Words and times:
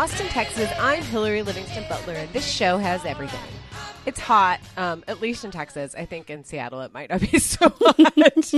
Austin, 0.00 0.28
Texas. 0.28 0.70
I'm 0.80 1.02
Hillary 1.02 1.42
Livingston 1.42 1.84
Butler, 1.86 2.14
and 2.14 2.32
this 2.32 2.50
show 2.50 2.78
has 2.78 3.04
everything. 3.04 3.38
It's 4.06 4.18
hot, 4.18 4.58
um, 4.78 5.04
at 5.06 5.20
least 5.20 5.44
in 5.44 5.50
Texas. 5.50 5.94
I 5.94 6.06
think 6.06 6.30
in 6.30 6.42
Seattle 6.42 6.80
it 6.80 6.94
might 6.94 7.10
not 7.10 7.20
be 7.20 7.38
so 7.38 7.68
hot. 7.68 8.54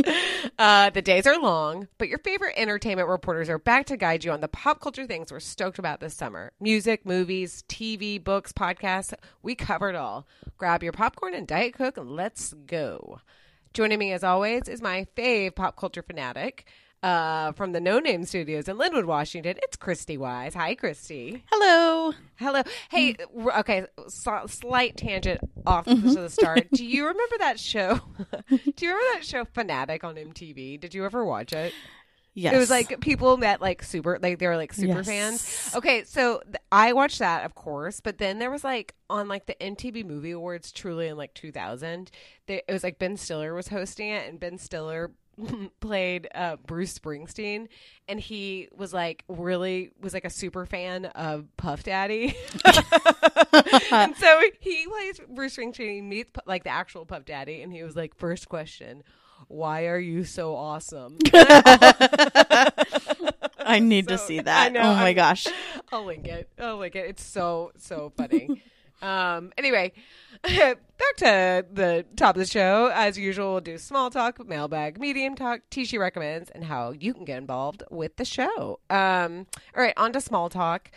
uh, 0.56 0.91
the 0.91 1.02
days 1.02 1.27
are 1.27 1.36
long, 1.41 1.88
but 1.98 2.09
your 2.09 2.19
favorite 2.19 2.55
entertainment 2.56 3.09
reporters 3.09 3.48
are 3.48 3.59
back 3.59 3.86
to 3.86 3.97
guide 3.97 4.23
you 4.23 4.30
on 4.30 4.41
the 4.41 4.47
pop 4.47 4.80
culture 4.80 5.05
things 5.05 5.33
we're 5.33 5.41
stoked 5.41 5.80
about 5.80 5.98
this 5.98 6.14
summer 6.14 6.52
music, 6.60 7.05
movies, 7.05 7.64
TV, 7.69 8.22
books, 8.22 8.52
podcasts. 8.52 9.12
We 9.42 9.56
cover 9.56 9.91
it 9.91 9.97
all. 9.97 10.28
Grab 10.59 10.84
your 10.84 10.92
popcorn 10.92 11.34
and 11.34 11.48
Diet 11.48 11.74
Coke, 11.74 11.97
and 11.97 12.12
let's 12.12 12.52
go. 12.52 13.19
Joining 13.74 13.98
me, 13.98 14.12
as 14.12 14.22
always, 14.22 14.69
is 14.69 14.80
my 14.80 15.09
fave 15.16 15.56
pop 15.56 15.77
culture 15.77 16.02
fanatic 16.02 16.66
uh, 17.02 17.52
from 17.52 17.73
the 17.73 17.80
No 17.80 17.98
Name 17.98 18.24
Studios 18.24 18.69
in 18.69 18.77
Lynnwood, 18.77 19.06
Washington. 19.06 19.56
It's 19.62 19.77
Christy 19.77 20.16
Wise. 20.16 20.55
Hi, 20.55 20.74
Christy. 20.74 21.45
Hello. 21.51 22.12
Hello. 22.37 22.62
Hey, 22.91 23.16
r- 23.38 23.59
okay, 23.61 23.87
so, 24.09 24.42
slight 24.47 24.97
tangent 24.97 25.41
off 25.66 25.84
to 25.86 25.94
the 25.97 26.31
start. 26.31 26.70
Do 26.72 26.84
you 26.84 27.06
remember 27.09 27.36
that 27.39 27.59
show? 27.59 28.00
Do 28.48 28.59
you 28.86 28.89
remember 28.94 29.14
that 29.19 29.25
show 29.25 29.44
Fanatic 29.44 30.05
on 30.05 30.14
MTV? 30.17 30.78
Did 30.81 30.94
you 30.94 31.05
ever 31.05 31.25
watch 31.25 31.53
it? 31.53 31.72
Yes. 32.34 32.55
It 32.55 32.56
was 32.56 32.70
like 32.70 33.00
people 33.00 33.37
that 33.39 33.61
like 33.61 33.83
super 33.83 34.19
like 34.22 34.39
they 34.39 34.47
were 34.47 34.56
like 34.56 34.72
super 34.72 35.03
Yes. 35.03 35.06
fans. 35.06 35.75
Okay, 35.77 36.03
so 36.05 36.41
th- 36.47 36.56
I 36.72 36.94
watched 36.94 37.19
that, 37.19 37.44
of 37.44 37.55
course, 37.55 38.00
but 38.00 38.16
then 38.16 38.39
there 38.39 38.50
was 38.50 38.64
like 38.64 38.94
on 39.11 39.28
like 39.28 39.44
the 39.44 39.55
MTV 39.61 40.06
Movie 40.06 40.31
Awards, 40.31 40.72
truly 40.72 41.09
in 41.09 41.19
like 41.19 41.34
2000, 41.34 42.11
there, 42.47 42.62
it 42.66 42.72
was 42.72 42.83
like 42.84 42.98
Ben 42.98 43.19
Stiller 43.19 43.53
was 43.53 43.69
hosting 43.69 44.09
it, 44.09 44.27
and 44.31 44.41
Ben 44.41 44.56
Stiller 44.56 45.11
played 45.80 46.28
uh, 46.34 46.56
Bruce 46.66 46.98
Springsteen, 46.98 47.68
and 48.08 48.18
he 48.20 48.68
was 48.74 48.92
like 48.92 49.24
really 49.28 49.90
was 50.00 50.14
like 50.14 50.24
a 50.24 50.30
super 50.30 50.66
fan 50.66 51.06
of 51.06 51.46
Puff 51.56 51.82
Daddy, 51.82 52.34
and 53.90 54.16
so 54.16 54.40
he 54.60 54.86
plays 54.86 55.20
Bruce 55.28 55.56
Springsteen, 55.56 55.94
he 55.94 56.00
meets 56.02 56.30
like 56.46 56.64
the 56.64 56.70
actual 56.70 57.04
Puff 57.06 57.24
Daddy, 57.24 57.62
and 57.62 57.72
he 57.72 57.82
was 57.82 57.96
like, 57.96 58.14
first 58.16 58.48
question. 58.48 59.02
Why 59.48 59.86
are 59.86 59.98
you 59.98 60.22
so 60.24 60.54
awesome? 60.54 61.18
I 63.64 63.80
need 63.80 64.08
to 64.08 64.18
So- 64.18 64.26
see 64.26 64.38
I 64.38 64.42
that. 64.42 64.72
know, 64.72 64.80
oh 64.80 64.94
my 64.94 65.06
I'm- 65.08 65.14
gosh. 65.14 65.46
I'll 65.90 66.04
link 66.04 66.26
it. 66.26 66.48
I'll 66.58 66.78
link 66.78 66.94
it. 66.96 67.06
It's 67.08 67.22
so 67.24 67.72
so 67.78 68.12
funny. 68.16 68.62
Um. 69.03 69.53
Anyway, 69.58 69.92
back 70.42 71.17
to 71.17 71.67
the 71.72 72.06
top 72.17 72.36
of 72.36 72.41
the 72.41 72.47
show. 72.47 72.91
As 72.95 73.19
usual, 73.19 73.53
we'll 73.53 73.61
do 73.61 73.78
small 73.78 74.11
talk, 74.11 74.44
mailbag, 74.47 74.98
medium 74.98 75.34
talk, 75.34 75.61
Tishy 75.70 75.98
recommends, 75.98 76.50
and 76.50 76.64
how 76.64 76.92
you 76.92 77.12
can 77.12 77.25
get 77.25 77.39
involved 77.39 77.83
with 77.91 78.17
the 78.17 78.25
show. 78.25 78.78
Um. 78.89 79.47
All 79.77 79.83
right, 79.83 79.94
on 79.97 80.12
to 80.12 80.20
small 80.20 80.48
talk. 80.48 80.91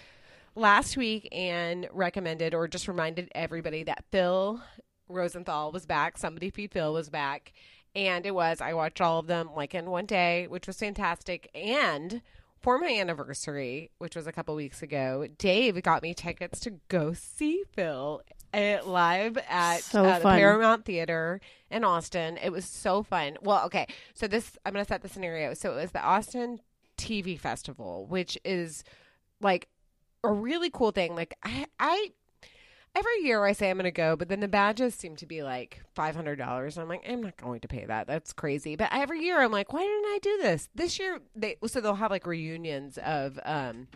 Last 0.57 0.95
week, 0.95 1.27
Anne 1.33 1.87
recommended 1.91 2.53
or 2.53 2.69
just 2.69 2.87
reminded 2.87 3.29
everybody 3.35 3.83
that 3.83 4.05
Phil 4.09 4.61
Rosenthal 5.09 5.71
was 5.71 5.85
back. 5.85 6.17
Somebody 6.17 6.49
feed 6.49 6.71
Phil 6.71 6.93
was 6.93 7.09
back. 7.09 7.51
And 7.93 8.25
it 8.25 8.33
was. 8.33 8.61
I 8.61 8.73
watched 8.73 9.01
all 9.01 9.19
of 9.19 9.27
them 9.27 9.49
like 9.55 9.73
in 9.73 9.89
one 9.89 10.05
day, 10.05 10.47
which 10.47 10.67
was 10.67 10.77
fantastic. 10.77 11.49
And 11.53 12.21
for 12.61 12.77
my 12.79 12.89
anniversary, 12.89 13.91
which 13.97 14.15
was 14.15 14.27
a 14.27 14.31
couple 14.31 14.55
weeks 14.55 14.81
ago, 14.81 15.27
Dave 15.37 15.81
got 15.83 16.01
me 16.01 16.13
tickets 16.13 16.59
to 16.61 16.73
go 16.87 17.13
see 17.13 17.63
Phil 17.73 18.21
uh, 18.53 18.77
live 18.85 19.37
at 19.49 19.81
So 19.81 20.05
uh, 20.05 20.19
the. 20.19 20.29
Paramount 20.29 20.85
Theater 20.85 21.41
in 21.69 21.83
Austin. 21.83 22.37
It 22.41 22.51
was 22.51 22.65
so 22.65 23.03
fun. 23.03 23.37
Well, 23.41 23.65
okay, 23.65 23.87
so 24.13 24.27
this 24.27 24.57
I'm 24.65 24.73
going 24.73 24.83
to 24.85 24.87
set 24.87 25.01
the 25.01 25.09
scenario. 25.09 25.53
So 25.53 25.73
it 25.73 25.81
was 25.81 25.91
the 25.91 26.01
Austin 26.01 26.59
TV 26.97 27.39
Festival, 27.39 28.05
which 28.07 28.37
is 28.45 28.83
like 29.41 29.67
a 30.23 30.31
really 30.31 30.69
cool 30.69 30.91
thing. 30.91 31.15
Like 31.15 31.35
I, 31.43 31.65
I 31.79 32.11
every 32.95 33.21
year 33.23 33.43
I 33.43 33.51
say 33.51 33.69
I'm 33.69 33.77
going 33.77 33.83
to 33.85 33.91
go, 33.91 34.15
but 34.15 34.29
then 34.29 34.39
the 34.39 34.47
badges 34.47 34.95
seem 34.95 35.15
to 35.17 35.25
be 35.25 35.43
like 35.43 35.81
five 35.93 36.15
hundred 36.15 36.37
dollars. 36.37 36.77
And 36.77 36.83
I'm 36.83 36.89
like, 36.89 37.03
I'm 37.07 37.21
not 37.21 37.37
going 37.37 37.59
to 37.61 37.67
pay 37.67 37.85
that. 37.85 38.07
That's 38.07 38.33
crazy. 38.33 38.75
But 38.75 38.89
every 38.91 39.21
year 39.23 39.41
I'm 39.41 39.51
like, 39.51 39.73
why 39.73 39.81
didn't 39.81 40.05
I 40.05 40.19
do 40.21 40.37
this? 40.41 40.69
This 40.73 40.97
year 40.99 41.19
they 41.35 41.57
so 41.67 41.81
they'll 41.81 41.95
have 41.95 42.11
like 42.11 42.25
reunions 42.25 42.97
of 42.97 43.39
um 43.43 43.87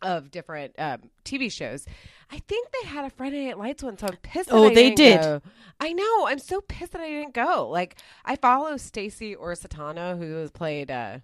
of 0.00 0.30
different 0.30 0.74
um, 0.78 1.00
TV 1.24 1.50
shows. 1.50 1.84
I 2.30 2.38
think 2.46 2.68
they 2.70 2.88
had 2.88 3.04
a 3.04 3.10
Friday 3.10 3.46
Night 3.46 3.58
Lights 3.58 3.82
one, 3.82 3.98
so 3.98 4.06
I'm 4.06 4.16
pissed. 4.18 4.48
that 4.48 4.54
Oh, 4.54 4.70
they 4.72 4.90
did. 4.94 5.20
go. 5.20 5.42
I 5.80 5.92
know. 5.92 6.26
I'm 6.28 6.38
so 6.38 6.60
pissed 6.60 6.92
that 6.92 7.00
I 7.00 7.08
didn't 7.08 7.34
go. 7.34 7.68
Like 7.68 7.96
I 8.24 8.36
follow 8.36 8.76
Stacey 8.76 9.34
Oristano, 9.34 10.16
who 10.16 10.34
has 10.36 10.50
played 10.52 10.90
uh, 10.90 11.18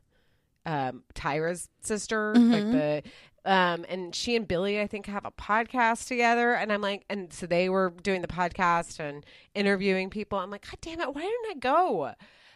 um, 0.67 1.05
Tyra's 1.15 1.69
sister, 1.83 2.35
like 2.35 2.65
the 2.73 3.03
um, 3.45 3.85
and 3.89 4.15
she 4.15 4.37
and 4.37 4.49
Billy, 4.49 4.81
I 4.81 4.87
think, 4.87 5.07
have 5.07 5.25
a 5.25 5.31
podcast 5.31 6.09
together. 6.09 6.55
And 6.55 6.73
I'm 6.73 6.81
like, 6.81 7.05
and 7.11 7.33
so 7.33 7.47
they 7.47 7.69
were 7.69 7.93
doing 8.03 8.23
the 8.23 8.29
podcast 8.29 8.99
and 9.01 9.25
interviewing 9.55 10.11
people. 10.11 10.39
I'm 10.39 10.51
like, 10.51 10.65
God 10.65 10.79
damn 10.81 11.01
it, 11.01 11.15
why 11.15 11.23
didn't 11.23 11.51
I 11.51 11.55
go? 11.59 12.13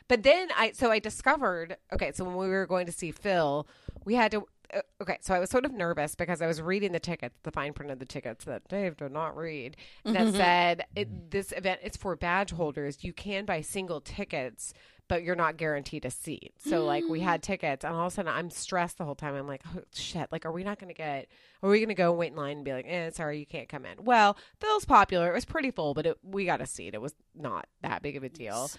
But 0.09 0.23
then 0.23 0.49
I, 0.57 0.73
so 0.73 0.91
I 0.91 0.99
discovered, 0.99 1.77
okay, 1.93 2.13
so 2.13 2.25
when 2.25 2.37
we 2.37 2.49
were 2.49 2.67
going 2.67 2.87
to 2.87 2.93
see 2.93 3.11
Phil, 3.11 3.69
we 4.07 4.15
had 4.15 4.31
to, 4.31 4.47
uh, 4.73 4.81
okay, 5.03 5.19
so 5.21 5.35
I 5.35 5.39
was 5.39 5.51
sort 5.51 5.67
of 5.67 5.73
nervous 5.73 6.15
because 6.15 6.41
I 6.41 6.47
was 6.47 6.63
reading 6.63 6.93
the 6.93 7.01
tickets, 7.01 7.37
the 7.43 7.51
fine 7.51 7.75
print 7.75 7.93
of 7.93 7.99
the 7.99 8.07
tickets 8.07 8.47
that 8.47 8.67
Dave 8.69 8.97
did 8.97 9.13
not 9.13 9.37
read, 9.37 9.77
that 10.05 10.33
said, 10.33 10.87
it, 10.97 11.31
this 11.31 11.53
event 11.53 11.81
is 11.83 11.97
for 11.99 12.17
badge 12.17 12.53
holders. 12.53 13.05
You 13.05 13.13
can 13.13 13.45
buy 13.45 13.61
single 13.61 14.01
tickets 14.01 14.73
but 15.09 15.23
you're 15.23 15.37
not 15.37 15.57
guaranteed 15.57 16.05
a 16.05 16.11
seat. 16.11 16.53
So 16.59 16.85
like 16.85 17.05
we 17.09 17.21
had 17.21 17.43
tickets 17.43 17.85
and 17.85 17.95
all 17.95 18.07
of 18.07 18.13
a 18.13 18.15
sudden 18.15 18.33
I'm 18.33 18.51
stressed 18.51 18.99
the 18.99 19.05
whole 19.05 19.15
time. 19.15 19.35
I'm 19.35 19.47
like, 19.47 19.63
oh 19.75 19.83
shit, 19.95 20.31
like 20.31 20.47
are 20.47 20.53
we 20.53 20.65
not 20.65 20.79
gonna 20.79 20.95
get 20.95 21.29
are 21.63 21.71
we 21.71 21.81
gonna 21.81 21.95
go 21.95 22.13
wait 22.13 22.33
in 22.33 22.37
line 22.37 22.59
and 22.59 22.65
be 22.65 22.73
like, 22.73 22.87
eh, 22.89 23.11
sorry, 23.11 23.39
you 23.39 23.47
can't 23.47 23.69
come 23.69 23.85
in. 23.85 24.05
Well, 24.05 24.37
Phil's 24.61 24.85
popular. 24.85 25.31
It 25.31 25.35
was 25.35 25.45
pretty 25.45 25.71
full, 25.71 25.95
but 25.95 26.07
it, 26.07 26.19
we 26.23 26.45
got 26.45 26.61
a 26.61 26.67
seat. 26.67 26.95
It 26.95 27.01
was 27.01 27.15
not 27.35 27.67
that 27.83 28.03
big 28.03 28.17
of 28.17 28.23
a 28.23 28.29
deal. 28.29 28.71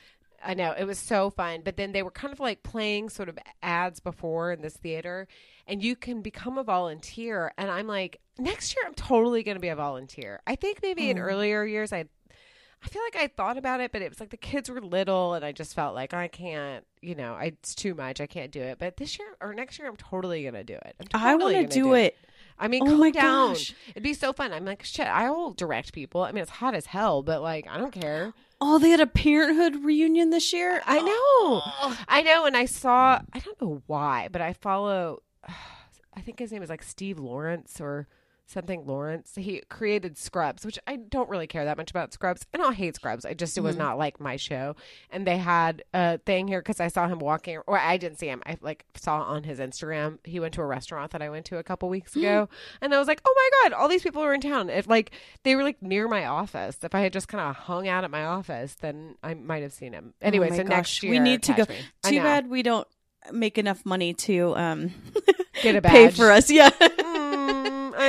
I 0.43 0.53
know 0.53 0.73
it 0.77 0.85
was 0.85 0.99
so 0.99 1.29
fun, 1.29 1.61
but 1.63 1.77
then 1.77 1.91
they 1.91 2.03
were 2.03 2.11
kind 2.11 2.31
of 2.31 2.39
like 2.39 2.63
playing 2.63 3.09
sort 3.09 3.29
of 3.29 3.37
ads 3.61 3.99
before 3.99 4.51
in 4.51 4.61
this 4.61 4.77
theater, 4.77 5.27
and 5.67 5.83
you 5.83 5.95
can 5.95 6.21
become 6.21 6.57
a 6.57 6.63
volunteer. 6.63 7.51
And 7.57 7.69
I'm 7.69 7.87
like, 7.87 8.21
next 8.37 8.75
year 8.75 8.85
I'm 8.85 8.93
totally 8.93 9.43
going 9.43 9.57
to 9.57 9.61
be 9.61 9.67
a 9.67 9.75
volunteer. 9.75 10.41
I 10.47 10.55
think 10.55 10.79
maybe 10.81 11.09
in 11.09 11.19
earlier 11.19 11.65
years 11.65 11.91
I 11.91 12.05
I 12.83 12.87
feel 12.87 13.01
like 13.03 13.15
I 13.21 13.27
thought 13.27 13.57
about 13.57 13.81
it, 13.81 13.91
but 13.91 14.01
it 14.01 14.09
was 14.09 14.19
like 14.19 14.29
the 14.29 14.37
kids 14.37 14.69
were 14.69 14.79
little, 14.81 15.33
and 15.33 15.43
I 15.43 15.51
just 15.51 15.73
felt 15.75 15.95
like 15.95 16.13
I 16.13 16.27
can't, 16.29 16.85
you 17.01 17.13
know, 17.13 17.33
I, 17.33 17.45
it's 17.45 17.75
too 17.75 17.93
much. 17.93 18.21
I 18.21 18.25
can't 18.27 18.51
do 18.51 18.61
it. 18.61 18.77
But 18.79 18.95
this 18.97 19.19
year 19.19 19.27
or 19.41 19.53
next 19.53 19.77
year, 19.79 19.87
I'm 19.89 19.97
totally 19.97 20.43
gonna 20.45 20.63
do 20.63 20.75
it. 20.75 20.95
I'm 21.13 21.21
I 21.21 21.35
want 21.35 21.53
to 21.55 21.61
gonna 21.63 21.67
do 21.67 21.93
it. 21.93 22.17
I 22.57 22.67
mean, 22.67 22.83
Oh 22.83 22.87
calm 22.87 22.99
my 22.99 23.11
down. 23.11 23.49
gosh. 23.53 23.73
It'd 23.89 24.03
be 24.03 24.13
so 24.13 24.31
fun. 24.33 24.51
I'm 24.53 24.65
like, 24.65 24.83
shit. 24.83 25.07
I 25.07 25.29
will 25.29 25.51
direct 25.51 25.93
people. 25.93 26.23
I 26.23 26.31
mean, 26.31 26.41
it's 26.41 26.51
hot 26.51 26.73
as 26.75 26.85
hell, 26.87 27.21
but 27.21 27.41
like, 27.41 27.67
I 27.69 27.77
don't 27.77 27.91
care. 27.91 28.33
Oh, 28.61 28.79
they 28.79 28.89
had 28.89 28.99
a 28.99 29.07
parenthood 29.07 29.83
reunion 29.85 30.29
this 30.29 30.51
year. 30.51 30.81
I 30.85 30.99
know. 31.01 31.93
I 32.07 32.21
know. 32.21 32.45
And 32.45 32.55
I 32.57 32.65
saw. 32.65 33.21
I 33.33 33.39
don't 33.39 33.61
know 33.61 33.81
why, 33.87 34.27
but 34.31 34.41
I 34.41 34.53
follow. 34.53 35.21
I 36.15 36.21
think 36.21 36.39
his 36.39 36.51
name 36.51 36.63
is 36.63 36.69
like 36.69 36.83
Steve 36.83 37.17
Lawrence 37.19 37.79
or 37.79 38.07
something 38.49 38.85
Lawrence. 38.85 39.33
He 39.35 39.61
created 39.69 40.17
Scrubs, 40.17 40.65
which 40.65 40.79
I 40.87 40.95
don't 40.95 41.29
really 41.29 41.47
care 41.47 41.65
that 41.65 41.77
much 41.77 41.89
about 41.91 42.13
Scrubs. 42.13 42.45
I 42.53 42.57
don't 42.57 42.73
hate 42.73 42.95
Scrubs. 42.95 43.25
I 43.25 43.33
just 43.33 43.57
it 43.57 43.61
was 43.61 43.75
mm-hmm. 43.75 43.83
not 43.83 43.97
like 43.97 44.19
my 44.19 44.35
show. 44.35 44.75
And 45.09 45.25
they 45.25 45.37
had 45.37 45.83
a 45.93 46.17
thing 46.19 46.47
here 46.47 46.59
because 46.59 46.79
I 46.79 46.87
saw 46.87 47.07
him 47.07 47.19
walking, 47.19 47.59
or 47.67 47.77
I 47.77 47.97
didn't 47.97 48.19
see 48.19 48.27
him. 48.27 48.41
I 48.45 48.57
like 48.61 48.85
saw 48.95 49.21
on 49.21 49.43
his 49.43 49.59
Instagram. 49.59 50.19
He 50.23 50.39
went 50.39 50.53
to 50.55 50.61
a 50.61 50.65
restaurant 50.65 51.11
that 51.11 51.21
I 51.21 51.29
went 51.29 51.45
to 51.47 51.57
a 51.57 51.63
couple 51.63 51.89
weeks 51.89 52.13
hmm. 52.13 52.19
ago, 52.19 52.49
and 52.81 52.93
I 52.93 52.99
was 52.99 53.07
like, 53.07 53.21
oh 53.25 53.33
my 53.35 53.69
god, 53.69 53.73
all 53.77 53.87
these 53.87 54.03
people 54.03 54.23
are 54.23 54.33
in 54.33 54.41
town. 54.41 54.69
If 54.69 54.87
like 54.87 55.11
they 55.43 55.55
were 55.55 55.63
like 55.63 55.81
near 55.81 56.07
my 56.07 56.25
office, 56.25 56.77
if 56.83 56.95
I 56.95 57.01
had 57.01 57.13
just 57.13 57.27
kind 57.27 57.49
of 57.49 57.55
hung 57.55 57.87
out 57.87 58.03
at 58.03 58.11
my 58.11 58.25
office, 58.25 58.75
then 58.75 59.15
I 59.23 59.33
might 59.33 59.63
have 59.63 59.73
seen 59.73 59.93
him. 59.93 60.13
Oh 60.21 60.27
anyway, 60.27 60.49
Oh 60.51 60.57
so 60.57 60.63
gosh. 60.63 60.69
next 60.69 61.03
year 61.03 61.11
we 61.11 61.19
need 61.19 61.43
to 61.43 61.53
go. 61.53 61.65
me. 61.69 61.77
Too 62.03 62.19
bad 62.19 62.49
we 62.49 62.63
don't 62.63 62.87
make 63.31 63.57
enough 63.57 63.85
money 63.85 64.13
to 64.13 64.55
um 64.55 64.91
Get 65.61 65.75
a 65.75 65.81
pay 65.83 66.09
for 66.09 66.31
us. 66.31 66.49
Yeah. 66.49 66.69
Mm. 66.69 67.28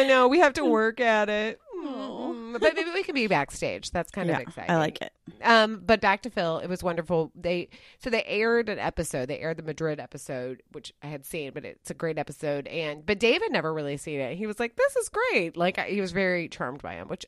Mm, 0.00 0.04
I 0.04 0.08
know 0.08 0.28
we 0.28 0.38
have 0.40 0.54
to 0.54 0.64
work 0.64 1.00
at 1.00 1.28
it. 1.28 1.60
Mm, 1.84 2.60
but 2.60 2.74
maybe 2.74 2.90
we 2.92 3.02
can 3.02 3.14
be 3.14 3.26
backstage. 3.26 3.90
That's 3.90 4.10
kind 4.10 4.28
yeah, 4.28 4.36
of 4.36 4.42
exciting. 4.42 4.70
I 4.70 4.76
like 4.76 5.00
it. 5.00 5.12
Um, 5.42 5.82
but 5.84 6.00
back 6.00 6.22
to 6.22 6.30
Phil, 6.30 6.58
it 6.58 6.68
was 6.68 6.82
wonderful. 6.82 7.32
They 7.34 7.68
so 7.98 8.10
they 8.10 8.24
aired 8.24 8.68
an 8.68 8.78
episode. 8.78 9.28
They 9.28 9.38
aired 9.38 9.56
the 9.56 9.62
Madrid 9.62 9.98
episode, 9.98 10.62
which 10.72 10.92
I 11.02 11.06
had 11.06 11.24
seen, 11.24 11.52
but 11.54 11.64
it's 11.64 11.90
a 11.90 11.94
great 11.94 12.18
episode. 12.18 12.66
And 12.66 13.04
but 13.06 13.18
Dave 13.18 13.40
had 13.42 13.52
never 13.52 13.72
really 13.72 13.96
seen 13.96 14.20
it. 14.20 14.36
He 14.36 14.46
was 14.46 14.60
like, 14.60 14.76
"This 14.76 14.96
is 14.96 15.08
great." 15.08 15.56
Like 15.56 15.78
I, 15.78 15.84
he 15.84 16.00
was 16.00 16.12
very 16.12 16.48
charmed 16.48 16.82
by 16.82 16.94
him. 16.94 17.08
Which 17.08 17.24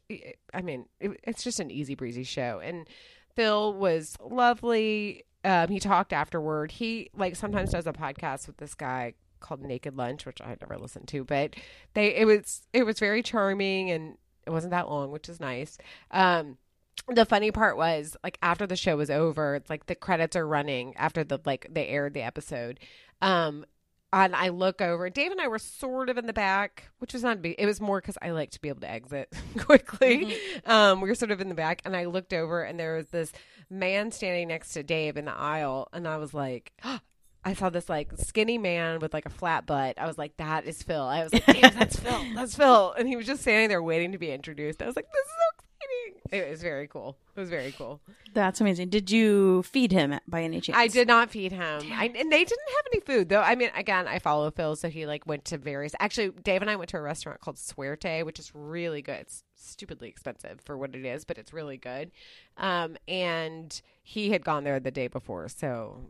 I 0.53 0.61
mean, 0.63 0.87
it, 1.01 1.19
it's 1.25 1.43
just 1.43 1.61
an 1.61 1.71
easy 1.71 1.95
breezy 1.95 2.25
show. 2.25 2.61
And 2.63 2.87
Phil 3.35 3.73
was 3.75 4.17
lovely. 4.21 5.25
Um, 5.45 5.69
he 5.69 5.81
talked 5.81 6.13
afterward. 6.13 6.73
He 6.73 7.11
like 7.17 7.37
sometimes 7.37 7.71
does 7.71 7.87
a 7.87 7.93
podcast 7.93 8.47
with 8.47 8.59
this 8.59 8.75
guy 8.75 9.15
called 9.43 9.61
Naked 9.63 9.97
Lunch, 9.97 10.25
which 10.25 10.41
I 10.41 10.49
had 10.49 10.61
never 10.63 10.79
listened 10.79 11.09
to, 11.09 11.25
but 11.25 11.55
they 11.95 12.15
it 12.17 12.25
was 12.27 12.63
it 12.73 12.85
was 12.85 12.99
very 12.99 13.23
charming 13.23 13.91
and 13.91 14.17
it 14.47 14.51
wasn't 14.51 14.71
that 14.73 14.89
long, 14.89 15.11
which 15.11 15.29
is 15.29 15.39
nice. 15.41 15.77
Um, 16.11 16.57
the 17.09 17.25
funny 17.25 17.51
part 17.51 17.77
was 17.77 18.17
like 18.25 18.39
after 18.43 18.67
the 18.67 18.77
show 18.77 18.97
was 18.97 19.11
over, 19.11 19.55
it's 19.57 19.69
like 19.71 19.87
the 19.87 19.95
credits 19.95 20.37
are 20.37 20.47
running 20.47 20.95
after 20.97 21.25
the 21.25 21.39
like 21.45 21.67
they 21.71 21.89
aired 21.89 22.15
the 22.15 22.23
episode. 22.23 22.81
Um, 23.21 23.65
and 24.15 24.37
I 24.37 24.49
look 24.51 24.83
over. 24.83 25.09
Dave 25.09 25.31
and 25.33 25.41
I 25.41 25.49
were 25.49 25.59
sort 25.59 26.11
of 26.11 26.19
in 26.19 26.27
the 26.27 26.35
back, 26.35 26.91
which 26.99 27.15
was 27.15 27.23
not. 27.23 27.41
big- 27.41 27.55
It 27.59 27.65
was 27.65 27.81
more 27.81 27.99
because 27.99 28.19
I 28.21 28.33
like 28.33 28.51
to 28.51 28.61
be 28.61 28.69
able 28.69 28.81
to 28.83 28.91
exit 28.91 29.33
quickly. 29.59 30.37
Um, 30.67 31.01
we 31.01 31.09
were 31.09 31.15
sort 31.15 31.31
of 31.31 31.41
in 31.41 31.49
the 31.49 31.55
back, 31.55 31.81
and 31.87 31.97
I 31.97 32.05
looked 32.05 32.35
over, 32.35 32.63
and 32.63 32.79
there 32.79 32.97
was 32.97 33.07
this 33.09 33.33
man 33.71 34.11
standing 34.13 34.49
next 34.49 34.75
to 34.75 34.83
Dave 34.83 35.17
in 35.17 35.25
the 35.25 35.33
aisle, 35.35 35.89
and 35.95 36.07
I 36.07 36.19
was 36.19 36.35
like. 36.35 36.73
I 37.45 37.55
saw 37.55 37.71
this 37.71 37.89
like 37.89 38.13
skinny 38.17 38.57
man 38.59 39.01
with 39.01 39.13
like 39.13 39.27
a 39.27 39.31
flat 39.31 39.67
butt. 39.67 39.99
I 39.99 40.07
was 40.07 40.17
like, 40.19 40.37
"That 40.37 40.65
is 40.65 40.83
Phil." 40.83 41.03
I 41.03 41.25
was 41.25 41.33
like, 41.33 41.45
that's 41.75 41.99
Phil. 41.99 42.21
That's 42.35 42.55
Phil." 42.55 42.93
And 42.97 43.09
he 43.09 43.17
was 43.17 43.27
just 43.27 43.43
standing 43.43 43.69
there 43.69 43.83
waiting 43.83 44.13
to 44.13 44.19
be 44.19 44.31
introduced. 44.31 44.81
I 44.83 44.87
was 44.87 44.97
like, 44.97 45.07
"This 45.11 45.25
is 45.25 45.31
so 45.31 45.55
exciting!" 45.57 45.62
It 46.31 46.49
was 46.49 46.63
very 46.63 46.87
cool. 46.89 47.19
It 47.37 47.41
was 47.41 47.51
very 47.51 47.73
cool. 47.73 48.01
That's 48.33 48.61
amazing. 48.61 48.89
Did 48.89 49.11
you 49.11 49.63
feed 49.65 49.93
him 49.93 50.19
by 50.27 50.43
any 50.43 50.63
chance? 50.63 50.79
I 50.79 50.89
did 50.89 51.07
not 51.07 51.31
feed 51.31 51.53
him. 51.53 51.83
I, 51.93 52.07
and 52.07 52.33
they 52.33 52.45
didn't 52.45 52.69
have 52.77 52.87
any 52.93 53.01
food 53.01 53.29
though. 53.29 53.43
I 53.43 53.55
mean, 53.55 53.69
again, 53.77 54.09
I 54.09 54.19
follow 54.19 54.51
Phil, 54.51 54.75
so 54.77 54.89
he 54.89 55.05
like 55.05 55.27
went 55.27 55.45
to 55.47 55.59
various. 55.59 55.95
Actually, 56.01 56.31
Dave 56.43 56.63
and 56.63 56.71
I 56.71 56.77
went 56.77 56.89
to 56.91 56.97
a 56.97 57.03
restaurant 57.03 57.41
called 57.41 57.59
Suerte, 57.59 58.23
which 58.23 58.39
is 58.39 58.51
really 58.55 59.03
good. 59.03 59.21
It's 59.21 59.45
stupidly 59.57 60.09
expensive 60.09 60.61
for 60.65 60.79
what 60.79 60.95
it 60.95 61.05
is, 61.05 61.25
but 61.25 61.37
it's 61.37 61.53
really 61.53 61.77
good. 61.77 62.11
Um, 62.57 62.97
and 63.07 63.81
he 64.03 64.31
had 64.31 64.43
gone 64.43 64.65
there 64.65 64.81
the 64.81 64.91
day 64.91 65.09
before, 65.09 65.49
so 65.49 66.01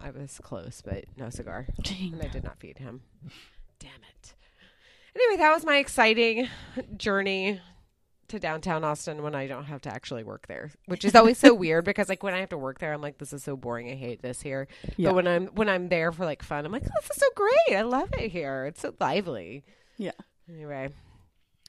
I 0.00 0.10
was 0.10 0.38
close, 0.42 0.80
but 0.84 1.04
no 1.16 1.28
cigar, 1.28 1.66
Dang. 1.82 2.12
and 2.14 2.22
I 2.22 2.28
did 2.28 2.44
not 2.44 2.60
feed 2.60 2.78
him. 2.78 3.02
Damn 3.80 3.90
it. 4.16 4.34
Anyway, 5.14 5.38
that 5.38 5.52
was 5.52 5.64
my 5.64 5.76
exciting 5.78 6.48
journey 6.96 7.60
to 8.32 8.38
downtown 8.38 8.82
Austin 8.82 9.22
when 9.22 9.34
I 9.34 9.46
don't 9.46 9.64
have 9.64 9.82
to 9.82 9.90
actually 9.92 10.24
work 10.24 10.46
there, 10.48 10.70
which 10.86 11.04
is 11.04 11.14
always 11.14 11.38
so 11.38 11.54
weird 11.64 11.84
because 11.84 12.08
like 12.08 12.22
when 12.22 12.34
I 12.34 12.40
have 12.40 12.48
to 12.48 12.58
work 12.58 12.78
there, 12.78 12.92
I'm 12.92 13.00
like, 13.00 13.18
this 13.18 13.32
is 13.32 13.44
so 13.44 13.56
boring. 13.56 13.90
I 13.90 13.94
hate 13.94 14.22
this 14.22 14.40
here. 14.40 14.68
Yeah. 14.96 15.10
But 15.10 15.14
when 15.16 15.28
I'm 15.28 15.46
when 15.48 15.68
I'm 15.68 15.88
there 15.88 16.12
for 16.12 16.24
like 16.24 16.42
fun, 16.42 16.66
I'm 16.66 16.72
like, 16.72 16.82
this 16.82 17.10
is 17.10 17.16
so 17.16 17.26
great. 17.34 17.76
I 17.78 17.82
love 17.82 18.08
it 18.14 18.30
here. 18.30 18.66
It's 18.66 18.80
so 18.80 18.94
lively. 18.98 19.64
Yeah. 19.98 20.12
Anyway. 20.48 20.88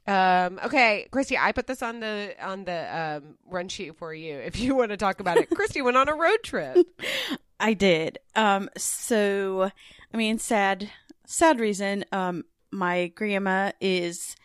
Um, 0.06 0.60
okay, 0.66 1.08
Christy, 1.12 1.38
I 1.38 1.54
put 1.54 1.68
this 1.68 1.82
on 1.82 2.00
the 2.00 2.34
on 2.42 2.66
the 2.66 3.22
um, 3.22 3.36
run 3.46 3.70
sheet 3.70 3.98
for 3.98 4.14
you 4.14 4.36
if 4.36 4.60
you 4.60 4.76
want 4.76 4.92
to 4.92 4.98
talk 4.98 5.20
about 5.20 5.38
it. 5.38 5.50
Christy 5.50 5.82
went 5.82 5.98
on 5.98 6.10
a 6.10 6.16
road 6.16 6.40
trip. 6.44 6.78
I 7.60 7.74
did. 7.74 8.20
Um, 8.36 8.70
so 8.78 9.70
I 10.14 10.18
mean, 10.18 10.40
sad, 10.40 10.90
sad 11.26 11.60
reason. 11.60 12.06
Um, 12.12 12.44
my 12.72 13.08
grandma 13.08 13.72
is 13.80 14.36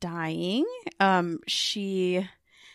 dying. 0.00 0.64
Um, 1.00 1.40
she 1.46 2.28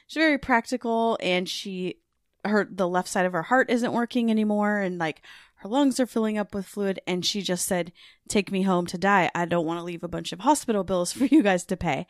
she's 0.08 0.22
very 0.22 0.38
practical, 0.38 1.18
and 1.22 1.48
she 1.48 1.98
her 2.46 2.68
the 2.70 2.88
left 2.88 3.08
side 3.08 3.26
of 3.26 3.34
her 3.34 3.44
heart 3.44 3.70
isn't 3.70 3.94
working 3.94 4.30
anymore, 4.30 4.80
and 4.80 4.98
like 4.98 5.22
her 5.56 5.70
lungs 5.70 6.00
are 6.00 6.06
filling 6.06 6.38
up 6.38 6.54
with 6.54 6.66
fluid. 6.66 7.00
And 7.08 7.26
she 7.26 7.42
just 7.42 7.66
said, 7.66 7.92
"Take 8.28 8.52
me 8.52 8.64
home 8.64 8.86
to 8.88 8.98
die. 8.98 9.32
I 9.34 9.46
don't 9.46 9.66
want 9.66 9.80
to 9.80 9.84
leave 9.84 10.04
a 10.04 10.10
bunch 10.10 10.32
of 10.32 10.42
hospital 10.42 10.84
bills 10.84 11.14
for 11.14 11.26
you 11.26 11.44
guys 11.44 11.66
to 11.66 11.78
pay." 11.78 12.08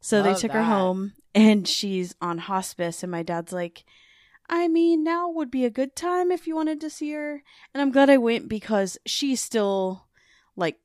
So 0.00 0.22
they 0.22 0.30
Love 0.30 0.40
took 0.40 0.52
her 0.52 0.64
home, 0.64 1.14
and 1.34 1.66
she's 1.66 2.14
on 2.20 2.38
hospice. 2.38 3.02
And 3.02 3.12
my 3.12 3.22
dad's 3.22 3.52
like. 3.52 3.84
I 4.48 4.68
mean, 4.68 5.02
now 5.02 5.28
would 5.28 5.50
be 5.50 5.64
a 5.64 5.70
good 5.70 5.96
time 5.96 6.30
if 6.30 6.46
you 6.46 6.54
wanted 6.54 6.80
to 6.82 6.88
see 6.88 7.10
her. 7.10 7.42
And 7.74 7.82
I'm 7.82 7.90
glad 7.90 8.08
I 8.08 8.16
went 8.16 8.48
because 8.48 8.96
she's 9.04 9.40
still 9.40 10.06
like 10.54 10.78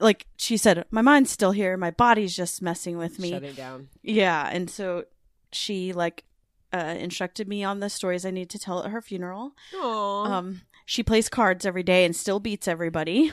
like 0.00 0.26
she 0.36 0.56
said, 0.56 0.84
my 0.90 1.02
mind's 1.02 1.30
still 1.30 1.52
here, 1.52 1.76
my 1.76 1.90
body's 1.90 2.36
just 2.36 2.60
messing 2.62 2.98
with 2.98 3.18
me. 3.18 3.30
Shutting 3.30 3.54
down. 3.54 3.88
Yeah, 4.02 4.48
and 4.50 4.68
so 4.68 5.04
she 5.52 5.92
like 5.92 6.24
uh 6.72 6.96
instructed 6.98 7.48
me 7.48 7.62
on 7.62 7.80
the 7.80 7.88
stories 7.88 8.26
I 8.26 8.30
need 8.30 8.50
to 8.50 8.58
tell 8.58 8.82
at 8.84 8.90
her 8.90 9.00
funeral. 9.00 9.52
Aww. 9.74 10.26
Um 10.26 10.62
she 10.86 11.02
plays 11.02 11.28
cards 11.28 11.64
every 11.64 11.82
day 11.82 12.04
and 12.04 12.14
still 12.14 12.40
beats 12.40 12.66
everybody. 12.68 13.32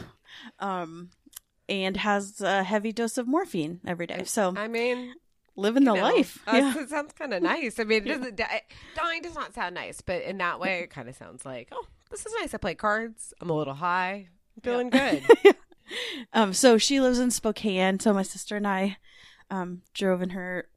Um 0.60 1.10
and 1.68 1.98
has 1.98 2.42
a 2.42 2.64
heavy 2.64 2.92
dose 2.92 3.18
of 3.18 3.28
morphine 3.28 3.80
every 3.86 4.06
day. 4.08 4.24
So 4.26 4.54
I 4.56 4.68
mean, 4.68 5.14
living 5.56 5.84
the 5.86 5.94
know, 5.94 6.02
life. 6.02 6.40
uh, 6.48 6.52
yeah. 6.56 6.84
It 6.84 6.90
sounds 6.90 7.14
kind 7.14 7.34
of 7.34 7.42
nice. 7.42 7.80
I 7.80 7.84
mean, 7.86 8.08
it 8.08 8.20
doesn't, 8.20 8.42
dying 8.96 9.22
does 9.22 9.36
not 9.36 9.54
sound 9.54 9.76
nice, 9.76 10.02
but 10.02 10.22
in 10.24 10.38
that 10.40 10.60
way, 10.60 10.80
it 10.82 10.90
kind 10.90 11.08
of 11.08 11.16
sounds 11.16 11.46
like, 11.46 11.70
oh, 11.72 11.86
this 12.10 12.26
is 12.26 12.34
nice. 12.40 12.54
I 12.54 12.58
play 12.58 12.76
cards. 12.76 13.34
I'm 13.42 13.50
a 13.50 13.54
little 13.54 13.74
high. 13.74 14.28
I'm 14.58 14.62
feeling 14.62 14.90
good. 14.90 15.24
Um, 16.34 16.54
so 16.54 16.78
she 16.78 17.00
lives 17.02 17.20
in 17.20 17.32
Spokane. 17.32 18.00
So 18.00 18.14
my 18.14 18.24
sister 18.24 18.56
and 18.56 18.68
I 18.68 18.98
um, 19.50 19.82
drove 19.94 20.22
in 20.22 20.32
her 20.32 20.68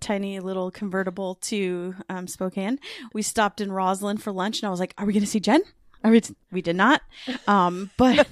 tiny 0.00 0.40
little 0.40 0.70
convertible 0.70 1.36
to 1.36 1.94
um, 2.08 2.26
Spokane. 2.26 2.78
We 3.12 3.22
stopped 3.22 3.60
in 3.60 3.72
Roslyn 3.72 4.18
for 4.18 4.32
lunch, 4.32 4.60
and 4.60 4.66
I 4.66 4.70
was 4.70 4.80
like, 4.80 4.94
"Are 4.98 5.06
we 5.06 5.12
going 5.12 5.24
to 5.24 5.30
see 5.30 5.40
Jen?" 5.40 5.62
Are 6.02 6.10
we? 6.10 6.22
We 6.50 6.62
did 6.62 6.76
not. 6.76 7.02
Um, 7.46 7.90
but 7.96 8.26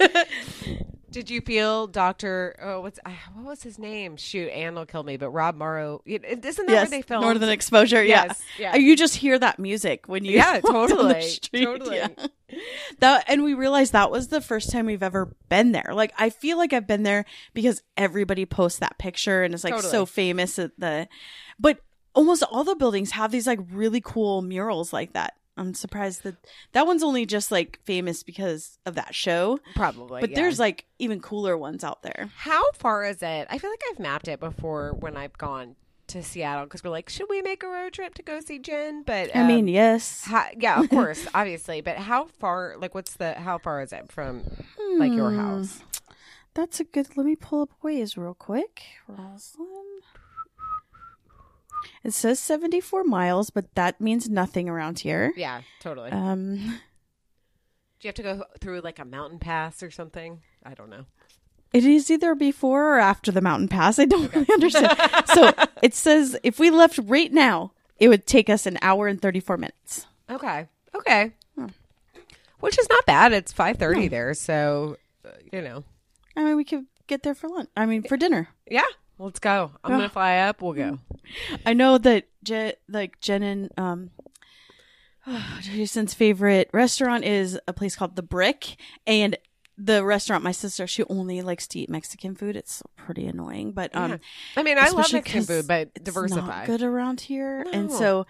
Did 1.12 1.30
you 1.30 1.40
feel 1.40 1.86
Doctor? 1.86 2.56
Oh, 2.60 2.80
what's 2.80 2.98
uh, 3.04 3.10
what 3.34 3.44
was 3.44 3.62
his 3.62 3.78
name? 3.78 4.16
Shoot, 4.16 4.48
Ann 4.48 4.74
will 4.74 4.86
kill 4.86 5.02
me. 5.02 5.16
But 5.16 5.30
Rob 5.30 5.56
Morrow, 5.56 6.02
isn't 6.06 6.32
that 6.40 6.48
yes, 6.48 6.66
where 6.68 6.86
they 6.86 7.02
filmed? 7.02 7.24
Northern 7.24 7.48
Exposure. 7.50 8.02
Yes, 8.02 8.40
yeah. 8.58 8.74
yeah. 8.74 8.80
You 8.80 8.96
just 8.96 9.16
hear 9.16 9.38
that 9.38 9.58
music 9.58 10.04
when 10.06 10.24
you 10.24 10.32
Yeah, 10.32 10.60
totally, 10.66 11.22
street. 11.22 11.64
totally. 11.64 11.96
Yeah. 11.98 12.08
That 12.98 13.24
and 13.28 13.42
we 13.44 13.54
realized 13.54 13.92
that 13.92 14.10
was 14.10 14.28
the 14.28 14.40
first 14.40 14.70
time 14.70 14.86
we've 14.86 15.02
ever 15.02 15.34
been 15.48 15.72
there. 15.72 15.92
Like 15.94 16.12
I 16.18 16.30
feel 16.30 16.58
like 16.58 16.72
I've 16.72 16.86
been 16.86 17.02
there 17.02 17.24
because 17.54 17.82
everybody 17.96 18.44
posts 18.44 18.78
that 18.80 18.98
picture 18.98 19.42
and 19.42 19.54
it's 19.54 19.64
like 19.64 19.74
Totally. 19.74 19.90
so 19.90 20.06
famous 20.06 20.58
at 20.58 20.72
the 20.78 21.08
but 21.58 21.80
almost 22.14 22.42
all 22.42 22.64
the 22.64 22.74
buildings 22.74 23.12
have 23.12 23.30
these 23.30 23.46
like 23.46 23.60
really 23.70 24.00
cool 24.02 24.42
murals 24.42 24.92
like 24.92 25.12
that. 25.14 25.34
I'm 25.56 25.74
surprised 25.74 26.22
that 26.22 26.36
that 26.72 26.86
one's 26.86 27.02
only 27.02 27.26
just 27.26 27.50
like 27.52 27.78
famous 27.84 28.22
because 28.22 28.78
of 28.86 28.94
that 28.94 29.14
show. 29.14 29.58
Probably, 29.74 30.20
But 30.20 30.30
yeah. 30.30 30.36
there's 30.36 30.58
like 30.58 30.86
even 30.98 31.20
cooler 31.20 31.58
ones 31.58 31.84
out 31.84 32.02
there. 32.02 32.30
How 32.36 32.62
far 32.72 33.04
is 33.04 33.22
it? 33.22 33.46
I 33.50 33.58
feel 33.58 33.70
like 33.70 33.82
I've 33.90 33.98
mapped 33.98 34.28
it 34.28 34.40
before 34.40 34.94
when 34.98 35.16
I've 35.16 35.36
gone 35.36 35.76
to 36.08 36.22
Seattle 36.22 36.64
because 36.64 36.82
we're 36.82 36.90
like, 36.90 37.08
should 37.10 37.26
we 37.30 37.42
make 37.42 37.62
a 37.62 37.68
road 37.68 37.92
trip 37.92 38.14
to 38.14 38.22
go 38.22 38.40
see 38.40 38.58
Jen? 38.58 39.02
But 39.02 39.34
I 39.36 39.46
mean, 39.46 39.64
um, 39.64 39.68
yes. 39.68 40.24
how, 40.24 40.46
yeah, 40.58 40.80
of 40.80 40.88
course, 40.90 41.26
obviously. 41.34 41.80
But 41.82 41.96
how 41.98 42.26
far? 42.38 42.74
Like, 42.78 42.94
what's 42.94 43.14
the? 43.16 43.34
How 43.34 43.58
far 43.58 43.82
is 43.82 43.92
it 43.92 44.10
from 44.10 44.42
like 44.98 45.12
your 45.12 45.30
Hmm. 45.30 45.38
house? 45.38 45.82
That's 46.54 46.80
a 46.80 46.84
good. 46.84 47.16
Let 47.16 47.24
me 47.26 47.36
pull 47.36 47.62
up 47.62 47.70
Waze 47.84 48.16
real 48.16 48.34
quick. 48.34 48.82
Roslyn. 49.08 49.66
It 52.04 52.12
says 52.12 52.38
74 52.40 53.04
miles, 53.04 53.50
but 53.50 53.74
that 53.74 54.00
means 54.00 54.28
nothing 54.28 54.68
around 54.68 55.00
here. 55.00 55.32
Yeah, 55.36 55.62
totally. 55.80 56.10
Um, 56.10 56.56
Do 56.56 56.62
you 58.02 58.08
have 58.08 58.14
to 58.16 58.22
go 58.22 58.44
through 58.60 58.80
like 58.80 58.98
a 58.98 59.04
mountain 59.04 59.38
pass 59.38 59.82
or 59.82 59.90
something? 59.90 60.40
I 60.64 60.74
don't 60.74 60.90
know. 60.90 61.06
it 61.72 61.84
is 61.84 62.10
either 62.10 62.34
before 62.34 62.94
or 62.96 62.98
after 62.98 63.30
the 63.32 63.40
mountain 63.40 63.68
pass. 63.68 63.98
I 63.98 64.04
don't 64.04 64.32
really 64.34 64.48
understand. 64.52 64.96
so 65.26 65.52
it 65.82 65.94
says 65.94 66.36
if 66.42 66.58
we 66.58 66.70
left 66.70 66.98
right 67.02 67.32
now, 67.32 67.72
it 67.98 68.08
would 68.08 68.26
take 68.26 68.50
us 68.50 68.66
an 68.66 68.78
hour 68.82 69.06
and 69.06 69.20
34 69.22 69.56
minutes. 69.56 70.06
Okay. 70.30 70.66
Okay. 70.94 71.32
Hmm. 71.56 71.66
Which 72.60 72.78
is 72.78 72.88
not 72.88 73.06
bad. 73.06 73.32
It's 73.32 73.52
five 73.52 73.76
thirty 73.78 74.06
there, 74.08 74.34
so 74.34 74.96
uh, 75.24 75.30
you 75.52 75.60
know. 75.62 75.82
I 76.36 76.44
mean, 76.44 76.56
we 76.56 76.64
could 76.64 76.86
get 77.08 77.22
there 77.24 77.34
for 77.34 77.48
lunch. 77.48 77.68
I 77.76 77.86
mean, 77.86 78.02
for 78.04 78.16
dinner. 78.16 78.48
Yeah, 78.70 78.84
let's 79.24 79.38
go. 79.40 79.70
I'm 79.82 79.90
gonna 79.90 80.08
fly 80.20 80.38
up. 80.38 80.62
We'll 80.62 80.72
go. 80.72 80.98
I 81.64 81.72
know 81.72 81.98
that 81.98 82.28
Je- 82.42 82.74
like 82.88 83.20
Jen 83.20 83.42
and 83.42 83.70
um 83.76 84.10
Jason's 85.60 86.14
favorite 86.14 86.68
restaurant 86.72 87.24
is 87.24 87.58
a 87.68 87.72
place 87.72 87.96
called 87.96 88.16
The 88.16 88.22
Brick 88.22 88.76
and 89.06 89.36
the 89.78 90.04
restaurant 90.04 90.44
my 90.44 90.52
sister 90.52 90.86
she 90.86 91.02
only 91.04 91.40
likes 91.42 91.66
to 91.68 91.78
eat 91.78 91.88
Mexican 91.88 92.34
food. 92.34 92.56
It's 92.56 92.82
pretty 92.96 93.26
annoying, 93.26 93.72
but 93.72 93.94
um 93.94 94.12
Yeah. 94.12 94.16
I 94.56 94.62
mean, 94.62 94.78
I 94.78 94.88
love 94.90 95.12
Mexican 95.12 95.44
food, 95.44 95.66
but 95.66 95.90
it's 95.94 96.14
not 96.34 96.66
good 96.66 96.82
around 96.82 97.20
here. 97.22 97.64
And 97.72 97.90
so 97.90 98.26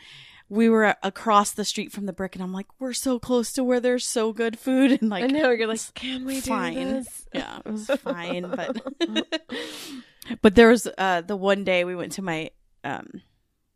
we 0.52 0.68
were 0.68 0.94
across 1.02 1.52
the 1.52 1.64
street 1.64 1.90
from 1.90 2.04
the 2.04 2.12
brick 2.12 2.34
and 2.34 2.44
I'm 2.44 2.52
like, 2.52 2.66
we're 2.78 2.92
so 2.92 3.18
close 3.18 3.54
to 3.54 3.64
where 3.64 3.80
there's 3.80 4.04
so 4.04 4.34
good 4.34 4.58
food 4.58 4.92
and 5.00 5.08
like 5.08 5.24
I 5.24 5.26
know 5.28 5.50
you're 5.50 5.66
like, 5.66 5.80
can 5.94 6.26
we 6.26 6.42
fine. 6.42 6.74
do 6.74 6.84
this? 6.92 7.26
yeah, 7.32 7.60
it 7.64 7.72
was 7.72 7.86
fine, 8.02 8.42
but 8.54 8.78
but 10.42 10.54
there 10.54 10.68
was 10.68 10.86
uh 10.98 11.22
the 11.22 11.36
one 11.36 11.64
day 11.64 11.86
we 11.86 11.96
went 11.96 12.12
to 12.12 12.22
my 12.22 12.50
um 12.84 13.22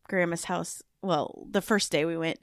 grandma's 0.06 0.44
house. 0.44 0.82
Well, 1.00 1.46
the 1.50 1.62
first 1.62 1.90
day 1.90 2.04
we 2.04 2.18
went, 2.18 2.40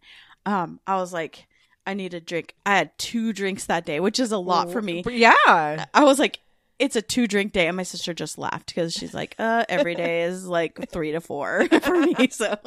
um, 0.47 0.79
I 0.87 0.95
was 0.95 1.13
like, 1.13 1.45
I 1.85 1.93
need 1.93 2.15
a 2.15 2.19
drink. 2.19 2.55
I 2.65 2.75
had 2.75 2.97
two 2.97 3.33
drinks 3.33 3.65
that 3.67 3.85
day, 3.85 3.99
which 3.99 4.19
is 4.19 4.31
a 4.31 4.37
lot 4.39 4.71
for 4.71 4.81
me. 4.81 5.03
Yeah. 5.07 5.85
I 5.93 6.03
was 6.05 6.17
like, 6.17 6.39
it's 6.79 6.95
a 6.95 7.03
two 7.03 7.27
drink 7.27 7.51
day, 7.51 7.67
and 7.67 7.77
my 7.77 7.83
sister 7.83 8.15
just 8.15 8.39
laughed 8.39 8.67
because 8.67 8.93
she's 8.93 9.13
like, 9.13 9.35
uh, 9.37 9.65
every 9.69 9.93
day 9.93 10.23
is 10.23 10.47
like 10.47 10.89
three 10.89 11.11
to 11.11 11.21
four 11.21 11.67
for 11.83 11.99
me. 11.99 12.29
So 12.29 12.57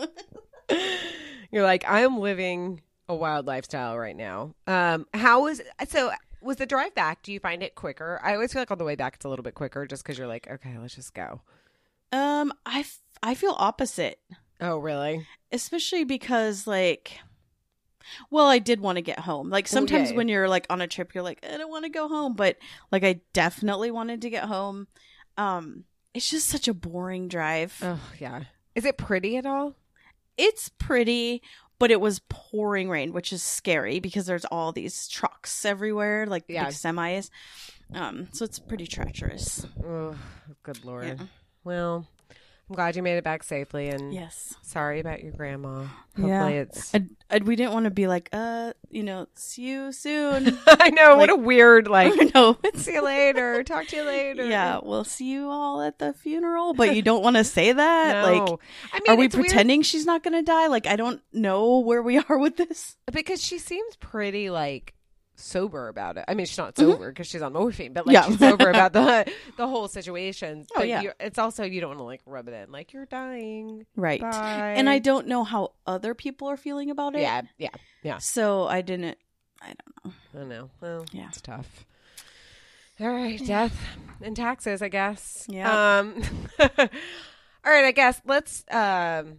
You're 1.51 1.65
like, 1.65 1.89
I 1.89 2.01
am 2.01 2.19
living 2.19 2.83
a 3.09 3.15
wild 3.15 3.47
lifestyle 3.47 3.97
right 3.99 4.17
now. 4.17 4.55
Um, 4.67 5.07
how 5.15 5.45
was 5.45 5.61
so? 5.89 6.11
Was 6.43 6.57
the 6.57 6.67
drive 6.67 6.95
back? 6.95 7.23
Do 7.23 7.33
you 7.33 7.41
find 7.41 7.63
it 7.63 7.75
quicker? 7.75 8.21
I 8.23 8.35
always 8.35 8.53
feel 8.53 8.63
like 8.63 8.71
on 8.71 8.79
the 8.79 8.85
way 8.85 8.95
back 8.95 9.15
it's 9.17 9.25
a 9.25 9.29
little 9.29 9.43
bit 9.43 9.55
quicker, 9.55 9.87
just 9.87 10.03
because 10.05 10.19
you're 10.19 10.27
like, 10.29 10.49
okay, 10.51 10.77
let's 10.79 10.95
just 10.95 11.15
go. 11.15 11.41
um 12.13 12.53
I, 12.65 12.81
f- 12.81 13.01
I 13.23 13.35
feel 13.35 13.55
opposite. 13.59 14.21
Oh, 14.61 14.79
really? 14.79 15.27
especially 15.53 16.05
because 16.05 16.67
like 16.67 17.19
Well, 18.31 18.47
I 18.47 18.59
did 18.59 18.81
want 18.81 18.97
to 18.97 19.03
get 19.03 19.19
home. 19.21 19.51
Like 19.51 19.67
sometimes 19.67 20.11
yeah. 20.11 20.17
when 20.17 20.29
you're 20.29 20.49
like 20.49 20.67
on 20.71 20.81
a 20.81 20.87
trip, 20.87 21.15
you're 21.15 21.25
like, 21.25 21.45
I 21.45 21.57
don't 21.57 21.71
want 21.71 21.85
to 21.85 21.91
go 21.91 22.09
home, 22.09 22.35
but 22.35 22.57
like 22.93 23.05
I 23.05 23.21
definitely 23.33 23.91
wanted 23.91 24.23
to 24.23 24.31
get 24.31 24.45
home. 24.45 24.87
Um, 25.37 25.85
it's 26.15 26.31
just 26.31 26.49
such 26.49 26.69
a 26.69 26.75
boring 26.75 27.29
drive. 27.29 27.77
Oh 27.83 28.01
yeah. 28.21 28.45
Is 28.75 28.85
it 28.85 28.97
pretty 28.99 29.37
at 29.37 29.47
all? 29.47 29.75
It's 30.37 30.69
pretty, 30.79 31.43
but 31.79 31.91
it 31.91 32.01
was 32.01 32.21
pouring 32.29 32.89
rain, 32.89 33.13
which 33.13 33.33
is 33.33 33.43
scary 33.43 34.01
because 34.01 34.27
there's 34.27 34.45
all 34.47 34.73
these 34.73 35.09
trucks 35.09 35.65
everywhere, 35.65 36.27
like 36.27 36.45
Yeah. 36.49 36.65
big 36.67 36.75
semis. 36.75 37.31
Um, 37.95 38.29
so 38.33 38.45
it's 38.45 38.59
pretty 38.59 38.87
treacherous. 38.87 39.67
Oh, 39.85 40.17
good 40.63 40.85
lord. 40.85 41.07
Yeah. 41.07 41.27
Well, 41.65 42.07
I'm 42.69 42.75
glad 42.75 42.97
you 42.97 43.03
made 43.03 43.17
it 43.17 43.23
back 43.23 43.45
safely, 43.45 43.89
and 43.91 44.13
Yes. 44.13 44.55
sorry 44.63 44.99
about 44.99 45.23
your 45.23 45.31
grandma. 45.31 45.85
Hopefully, 46.17 46.29
Yeah. 46.31 46.49
it's. 46.49 46.93
I, 46.93 47.05
I, 47.31 47.39
we 47.39 47.55
didn't 47.55 47.73
want 47.73 47.85
to 47.85 47.91
be 47.93 48.09
like, 48.09 48.29
uh, 48.33 48.73
you 48.91 49.05
know, 49.05 49.29
see 49.35 49.63
you 49.63 49.93
soon. 49.93 50.59
I 50.67 50.91
know 50.91 51.17
what 51.17 51.31
a 51.31 51.37
weird 51.37 51.87
like. 51.89 52.13
I 52.19 52.31
know. 52.35 52.59
See 52.75 52.95
you 52.95 53.05
later. 53.05 53.63
Talk 53.63 53.87
to 53.89 53.97
you 53.97 54.03
later. 54.05 54.45
Yeah, 54.49 54.81
we'll 54.83 55.05
see 55.05 55.31
you 55.31 55.49
all 55.49 55.81
at 55.81 56.01
the 56.01 56.13
funeral, 56.13 56.75
but 56.75 56.97
you 56.97 57.03
don't 57.03 57.23
want 57.23 57.37
to 57.37 57.45
say 57.45 57.71
that. 57.73 58.27
No. 58.27 58.33
Like, 58.33 58.61
I 58.93 58.99
mean, 59.01 59.11
are 59.11 59.17
we 59.17 59.27
it's 59.27 59.37
weird 59.37 59.47
pretending 59.47 59.83
she's 59.83 60.05
not 60.05 60.25
going 60.25 60.35
to 60.35 60.43
die? 60.43 60.67
Like, 60.67 60.89
I 60.89 60.97
don't 60.97 61.21
know 61.33 61.79
where 61.79 62.03
we 62.03 62.19
are 62.19 62.37
with 62.39 62.57
this. 62.57 62.97
because 63.13 63.41
she 63.41 63.59
seems 63.59 63.95
pretty 63.97 64.51
like 64.51 64.93
sober 65.37 65.89
about 65.89 66.17
it. 66.17 66.25
I 66.29 66.35
mean, 66.35 66.47
she's 66.47 66.59
not 66.59 66.77
sober 66.77 67.11
because 67.11 67.27
she's 67.27 67.43
on 67.43 67.53
morphine, 67.53 67.93
but 67.93 68.07
like 68.07 68.17
Mm-hmm. 68.17 68.31
Yeah. 68.33 68.37
she's 68.39 68.39
sober 68.41 68.71
about 68.71 68.93
the 68.93 69.31
the 69.57 69.67
whole 69.69 69.87
situation. 69.89 70.67
Oh, 70.73 70.81
But 70.81 70.89
yeah. 70.89 71.03
you- 71.03 71.13
it's 71.21 71.39
also 71.39 71.65
you 71.65 71.81
don't 71.81 71.91
want 71.91 72.01
to 72.01 72.05
like 72.05 72.21
rub 72.27 72.49
it 72.49 72.55
in 72.55 72.73
like 72.73 72.93
you're 72.93 73.07
dying. 73.07 73.87
Right. 73.97 74.21
Bye. 74.21 74.75
And 74.77 74.89
I 74.89 74.99
don't 74.99 75.27
know 75.29 75.45
how 75.45 75.73
other 75.87 76.15
people 76.15 76.49
are 76.49 76.57
feeling 76.57 76.91
about 76.91 77.15
it. 77.15 77.21
Yeah, 77.23 77.43
yeah, 77.59 77.69
yeah. 78.03 78.19
So 78.19 78.67
I 78.67 78.81
didn't. 78.83 79.19
I 79.63 79.73
don't 80.03 80.15
know. 80.35 80.41
I 80.41 80.45
know. 80.45 80.71
Well, 80.81 81.05
Yeah. 81.13 81.29
it's 81.29 81.41
tough. 81.41 81.87
All 82.99 83.09
right, 83.09 83.39
death 83.45 83.79
and 84.23 84.35
taxes, 84.35 84.81
I 84.81 84.89
guess. 84.89 85.45
Yeah. 85.49 85.99
Um, 85.99 86.23
all 86.59 86.69
right, 87.65 87.85
I 87.85 87.93
guess 87.93 88.21
let's 88.25 88.65
um, 88.71 89.39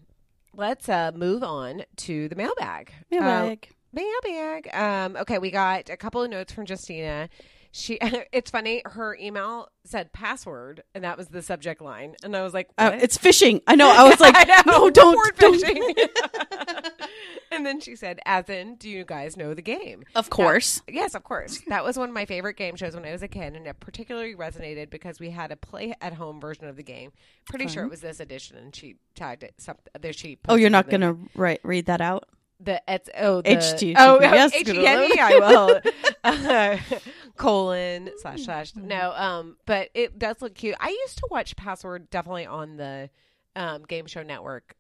let's 0.55 0.87
uh, 0.89 1.11
move 1.15 1.41
on 1.43 1.83
to 1.97 2.29
the 2.29 2.35
mailbag. 2.35 2.91
Uh, 3.11 3.55
Mailbag. 3.93 4.73
Um, 4.73 5.15
okay, 5.17 5.37
we 5.39 5.51
got 5.51 5.89
a 5.89 5.97
couple 5.97 6.21
of 6.23 6.29
notes 6.29 6.53
from 6.53 6.65
Justina. 6.67 7.29
She, 7.71 7.97
it's 8.31 8.49
funny. 8.49 8.81
Her 8.85 9.15
email 9.19 9.69
said 9.83 10.11
password, 10.13 10.83
and 10.95 11.03
that 11.03 11.17
was 11.17 11.27
the 11.27 11.41
subject 11.41 11.81
line. 11.81 12.15
And 12.23 12.35
I 12.35 12.41
was 12.41 12.53
like, 12.53 12.69
Uh, 12.77 12.91
it's 13.01 13.17
phishing." 13.17 13.61
I 13.67 13.75
know. 13.75 13.89
I 13.95 14.09
was 14.09 14.19
like, 14.19 14.35
I 14.35 14.43
know, 14.65 14.71
no, 14.71 14.89
don't. 14.89 15.37
don't. 15.37 15.63
and 17.51 17.65
then 17.65 17.79
she 17.79 17.95
said, 17.95 18.19
as 18.25 18.49
in, 18.49 18.75
do 18.75 18.89
you 18.89 19.05
guys 19.05 19.37
know 19.37 19.53
the 19.53 19.61
game? 19.61 20.03
Of 20.15 20.29
course. 20.29 20.81
Yes, 20.87 21.15
of 21.15 21.23
course. 21.23 21.61
That 21.67 21.83
was 21.83 21.97
one 21.97 22.09
of 22.09 22.15
my 22.15 22.25
favorite 22.25 22.57
game 22.57 22.75
shows 22.75 22.95
when 22.95 23.05
I 23.05 23.11
was 23.11 23.21
a 23.21 23.27
kid, 23.27 23.55
and 23.55 23.67
it 23.67 23.79
particularly 23.79 24.35
resonated 24.35 24.89
because 24.89 25.19
we 25.19 25.29
had 25.29 25.51
a 25.51 25.55
play 25.55 25.93
at 26.01 26.13
home 26.13 26.39
version 26.41 26.65
of 26.65 26.75
the 26.75 26.83
game. 26.83 27.11
Pretty 27.45 27.67
sure 27.67 27.83
it 27.83 27.89
was 27.89 28.01
this 28.01 28.19
edition, 28.19 28.57
and 28.57 28.75
she 28.75 28.95
tagged 29.15 29.43
it. 29.43 29.53
Some, 29.57 29.77
there 29.99 30.13
she. 30.13 30.39
Oh, 30.49 30.55
you're 30.55 30.69
not 30.69 30.89
going 30.89 31.01
to 31.01 31.17
write 31.35 31.59
read 31.63 31.85
that 31.85 32.01
out? 32.01 32.27
The 32.59 32.81
it's 32.87 33.09
oh 33.17 33.41
the, 33.41 33.49
HTTPS. 33.51 33.95
oh 33.97 34.19
Yes, 34.19 34.53
HTTP 34.55 35.39
will 35.39 35.81
uh, 36.23 36.77
colon 37.37 38.09
slash 38.17 38.41
slash 38.43 38.75
no 38.75 39.13
um 39.15 39.57
but 39.65 39.89
it 39.93 40.17
does 40.17 40.41
look 40.41 40.55
cute. 40.55 40.75
I 40.79 40.89
used 40.89 41.17
to 41.19 41.27
watch 41.29 41.55
Password 41.55 42.09
definitely 42.09 42.45
on 42.45 42.77
the 42.77 43.09
um 43.55 43.83
Game 43.83 44.05
Show 44.07 44.23
Network 44.23 44.75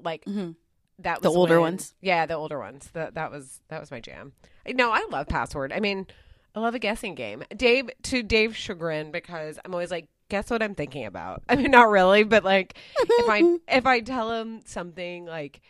like 0.00 0.24
Mhm. 0.24 0.54
that 1.00 1.22
was 1.22 1.32
The 1.32 1.38
older 1.38 1.54
when- 1.60 1.72
ones? 1.74 1.94
yeah 2.00 2.26
the 2.26 2.34
older 2.34 2.58
ones 2.58 2.90
that 2.92 3.14
that 3.14 3.30
was 3.30 3.60
that 3.68 3.80
was 3.80 3.90
my 3.90 4.00
jam. 4.00 4.32
No, 4.68 4.90
I 4.92 5.06
love 5.10 5.28
Password. 5.28 5.72
I 5.72 5.78
mean, 5.80 6.06
I 6.54 6.60
love 6.60 6.74
a 6.74 6.78
guessing 6.80 7.14
game. 7.14 7.44
Dave 7.56 7.88
to 8.04 8.22
Dave's 8.24 8.56
chagrin 8.56 9.10
because 9.12 9.58
I'm 9.64 9.72
always 9.74 9.90
like. 9.90 10.08
Guess 10.28 10.50
what 10.50 10.60
I'm 10.60 10.74
thinking 10.74 11.06
about? 11.06 11.44
I 11.48 11.54
mean, 11.54 11.70
not 11.70 11.88
really, 11.88 12.24
but 12.24 12.42
like, 12.42 12.76
if 12.98 13.28
I 13.28 13.58
if 13.68 13.86
I 13.86 14.00
tell 14.00 14.32
him 14.32 14.60
something 14.64 15.24
like, 15.24 15.60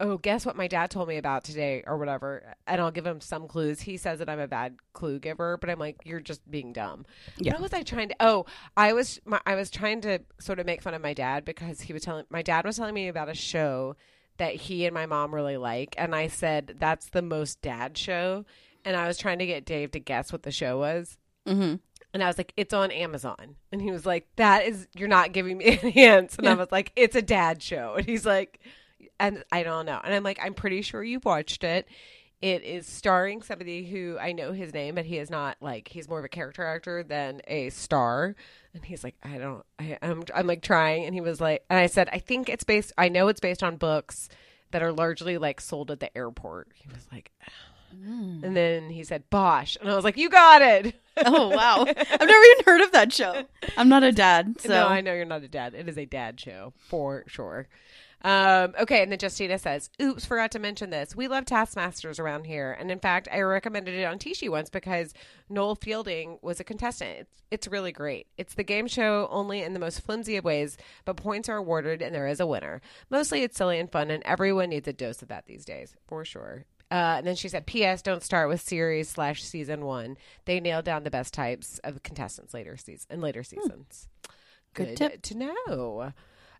oh, 0.00 0.16
guess 0.16 0.46
what 0.46 0.56
my 0.56 0.68
dad 0.68 0.90
told 0.90 1.08
me 1.08 1.16
about 1.16 1.44
today 1.44 1.82
or 1.86 1.96
whatever, 1.96 2.54
and 2.66 2.80
I'll 2.80 2.90
give 2.90 3.06
him 3.06 3.20
some 3.20 3.48
clues. 3.48 3.80
He 3.80 3.96
says 3.96 4.20
that 4.20 4.28
I'm 4.28 4.38
a 4.38 4.46
bad 4.46 4.76
clue 4.92 5.18
giver, 5.18 5.56
but 5.56 5.68
I'm 5.70 5.78
like, 5.78 5.96
you're 6.04 6.20
just 6.20 6.48
being 6.50 6.72
dumb. 6.72 7.04
Yeah. 7.38 7.52
What 7.52 7.62
was 7.62 7.72
I 7.72 7.82
trying 7.82 8.10
to? 8.10 8.16
Oh, 8.20 8.46
I 8.76 8.92
was 8.92 9.20
my, 9.24 9.40
I 9.44 9.54
was 9.54 9.70
trying 9.70 10.00
to 10.02 10.20
sort 10.38 10.60
of 10.60 10.66
make 10.66 10.82
fun 10.82 10.94
of 10.94 11.02
my 11.02 11.14
dad 11.14 11.44
because 11.44 11.80
he 11.80 11.92
was 11.92 12.02
telling 12.02 12.26
my 12.30 12.42
dad 12.42 12.64
was 12.64 12.76
telling 12.76 12.94
me 12.94 13.08
about 13.08 13.28
a 13.28 13.34
show 13.34 13.96
that 14.36 14.54
he 14.54 14.86
and 14.86 14.94
my 14.94 15.06
mom 15.06 15.34
really 15.34 15.56
like, 15.56 15.94
and 15.98 16.14
I 16.14 16.28
said 16.28 16.76
that's 16.78 17.08
the 17.08 17.22
most 17.22 17.60
dad 17.60 17.98
show, 17.98 18.44
and 18.84 18.96
I 18.96 19.08
was 19.08 19.18
trying 19.18 19.40
to 19.40 19.46
get 19.46 19.64
Dave 19.64 19.90
to 19.92 20.00
guess 20.00 20.32
what 20.32 20.44
the 20.44 20.52
show 20.52 20.78
was. 20.78 21.18
Mm-hmm. 21.46 21.76
And 22.14 22.22
I 22.22 22.26
was 22.26 22.38
like, 22.38 22.54
it's 22.56 22.72
on 22.72 22.90
Amazon. 22.90 23.56
And 23.70 23.82
he 23.82 23.90
was 23.90 24.06
like, 24.06 24.26
that 24.36 24.64
is, 24.64 24.88
you're 24.96 25.08
not 25.08 25.32
giving 25.32 25.58
me 25.58 25.64
any 25.82 25.90
hints. 25.90 26.36
And 26.38 26.48
I 26.48 26.54
was 26.54 26.72
like, 26.72 26.92
it's 26.96 27.16
a 27.16 27.22
dad 27.22 27.62
show. 27.62 27.94
And 27.98 28.06
he's 28.06 28.24
like, 28.24 28.60
and 29.20 29.44
I 29.52 29.62
don't 29.62 29.86
know. 29.86 30.00
And 30.02 30.14
I'm 30.14 30.22
like, 30.22 30.38
I'm 30.42 30.54
pretty 30.54 30.82
sure 30.82 31.02
you've 31.02 31.24
watched 31.24 31.64
it. 31.64 31.86
It 32.40 32.62
is 32.62 32.86
starring 32.86 33.42
somebody 33.42 33.84
who 33.84 34.16
I 34.20 34.30
know 34.30 34.52
his 34.52 34.72
name, 34.72 34.94
but 34.94 35.04
he 35.04 35.18
is 35.18 35.28
not 35.28 35.56
like, 35.60 35.88
he's 35.88 36.08
more 36.08 36.20
of 36.20 36.24
a 36.24 36.28
character 36.28 36.64
actor 36.64 37.02
than 37.02 37.42
a 37.48 37.70
star. 37.70 38.36
And 38.74 38.84
he's 38.84 39.02
like, 39.02 39.16
I 39.24 39.38
don't, 39.38 39.64
I, 39.80 39.98
I'm, 40.02 40.22
I'm 40.32 40.46
like 40.46 40.62
trying. 40.62 41.04
And 41.04 41.14
he 41.14 41.20
was 41.20 41.40
like, 41.40 41.64
and 41.68 41.80
I 41.80 41.86
said, 41.86 42.08
I 42.12 42.20
think 42.20 42.48
it's 42.48 42.62
based, 42.62 42.92
I 42.96 43.08
know 43.08 43.26
it's 43.26 43.40
based 43.40 43.64
on 43.64 43.76
books 43.76 44.28
that 44.70 44.82
are 44.82 44.92
largely 44.92 45.38
like 45.38 45.60
sold 45.60 45.90
at 45.90 45.98
the 45.98 46.16
airport. 46.16 46.68
He 46.74 46.88
was 46.88 47.06
like, 47.10 47.32
mm. 47.94 48.42
and 48.44 48.56
then 48.56 48.90
he 48.90 49.02
said, 49.02 49.28
Bosch. 49.30 49.76
And 49.80 49.90
I 49.90 49.96
was 49.96 50.04
like, 50.04 50.16
you 50.16 50.28
got 50.28 50.62
it. 50.62 50.94
Oh 51.26 51.48
wow! 51.48 51.80
I've 51.88 52.20
never 52.20 52.44
even 52.44 52.64
heard 52.64 52.80
of 52.82 52.92
that 52.92 53.12
show. 53.12 53.42
I'm 53.76 53.88
not 53.88 54.04
a 54.04 54.12
dad, 54.12 54.60
so 54.60 54.68
No, 54.68 54.86
I 54.86 55.00
know 55.00 55.12
you're 55.12 55.24
not 55.24 55.42
a 55.42 55.48
dad. 55.48 55.74
It 55.74 55.88
is 55.88 55.98
a 55.98 56.04
dad 56.04 56.38
show 56.38 56.72
for 56.76 57.24
sure. 57.26 57.66
Um, 58.22 58.74
okay, 58.80 59.02
and 59.02 59.12
then 59.12 59.18
Justina 59.20 59.58
says, 59.58 59.90
"Oops, 60.02 60.24
forgot 60.24 60.50
to 60.52 60.58
mention 60.58 60.90
this. 60.90 61.14
We 61.14 61.28
love 61.28 61.44
Taskmasters 61.44 62.18
around 62.18 62.44
here, 62.44 62.76
and 62.78 62.90
in 62.90 62.98
fact, 62.98 63.28
I 63.32 63.40
recommended 63.42 63.94
it 63.94 64.04
on 64.04 64.18
Tishi 64.18 64.48
once 64.48 64.70
because 64.70 65.14
Noel 65.48 65.76
Fielding 65.76 66.38
was 66.42 66.58
a 66.58 66.64
contestant. 66.64 67.18
It's, 67.20 67.42
it's 67.50 67.68
really 67.68 67.92
great. 67.92 68.26
It's 68.36 68.54
the 68.54 68.64
game 68.64 68.88
show 68.88 69.28
only 69.30 69.62
in 69.62 69.72
the 69.72 69.78
most 69.78 70.00
flimsy 70.00 70.36
of 70.36 70.44
ways, 70.44 70.76
but 71.04 71.16
points 71.16 71.48
are 71.48 71.58
awarded 71.58 72.02
and 72.02 72.12
there 72.12 72.26
is 72.26 72.40
a 72.40 72.46
winner. 72.46 72.80
Mostly, 73.08 73.44
it's 73.44 73.56
silly 73.56 73.78
and 73.78 73.90
fun, 73.90 74.10
and 74.10 74.22
everyone 74.24 74.70
needs 74.70 74.88
a 74.88 74.92
dose 74.92 75.22
of 75.22 75.28
that 75.28 75.46
these 75.46 75.64
days, 75.64 75.94
for 76.08 76.24
sure." 76.24 76.64
Uh, 76.90 77.16
and 77.18 77.26
then 77.26 77.36
she 77.36 77.48
said, 77.48 77.66
"P.S. 77.66 78.02
Don't 78.02 78.24
start 78.24 78.48
with 78.48 78.60
series 78.60 79.08
slash 79.08 79.44
season 79.44 79.84
one. 79.84 80.16
They 80.44 80.58
nailed 80.58 80.86
down 80.86 81.04
the 81.04 81.10
best 81.10 81.34
types 81.34 81.78
of 81.84 82.02
contestants 82.02 82.52
later 82.52 82.76
season 82.76 83.06
in 83.10 83.20
later 83.20 83.44
seasons. 83.44 84.08
Good 84.74 84.88
Good, 84.88 84.96
tip. 84.96 85.22
to 85.22 85.36
know." 85.36 86.12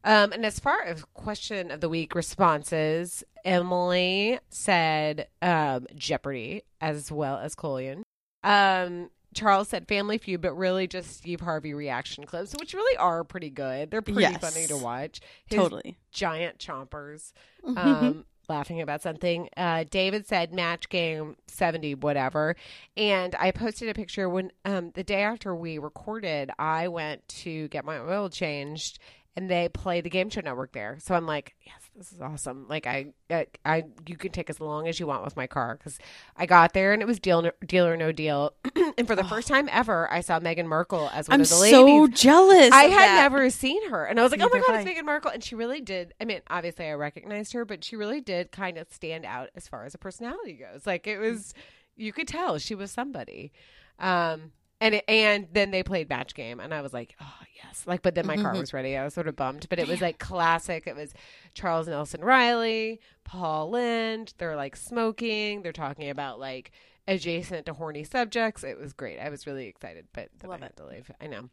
Um, 0.05 0.33
and 0.33 0.47
as 0.47 0.59
far 0.61 0.83
as 0.83 1.05
question 1.15 1.71
of 1.71 1.81
the 1.81 1.89
week 1.89 2.15
responses, 2.15 3.25
Emily 3.45 4.39
said 4.49 5.29
um, 5.43 5.87
Jeopardy 5.95 6.63
as 6.81 7.11
well 7.13 7.39
as 7.39 7.55
Collian. 7.55 8.03
Um, 8.45 9.11
Charles 9.35 9.69
said 9.69 9.87
Family 9.89 10.17
Feud, 10.19 10.41
but 10.41 10.55
really 10.55 10.87
just 10.87 11.17
Steve 11.17 11.41
Harvey 11.41 11.75
reaction 11.75 12.25
clips, 12.25 12.55
which 12.59 12.73
really 12.75 12.97
are 12.97 13.25
pretty 13.25 13.51
good. 13.51 13.91
They're 13.91 14.03
pretty 14.03 14.21
Yes. 14.23 14.41
funny 14.41 14.67
to 14.69 14.77
watch. 14.77 15.21
His 15.47 15.57
totally. 15.59 15.99
giant 16.13 16.59
chompers 16.59 17.33
um, 17.77 18.25
laughing 18.49 18.81
about 18.81 19.03
something. 19.03 19.49
Uh, 19.57 19.85
David 19.91 20.27
said 20.27 20.55
match 20.55 20.89
game 20.89 21.37
70, 21.47 21.97
whatever. 21.97 22.57
And 22.97 23.35
I 23.39 23.51
posted 23.51 23.89
a 23.91 23.95
picture 23.95 24.29
when 24.29 24.51
um, 24.65 24.93
the 24.95 25.05
day 25.05 25.23
after 25.23 25.55
we 25.55 25.79
recorded, 25.79 26.51
I 26.59 26.89
went 26.89 27.27
to 27.29 27.69
get 27.69 27.85
my 27.85 27.99
oil 27.99 28.31
changed. 28.31 28.99
And 29.39 29.49
they 29.49 29.69
play 29.69 30.01
the 30.01 30.11
game 30.11 30.31
show 30.31 30.41
network 30.41 30.73
there, 30.73 30.97
so 30.99 31.15
I'm 31.15 31.25
like, 31.25 31.55
yes, 31.65 31.77
this 31.95 32.11
is 32.11 32.21
awesome. 32.21 32.67
Like 32.69 32.89
I, 32.89 33.13
I, 33.31 33.47
I 33.65 33.85
you 34.05 34.17
can 34.17 34.33
take 34.33 34.51
as 34.51 34.59
long 34.59 34.89
as 34.89 34.99
you 34.99 35.07
want 35.07 35.25
with 35.25 35.37
my 35.37 35.47
car 35.47 35.77
because 35.79 35.97
I 36.37 36.45
got 36.45 36.73
there 36.73 36.93
and 36.93 37.01
it 37.01 37.05
was 37.07 37.21
deal, 37.21 37.49
deal 37.65 37.87
or 37.87 37.97
no 37.97 38.11
deal. 38.11 38.55
and 38.99 39.07
for 39.07 39.15
the 39.15 39.23
first 39.23 39.47
time 39.47 39.69
ever, 39.71 40.13
I 40.13 40.23
saw 40.23 40.41
Meghan 40.41 40.67
Markle 40.67 41.09
as 41.13 41.29
one 41.29 41.37
I'm 41.37 41.43
of 41.43 41.49
the 41.51 41.55
ladies. 41.55 41.79
I'm 41.79 41.87
so 41.87 42.07
jealous. 42.09 42.73
I 42.73 42.85
had 42.87 42.99
that. 42.99 43.23
never 43.23 43.49
seen 43.49 43.89
her, 43.91 44.05
and 44.07 44.19
I 44.19 44.25
was 44.25 44.33
like, 44.33 44.41
"Oh 44.41 44.49
my 44.53 44.59
god, 44.59 44.73
have 44.73 44.81
it's 44.81 44.91
I. 44.91 44.93
Meghan 44.93 45.05
Markle!" 45.05 45.31
And 45.31 45.45
she 45.45 45.55
really 45.55 45.81
did. 45.81 46.15
I 46.21 46.25
mean, 46.25 46.41
obviously, 46.51 46.87
I 46.87 46.95
recognized 46.95 47.53
her, 47.53 47.65
but 47.65 47.85
she 47.85 47.95
really 47.95 48.21
did 48.21 48.51
kind 48.51 48.77
of 48.77 48.89
stand 48.91 49.25
out 49.25 49.51
as 49.55 49.69
far 49.69 49.85
as 49.85 49.95
a 49.95 49.99
personality 49.99 50.55
goes. 50.55 50.85
Like 50.85 51.07
it 51.07 51.19
was, 51.19 51.55
you 51.95 52.13
could 52.13 52.27
tell 52.27 52.59
she 52.59 52.75
was 52.75 52.91
somebody. 52.91 53.53
Um, 54.01 54.51
and 54.81 54.95
it, 54.97 55.05
and 55.09 55.49
then 55.53 55.71
they 55.71 55.83
played 55.83 56.09
match 56.09 56.35
game, 56.35 56.61
and 56.61 56.73
I 56.73 56.81
was 56.83 56.93
like, 56.93 57.15
"Oh 57.21 57.35
yes!" 57.65 57.85
Like, 57.87 58.03
but 58.03 58.15
then 58.15 58.27
my 58.27 58.37
car 58.37 58.55
was 58.57 58.73
ready. 58.73 58.97
I 58.97 59.05
was 59.05 59.15
sort 59.15 59.29
of 59.29 59.37
bummed, 59.37 59.67
but 59.69 59.79
it 59.79 59.89
was 59.89 60.01
like 60.01 60.19
classic. 60.19 60.87
It 60.87 60.95
was 60.97 61.13
Charles 61.55 61.89
Nelson 61.89 62.25
Reilly, 62.25 63.01
Paul 63.25 63.71
Lynde. 63.71 64.33
They're 64.39 64.57
like 64.57 64.77
smoking. 64.77 65.63
They're 65.63 65.73
talking 65.73 66.11
about 66.11 66.39
like 66.41 66.71
adjacent 67.07 67.67
to 67.67 67.73
horny 67.73 68.05
subjects. 68.05 68.63
It 68.65 68.79
was 68.79 68.93
great. 68.93 69.19
I 69.19 69.29
was 69.31 69.47
really 69.47 69.67
excited, 69.67 70.07
but 70.13 70.29
then 70.39 70.51
Love 70.51 70.63
I 70.63 70.67
it. 70.67 70.77
to 70.77 70.87
leave. 70.87 71.11
I 71.21 71.27
know. 71.27 71.49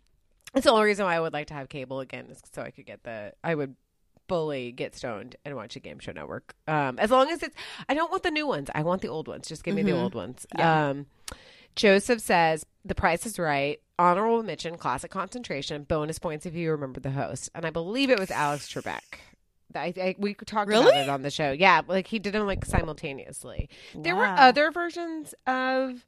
That's 0.53 0.65
the 0.65 0.71
only 0.71 0.85
reason 0.85 1.05
why 1.05 1.15
I 1.15 1.19
would 1.19 1.33
like 1.33 1.47
to 1.47 1.53
have 1.53 1.69
cable 1.69 1.99
again 2.01 2.27
is 2.29 2.41
so 2.53 2.61
I 2.61 2.71
could 2.71 2.85
get 2.85 3.03
the. 3.03 3.33
I 3.43 3.55
would 3.55 3.75
fully 4.27 4.71
get 4.71 4.95
stoned 4.95 5.35
and 5.45 5.55
watch 5.55 5.75
a 5.75 5.79
game 5.79 5.99
show 5.99 6.11
network. 6.11 6.55
Um, 6.67 6.97
as 6.97 7.11
long 7.11 7.29
as 7.29 7.43
it's, 7.43 7.55
I 7.87 7.93
don't 7.93 8.09
want 8.09 8.23
the 8.23 8.31
new 8.31 8.47
ones. 8.47 8.69
I 8.73 8.81
want 8.81 9.01
the 9.03 9.07
old 9.07 9.27
ones. 9.27 9.47
Just 9.47 9.63
give 9.63 9.75
me 9.75 9.83
the 9.83 9.91
Mhm. 9.91 10.01
old 10.01 10.15
ones. 10.15 10.47
Yeah. 10.57 10.89
Um, 10.89 11.05
Joseph 11.75 12.21
says 12.21 12.65
the 12.83 12.95
price 12.95 13.25
is 13.25 13.37
right. 13.39 13.79
Honorable 13.97 14.43
mention, 14.43 14.77
classic 14.77 15.11
concentration, 15.11 15.83
bonus 15.83 16.19
points 16.19 16.45
if 16.45 16.53
you 16.53 16.71
remember 16.71 16.99
the 16.99 17.11
host, 17.11 17.49
and 17.55 17.65
I 17.65 17.69
believe 17.69 18.09
it 18.09 18.19
was 18.19 18.29
Alex 18.31 18.67
Trebek. 18.71 19.19
I, 19.73 19.93
I, 19.97 20.15
we 20.17 20.33
talked 20.33 20.69
about 20.69 20.85
Really? 20.85 20.97
it 20.99 21.09
on 21.09 21.21
the 21.21 21.29
show. 21.29 21.51
Yeah, 21.51 21.81
like 21.87 22.07
he 22.07 22.19
did 22.19 22.33
them 22.33 22.45
like 22.45 22.65
simultaneously. 22.65 23.69
There 23.93 24.15
were 24.15 24.25
other 24.25 24.71
versions 24.71 25.33
of 25.47 26.05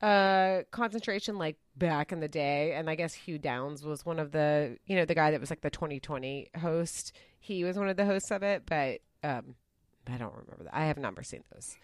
uh 0.00 0.62
concentration 0.70 1.38
like 1.38 1.56
back 1.76 2.12
in 2.12 2.20
the 2.20 2.28
day 2.28 2.72
and 2.74 2.88
i 2.88 2.94
guess 2.94 3.12
hugh 3.14 3.36
downs 3.36 3.82
was 3.84 4.06
one 4.06 4.20
of 4.20 4.30
the 4.30 4.78
you 4.86 4.94
know 4.94 5.04
the 5.04 5.12
guy 5.12 5.32
that 5.32 5.40
was 5.40 5.50
like 5.50 5.60
the 5.60 5.70
2020 5.70 6.50
host 6.60 7.10
he 7.40 7.64
was 7.64 7.76
one 7.76 7.88
of 7.88 7.96
the 7.96 8.04
hosts 8.04 8.30
of 8.30 8.44
it 8.44 8.62
but 8.64 9.00
um 9.24 9.56
i 10.06 10.16
don't 10.16 10.30
remember 10.36 10.62
that 10.62 10.72
i 10.72 10.84
have 10.84 10.98
never 10.98 11.24
seen 11.24 11.42
those 11.52 11.76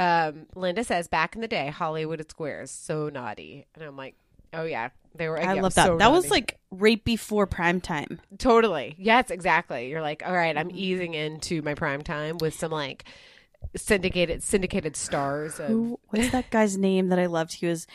um 0.00 0.46
linda 0.54 0.82
says 0.84 1.08
back 1.08 1.34
in 1.34 1.40
the 1.40 1.48
day 1.48 1.68
hollywood 1.68 2.20
at 2.20 2.30
squares 2.30 2.70
so 2.70 3.08
naughty 3.08 3.66
and 3.74 3.84
i'm 3.84 3.96
like 3.96 4.14
oh 4.52 4.64
yeah 4.64 4.88
they 5.14 5.28
were 5.28 5.38
I 5.38 5.54
yeah, 5.54 5.62
love 5.62 5.74
that. 5.74 5.86
so 5.86 5.96
that 5.98 6.12
was 6.12 6.30
like 6.30 6.58
right 6.70 7.02
before 7.02 7.46
prime 7.46 7.80
time. 7.80 8.20
Totally. 8.38 8.94
Yes, 8.96 9.30
exactly. 9.30 9.88
You're 9.88 10.02
like, 10.02 10.22
all 10.24 10.32
right, 10.32 10.56
I'm 10.56 10.70
easing 10.72 11.14
into 11.14 11.62
my 11.62 11.74
prime 11.74 12.02
time 12.02 12.38
with 12.38 12.54
some 12.54 12.70
like 12.70 13.04
syndicated 13.76 14.42
syndicated 14.42 14.96
stars. 14.96 15.58
Of... 15.58 15.68
Who? 15.68 16.00
What's 16.08 16.30
that 16.30 16.50
guy's 16.50 16.76
name 16.76 17.08
that 17.08 17.18
I 17.18 17.26
loved? 17.26 17.54
He 17.54 17.66
was 17.66 17.86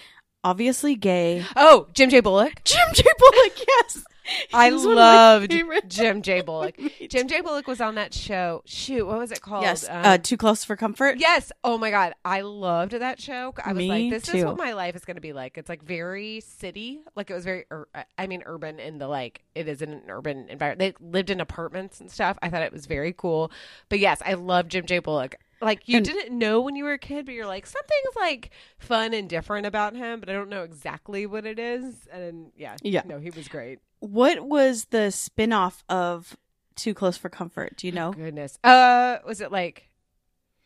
obviously 0.46 0.96
gay. 0.96 1.44
Oh, 1.56 1.88
Jim 1.94 2.10
J. 2.10 2.20
Bullock. 2.22 2.54
Jim 2.64 2.88
J. 2.94 3.04
Bullock. 3.18 3.60
Yes, 3.68 4.06
I 4.54 4.68
He 4.68 4.74
was 4.74 4.84
one 4.84 4.92
of 4.94 4.98
my 4.98 5.04
loved 5.04 5.52
Jim 5.88 6.22
J. 6.22 6.42
Bullock. 6.42 6.80
Jim 7.10 7.28
J. 7.28 7.42
Bullock 7.42 7.68
was 7.68 7.80
on 7.82 7.96
that 7.96 8.14
show. 8.14 8.62
Shoot, 8.66 9.06
what 9.06 9.18
was 9.20 9.32
it 9.32 9.42
called? 9.42 9.64
Yes, 9.64 9.88
Um, 9.88 10.02
uh, 10.04 10.18
too 10.18 10.38
close 10.38 10.64
for 10.64 10.76
comfort. 10.76 11.18
Yes. 11.20 11.52
Oh 11.64 11.78
my 11.78 11.92
god, 11.92 12.14
I 12.24 12.42
loved 12.42 12.94
that 12.94 13.20
show. 13.22 13.54
I 13.64 13.70
was 13.74 13.78
Me 13.78 13.90
like, 13.90 14.10
this 14.24 14.34
is 14.34 14.46
what 14.46 14.58
my 14.58 14.74
life 14.74 14.96
is 14.96 15.06
going 15.06 15.16
to 15.16 15.22
be 15.22 15.34
like. 15.34 15.58
It's 15.58 15.70
like 15.70 15.84
very 15.84 16.40
city, 16.42 17.02
like 17.16 17.30
it 17.30 17.34
was 17.34 17.44
very. 17.44 17.66
Ur- 17.72 17.88
I 18.18 18.28
mean, 18.28 18.42
urban 18.46 18.80
in 18.80 18.98
the 18.98 19.08
like 19.08 19.44
it 19.54 19.68
is 19.68 19.82
in 19.82 19.92
an 19.94 20.02
urban 20.10 20.48
environment. 20.50 20.80
They 21.00 21.06
lived 21.06 21.30
in 21.30 21.40
apartments 21.40 22.00
and 22.00 22.10
stuff. 22.10 22.38
I 22.42 22.50
thought 22.50 22.62
it 22.64 22.74
was 22.74 22.86
very 22.88 23.14
cool. 23.14 23.52
But 23.90 24.00
yes, 24.00 24.22
I 24.26 24.34
love 24.34 24.68
Jim 24.70 24.86
J. 24.86 25.00
Bullock. 25.00 25.36
Like 25.62 25.88
you 25.88 25.98
And- 25.98 26.06
didn't 26.06 26.38
know 26.38 26.62
when 26.62 26.76
you 26.76 26.84
were 26.84 26.94
a 26.94 27.00
kid, 27.00 27.26
but 27.26 27.34
you're 27.34 27.46
like 27.48 27.66
something's 27.66 28.16
like 28.18 28.52
fun 28.78 29.14
and 29.14 29.30
different 29.30 29.66
about 29.66 29.96
him, 29.96 30.20
but 30.20 30.30
I 30.30 30.34
don't 30.34 30.50
know 30.50 30.64
exactly 30.64 31.26
what 31.26 31.46
it 31.46 31.58
is. 31.60 32.08
And 32.12 32.52
yeah, 32.58 32.76
Yeah. 32.84 33.04
no, 33.06 33.20
he 33.20 33.30
was 33.30 33.48
great. 33.48 33.80
What 34.00 34.42
was 34.46 34.86
the 34.86 35.12
spin-off 35.12 35.84
of 35.90 36.36
Too 36.76 36.94
Close 36.94 37.16
for 37.18 37.30
Comfort? 37.30 37.78
Do 37.78 37.88
you 37.88 37.94
know? 37.94 38.12
Goodness, 38.12 38.60
uh, 38.64 39.18
was 39.26 39.40
it 39.42 39.52
like 39.52 39.90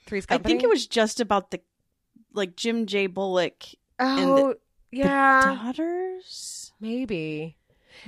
Three's 0.05 0.25
I 0.27 0.39
think 0.39 0.63
it 0.63 0.69
was 0.69 0.87
just 0.87 1.19
about 1.19 1.51
the 1.51 1.61
like 2.33 2.55
Jim 2.55 2.85
J. 2.87 3.05
Bullock 3.07 3.63
Oh, 3.99 4.55
yeah, 4.91 5.55
daughters. 5.55 6.73
maybe. 6.79 7.57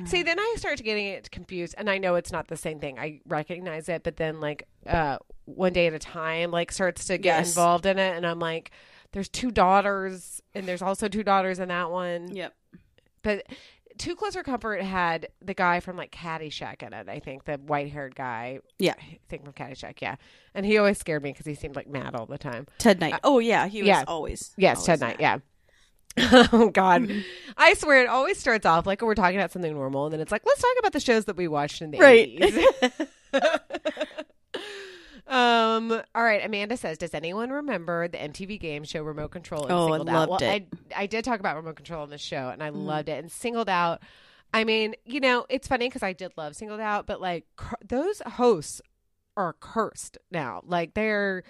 See, 0.06 0.24
then 0.24 0.40
I 0.40 0.56
start 0.58 0.82
getting 0.84 1.06
it 1.08 1.32
confused, 1.32 1.76
and 1.78 1.90
I 1.90 1.98
know 1.98 2.16
it's 2.16 2.32
not 2.32 2.48
the 2.48 2.58
same 2.58 2.80
thing. 2.80 2.98
I 3.00 3.22
recognize 3.28 3.90
it, 3.90 4.04
but 4.04 4.18
then 4.18 4.40
like 4.40 4.68
uh, 4.88 5.18
one 5.46 5.74
day 5.74 5.88
at 5.88 5.94
a 5.94 6.00
time, 6.00 6.52
like 6.52 6.72
starts 6.72 7.06
to 7.06 7.18
get 7.18 7.38
Yes. 7.40 7.50
involved 7.50 7.86
in 7.86 7.98
it, 8.00 8.16
and 8.16 8.26
I'm 8.26 8.40
like, 8.40 8.72
there's 9.12 9.30
two 9.30 9.52
daughters, 9.52 10.42
and 10.56 10.66
there's 10.68 10.82
also 10.82 11.08
two 11.08 11.24
daughters 11.24 11.60
in 11.60 11.68
that 11.70 11.92
one. 11.92 12.34
Yep. 12.36 12.54
But 13.24 13.46
Too 13.98 14.16
Close 14.16 14.34
for 14.34 14.42
Comfort 14.44 14.82
had 14.82 15.28
the 15.42 15.54
guy 15.54 15.80
from 15.80 15.96
like 15.98 16.12
Caddyshack 16.12 16.82
in 16.82 16.94
it. 16.94 17.08
I 17.10 17.20
think 17.20 17.44
the 17.46 17.56
white 17.58 17.92
haired 17.92 18.16
guy. 18.16 18.60
Yeah. 18.80 18.94
I 18.98 19.20
think 19.30 19.44
from 19.44 19.54
Caddyshack. 19.54 20.02
Yeah, 20.02 20.16
and 20.56 20.66
he 20.66 20.78
always 20.78 20.98
scared 20.98 21.22
me 21.24 21.32
because 21.32 21.46
he 21.46 21.54
seemed 21.56 21.76
like 21.76 21.88
mad 21.90 22.16
all 22.16 22.26
the 22.26 22.38
time. 22.38 22.68
Ted 22.78 23.00
Knight. 23.00 23.16
oh 23.24 23.40
yeah, 23.40 23.68
he 23.68 23.82
was 23.82 23.88
yeah. 23.90 24.04
always 24.08 24.54
Yes, 24.58 24.78
always 24.78 24.86
Ted 24.88 25.00
Knight. 25.02 25.18
that. 25.18 25.22
Yeah. 25.22 25.38
oh 26.52 26.70
God, 26.74 27.10
I 27.58 27.74
swear 27.76 28.04
it 28.04 28.08
always 28.08 28.38
starts 28.38 28.66
off 28.66 28.86
like 28.86 29.02
we're 29.02 29.16
talking 29.16 29.38
about 29.38 29.52
something 29.52 29.74
normal, 29.74 30.06
and 30.06 30.14
then 30.14 30.20
it's 30.22 30.32
like 30.32 30.42
let's 30.46 30.62
talk 30.62 30.72
about 30.80 30.94
the 30.94 31.00
shows 31.00 31.26
that 31.26 31.38
we 31.38 31.48
watched 31.48 31.82
in 31.82 31.92
the 31.92 32.00
Right. 32.00 32.38
80s. 32.40 33.08
um. 35.28 35.92
All 36.16 36.24
right. 36.24 36.44
Amanda 36.44 36.76
says, 36.78 36.98
"Does 36.98 37.14
anyone 37.14 37.50
remember 37.52 38.08
the 38.08 38.18
MTV 38.18 38.60
game 38.60 38.84
show 38.84 39.04
Remote 39.04 39.32
Control?" 39.32 39.64
And 39.64 39.72
Oh, 39.72 39.88
I 39.88 39.90
Singled 39.92 40.10
Out? 40.10 40.30
loved 40.30 40.42
well, 40.44 40.52
it. 40.52 40.68
I 40.96 41.04
I 41.04 41.06
did 41.06 41.24
talk 41.24 41.40
about 41.40 41.56
Remote 41.56 41.76
Control 41.78 42.04
on 42.04 42.10
the 42.10 42.18
show, 42.18 42.50
and 42.50 42.62
I 42.62 42.70
Mm. 42.72 42.86
loved 42.86 43.10
it. 43.10 43.20
And 43.20 43.32
Singled 43.32 43.70
Out. 43.70 44.02
I 44.54 44.66
mean, 44.66 44.96
you 45.06 45.22
know, 45.22 45.46
it's 45.50 45.68
funny 45.68 45.88
because 45.88 46.04
I 46.04 46.12
did 46.14 46.34
love 46.36 46.56
Singled 46.56 46.82
Out, 46.82 47.08
but 47.08 47.22
like 47.22 47.46
cur- 47.56 47.78
those 47.88 48.22
hosts 48.26 48.82
are 49.38 49.54
cursed 49.60 50.18
now. 50.30 50.62
Like 50.66 50.94
they're. 50.94 51.44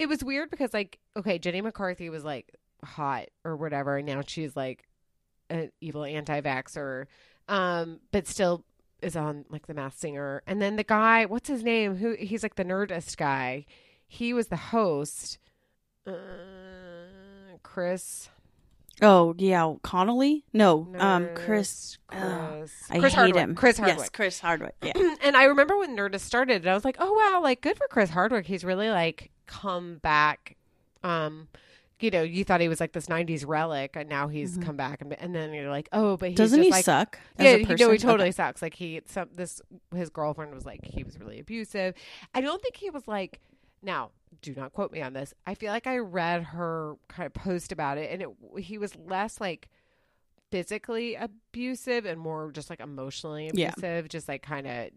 It 0.00 0.08
was 0.08 0.24
weird 0.24 0.50
because 0.50 0.72
like 0.74 0.98
okay, 1.16 1.38
Jenny 1.38 1.60
McCarthy 1.60 2.10
was 2.10 2.24
like 2.24 2.52
hot 2.84 3.26
or 3.44 3.56
whatever, 3.56 3.96
and 3.96 4.06
now 4.06 4.22
she's 4.26 4.56
like 4.56 4.86
an 5.48 5.70
evil 5.80 6.04
anti-vaxxer, 6.04 7.06
um, 7.48 8.00
but 8.12 8.26
still 8.26 8.64
is 9.02 9.16
on 9.16 9.44
like 9.48 9.66
the 9.66 9.74
Masked 9.74 10.00
Singer. 10.00 10.42
And 10.46 10.60
then 10.60 10.76
the 10.76 10.84
guy, 10.84 11.26
what's 11.26 11.48
his 11.48 11.62
name? 11.62 11.96
Who 11.96 12.16
he's 12.18 12.42
like 12.42 12.56
the 12.56 12.64
nerdist 12.64 13.16
guy. 13.16 13.66
He 14.06 14.32
was 14.32 14.48
the 14.48 14.56
host. 14.56 15.38
Uh, 16.06 16.12
Chris. 17.62 18.28
Oh 19.02 19.34
yeah, 19.38 19.74
Connolly. 19.82 20.44
No, 20.52 20.88
um, 20.98 21.28
Chris. 21.34 21.98
Chris. 22.06 22.22
uh, 22.22 22.48
Chris, 22.58 22.72
I 22.90 22.98
Chris 22.98 23.12
hate 23.12 23.18
Hardwick. 23.18 23.36
him. 23.42 23.54
Chris 23.54 23.78
Hardwick. 23.78 23.98
Yes, 23.98 24.08
Chris 24.10 24.40
Hardwick. 24.40 24.74
Yeah. 24.82 24.92
and 25.22 25.36
I 25.36 25.44
remember 25.44 25.78
when 25.78 25.96
Nerdist 25.96 26.20
started, 26.20 26.62
and 26.62 26.70
I 26.70 26.74
was 26.74 26.84
like, 26.84 26.96
"Oh 26.98 27.12
wow, 27.12 27.40
like 27.42 27.62
good 27.62 27.76
for 27.78 27.86
Chris 27.88 28.10
Hardwick. 28.10 28.46
He's 28.46 28.64
really 28.64 28.90
like 28.90 29.30
come 29.46 29.98
back." 29.98 30.56
Um, 31.02 31.48
you 32.02 32.10
know, 32.10 32.22
you 32.22 32.44
thought 32.44 32.60
he 32.60 32.68
was 32.68 32.80
like 32.80 32.92
this 32.92 33.06
'90s 33.06 33.44
relic, 33.46 33.96
and 33.96 34.08
now 34.08 34.28
he's 34.28 34.58
Mhm. 34.58 34.64
come 34.64 34.76
back, 34.76 35.00
and, 35.00 35.12
and 35.14 35.34
then 35.34 35.52
you're 35.52 35.70
like, 35.70 35.88
"Oh, 35.92 36.16
but 36.16 36.30
he's 36.30 36.36
Doesn't 36.38 36.62
he 36.62 36.70
like, 36.70 36.84
suck? 36.84 37.18
As 37.38 37.44
yeah, 37.46 37.66
person? 37.66 37.76
no, 37.86 37.90
he 37.92 37.98
totally 37.98 38.28
Okay. 38.28 38.32
sucks. 38.32 38.62
Like 38.62 38.74
he, 38.74 39.00
some 39.06 39.28
this 39.34 39.60
his 39.94 40.10
girlfriend 40.10 40.54
was 40.54 40.64
like 40.64 40.84
he 40.84 41.04
was 41.04 41.18
really 41.18 41.40
abusive. 41.40 41.94
I 42.34 42.40
don't 42.40 42.60
think 42.62 42.76
he 42.76 42.90
was 42.90 43.06
like. 43.08 43.40
Now, 43.82 44.10
do 44.42 44.54
not 44.54 44.74
quote 44.74 44.92
me 44.92 45.00
on 45.00 45.14
this. 45.14 45.32
I 45.46 45.54
feel 45.54 45.72
like 45.72 45.86
I 45.86 45.96
read 45.96 46.42
her 46.42 46.96
kind 47.08 47.26
of 47.26 47.32
post 47.32 47.72
about 47.72 47.96
it, 47.96 48.10
and 48.12 48.20
it 48.20 48.62
he 48.62 48.76
was 48.76 48.94
less 48.94 49.40
like 49.40 49.70
physically 50.50 51.14
abusive 51.14 52.04
and 52.04 52.20
more 52.20 52.50
just 52.52 52.70
like 52.70 52.80
emotionally 52.80 53.50
Yeah. 53.54 53.70
abusive. 53.70 54.08
Just 54.08 54.28
like 54.28 54.42
kind 54.42 54.66
of 54.66 54.90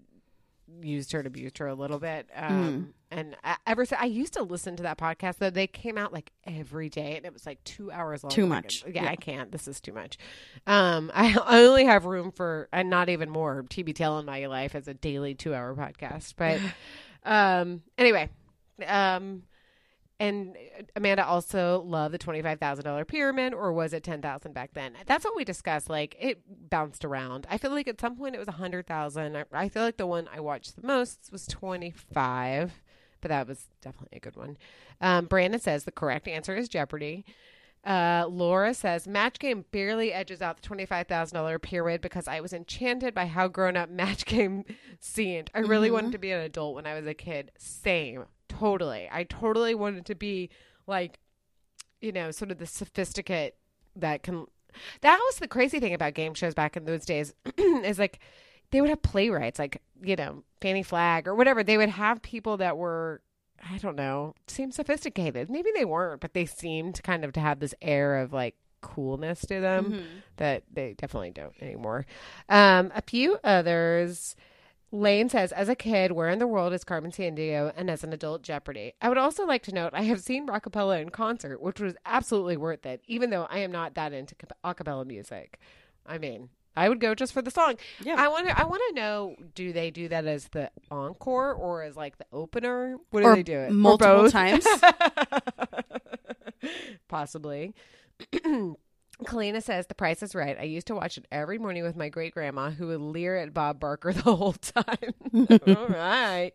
used 0.82 1.12
her 1.12 1.19
and 1.19 1.28
abused 1.28 1.58
her 1.60 1.67
a 1.67 1.76
little 1.76 1.99
bit. 1.99 2.28
Mm. 2.38 2.49
Um, 2.52 2.93
And 3.12 3.36
I, 3.43 3.58
ever 3.67 3.86
since 3.86 4.02
I 4.02 4.06
used 4.06 4.34
to 4.34 4.43
listen 4.43 4.76
to 4.78 4.84
that 4.84 4.97
podcast, 4.97 5.38
though 5.38 5.49
they 5.49 5.67
came 5.67 5.97
out 5.97 6.12
like 6.12 6.32
every 6.45 6.89
day, 6.89 7.15
and 7.15 7.26
it 7.26 7.34
was 7.34 7.45
like 7.45 7.63
two 7.63 7.91
hours 7.91 8.23
long. 8.23 8.32
Too 8.32 8.43
I'm 8.43 8.49
like, 8.49 8.63
much. 8.65 8.84
Yeah, 8.88 9.04
Yeah. 9.04 9.12
I 9.12 9.15
can't. 9.15 9.52
This 9.52 9.67
is 9.67 9.80
too 9.80 9.93
much. 9.93 10.17
Um, 10.65 11.12
I, 11.13 11.38
I 11.45 11.60
only 11.63 11.86
have 11.86 12.06
room 12.06 12.32
for, 12.32 12.69
and 12.73 12.89
not 12.89 13.10
even 13.10 13.30
more, 13.30 13.63
TBTL 13.63 14.19
in 14.19 14.26
my 14.26 14.45
life 14.47 14.73
as 14.73 14.88
a 14.88 14.93
daily 14.93 15.36
two 15.36 15.54
hour 15.54 15.76
podcast. 15.76 16.34
But 16.38 16.60
um, 17.23 17.82
anyway, 17.97 18.30
um, 18.88 19.43
and 20.19 20.56
Amanda 20.95 21.26
also 21.26 21.82
loved 21.82 22.13
the 22.13 22.17
twenty 22.17 22.41
five 22.41 22.60
thousand 22.60 22.86
dollar 22.86 23.04
pyramid, 23.06 23.54
or 23.54 23.73
was 23.73 23.93
it 23.93 24.04
ten 24.04 24.21
thousand 24.21 24.54
back 24.54 24.73
then? 24.73 24.93
That's 25.06 25.26
what 25.26 25.36
we 25.36 25.43
discussed. 25.43 25.89
Like 25.89 26.15
it 26.19 26.41
bounced 26.69 27.04
around. 27.04 27.47
I 27.49 27.58
feel 27.58 27.71
like 27.71 27.88
at 27.88 27.99
some 27.99 28.15
point 28.15 28.36
it 28.36 28.39
was 28.39 28.47
a 28.47 28.52
hundred 28.54 28.88
thousand. 28.88 29.36
I, 29.38 29.45
I 29.52 29.69
feel 29.69 29.84
like 29.84 29.97
the 29.97 30.08
one 30.08 30.30
I 30.34 30.39
watched 30.39 30.76
the 30.80 30.86
most 30.88 31.30
was 31.32 31.45
twenty 31.47 31.91
five, 31.91 32.73
but 33.21 33.30
that 33.30 33.47
was 33.47 33.65
definitely 33.82 34.17
a 34.17 34.21
good 34.21 34.36
one. 34.36 34.58
Um, 35.02 35.26
Brandon 35.26 35.60
says 35.60 35.84
the 35.84 35.91
correct 35.91 36.28
answer 36.28 36.56
is 36.56 36.69
Jeopardy. 36.69 37.26
Uh, 37.86 38.26
Laura 38.30 38.73
says 38.73 39.10
Match 39.10 39.39
Game 39.39 39.65
barely 39.71 40.13
edges 40.13 40.41
out 40.41 40.56
the 40.56 40.62
twenty 40.65 40.86
five 40.86 41.08
thousand 41.08 41.36
dollar 41.36 41.60
pyramid 41.60 41.99
because 41.99 42.30
I 42.30 42.39
was 42.39 42.54
enchanted 42.54 43.13
by 43.13 43.26
how 43.26 43.49
grown 43.49 43.76
up 43.76 43.89
Match 43.89 44.26
Game 44.26 44.63
seemed. 45.02 45.52
I 45.54 45.60
really 45.60 45.89
Mhm. 45.89 45.93
wanted 45.93 46.12
to 46.13 46.17
be 46.17 46.32
an 46.32 46.39
adult 46.39 46.76
when 46.76 46.86
I 46.88 46.93
was 46.93 47.06
a 47.06 47.13
kid. 47.13 47.52
Same, 47.58 48.23
totally. 48.59 49.07
I 49.11 49.23
totally 49.23 49.75
wanted 49.75 50.05
to 50.07 50.15
be 50.15 50.49
like, 50.87 51.19
you 52.01 52.11
know, 52.11 52.31
sort 52.31 52.51
of 52.51 52.57
the 52.59 52.65
sophisticate 52.65 53.55
that 53.95 54.23
can. 54.23 54.45
That 55.01 55.17
was 55.17 55.35
the 55.37 55.47
crazy 55.47 55.79
thing 55.79 55.93
about 55.93 56.15
game 56.15 56.33
shows 56.33 56.53
back 56.55 56.75
in 56.75 56.85
those 56.85 57.05
days 57.05 57.33
is 57.57 57.99
like 57.99 58.19
they 58.71 58.81
would 58.81 58.89
have 58.89 59.03
playwrights 59.03 59.59
like 59.59 59.81
you 60.01 60.15
know 60.15 60.43
Fannie 60.61 60.81
Flagg 60.83 61.27
or 61.27 61.35
whatever. 61.35 61.63
They 61.63 61.77
would 61.77 61.89
have 61.89 62.21
people 62.23 62.57
that 62.57 62.75
were 62.77 63.21
I 63.71 63.77
don't 63.77 63.95
know, 63.95 64.33
seem 64.47 64.71
sophisticated. 64.71 65.49
Maybe 65.49 65.69
they 65.73 65.85
weren't, 65.85 66.19
but 66.21 66.33
they 66.33 66.45
seemed 66.45 67.01
kind 67.03 67.23
of 67.23 67.31
to 67.33 67.39
have 67.39 67.59
this 67.59 67.75
air 67.81 68.17
of 68.17 68.33
like 68.33 68.55
coolness 68.81 69.41
to 69.41 69.61
them 69.61 69.91
Mhm. 69.93 70.03
that 70.37 70.63
they 70.73 70.95
definitely 70.97 71.31
don't 71.31 71.53
anymore. 71.61 72.05
Um, 72.49 72.91
a 72.93 73.01
few 73.01 73.37
others. 73.43 74.35
Lane 74.93 75.27
says, 75.27 75.51
as 75.51 75.69
a 75.69 75.75
kid, 75.75 76.12
where 76.12 76.29
in 76.29 76.38
the 76.38 76.45
world 76.45 76.71
is 76.71 76.84
Carmen 76.84 77.10
Sandiego? 77.10 77.73
And 77.75 77.89
as 77.89 78.03
an 78.03 78.13
adult, 78.13 78.43
Jeopardy. 78.43 78.93
I 79.01 79.10
would 79.10 79.17
also 79.17 79.43
like 79.43 79.63
to 79.63 79.73
note 79.73 79.89
I 79.93 80.03
have 80.03 80.21
seen 80.21 80.47
Rockapella 80.47 81.01
in 81.01 81.10
concert, 81.10 81.60
which 81.60 81.79
was 81.79 81.95
absolutely 82.06 82.58
worth 82.58 82.86
it, 82.86 83.01
even 83.08 83.32
though 83.32 83.47
I 83.49 83.58
am 83.60 83.71
not 83.71 83.95
that 83.95 84.13
into 84.13 84.36
a 84.63 84.75
cappella 84.75 85.03
music. 85.03 85.60
I 86.06 86.19
mean, 86.19 86.49
I 86.77 86.89
would 86.89 86.99
go 86.99 87.15
just 87.15 87.34
for 87.34 87.41
the 87.41 87.49
song. 87.49 87.77
Yeah. 88.03 88.17
I 88.19 88.27
want 88.27 88.47
to. 88.47 88.60
I 88.60 88.65
want 88.65 88.84
to 88.89 88.95
know: 88.95 89.36
Do 89.56 89.73
they 89.73 89.89
do 89.89 90.10
that 90.10 90.25
as 90.25 90.49
the 90.49 90.69
encore 90.91 91.53
or 91.53 91.82
as 91.82 91.95
like 91.95 92.19
the 92.19 92.25
opener? 92.32 92.97
What 93.10 93.21
do 93.21 93.27
Or 93.27 93.36
they 93.36 93.43
do 93.43 93.58
it? 93.58 93.71
Multiple 93.71 94.29
times. 94.29 94.65
Possibly. 97.08 97.73
Kalina 99.26 99.62
says 99.62 99.88
the 99.88 99.95
price 99.95 100.23
is 100.23 100.36
right. 100.36 100.58
I 100.60 100.63
used 100.63 100.88
to 100.88 100.95
watch 100.95 101.17
it 101.17 101.26
every 101.32 101.58
morning 101.58 101.84
with 101.84 101.95
my 101.95 102.10
great 102.10 102.34
grandma 102.34 102.71
who 102.71 102.88
would 102.88 103.02
leer 103.02 103.38
at 103.38 103.54
Bob 103.54 103.80
Barker 103.80 104.13
the 104.13 104.21
whole 104.23 104.54
time. 104.54 105.13
All 105.78 105.88
right. 105.88 106.54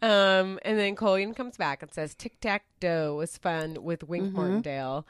Um, 0.00 0.58
and 0.62 0.78
then 0.78 0.94
Colleen 0.94 1.34
comes 1.34 1.56
back 1.56 1.82
and 1.82 1.92
says 1.92 2.14
Tic 2.14 2.40
Tac 2.40 2.64
Doe 2.80 3.16
was 3.16 3.36
fun 3.36 3.82
with 3.82 4.04
Wink 4.04 4.32
Martindale. 4.32 5.06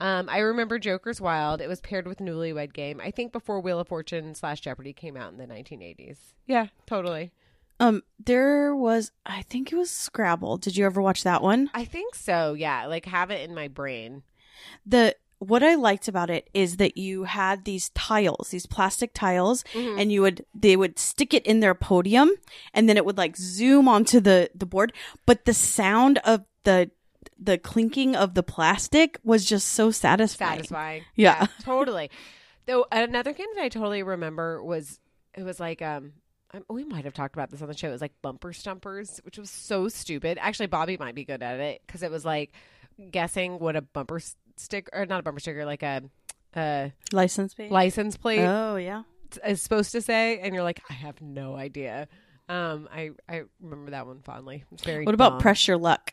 Um, 0.00 0.30
I 0.30 0.38
remember 0.38 0.78
Joker's 0.78 1.20
Wild. 1.20 1.60
It 1.60 1.68
was 1.68 1.80
paired 1.80 2.06
with 2.08 2.18
Newlywed 2.18 2.72
Game. 2.72 3.00
I 3.02 3.10
think 3.10 3.32
before 3.32 3.60
Wheel 3.60 3.78
of 3.80 3.88
Fortune 3.88 4.34
slash 4.34 4.60
Jeopardy 4.60 4.94
came 4.94 5.16
out 5.16 5.30
in 5.30 5.38
the 5.38 5.46
1980s. 5.46 6.18
Yeah, 6.46 6.68
totally. 6.86 7.32
Um, 7.78 8.02
there 8.24 8.74
was, 8.74 9.12
I 9.26 9.42
think 9.42 9.72
it 9.72 9.76
was 9.76 9.90
Scrabble. 9.90 10.56
Did 10.56 10.76
you 10.76 10.86
ever 10.86 11.02
watch 11.02 11.22
that 11.24 11.42
one? 11.42 11.70
I 11.74 11.84
think 11.84 12.14
so. 12.14 12.54
Yeah, 12.54 12.86
like 12.86 13.04
have 13.06 13.30
it 13.30 13.48
in 13.48 13.54
my 13.54 13.68
brain. 13.68 14.22
The 14.86 15.16
what 15.40 15.62
I 15.62 15.74
liked 15.74 16.06
about 16.06 16.30
it 16.30 16.48
is 16.54 16.76
that 16.76 16.96
you 16.96 17.24
had 17.24 17.64
these 17.64 17.88
tiles, 17.90 18.50
these 18.50 18.66
plastic 18.66 19.12
tiles, 19.12 19.64
Mm-hmm. 19.74 19.98
and 19.98 20.12
you 20.12 20.22
would 20.22 20.44
they 20.54 20.76
would 20.76 20.98
stick 20.98 21.34
it 21.34 21.44
in 21.46 21.60
their 21.60 21.74
podium, 21.74 22.30
and 22.72 22.88
then 22.88 22.96
it 22.96 23.04
would 23.04 23.18
like 23.18 23.36
zoom 23.36 23.88
onto 23.88 24.20
the 24.20 24.50
the 24.54 24.66
board. 24.66 24.92
But 25.26 25.46
the 25.46 25.54
sound 25.54 26.18
of 26.24 26.44
the 26.64 26.90
the 27.38 27.56
clinking 27.58 28.14
of 28.14 28.34
the 28.34 28.42
plastic 28.42 29.18
was 29.24 29.44
just 29.46 29.68
so 29.68 29.90
satisfying. 29.90 30.58
satisfying. 30.58 31.02
Yeah. 31.16 31.46
totally. 31.62 32.10
Though 32.66 32.84
another 32.92 33.32
game 33.32 33.46
that 33.56 33.64
I 33.64 33.68
totally 33.70 34.02
remember 34.02 34.62
was 34.62 35.00
it 35.34 35.42
was 35.42 35.58
like 35.58 35.80
um 35.80 36.12
um, 36.52 36.64
we 36.68 36.84
might 36.84 37.04
have 37.04 37.14
talked 37.14 37.34
about 37.34 37.50
this 37.50 37.62
on 37.62 37.68
the 37.68 37.76
show. 37.76 37.88
It 37.88 37.92
was 37.92 38.00
like 38.02 38.12
bumper 38.22 38.52
stumpers, 38.52 39.20
which 39.24 39.38
was 39.38 39.50
so 39.50 39.88
stupid. 39.88 40.36
Actually, 40.40 40.66
Bobby 40.66 40.96
might 40.98 41.14
be 41.14 41.24
good 41.24 41.42
at 41.42 41.60
it 41.60 41.80
because 41.86 42.02
it 42.02 42.10
was 42.10 42.24
like 42.26 42.52
guessing 43.10 43.58
what 43.58 43.76
a 43.76 43.80
bumper 43.80 44.20
s- 44.60 44.64
stick 44.64 44.88
or 44.92 45.06
not 45.06 45.20
a 45.20 45.22
bumper 45.22 45.40
sticker, 45.40 45.64
like 45.64 45.82
a, 45.82 46.02
a 46.56 46.92
License 47.12 47.54
plate. 47.54 47.70
license 47.70 48.16
plate 48.16 48.40
Oh 48.44 48.76
yeah. 48.76 49.02
is 49.46 49.62
supposed 49.62 49.92
to 49.92 50.00
say, 50.00 50.38
and 50.40 50.54
you're 50.54 50.64
like, 50.64 50.80
I 50.90 50.92
have 50.94 51.20
no 51.20 51.54
idea. 51.56 52.08
Um, 52.48 52.88
I 52.92 53.10
I 53.28 53.42
remember 53.60 53.92
that 53.92 54.06
one 54.06 54.20
fondly. 54.22 54.64
It's 54.72 54.82
very. 54.84 55.04
What 55.04 55.14
about 55.14 55.32
dumb. 55.34 55.40
Press 55.40 55.68
Your 55.68 55.76
Luck? 55.78 56.12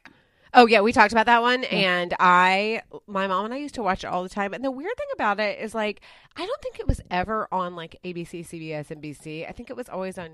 Oh 0.54 0.66
yeah, 0.66 0.80
we 0.82 0.94
talked 0.94 1.12
about 1.12 1.26
that 1.26 1.42
one, 1.42 1.66
and 1.66 2.14
I, 2.20 2.82
my 3.06 3.28
mom 3.28 3.46
and 3.46 3.54
I 3.54 3.58
used 3.58 3.76
to 3.76 3.84
watch 3.84 4.04
it 4.04 4.08
all 4.08 4.24
the 4.24 4.30
time. 4.30 4.54
And 4.54 4.64
the 4.64 4.72
weird 4.72 4.96
thing 4.98 5.08
about 5.14 5.40
it 5.42 5.60
is, 5.60 5.76
like, 5.76 6.00
I 6.38 6.46
don't 6.46 6.62
think 6.62 6.80
it 6.80 6.88
was 6.88 7.02
ever 7.12 7.48
on 7.52 7.76
like 7.76 8.00
ABC, 8.06 8.48
CBS, 8.48 8.88
NBC. 8.88 9.48
I 9.48 9.52
think 9.52 9.70
it 9.70 9.76
was 9.76 9.90
always 9.90 10.18
on. 10.18 10.30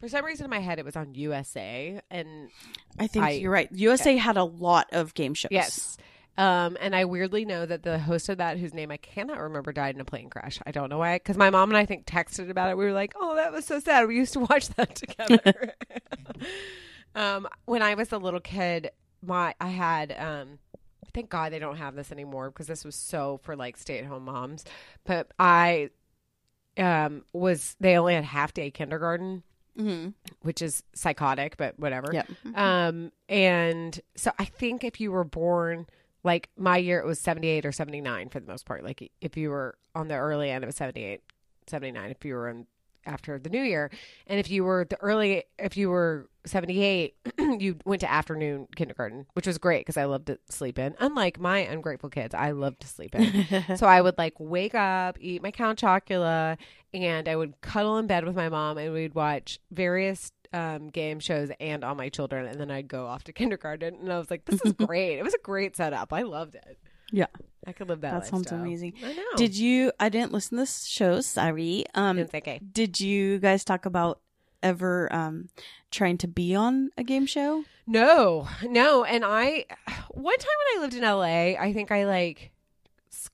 For 0.00 0.08
some 0.08 0.24
reason 0.24 0.44
in 0.44 0.50
my 0.50 0.58
head, 0.58 0.78
it 0.78 0.84
was 0.84 0.96
on 0.96 1.14
USA, 1.14 2.00
and 2.10 2.50
I 2.98 3.06
think 3.06 3.24
I- 3.24 3.30
you're 3.30 3.50
right. 3.50 3.68
USA 3.72 4.16
had 4.16 4.36
a 4.36 4.44
lot 4.44 4.88
of 4.92 5.14
game 5.14 5.34
shows. 5.34 5.48
yes. 5.50 5.96
Um, 6.36 6.76
and 6.80 6.96
I 6.96 7.04
weirdly 7.04 7.44
know 7.44 7.64
that 7.64 7.82
the 7.84 7.98
host 7.98 8.28
of 8.28 8.38
that, 8.38 8.58
whose 8.58 8.74
name 8.74 8.90
I 8.90 8.96
cannot 8.96 9.38
remember, 9.38 9.72
died 9.72 9.94
in 9.94 10.00
a 10.00 10.04
plane 10.04 10.30
crash. 10.30 10.58
I 10.66 10.72
don't 10.72 10.88
know 10.88 10.98
why. 10.98 11.16
Because 11.16 11.36
my 11.36 11.50
mom 11.50 11.70
and 11.70 11.76
I 11.76 11.86
think 11.86 12.06
texted 12.06 12.50
about 12.50 12.70
it. 12.70 12.76
We 12.76 12.84
were 12.84 12.92
like, 12.92 13.12
"Oh, 13.16 13.36
that 13.36 13.52
was 13.52 13.64
so 13.64 13.78
sad. 13.78 14.08
We 14.08 14.16
used 14.16 14.32
to 14.32 14.40
watch 14.40 14.68
that 14.70 14.94
together." 14.96 15.74
um, 17.14 17.46
when 17.66 17.82
I 17.82 17.94
was 17.94 18.12
a 18.12 18.18
little 18.18 18.40
kid, 18.40 18.90
my 19.22 19.54
I 19.60 19.68
had 19.68 20.14
um, 20.18 20.58
thank 21.12 21.30
God 21.30 21.52
they 21.52 21.58
don't 21.58 21.76
have 21.76 21.94
this 21.94 22.10
anymore 22.10 22.50
because 22.50 22.66
this 22.66 22.84
was 22.84 22.96
so 22.96 23.38
for 23.42 23.54
like 23.56 23.76
stay 23.76 23.98
at 23.98 24.04
home 24.04 24.24
moms. 24.24 24.64
But 25.04 25.30
I 25.38 25.90
um 26.76 27.24
was 27.32 27.76
they 27.78 27.96
only 27.96 28.14
had 28.14 28.24
half 28.24 28.52
day 28.52 28.70
kindergarten, 28.70 29.42
Mm-hmm. 29.78 30.10
which 30.42 30.62
is 30.62 30.84
psychotic, 30.94 31.56
but 31.56 31.76
whatever. 31.80 32.08
Yep. 32.12 32.28
Um, 32.54 33.10
and 33.28 34.00
so 34.14 34.30
I 34.38 34.44
think 34.44 34.84
if 34.84 35.00
you 35.00 35.10
were 35.10 35.24
born 35.24 35.86
like 36.24 36.48
my 36.56 36.78
year, 36.78 36.98
it 36.98 37.06
was 37.06 37.20
78 37.20 37.66
or 37.66 37.72
79 37.72 38.30
for 38.30 38.40
the 38.40 38.46
most 38.46 38.66
part. 38.66 38.82
Like 38.82 39.12
if 39.20 39.36
you 39.36 39.50
were 39.50 39.76
on 39.94 40.08
the 40.08 40.14
early 40.14 40.50
end, 40.50 40.64
it 40.64 40.66
was 40.66 40.76
78, 40.76 41.20
79 41.66 42.10
if 42.10 42.24
you 42.24 42.34
were 42.34 42.48
in 42.48 42.66
after 43.06 43.38
the 43.38 43.50
new 43.50 43.62
year. 43.62 43.90
And 44.26 44.40
if 44.40 44.50
you 44.50 44.64
were 44.64 44.86
the 44.88 44.96
early, 45.00 45.44
if 45.58 45.76
you 45.76 45.90
were 45.90 46.28
78, 46.46 47.14
you 47.58 47.76
went 47.84 48.00
to 48.00 48.10
afternoon 48.10 48.66
kindergarten, 48.76 49.26
which 49.34 49.46
was 49.46 49.58
great 49.58 49.80
because 49.80 49.96
I 49.96 50.04
loved 50.04 50.26
to 50.26 50.38
sleep 50.48 50.78
in. 50.78 50.94
Unlike 50.98 51.38
my 51.38 51.58
ungrateful 51.58 52.10
kids, 52.10 52.34
I 52.34 52.52
loved 52.52 52.80
to 52.80 52.88
sleep 52.88 53.14
in. 53.14 53.76
so 53.76 53.86
I 53.86 54.00
would 54.00 54.18
like 54.18 54.34
wake 54.38 54.74
up, 54.74 55.18
eat 55.20 55.42
my 55.42 55.50
Count 55.50 55.78
Chocula, 55.78 56.56
and 56.92 57.28
I 57.28 57.36
would 57.36 57.60
cuddle 57.60 57.98
in 57.98 58.06
bed 58.06 58.24
with 58.24 58.36
my 58.36 58.48
mom 58.48 58.78
and 58.78 58.92
we'd 58.92 59.14
watch 59.14 59.58
various 59.70 60.32
um, 60.54 60.88
game 60.88 61.20
shows 61.20 61.50
and 61.60 61.84
All 61.84 61.94
My 61.94 62.08
Children. 62.08 62.46
And 62.46 62.58
then 62.60 62.70
I'd 62.70 62.88
go 62.88 63.06
off 63.06 63.24
to 63.24 63.32
kindergarten. 63.40 63.94
And 63.96 64.12
I 64.12 64.18
was 64.18 64.30
like, 64.30 64.44
this 64.44 64.60
is 64.64 64.72
great. 64.86 65.18
it 65.18 65.22
was 65.24 65.34
a 65.34 65.38
great 65.38 65.76
setup. 65.76 66.12
I 66.12 66.22
loved 66.22 66.54
it. 66.54 66.78
Yeah. 67.12 67.26
I 67.66 67.72
could 67.72 67.88
live 67.88 68.00
that 68.02 68.12
That 68.12 68.26
sounds 68.26 68.44
lifestyle. 68.46 68.60
amazing. 68.60 68.94
I 69.04 69.12
know. 69.12 69.22
Did 69.36 69.56
you? 69.56 69.92
I 70.00 70.08
didn't 70.08 70.32
listen 70.32 70.56
to 70.56 70.62
this 70.62 70.84
show. 70.84 71.20
Sorry. 71.20 71.84
Um, 71.94 72.16
Didn't 72.16 72.30
think 72.30 72.48
I- 72.48 72.60
did 72.72 73.00
you 73.00 73.38
guys 73.38 73.64
talk 73.64 73.84
about 73.86 74.20
ever 74.62 75.12
um 75.14 75.48
trying 75.90 76.16
to 76.18 76.26
be 76.28 76.54
on 76.54 76.90
a 76.96 77.04
game 77.04 77.26
show? 77.26 77.64
No, 77.86 78.48
no. 78.62 79.04
And 79.04 79.24
I, 79.24 79.66
one 80.10 80.38
time 80.38 80.48
when 80.72 80.78
I 80.78 80.80
lived 80.80 80.94
in 80.94 81.02
LA, 81.02 81.60
I 81.62 81.72
think 81.74 81.90
I 81.90 82.04
like 82.06 82.50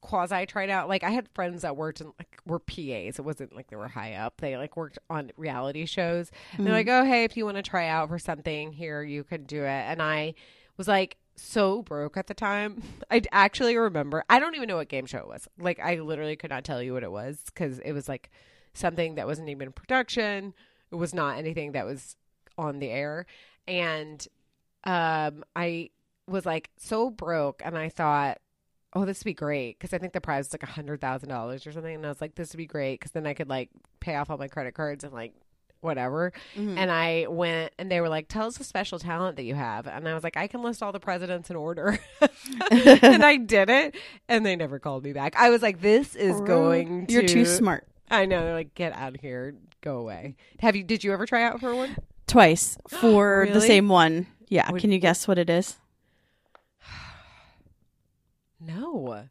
quasi 0.00 0.46
tried 0.46 0.70
out. 0.70 0.88
Like 0.88 1.04
I 1.04 1.10
had 1.10 1.28
friends 1.34 1.62
that 1.62 1.76
worked 1.76 2.00
in 2.00 2.12
like 2.18 2.38
were 2.46 2.58
PAs. 2.58 3.18
It 3.18 3.24
wasn't 3.24 3.54
like 3.54 3.68
they 3.68 3.76
were 3.76 3.88
high 3.88 4.14
up. 4.14 4.40
They 4.40 4.56
like 4.56 4.76
worked 4.76 4.98
on 5.08 5.30
reality 5.36 5.86
shows. 5.86 6.30
And 6.56 6.66
they're 6.66 6.72
like, 6.72 6.88
oh 6.88 7.04
hey, 7.04 7.24
if 7.24 7.36
you 7.36 7.44
want 7.44 7.56
to 7.56 7.62
try 7.62 7.88
out 7.88 8.08
for 8.08 8.18
something 8.18 8.72
here, 8.72 9.02
you 9.02 9.24
can 9.24 9.44
do 9.44 9.62
it. 9.62 9.66
And 9.66 10.02
I 10.02 10.34
was 10.76 10.88
like 10.88 11.16
so 11.36 11.82
broke 11.82 12.16
at 12.16 12.26
the 12.26 12.34
time. 12.34 12.82
I 13.10 13.22
actually 13.32 13.76
remember. 13.76 14.24
I 14.28 14.38
don't 14.38 14.54
even 14.54 14.68
know 14.68 14.76
what 14.76 14.88
game 14.88 15.06
show 15.06 15.18
it 15.18 15.28
was. 15.28 15.48
Like 15.58 15.78
I 15.80 15.96
literally 15.96 16.36
could 16.36 16.50
not 16.50 16.64
tell 16.64 16.82
you 16.82 16.92
what 16.92 17.02
it 17.02 17.12
was 17.12 17.42
because 17.46 17.78
it 17.80 17.92
was 17.92 18.08
like 18.08 18.30
something 18.74 19.16
that 19.16 19.26
wasn't 19.26 19.48
even 19.48 19.72
production. 19.72 20.54
It 20.90 20.96
was 20.96 21.14
not 21.14 21.38
anything 21.38 21.72
that 21.72 21.86
was 21.86 22.16
on 22.58 22.78
the 22.78 22.90
air. 22.90 23.26
And 23.66 24.26
um, 24.84 25.44
I 25.54 25.90
was 26.26 26.46
like 26.46 26.70
so 26.76 27.10
broke, 27.10 27.62
and 27.64 27.76
I 27.76 27.88
thought, 27.88 28.38
oh, 28.94 29.04
this 29.04 29.20
would 29.20 29.24
be 29.24 29.34
great 29.34 29.78
because 29.78 29.92
I 29.92 29.98
think 29.98 30.12
the 30.12 30.20
prize 30.20 30.46
was 30.46 30.54
like 30.54 30.62
a 30.62 30.72
hundred 30.72 31.00
thousand 31.00 31.28
dollars 31.28 31.66
or 31.66 31.72
something, 31.72 31.94
and 31.94 32.04
I 32.04 32.08
was 32.08 32.20
like, 32.20 32.34
this 32.34 32.52
would 32.52 32.58
be 32.58 32.66
great 32.66 33.00
because 33.00 33.12
then 33.12 33.26
I 33.26 33.34
could 33.34 33.48
like 33.48 33.70
pay 34.00 34.16
off 34.16 34.30
all 34.30 34.38
my 34.38 34.48
credit 34.48 34.74
cards 34.74 35.04
and 35.04 35.12
like 35.12 35.32
whatever. 35.80 36.32
Mm-hmm. 36.56 36.76
And 36.76 36.90
I 36.90 37.26
went, 37.28 37.72
and 37.78 37.90
they 37.90 38.00
were 38.00 38.08
like, 38.08 38.28
tell 38.28 38.46
us 38.46 38.58
a 38.60 38.64
special 38.64 38.98
talent 38.98 39.36
that 39.36 39.44
you 39.44 39.54
have, 39.54 39.86
and 39.86 40.08
I 40.08 40.14
was 40.14 40.24
like, 40.24 40.36
I 40.36 40.46
can 40.46 40.62
list 40.62 40.82
all 40.82 40.92
the 40.92 41.00
presidents 41.00 41.50
in 41.50 41.56
order, 41.56 41.98
and 42.70 43.24
I 43.24 43.36
did 43.36 43.70
it, 43.70 43.96
and 44.28 44.44
they 44.44 44.56
never 44.56 44.78
called 44.78 45.04
me 45.04 45.12
back. 45.12 45.34
I 45.36 45.50
was 45.50 45.62
like, 45.62 45.80
this 45.80 46.14
is 46.16 46.40
going. 46.42 47.06
to... 47.06 47.12
You're 47.12 47.26
too 47.26 47.44
smart. 47.44 47.86
I 48.10 48.26
know. 48.26 48.42
They're 48.42 48.54
like, 48.54 48.74
get 48.74 48.92
out 48.92 49.14
of 49.14 49.20
here, 49.20 49.54
go 49.82 49.98
away. 49.98 50.34
Have 50.60 50.74
you? 50.76 50.82
Did 50.82 51.04
you 51.04 51.12
ever 51.12 51.26
try 51.26 51.44
out 51.44 51.60
for 51.60 51.74
one? 51.74 51.96
Twice 52.26 52.76
for 52.88 53.48
the 53.52 53.60
same 53.60 53.88
one. 53.88 54.26
Yeah. 54.48 54.70
Would- 54.70 54.80
Can 54.80 54.92
you 54.92 54.98
guess 54.98 55.26
what 55.28 55.38
it 55.38 55.48
is? 55.48 55.76
No. 58.60 59.24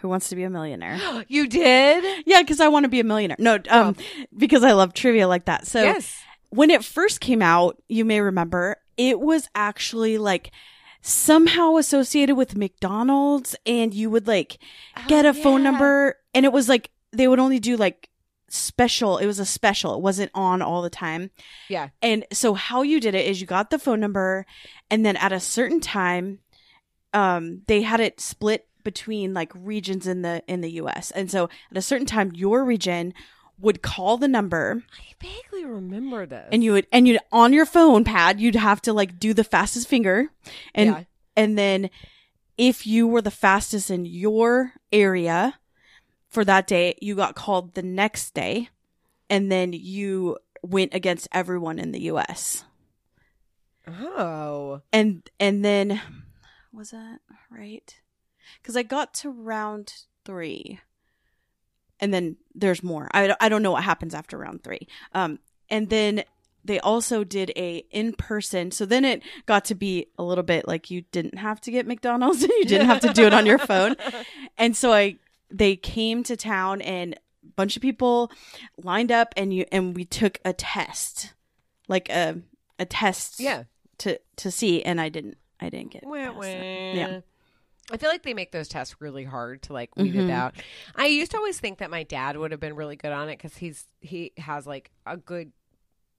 Who 0.00 0.08
wants 0.08 0.28
to 0.28 0.36
be 0.36 0.42
a 0.42 0.50
millionaire? 0.50 1.00
You 1.28 1.46
did? 1.48 2.24
yeah, 2.26 2.42
because 2.42 2.60
I 2.60 2.68
want 2.68 2.84
to 2.84 2.88
be 2.88 3.00
a 3.00 3.04
millionaire. 3.04 3.36
No, 3.38 3.58
um, 3.68 3.96
because 4.36 4.62
I 4.62 4.72
love 4.72 4.92
trivia 4.92 5.26
like 5.26 5.46
that. 5.46 5.66
So 5.66 5.82
yes. 5.82 6.22
when 6.50 6.70
it 6.70 6.84
first 6.84 7.20
came 7.20 7.42
out, 7.42 7.82
you 7.88 8.04
may 8.04 8.20
remember, 8.20 8.76
it 8.96 9.20
was 9.20 9.48
actually 9.54 10.18
like 10.18 10.50
somehow 11.02 11.76
associated 11.76 12.36
with 12.36 12.56
McDonald's 12.56 13.54
and 13.64 13.94
you 13.94 14.10
would 14.10 14.26
like 14.26 14.58
get 15.06 15.24
Oh, 15.24 15.30
a 15.30 15.34
phone 15.34 15.62
number 15.62 16.16
and 16.34 16.44
it 16.44 16.52
was 16.52 16.68
like 16.68 16.90
they 17.12 17.28
would 17.28 17.38
only 17.38 17.58
do 17.60 17.76
like 17.76 18.08
special. 18.48 19.18
It 19.18 19.26
was 19.26 19.38
a 19.38 19.46
special. 19.46 19.94
It 19.94 20.00
wasn't 20.00 20.30
on 20.34 20.62
all 20.62 20.82
the 20.82 20.90
time. 20.90 21.30
Yeah. 21.68 21.90
And 22.02 22.24
so 22.32 22.54
how 22.54 22.82
you 22.82 23.00
did 23.00 23.14
it 23.14 23.26
is 23.26 23.40
you 23.40 23.46
got 23.46 23.70
the 23.70 23.78
phone 23.78 24.00
number 24.00 24.46
and 24.90 25.04
then 25.06 25.16
at 25.16 25.32
a 25.32 25.40
certain 25.40 25.80
time 25.80 26.40
um 27.16 27.62
they 27.66 27.82
had 27.82 28.00
it 28.00 28.20
split 28.20 28.66
between 28.84 29.34
like 29.34 29.50
regions 29.54 30.06
in 30.06 30.22
the 30.22 30.42
in 30.46 30.60
the 30.60 30.72
US. 30.82 31.10
And 31.10 31.30
so 31.30 31.44
at 31.70 31.76
a 31.76 31.82
certain 31.82 32.06
time 32.06 32.30
your 32.34 32.64
region 32.64 33.12
would 33.58 33.80
call 33.82 34.16
the 34.18 34.28
number 34.28 34.82
I 35.00 35.14
vaguely 35.20 35.64
remember 35.64 36.26
this. 36.26 36.46
and 36.52 36.62
you 36.62 36.72
would 36.74 36.86
and 36.92 37.08
you'd 37.08 37.18
on 37.32 37.52
your 37.54 37.64
phone 37.66 38.04
pad 38.04 38.38
you'd 38.38 38.54
have 38.54 38.80
to 38.82 38.92
like 38.92 39.18
do 39.18 39.32
the 39.32 39.44
fastest 39.44 39.88
finger 39.88 40.28
and 40.74 40.90
Yeah. 40.90 41.04
and 41.36 41.56
then 41.58 41.88
if 42.58 42.86
you 42.86 43.08
were 43.08 43.22
the 43.22 43.30
fastest 43.46 43.90
in 43.90 44.04
your 44.04 44.74
area 44.92 45.58
for 46.28 46.44
that 46.44 46.66
day 46.66 46.96
you 47.00 47.14
got 47.16 47.34
called 47.34 47.72
the 47.74 47.82
next 47.82 48.34
day 48.34 48.68
and 49.30 49.50
then 49.50 49.72
you 49.72 50.36
went 50.62 50.92
against 50.94 51.26
everyone 51.32 51.78
in 51.78 51.92
the 51.92 52.02
US 52.12 52.62
oh. 53.88 54.82
and 54.92 55.28
and 55.40 55.64
then 55.64 56.00
was 56.76 56.90
that 56.90 57.20
right 57.50 58.00
cuz 58.62 58.76
I 58.76 58.82
got 58.82 59.14
to 59.14 59.30
round 59.30 59.92
3 60.24 60.78
and 61.98 62.12
then 62.12 62.36
there's 62.54 62.82
more. 62.82 63.08
I 63.14 63.34
I 63.40 63.48
don't 63.48 63.62
know 63.62 63.70
what 63.72 63.84
happens 63.84 64.14
after 64.14 64.36
round 64.36 64.62
three. 64.62 64.86
Um, 65.12 65.38
and 65.70 65.88
then 65.88 66.24
they 66.64 66.78
also 66.80 67.24
did 67.24 67.52
a 67.56 67.84
in 67.90 68.12
person. 68.12 68.70
So 68.70 68.84
then 68.84 69.04
it 69.04 69.22
got 69.46 69.64
to 69.66 69.74
be 69.74 70.08
a 70.18 70.22
little 70.22 70.44
bit 70.44 70.68
like 70.68 70.90
you 70.90 71.02
didn't 71.12 71.38
have 71.38 71.60
to 71.62 71.70
get 71.70 71.86
McDonald's 71.86 72.42
and 72.46 72.52
you 72.58 72.64
didn't 72.66 72.88
have 72.88 73.00
to 73.00 73.12
do 73.14 73.24
it 73.26 73.32
on 73.34 73.46
your 73.46 73.58
phone. 73.58 73.96
And 74.58 74.76
so 74.76 74.92
I 74.92 75.16
they 75.50 75.76
came 75.76 76.22
to 76.24 76.36
town 76.36 76.82
and 76.82 77.14
a 77.14 77.18
bunch 77.56 77.76
of 77.76 77.82
people 77.82 78.30
lined 78.76 79.12
up 79.12 79.32
and 79.36 79.52
you 79.54 79.64
and 79.72 79.94
we 79.96 80.04
took 80.04 80.38
a 80.44 80.52
test. 80.52 81.32
Like 81.88 82.10
a 82.10 82.42
a 82.78 82.84
test 82.84 83.40
Yeah. 83.40 83.64
to 83.98 84.18
to 84.36 84.50
see 84.50 84.82
and 84.82 85.00
I 85.00 85.08
didn't 85.08 85.38
I 85.60 85.70
didn't 85.70 85.90
get 85.92 86.04
Wah, 86.04 86.16
past 86.26 86.36
wah. 86.36 86.42
that. 86.42 86.94
Yeah. 86.94 87.20
I 87.90 87.96
feel 87.98 88.08
like 88.10 88.24
they 88.24 88.34
make 88.34 88.50
those 88.50 88.66
tests 88.68 88.96
really 89.00 89.22
hard 89.24 89.62
to 89.62 89.72
like 89.72 89.94
weed 89.96 90.14
Mhm. 90.14 90.24
it 90.28 90.30
out. 90.30 90.56
I 90.96 91.06
used 91.06 91.30
to 91.30 91.36
always 91.36 91.60
think 91.60 91.78
that 91.78 91.90
my 91.90 92.02
dad 92.02 92.36
would 92.36 92.50
have 92.50 92.58
been 92.60 92.74
really 92.74 92.96
good 92.96 93.12
on 93.12 93.28
it 93.28 93.36
because 93.38 93.56
he's 93.56 93.86
he 94.00 94.32
has 94.38 94.66
like 94.66 94.90
a 95.06 95.16
good 95.16 95.52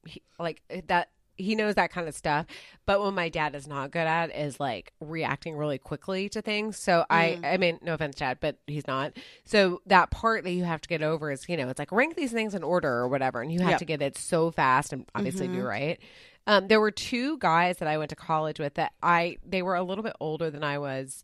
he, 0.06 0.22
like 0.40 0.62
that 0.88 1.10
he 1.36 1.54
knows 1.54 1.76
that 1.76 1.92
kind 1.92 2.08
of 2.08 2.16
stuff. 2.16 2.46
But 2.88 3.00
what 3.02 3.14
my 3.14 3.28
dad 3.30 3.54
is 3.54 3.68
not 3.68 3.92
good 3.92 4.08
at 4.08 4.34
is 4.36 4.60
like 4.62 4.94
reacting 5.02 5.56
really 5.58 5.78
quickly 5.78 6.30
to 6.30 6.42
things. 6.42 6.78
So 6.80 7.06
I 7.10 7.38
Mm. 7.42 7.54
I 7.54 7.58
mean 7.58 7.80
no 7.82 7.94
offense, 7.96 8.16
Dad, 8.16 8.38
but 8.40 8.58
he's 8.66 8.88
not. 8.88 9.12
So 9.44 9.82
that 9.88 10.10
part 10.10 10.46
that 10.46 10.52
you 10.52 10.64
have 10.64 10.80
to 10.82 10.88
get 10.90 11.04
over 11.04 11.30
is 11.32 11.48
you 11.50 11.58
know 11.58 11.68
it's 11.68 11.80
like 11.80 11.92
rank 11.92 12.16
these 12.16 12.32
things 12.32 12.56
in 12.56 12.64
order 12.64 12.90
or 12.92 13.10
whatever, 13.10 13.42
and 13.42 13.52
you 13.52 13.60
have 13.60 13.72
Yep. 13.72 13.80
to 13.80 13.86
get 13.86 14.02
it 14.02 14.18
so 14.18 14.52
fast 14.52 14.94
and 14.94 15.06
obviously 15.14 15.50
Mhm. 15.50 15.54
do 15.56 15.62
right. 15.64 16.00
Um, 16.48 16.68
there 16.70 16.80
were 16.82 16.92
two 16.92 17.38
guys 17.38 17.78
that 17.78 17.88
I 17.88 17.98
went 17.98 18.10
to 18.10 18.16
college 18.16 18.60
with 18.60 18.74
that 18.76 18.94
I 19.04 19.38
they 19.46 19.62
were 19.62 19.76
a 19.76 19.84
little 19.84 20.04
bit 20.04 20.14
older 20.20 20.50
than 20.50 20.64
I 20.64 20.78
was, 20.80 21.22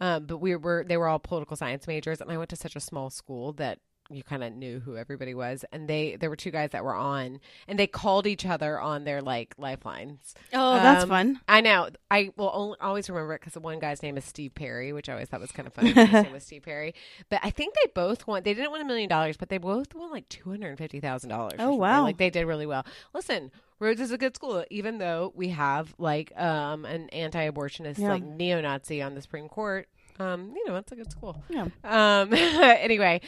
um, 0.00 0.26
but 0.26 0.38
we 0.38 0.56
were 0.56 0.84
they 0.86 0.96
were 0.96 1.08
all 1.08 1.18
political 1.20 1.56
science 1.56 1.86
majors, 1.86 2.20
and 2.20 2.30
I 2.30 2.36
went 2.36 2.50
to 2.50 2.56
such 2.56 2.76
a 2.76 2.80
small 2.80 3.08
school 3.08 3.52
that 3.54 3.78
you 4.10 4.22
kind 4.22 4.44
of 4.44 4.52
knew 4.52 4.80
who 4.80 4.98
everybody 4.98 5.32
was. 5.32 5.64
And 5.72 5.88
they 5.88 6.16
there 6.16 6.28
were 6.28 6.36
two 6.36 6.50
guys 6.50 6.72
that 6.72 6.84
were 6.84 6.94
on, 6.94 7.40
and 7.66 7.78
they 7.78 7.86
called 7.86 8.26
each 8.26 8.44
other 8.44 8.78
on 8.78 9.04
their 9.04 9.22
like 9.22 9.54
lifelines. 9.56 10.34
Oh, 10.52 10.74
that's 10.74 11.04
Um, 11.04 11.08
fun. 11.08 11.40
I 11.48 11.62
know. 11.62 11.88
I 12.10 12.30
will 12.36 12.50
only, 12.52 12.76
always 12.82 13.08
remember 13.08 13.34
it 13.34 13.40
because 13.40 13.54
the 13.54 13.60
one 13.60 13.78
guy's 13.78 14.02
name 14.02 14.18
is 14.18 14.24
Steve 14.26 14.54
Perry, 14.54 14.92
which 14.92 15.08
I 15.08 15.12
always 15.14 15.28
thought 15.28 15.40
was 15.40 15.52
kind 15.52 15.66
of 15.66 15.72
funny. 15.72 15.92
His 15.92 16.12
name 16.24 16.32
was 16.32 16.44
Steve 16.44 16.64
Perry, 16.64 16.94
but 17.30 17.40
I 17.42 17.48
think 17.50 17.74
they 17.76 17.88
both 17.94 18.26
won. 18.26 18.42
They 18.42 18.52
didn't 18.52 18.72
win 18.72 18.82
a 18.82 18.84
million 18.84 19.08
dollars, 19.08 19.36
but 19.38 19.48
they 19.48 19.58
both 19.58 19.94
won 19.94 20.10
like 20.10 20.28
two 20.28 20.50
hundred 20.50 20.68
and 20.70 20.78
fifty 20.78 21.00
thousand 21.00 21.30
dollars. 21.30 21.54
Oh, 21.58 21.74
wow. 21.74 22.02
Like 22.02 22.18
they 22.18 22.28
did 22.28 22.44
really 22.44 22.66
well. 22.66 22.84
Listen, 23.14 23.52
Rhodes 23.84 24.00
is 24.00 24.10
a 24.10 24.18
good 24.18 24.34
school, 24.34 24.64
even 24.70 24.98
though 24.98 25.32
we 25.36 25.48
have 25.50 25.94
like 25.98 26.32
um 26.40 26.84
an 26.84 27.08
anti-abortionist 27.10 27.98
Yeah. 27.98 28.08
like 28.12 28.22
neo-Nazi 28.24 29.02
on 29.02 29.14
the 29.14 29.20
Supreme 29.22 29.48
Court. 29.48 29.88
Um, 30.18 30.52
you 30.56 30.64
know, 30.66 30.76
it's 30.76 30.92
a 30.92 30.96
good 30.96 31.10
school. 31.10 31.42
Yeah. 31.48 31.66
Um. 31.84 32.32
anyway, 32.34 33.20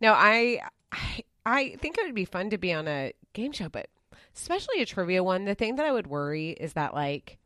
no, 0.00 0.12
I, 0.12 0.60
I 0.92 1.24
I 1.46 1.76
think 1.80 1.98
it 1.98 2.04
would 2.04 2.14
be 2.14 2.24
fun 2.26 2.50
to 2.50 2.58
be 2.58 2.72
on 2.72 2.86
a 2.88 3.12
game 3.32 3.52
show, 3.52 3.68
but 3.68 3.88
especially 4.34 4.80
a 4.82 4.86
trivia 4.86 5.24
one. 5.24 5.44
The 5.46 5.54
thing 5.54 5.76
that 5.76 5.86
I 5.86 5.92
would 5.92 6.06
worry 6.06 6.50
is 6.50 6.74
that 6.74 6.94
like 6.94 7.38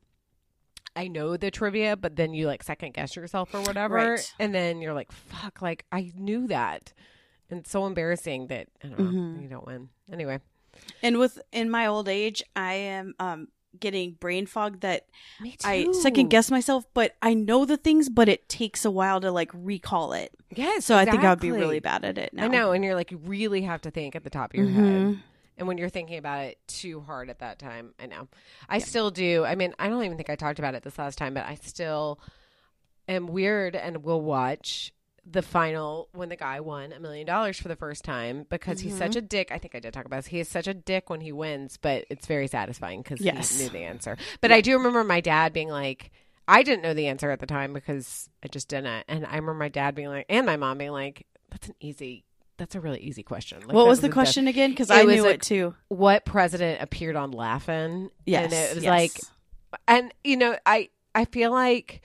I 0.97 1.07
know 1.09 1.37
the 1.37 1.51
trivia, 1.53 1.97
but 1.97 2.17
then 2.17 2.35
you 2.35 2.47
like 2.49 2.63
second 2.65 2.95
guess 2.95 3.15
yourself 3.15 3.55
or 3.55 3.61
whatever, 3.63 3.95
Right. 3.95 4.35
and 4.41 4.53
then 4.55 4.81
you're 4.83 4.95
like, 4.95 5.13
"Fuck!" 5.13 5.63
Like 5.63 5.85
I 5.93 6.13
knew 6.17 6.49
that, 6.49 6.93
and 7.51 7.61
it's 7.61 7.71
so 7.71 7.87
embarrassing 7.87 8.49
that 8.49 8.67
I 8.83 8.89
don't 8.89 8.99
know 8.99 9.05
Mhm. 9.13 9.43
you 9.43 9.49
don't 9.49 9.67
win. 9.67 9.91
Anyway, 10.13 10.41
And 11.03 11.19
with 11.19 11.41
in 11.53 11.71
my 11.71 11.87
old 11.87 12.09
age, 12.09 12.43
I 12.57 12.75
am 12.75 13.15
um 13.19 13.49
getting 13.79 14.13
brain 14.13 14.47
fog 14.47 14.81
that. 14.81 15.07
I 15.65 15.87
second 15.93 16.31
guess 16.31 16.51
myself, 16.51 16.85
but 16.95 17.15
I 17.23 17.35
know 17.35 17.65
the 17.65 17.77
things, 17.77 18.09
but 18.09 18.29
it 18.29 18.49
takes 18.49 18.85
a 18.85 18.91
while 18.91 19.21
to 19.21 19.31
like 19.31 19.51
recall 19.55 20.13
it. 20.13 20.33
Yes, 20.51 20.87
So 20.87 20.97
I 20.97 21.05
think 21.05 21.23
I 21.23 21.31
would 21.31 21.41
be 21.41 21.53
really 21.53 21.81
bad 21.81 22.05
at 22.05 22.19
it 22.19 22.33
now. 22.33 22.45
I 22.45 22.49
know, 22.49 22.73
and 22.73 22.83
you're 22.83 22.95
like, 22.95 23.11
you 23.13 23.19
really 23.19 23.63
have 23.63 23.83
to 23.83 23.91
think 23.91 24.17
at 24.17 24.25
the 24.25 24.31
top 24.31 24.53
of 24.55 24.59
your 24.59 24.69
head. 24.69 24.83
Mhm. 25.03 25.23
And 25.59 25.67
when 25.69 25.77
you're 25.77 25.89
thinking 25.89 26.19
about 26.19 26.45
it 26.45 26.59
too 26.69 27.01
hard 27.01 27.31
at 27.31 27.41
that 27.41 27.59
time, 27.59 27.93
I 28.01 28.07
know. 28.07 28.29
I 28.69 28.79
still 28.79 29.11
do. 29.11 29.45
I 29.45 29.55
mean, 29.57 29.75
I 29.79 29.89
don't 29.89 30.03
even 30.05 30.17
think 30.17 30.31
I 30.31 30.37
talked 30.37 30.59
about 30.61 30.75
it 30.75 30.83
this 30.85 30.99
last 30.99 31.19
time, 31.19 31.35
but 31.35 31.47
I 31.47 31.57
still 31.57 32.21
am 33.09 33.27
weird 33.27 33.75
and 33.75 34.05
will 34.05 34.21
watch 34.21 34.93
the 35.31 35.43
final 35.43 36.09
when 36.13 36.31
the 36.31 36.37
guy 36.37 36.61
won 36.61 36.93
a 36.93 36.99
million 37.01 37.27
dollars 37.27 37.59
for 37.61 37.69
the 37.69 37.77
first 37.77 38.03
time 38.05 38.47
because 38.49 38.81
he's 38.81 38.93
Mm-hmm. 38.93 38.99
such 38.99 39.17
a 39.17 39.21
dick. 39.21 39.51
I 39.53 39.59
think 39.59 39.75
I 39.75 39.81
did 39.81 39.93
talk 39.93 40.07
about 40.07 40.17
this. 40.17 40.27
He 40.29 40.41
is 40.41 40.49
such 40.49 40.67
a 40.67 40.73
dick 40.73 41.11
when 41.11 41.21
he 41.21 41.33
wins, 41.33 41.77
but 41.77 42.07
it's 42.09 42.27
very 42.27 42.47
satisfying 42.49 43.03
because 43.03 43.21
Yes. 43.21 43.57
he 43.59 43.65
knew 43.65 43.71
the 43.71 43.81
answer. 43.85 44.17
But 44.41 44.53
I 44.53 44.61
do 44.63 44.77
remember 44.79 45.05
my 45.05 45.21
dad 45.21 45.53
being 45.53 45.69
like, 45.69 46.11
I 46.47 46.63
didn't 46.63 46.83
know 46.83 46.95
the 46.95 47.09
answer 47.09 47.31
at 47.31 47.41
the 47.41 47.47
time 47.47 47.75
because 47.75 48.31
I 48.43 48.49
just 48.49 48.69
didn't. 48.69 49.05
And 49.07 49.27
I 49.27 49.33
remember 49.37 49.55
my 49.55 49.69
dad 49.69 49.95
being 49.95 50.09
like, 50.09 50.25
and 50.31 50.47
my 50.47 50.57
mom 50.57 50.79
being 50.79 50.93
like, 50.93 51.27
that's 51.51 51.69
an 51.69 51.75
easy, 51.79 52.25
that's 52.57 52.75
a 52.75 52.81
really 52.81 53.01
easy 53.01 53.23
question. 53.23 53.61
Like, 53.61 53.73
what 53.75 53.87
was 53.87 54.01
the 54.01 54.07
a 54.07 54.09
death- 54.09 54.15
question 54.15 54.49
again? 54.49 54.71
Because 54.71 54.91
I 54.91 55.03
knew 55.03 55.27
a- 55.27 55.31
it 55.33 55.43
too. 55.43 55.75
what 55.89 56.25
president 56.25 56.81
appeared 56.81 57.17
on 57.17 57.33
Laugh-In. 57.33 58.11
Yes, 58.25 58.45
And 58.45 58.53
it 58.55 58.75
was 58.77 58.85
yes. 58.85 58.91
like, 58.91 59.79
and 59.87 60.15
you 60.25 60.39
know, 60.39 60.57
I 60.65 60.89
I 61.15 61.27
feel 61.27 61.51
like 61.51 62.01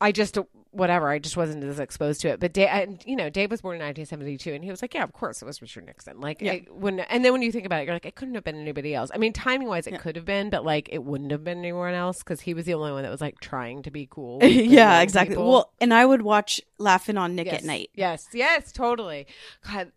I 0.00 0.12
just 0.12 0.38
whatever. 0.72 1.08
I 1.08 1.18
just 1.18 1.36
wasn't 1.36 1.62
as 1.64 1.78
exposed 1.78 2.22
to 2.22 2.28
it. 2.28 2.40
But 2.40 2.52
Dave, 2.52 2.98
you 3.06 3.14
know, 3.14 3.30
Dave 3.30 3.50
was 3.50 3.60
born 3.60 3.76
in 3.76 3.82
1972, 3.82 4.52
and 4.52 4.64
he 4.64 4.70
was 4.70 4.82
like, 4.82 4.94
yeah, 4.94 5.04
of 5.04 5.12
course 5.12 5.40
it 5.42 5.44
was 5.44 5.62
Richard 5.62 5.84
Nixon. 5.86 6.20
Like 6.20 6.40
Yeah. 6.40 6.52
I, 6.52 6.66
when, 6.70 7.00
and 7.00 7.24
then 7.24 7.32
when 7.32 7.42
you 7.42 7.52
think 7.52 7.66
about 7.66 7.82
it, 7.82 7.84
you're 7.84 7.94
like, 7.94 8.06
it 8.06 8.14
couldn't 8.14 8.34
have 8.34 8.44
been 8.44 8.56
anybody 8.56 8.94
else. 8.94 9.10
I 9.14 9.18
mean, 9.18 9.32
timing 9.32 9.68
wise, 9.68 9.86
it 9.86 9.92
Yeah. 9.92 9.98
could 9.98 10.16
have 10.16 10.24
been, 10.24 10.50
but 10.50 10.64
like 10.64 10.88
it 10.90 11.04
wouldn't 11.04 11.30
have 11.30 11.44
been 11.44 11.58
anyone 11.58 11.94
else 11.94 12.18
because 12.18 12.40
he 12.40 12.54
was 12.54 12.64
the 12.64 12.74
only 12.74 12.90
one 12.92 13.02
that 13.02 13.10
was 13.10 13.20
like 13.20 13.38
trying 13.40 13.82
to 13.82 13.90
be 13.90 14.08
cool. 14.10 14.38
yeah, 14.42 15.00
exactly. 15.02 15.36
people. 15.36 15.50
Well, 15.50 15.72
and 15.80 15.92
I 15.94 16.04
would 16.04 16.22
watch 16.22 16.60
Laugh-In 16.78 17.18
on 17.18 17.36
Nick 17.36 17.46
yes. 17.46 17.56
at 17.56 17.64
Night. 17.64 17.90
Yes, 17.94 18.28
yes, 18.32 18.72
totally. 18.72 19.26
God, 19.70 19.92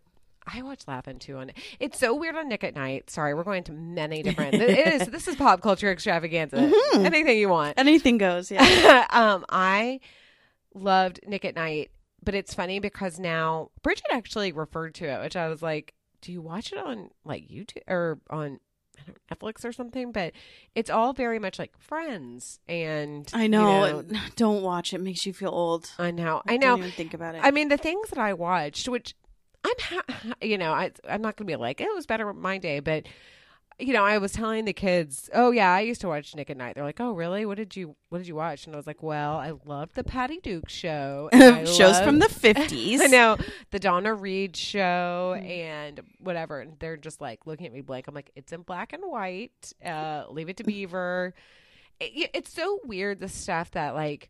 I 0.45 0.61
watch 0.61 0.81
Laugh-In 0.87 1.19
too 1.19 1.37
on. 1.37 1.51
It's 1.79 1.97
so 1.97 2.13
weird 2.13 2.35
on 2.35 2.49
Nick 2.49 2.63
at 2.63 2.75
Night. 2.75 3.09
Sorry, 3.09 3.33
we're 3.33 3.43
going 3.43 3.63
to 3.63 3.71
many 3.71 4.21
different. 4.23 4.53
it 4.55 5.01
is. 5.01 5.07
This 5.07 5.27
is 5.27 5.35
pop 5.37 5.61
culture 5.61 5.89
extravaganza. 5.89 6.57
Mm-hmm. 6.57 7.05
Anything 7.05 7.37
you 7.39 7.49
want. 7.49 7.79
Anything 7.79 8.17
goes. 8.17 8.51
Yeah. 8.51 9.07
um, 9.11 9.45
I 9.49 10.01
loved 10.75 11.19
Nick 11.25 11.43
at 11.45 11.55
Night, 11.55 11.89
but 12.23 12.35
it's 12.35 12.53
funny 12.53 12.79
because 12.79 13.17
now 13.19 13.71
Bridget 13.81 14.05
actually 14.11 14.51
referred 14.51 14.93
to 14.95 15.05
it, 15.05 15.21
which 15.21 15.35
I 15.35 15.47
was 15.47 15.61
like, 15.63 15.93
"Do 16.21 16.31
you 16.31 16.41
watch 16.41 16.71
it 16.71 16.77
on 16.77 17.09
like 17.23 17.47
YouTube 17.47 17.81
or 17.87 18.19
on?" 18.29 18.59
I 18.97 19.01
don't- 19.07 19.17
Netflix 19.29 19.65
or 19.65 19.73
something, 19.73 20.13
but 20.13 20.31
it's 20.73 20.89
all 20.89 21.11
very 21.11 21.37
much 21.37 21.59
like 21.59 21.77
Friends, 21.77 22.59
and 22.69 23.29
I 23.33 23.43
you 23.43 23.49
know. 23.49 24.03
Don't 24.37 24.63
watch 24.63 24.93
it. 24.93 25.01
Makes 25.01 25.25
you 25.25 25.33
feel 25.33 25.49
old. 25.49 25.91
I 25.99 26.11
know, 26.11 26.41
I 26.47 26.55
Don't 26.55 26.61
know. 26.61 26.77
even 26.85 26.91
think 26.91 27.13
about 27.13 27.35
it. 27.35 27.41
I 27.43 27.51
mean, 27.51 27.67
the 27.67 27.75
things 27.77 28.09
that 28.09 28.19
I 28.19 28.31
watched, 28.33 28.87
which 28.87 29.13
I'm, 29.65 29.73
ha- 29.81 30.33
you 30.41 30.57
know, 30.57 30.71
I, 30.71 30.91
I'm 31.09 31.21
not 31.21 31.35
to 31.37 31.43
be 31.43 31.57
like 31.57 31.81
it 31.81 31.93
was 31.93 32.05
better 32.05 32.31
my 32.33 32.57
day, 32.57 32.79
but 32.79 33.05
you 33.77 33.91
know, 33.93 34.03
I 34.03 34.17
was 34.19 34.31
telling 34.31 34.65
the 34.65 34.73
kids, 34.73 35.29
oh 35.33 35.51
yeah, 35.51 35.71
I 35.73 35.81
used 35.81 35.99
to 36.01 36.07
watch 36.07 36.33
Nick 36.35 36.49
at 36.49 36.55
Night. 36.57 36.75
They're 36.75 36.83
like, 36.83 37.01
oh 37.01 37.11
really? 37.11 37.45
What 37.45 37.57
did 37.57 37.75
you 37.75 37.95
What 38.09 38.19
did 38.19 38.27
you 38.27 38.35
watch? 38.35 38.65
And 38.65 38.75
I 38.75 38.77
was 38.77 38.87
like, 38.87 39.03
well, 39.03 39.35
I 39.37 39.51
loved 39.65 39.95
the 39.95 40.03
Patty 40.03 40.39
Duke 40.39 40.69
show, 40.69 41.29
Shows 41.33 41.99
from 41.99 42.19
the 42.19 42.29
fifties. 42.29 43.01
I 43.01 43.07
know 43.07 43.37
the 43.71 43.79
Donna 43.79 44.13
Reed 44.13 44.55
show 44.55 45.35
Mm. 45.37 45.49
and 45.49 46.01
whatever. 46.19 46.61
And 46.61 46.79
they're 46.79 46.97
just 46.97 47.19
like 47.19 47.45
looking 47.45 47.65
at 47.67 47.73
me 47.73 47.81
blank. 47.81 48.07
I'm 48.07 48.15
like, 48.15 48.31
it's 48.35 48.53
in 48.53 48.61
black 48.61 48.93
and 48.93 49.03
white. 49.05 49.73
Uh, 49.85 50.23
leave 50.29 50.47
it 50.49 50.57
to 50.57 50.63
Beaver. 50.63 51.33
It, 51.99 52.29
it's 52.33 52.53
so 52.53 52.79
weird 52.85 53.19
the 53.19 53.27
stuff 53.29 53.71
that 53.71 53.93
like 53.95 54.29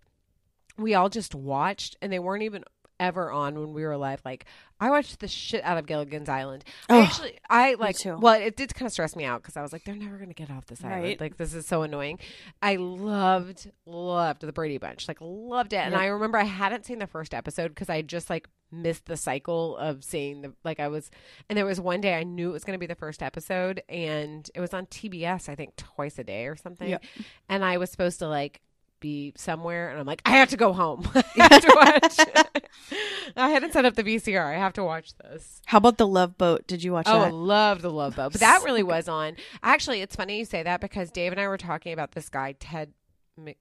we 0.77 0.93
all 0.95 1.09
just 1.09 1.33
watched 1.35 1.95
and 2.01 2.11
they 2.11 2.19
weren't 2.19 2.43
even 2.43 2.63
ever 2.99 3.31
on 3.31 3.59
when 3.59 3.73
we 3.73 3.83
were 3.83 3.91
alive. 3.91 4.21
Like 4.25 4.45
I 4.79 4.89
watched 4.89 5.19
the 5.19 5.27
shit 5.27 5.63
out 5.63 5.77
of 5.77 5.85
Gilligan's 5.85 6.27
Island. 6.29 6.63
I 6.89 6.93
Oh, 6.97 7.01
actually, 7.03 7.39
I 7.49 7.73
like. 7.75 7.97
too. 7.97 8.17
Well, 8.17 8.33
it 8.39 8.55
did 8.57 8.73
kind 8.75 8.87
of 8.87 8.91
stress 8.93 9.15
me 9.15 9.23
out 9.23 9.41
because 9.41 9.55
I 9.57 9.61
was 9.61 9.71
like, 9.73 9.83
they're 9.85 9.95
never 9.95 10.17
gonna 10.17 10.33
get 10.33 10.51
off 10.51 10.65
this 10.65 10.83
island. 10.83 11.03
Right. 11.03 11.21
Like 11.21 11.37
this 11.37 11.53
is 11.53 11.65
so 11.65 11.83
annoying. 11.83 12.19
I 12.61 12.75
loved, 12.75 13.71
loved 13.85 14.41
the 14.41 14.51
Brady 14.51 14.77
Bunch. 14.77 15.07
Like 15.07 15.17
loved 15.21 15.73
it. 15.73 15.77
And 15.77 15.95
I 15.95 16.07
remember 16.07 16.37
I 16.37 16.43
hadn't 16.43 16.85
seen 16.85 16.99
the 16.99 17.07
first 17.07 17.33
episode 17.33 17.69
because 17.69 17.89
I 17.89 18.01
just 18.01 18.29
like 18.29 18.47
missed 18.71 19.05
the 19.05 19.15
cycle 19.15 19.77
of 19.77 20.03
seeing 20.03 20.41
the 20.41 20.53
like 20.63 20.79
I 20.79 20.87
was. 20.89 21.09
And 21.49 21.57
there 21.57 21.65
was 21.65 21.79
one 21.79 22.01
day 22.01 22.15
I 22.15 22.23
knew 22.23 22.49
it 22.49 22.53
was 22.53 22.63
gonna 22.65 22.77
be 22.77 22.85
the 22.87 22.95
first 22.95 23.23
episode, 23.23 23.81
and 23.87 24.49
it 24.53 24.59
was 24.59 24.73
on 24.73 24.85
TBS. 24.87 25.47
I 25.49 25.55
think 25.55 25.75
twice 25.77 26.19
a 26.19 26.23
day 26.23 26.47
or 26.47 26.55
something. 26.55 26.89
Yep. 26.89 27.03
And 27.49 27.63
I 27.63 27.77
was 27.77 27.89
supposed 27.91 28.19
to 28.19 28.27
like 28.27 28.61
be 29.05 29.33
somewhere 29.37 29.89
and 29.89 29.99
I'm 29.99 30.07
like, 30.07 30.23
I 30.25 30.31
have 30.31 30.49
to 30.49 30.57
go 30.57 30.73
home. 30.73 31.07
I 31.15 31.23
have 31.37 31.61
to 31.61 31.73
watch. 31.75 32.59
I 33.37 33.49
hadn't 33.49 33.71
set 33.71 33.85
up 33.85 33.93
the 33.93 34.03
VCR. 34.03 34.43
I 34.43 34.57
have 34.57 34.73
to 34.73 34.83
watch 34.83 35.15
this. 35.17 35.61
How 35.67 35.77
about 35.77 35.99
the 35.99 36.07
Love 36.07 36.39
Boat? 36.39 36.65
Did 36.65 36.83
you 36.83 36.93
watch 36.93 37.05
that? 37.05 37.13
Oh, 37.13 37.19
I 37.19 37.25
that? 37.25 37.33
love 37.35 37.83
the 37.83 37.91
Love 37.91 38.15
Boat. 38.15 38.31
But 38.31 38.41
that 38.41 38.63
really 38.63 38.81
was 38.81 39.07
on. 39.07 39.35
Actually, 39.61 40.01
it's 40.01 40.15
funny 40.15 40.39
you 40.39 40.45
say 40.45 40.63
that 40.63 40.81
because 40.81 41.11
Dave 41.11 41.31
and 41.31 41.39
I 41.39 41.47
were 41.47 41.57
talking 41.57 41.93
about 41.93 42.13
this 42.13 42.29
guy, 42.29 42.55
Ted 42.59 42.93
Mc... 43.37 43.57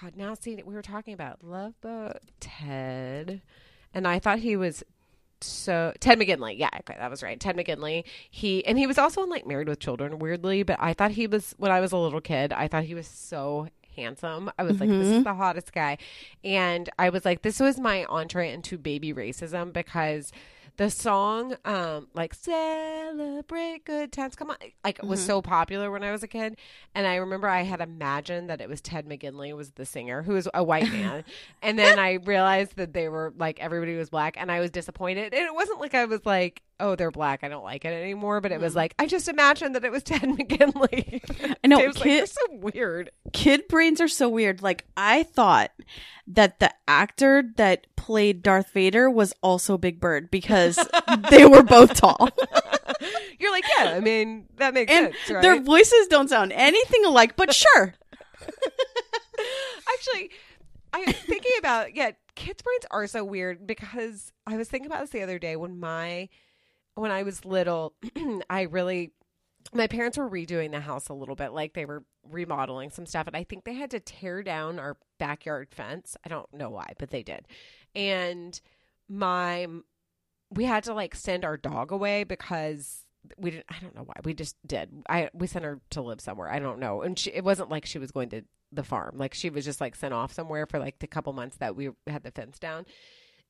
God, 0.00 0.16
now 0.16 0.34
see, 0.34 0.54
we 0.64 0.74
were 0.74 0.82
talking 0.82 1.12
about 1.12 1.42
Love 1.42 1.74
Boat, 1.80 2.20
Ted. 2.38 3.42
And 3.92 4.06
I 4.06 4.20
thought 4.20 4.38
he 4.38 4.56
was 4.56 4.84
so 5.44 5.92
Ted 6.00 6.18
McGinley. 6.18 6.58
Yeah, 6.58 6.70
okay, 6.80 6.96
that 6.98 7.10
was 7.10 7.22
right. 7.22 7.38
Ted 7.38 7.56
McGinley. 7.56 8.04
He 8.30 8.64
and 8.66 8.78
he 8.78 8.86
was 8.86 8.98
also 8.98 9.22
on 9.22 9.30
like 9.30 9.46
Married 9.46 9.68
with 9.68 9.80
Children, 9.80 10.18
weirdly, 10.18 10.62
but 10.62 10.76
I 10.80 10.94
thought 10.94 11.12
he 11.12 11.26
was 11.26 11.54
when 11.58 11.70
I 11.70 11.80
was 11.80 11.92
a 11.92 11.96
little 11.96 12.20
kid, 12.20 12.52
I 12.52 12.68
thought 12.68 12.84
he 12.84 12.94
was 12.94 13.06
so 13.06 13.68
handsome. 13.94 14.50
I 14.58 14.62
was 14.64 14.80
like, 14.80 14.88
this 14.88 15.06
is 15.06 15.12
mm-hmm. 15.14 15.22
the 15.22 15.34
hottest 15.34 15.72
guy. 15.72 15.98
And 16.42 16.90
I 16.98 17.10
was 17.10 17.24
like, 17.24 17.42
this 17.42 17.60
was 17.60 17.78
my 17.78 18.04
entree 18.06 18.52
into 18.52 18.76
baby 18.76 19.12
racism 19.12 19.72
because 19.72 20.32
the 20.76 20.90
song, 20.90 21.56
um, 21.64 22.08
like 22.14 22.34
celebrate 22.34 23.84
good 23.84 24.12
times, 24.12 24.34
come 24.34 24.50
on, 24.50 24.56
like 24.82 25.02
was 25.02 25.20
Mhm. 25.20 25.26
so 25.26 25.42
popular 25.42 25.90
when 25.90 26.02
I 26.02 26.10
was 26.12 26.22
a 26.22 26.28
kid. 26.28 26.56
And 26.94 27.06
I 27.06 27.16
remember 27.16 27.48
I 27.48 27.62
had 27.62 27.80
imagined 27.80 28.50
that 28.50 28.60
it 28.60 28.68
was 28.68 28.80
Ted 28.80 29.06
McGinley 29.06 29.54
was 29.56 29.72
the 29.72 29.86
singer, 29.86 30.22
who 30.22 30.32
was 30.34 30.48
a 30.52 30.64
white 30.64 30.82
man. 30.92 31.24
and 31.62 31.78
then 31.78 31.98
I 31.98 32.14
realized 32.14 32.76
that 32.76 32.92
they 32.92 33.08
were 33.08 33.32
like 33.36 33.60
everybody 33.60 33.96
was 33.96 34.10
black, 34.10 34.36
and 34.36 34.50
I 34.50 34.60
was 34.60 34.70
disappointed. 34.70 35.32
And 35.34 35.44
it 35.46 35.54
wasn't 35.54 35.80
like 35.80 35.94
I 35.94 36.04
was 36.06 36.24
like, 36.26 36.62
oh, 36.80 36.96
they're 36.96 37.10
black, 37.10 37.44
I 37.44 37.48
don't 37.48 37.64
like 37.64 37.84
it 37.84 37.88
anymore. 37.92 38.40
But 38.40 38.52
it 38.52 38.60
was 38.60 38.72
Mhm. 38.72 38.76
like 38.76 38.94
I 38.98 39.06
just 39.06 39.28
imagined 39.28 39.74
that 39.74 39.84
it 39.84 39.92
was 39.92 40.02
Ted 40.04 40.22
McGinley. 40.22 41.56
I 41.62 41.66
know, 41.66 41.78
Dave's 41.78 41.96
like, 41.96 42.04
kid- 42.04 42.16
you're 42.16 42.26
so 42.26 42.40
weird. 42.52 43.10
kid 43.32 43.68
brains 43.68 44.00
are 44.00 44.08
so 44.08 44.28
weird. 44.28 44.62
Like 44.62 44.84
I 44.96 45.22
thought 45.22 45.70
that 46.26 46.58
the 46.60 46.72
actor 46.88 47.44
that 47.56 47.86
played 47.96 48.42
Darth 48.42 48.70
Vader 48.72 49.10
was 49.10 49.32
also 49.42 49.76
Big 49.78 50.00
Bird 50.00 50.30
because 50.30 50.78
they 51.30 51.44
were 51.46 51.62
both 51.62 51.94
tall. 51.94 52.28
You're 53.38 53.50
like, 53.52 53.64
yeah, 53.78 53.90
I 53.96 54.00
mean, 54.00 54.46
that 54.56 54.72
makes 54.74 54.92
And 54.92 55.06
sense, 55.14 55.30
right? 55.30 55.42
Their 55.42 55.60
voices 55.60 56.06
don't 56.08 56.28
sound 56.28 56.52
anything 56.52 57.04
alike, 57.04 57.34
but 57.36 57.54
sure. 57.54 57.94
Actually, 59.92 60.30
I'm 60.92 61.12
thinking 61.12 61.52
about 61.58 61.94
yeah, 61.94 62.12
kids' 62.34 62.62
brains 62.62 62.84
are 62.90 63.06
so 63.06 63.24
weird 63.24 63.66
because 63.66 64.32
I 64.46 64.56
was 64.56 64.68
thinking 64.68 64.86
about 64.86 65.00
this 65.00 65.10
the 65.10 65.22
other 65.22 65.38
day 65.38 65.56
when 65.56 65.78
my 65.80 66.28
when 66.94 67.10
I 67.10 67.22
was 67.22 67.44
little, 67.44 67.94
I 68.50 68.62
really 68.62 69.12
my 69.72 69.86
parents 69.86 70.18
were 70.18 70.28
redoing 70.28 70.72
the 70.72 70.80
house 70.80 71.08
a 71.08 71.14
little 71.14 71.34
bit, 71.34 71.52
like 71.52 71.74
they 71.74 71.86
were 71.86 72.04
remodeling 72.30 72.90
some 72.90 73.06
stuff, 73.06 73.26
and 73.26 73.36
I 73.36 73.44
think 73.44 73.64
they 73.64 73.74
had 73.74 73.90
to 73.92 74.00
tear 74.00 74.42
down 74.42 74.78
our 74.78 74.96
backyard 75.18 75.68
fence. 75.70 76.16
I 76.24 76.28
don't 76.28 76.52
know 76.52 76.70
why, 76.70 76.92
but 76.98 77.10
they 77.10 77.22
did. 77.22 77.46
And 77.94 78.60
my 79.08 79.66
we 80.50 80.64
had 80.64 80.84
to 80.84 80.94
like 80.94 81.14
send 81.14 81.44
our 81.44 81.56
dog 81.56 81.90
away 81.90 82.24
because 82.24 83.04
we 83.38 83.50
didn't 83.50 83.66
I 83.68 83.78
don't 83.80 83.94
know 83.94 84.04
why. 84.04 84.14
We 84.24 84.34
just 84.34 84.56
did. 84.66 84.90
I 85.08 85.30
we 85.32 85.46
sent 85.46 85.64
her 85.64 85.80
to 85.90 86.02
live 86.02 86.20
somewhere. 86.20 86.50
I 86.50 86.58
don't 86.58 86.78
know. 86.78 87.02
And 87.02 87.18
she, 87.18 87.30
it 87.30 87.44
wasn't 87.44 87.70
like 87.70 87.86
she 87.86 87.98
was 87.98 88.10
going 88.10 88.28
to 88.30 88.42
the 88.72 88.84
farm. 88.84 89.16
Like 89.16 89.34
she 89.34 89.50
was 89.50 89.64
just 89.64 89.80
like 89.80 89.96
sent 89.96 90.14
off 90.14 90.32
somewhere 90.32 90.66
for 90.66 90.78
like 90.78 90.98
the 90.98 91.06
couple 91.06 91.32
months 91.32 91.56
that 91.58 91.76
we 91.76 91.90
had 92.06 92.22
the 92.22 92.30
fence 92.30 92.58
down. 92.58 92.86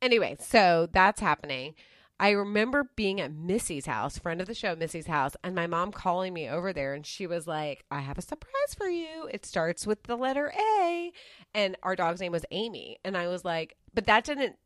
Anyway, 0.02 0.36
so 0.38 0.88
that's 0.92 1.20
happening. 1.20 1.74
I 2.20 2.30
remember 2.30 2.90
being 2.96 3.20
at 3.20 3.32
Missy's 3.32 3.86
house, 3.86 4.18
friend 4.18 4.40
of 4.40 4.46
the 4.46 4.54
show, 4.54 4.76
Missy's 4.76 5.08
house, 5.08 5.36
and 5.42 5.54
my 5.54 5.66
mom 5.66 5.90
calling 5.92 6.32
me 6.32 6.48
over 6.48 6.72
there, 6.72 6.94
and 6.94 7.04
she 7.04 7.26
was 7.26 7.46
like, 7.46 7.84
"I 7.90 8.00
have 8.00 8.18
a 8.18 8.22
surprise 8.22 8.74
for 8.76 8.88
you. 8.88 9.28
It 9.32 9.44
starts 9.44 9.86
with 9.86 10.04
the 10.04 10.16
letter 10.16 10.52
A," 10.56 11.12
and 11.54 11.76
our 11.82 11.96
dog's 11.96 12.20
name 12.20 12.32
was 12.32 12.44
Amy, 12.52 12.98
and 13.04 13.16
I 13.16 13.26
was 13.28 13.44
like, 13.44 13.76
"But 13.92 14.06
that 14.06 14.24
didn't." 14.24 14.56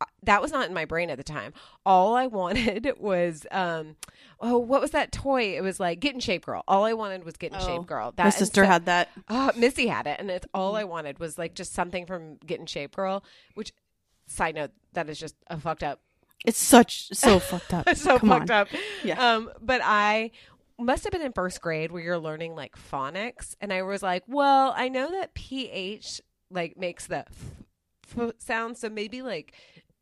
uh, 0.00 0.04
That 0.24 0.42
was 0.42 0.50
not 0.52 0.68
in 0.68 0.74
my 0.74 0.84
brain 0.84 1.08
at 1.10 1.18
the 1.18 1.24
time. 1.24 1.52
All 1.86 2.14
I 2.16 2.26
wanted 2.26 2.92
was, 3.00 3.46
um, 3.52 3.96
oh, 4.40 4.58
what 4.58 4.80
was 4.80 4.90
that 4.92 5.10
toy? 5.12 5.56
It 5.56 5.62
was 5.62 5.78
like 5.80 6.00
Get 6.00 6.14
in 6.14 6.20
Shape 6.20 6.46
Girl. 6.46 6.62
All 6.68 6.84
I 6.84 6.92
wanted 6.94 7.24
was 7.24 7.36
Get 7.36 7.52
in 7.52 7.58
Oh, 7.60 7.66
Shape 7.66 7.86
Girl. 7.86 8.12
That 8.16 8.24
My 8.24 8.30
sister 8.30 8.64
so- 8.64 8.68
had 8.68 8.86
that. 8.86 9.08
Oh, 9.28 9.50
Missy 9.56 9.86
had 9.86 10.06
it, 10.08 10.18
and 10.20 10.30
it's 10.30 10.46
all 10.52 10.74
I 10.76 10.82
wanted 10.84 11.18
was 11.20 11.38
like 11.38 11.54
just 11.54 11.74
something 11.74 12.06
from 12.06 12.36
Get 12.44 12.58
in 12.60 12.66
Shape 12.66 12.94
Girl. 12.96 13.22
Which, 13.54 13.72
side 14.26 14.56
note, 14.56 14.72
that 14.94 15.08
is 15.08 15.18
just 15.18 15.34
a 15.48 15.58
fucked 15.58 15.82
up, 15.84 16.00
It's 16.44 16.58
such 16.58 17.08
so 17.12 17.38
fucked 17.40 17.74
up. 17.74 17.88
so 17.96 18.18
Come 18.18 18.28
fucked 18.28 18.50
on. 18.50 18.56
up. 18.62 18.68
Yeah. 19.02 19.34
Um, 19.34 19.50
but 19.60 19.80
I 19.84 20.30
must 20.78 21.04
have 21.04 21.10
been 21.12 21.22
in 21.22 21.32
first 21.32 21.60
grade 21.60 21.90
where 21.92 22.02
you're 22.02 22.18
learning 22.18 22.54
like 22.54 22.76
phonics, 22.76 23.54
and 23.60 23.72
I 23.72 23.82
was 23.82 24.02
like, 24.02 24.22
well, 24.28 24.72
I 24.76 24.88
know 24.88 25.10
that 25.10 25.34
ph 25.34 26.20
like 26.50 26.76
makes 26.76 27.06
the 27.06 27.18
f, 27.18 27.44
f 28.18 28.32
sound, 28.38 28.76
so 28.76 28.88
maybe 28.88 29.22
like. 29.22 29.52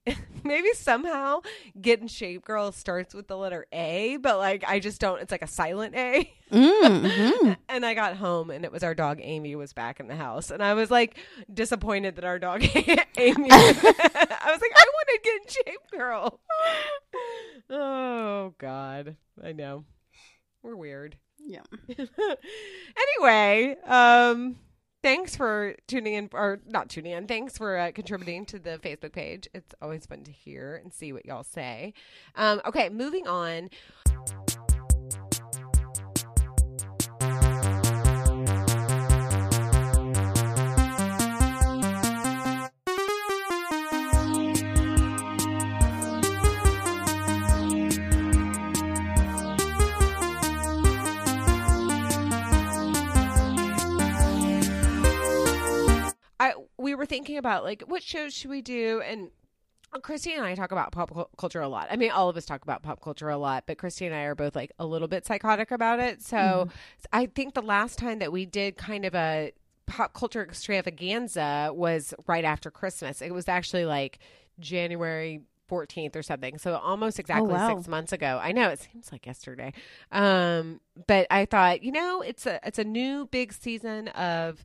Maybe 0.45 0.73
somehow 0.75 1.41
Get 1.81 2.01
in 2.01 2.09
Shape 2.09 2.45
Girl 2.45 2.73
starts 2.73 3.15
with 3.15 3.27
the 3.27 3.37
letter 3.37 3.67
A, 3.73 4.17
but 4.19 4.39
like 4.39 4.65
I 4.67 4.79
just 4.79 5.01
don't. 5.01 5.21
It's 5.21 5.33
like 5.33 5.43
a 5.43 5.49
silent 5.49 5.95
A. 5.97 6.33
Mm-hmm. 6.53 7.53
and 7.69 7.85
I 7.85 7.95
got 7.95 8.17
home 8.17 8.51
and 8.51 8.65
it 8.65 8.71
was 8.71 8.83
our 8.85 8.95
dog 8.95 9.19
Amy 9.21 9.57
was 9.57 9.73
back 9.73 9.99
in 9.99 10.07
the 10.07 10.15
house 10.15 10.51
and 10.51 10.63
I 10.63 10.75
was 10.75 10.91
like 10.91 11.19
disappointed 11.53 12.17
that 12.17 12.25
our 12.25 12.39
dog 12.39 12.63
Amy 12.75 13.49
I 13.51 14.51
was 14.51 14.61
like 14.61 14.73
I 14.77 14.85
want 14.95 15.09
to 15.09 15.21
get 15.23 15.43
in 15.43 15.49
shape 15.49 15.91
girl. 15.93 16.41
oh 17.71 18.55
god. 18.59 19.17
I 19.43 19.53
know. 19.53 19.85
We're 20.63 20.77
weird. 20.77 21.17
Yeah. 21.45 21.63
anyway, 23.19 23.77
um 23.85 24.57
thanks 25.07 25.37
for 25.37 25.77
tuning 25.87 26.15
in 26.15 26.29
or 26.33 26.59
not 26.67 26.89
tuning 26.89 27.13
in. 27.13 27.29
Thanks 27.29 27.57
for 27.57 27.79
uh, 27.79 27.93
contributing 27.93 28.45
to 28.47 28.59
the 28.59 28.81
Facebook 28.83 29.13
page. 29.13 29.49
It's 29.55 29.73
always 29.81 30.05
fun 30.05 30.25
to 30.25 30.33
hear 30.33 30.81
and 30.83 30.93
see 30.93 31.13
what 31.13 31.25
y'all 31.25 31.45
say. 31.45 31.95
Um 32.35 32.61
okay, 32.67 32.89
moving 32.89 33.29
on. 33.29 33.71
Were 57.07 57.09
thinking 57.09 57.39
about 57.39 57.65
like 57.65 57.83
what 57.83 58.03
shows 58.03 58.35
should 58.35 58.51
we 58.51 58.63
do 58.63 59.01
and 59.01 59.31
Christy 60.03 60.35
and 60.35 60.45
I 60.45 60.55
talk 60.55 60.73
about 60.73 60.93
pop 60.93 61.31
culture 61.39 61.63
a 61.63 61.69
lot. 61.69 61.89
I 61.91 61.97
mean, 61.97 62.11
all 62.11 62.29
of 62.29 62.37
us 62.37 62.45
talk 62.45 62.63
about 62.63 62.83
pop 62.83 63.01
culture 63.01 63.31
a 63.31 63.39
lot, 63.39 63.65
but 63.67 63.79
Christy 63.79 64.05
and 64.05 64.15
I 64.15 64.25
are 64.25 64.35
both 64.35 64.55
like 64.55 64.73
a 64.79 64.85
little 64.85 65.09
bit 65.09 65.25
psychotic 65.25 65.71
about 65.71 66.01
it. 66.01 66.21
So 66.21 66.69
I 67.15 67.27
think 67.27 67.55
the 67.55 67.63
last 67.63 67.99
time 67.99 68.19
that 68.19 68.31
we 68.31 68.45
did 68.45 68.77
kind 68.77 69.07
of 69.07 69.15
a 69.15 69.53
pop 69.87 70.13
culture 70.13 70.43
extravaganza 70.43 71.71
was 71.73 72.13
right 72.27 72.45
after 72.45 72.71
Christmas. 72.71 73.23
It 73.23 73.33
was 73.33 73.49
actually 73.49 73.87
like 73.87 74.19
January 74.59 75.41
14th 75.71 76.15
or 76.15 76.23
something. 76.23 76.59
So 76.59 76.77
almost 76.77 77.19
exactly 77.19 77.55
wow. 77.55 77.75
6 77.75 77.89
months 77.89 78.13
ago. 78.13 78.39
I 78.43 78.53
know 78.53 78.69
it 78.69 78.81
seems 78.81 79.11
like 79.13 79.25
yesterday. 79.25 79.73
Um 80.13 80.81
but 81.07 81.27
I 81.31 81.47
thought, 81.47 81.83
you 81.83 81.93
know, 81.93 82.21
it's 82.21 82.45
a 82.45 82.61
it's 82.67 82.79
a 82.79 82.85
new 82.85 83.27
big 83.27 83.55
season 83.55 84.09
of 84.09 84.63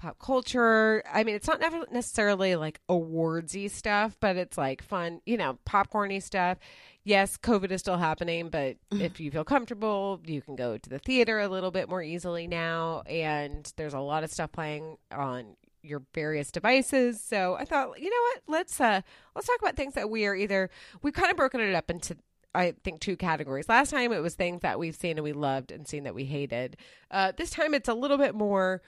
pop 0.00 0.18
culture. 0.18 1.02
I 1.12 1.24
mean, 1.24 1.34
it's 1.34 1.46
not 1.46 1.60
never 1.60 1.84
necessarily 1.92 2.56
like 2.56 2.80
awardsy 2.88 3.70
stuff, 3.70 4.16
but 4.18 4.36
it's 4.36 4.56
like 4.56 4.82
fun, 4.82 5.20
you 5.26 5.36
know, 5.36 5.58
popcorny 5.68 6.22
stuff. 6.22 6.58
Yes, 7.04 7.36
COVID 7.36 7.70
is 7.70 7.80
still 7.80 7.98
happening, 7.98 8.48
but 8.48 8.76
if 8.90 9.20
you 9.20 9.30
feel 9.30 9.44
comfortable, 9.44 10.20
you 10.24 10.40
can 10.40 10.56
go 10.56 10.78
to 10.78 10.90
the 10.90 10.98
theater 10.98 11.38
a 11.38 11.48
little 11.48 11.70
bit 11.70 11.88
more 11.88 12.02
easily 12.02 12.46
now. 12.46 13.02
And 13.06 13.70
there's 13.76 13.94
a 13.94 14.00
lot 14.00 14.24
of 14.24 14.32
stuff 14.32 14.52
playing 14.52 14.96
on 15.12 15.56
your 15.82 16.02
various 16.14 16.50
devices. 16.50 17.20
So 17.20 17.56
I 17.58 17.64
thought, 17.64 18.00
you 18.00 18.10
know 18.10 18.22
what? 18.22 18.42
Let's 18.48 18.80
uh 18.80 19.02
let's 19.34 19.46
talk 19.46 19.60
about 19.60 19.76
things 19.76 19.94
that 19.94 20.10
we 20.10 20.26
are 20.26 20.34
either 20.34 20.70
we've 21.02 21.14
kind 21.14 21.30
of 21.30 21.36
broken 21.36 21.60
it 21.60 21.74
up 21.74 21.90
into 21.90 22.16
I 22.54 22.74
think 22.84 23.00
two 23.00 23.16
categories. 23.16 23.68
Last 23.68 23.90
time 23.90 24.12
it 24.12 24.20
was 24.20 24.34
things 24.34 24.62
that 24.62 24.78
we've 24.78 24.96
seen 24.96 25.18
and 25.18 25.24
we 25.24 25.32
loved 25.32 25.70
and 25.70 25.86
seen 25.86 26.04
that 26.04 26.14
we 26.14 26.24
hated. 26.24 26.76
Uh, 27.10 27.32
this 27.36 27.50
time 27.50 27.74
it's 27.74 27.88
a 27.88 27.94
little 27.94 28.18
bit 28.18 28.34
more 28.34 28.82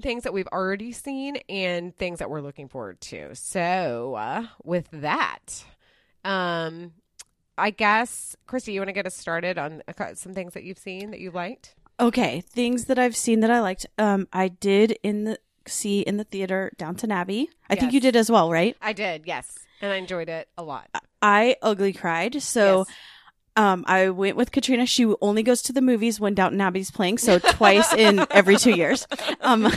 things 0.00 0.22
that 0.24 0.32
we've 0.32 0.48
already 0.48 0.92
seen 0.92 1.36
and 1.48 1.94
things 1.96 2.18
that 2.20 2.30
we're 2.30 2.40
looking 2.40 2.68
forward 2.68 3.00
to. 3.00 3.34
So, 3.34 4.14
uh, 4.14 4.46
with 4.62 4.88
that, 4.92 5.64
um, 6.24 6.92
I 7.56 7.70
guess 7.70 8.36
Christy, 8.46 8.72
you 8.72 8.80
want 8.80 8.88
to 8.88 8.92
get 8.92 9.06
us 9.06 9.16
started 9.16 9.58
on 9.58 9.82
some 10.14 10.34
things 10.34 10.54
that 10.54 10.62
you've 10.64 10.78
seen 10.78 11.10
that 11.10 11.20
you 11.20 11.30
liked? 11.30 11.74
Okay, 12.00 12.40
things 12.40 12.84
that 12.84 12.98
I've 12.98 13.16
seen 13.16 13.40
that 13.40 13.50
I 13.50 13.60
liked. 13.60 13.86
Um, 13.98 14.28
I 14.32 14.48
did 14.48 14.96
in 15.02 15.24
the 15.24 15.38
see 15.66 16.00
in 16.00 16.16
the 16.16 16.24
theater 16.24 16.72
Downton 16.78 17.10
Abbey. 17.10 17.50
I 17.68 17.74
think 17.74 17.92
you 17.92 18.00
did 18.00 18.16
as 18.16 18.30
well, 18.30 18.50
right? 18.50 18.76
I 18.80 18.92
did, 18.92 19.26
yes, 19.26 19.58
and 19.82 19.92
I 19.92 19.96
enjoyed 19.96 20.28
it 20.28 20.48
a 20.56 20.62
lot. 20.62 20.88
I 21.20 21.56
ugly 21.60 21.92
cried. 21.92 22.40
So 22.40 22.84
Yes. 22.86 22.96
Um, 23.58 23.84
I 23.88 24.10
went 24.10 24.36
with 24.36 24.52
Katrina. 24.52 24.86
She 24.86 25.12
only 25.20 25.42
goes 25.42 25.62
to 25.62 25.72
the 25.72 25.82
movies 25.82 26.20
when 26.20 26.32
Downton 26.32 26.60
Abbey's 26.60 26.92
playing, 26.92 27.18
so 27.18 27.40
twice 27.40 27.92
in 27.92 28.24
every 28.30 28.56
two 28.56 28.70
years. 28.70 29.04
Um, 29.40 29.72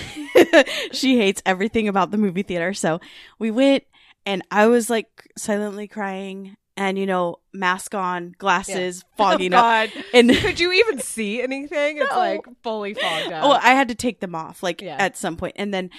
she 0.92 1.18
hates 1.18 1.42
everything 1.48 1.88
about 1.88 2.12
the 2.12 2.20
movie 2.20 2.44
theater. 2.44 2.76
So 2.76 3.02
we 3.40 3.50
went, 3.50 3.84
and 4.24 4.44
I 4.52 4.68
was 4.68 4.92
like 4.92 5.32
silently 5.36 5.88
crying, 5.88 6.56
and 6.78 6.96
you 6.96 7.08
know, 7.08 7.40
mask 7.54 7.96
on, 7.96 8.36
glasses, 8.38 9.04
fogging 9.18 9.56
oh, 9.56 9.58
up, 9.58 9.90
and 10.14 10.30
Could 10.36 10.60
you 10.60 10.72
even 10.74 11.00
see 11.00 11.42
anything? 11.42 11.98
It's 11.98 12.12
No. 12.12 12.18
like 12.18 12.42
fully 12.62 12.94
fogged 12.94 13.34
up. 13.34 13.44
well, 13.44 13.60
I 13.64 13.72
had 13.72 13.88
to 13.88 13.96
take 13.96 14.20
them 14.20 14.36
off 14.36 14.62
like 14.62 14.82
Yeah. 14.84 14.98
at 15.00 15.18
some 15.18 15.38
point, 15.38 15.56
and 15.56 15.74
then 15.74 15.90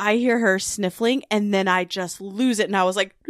I 0.00 0.16
hear 0.16 0.38
her 0.38 0.58
sniffling 0.58 1.24
and 1.30 1.52
then 1.52 1.66
I 1.68 1.84
just 1.84 2.20
lose 2.20 2.58
it 2.58 2.66
and 2.66 2.76
I 2.76 2.84
was 2.84 2.96
like 2.96 3.14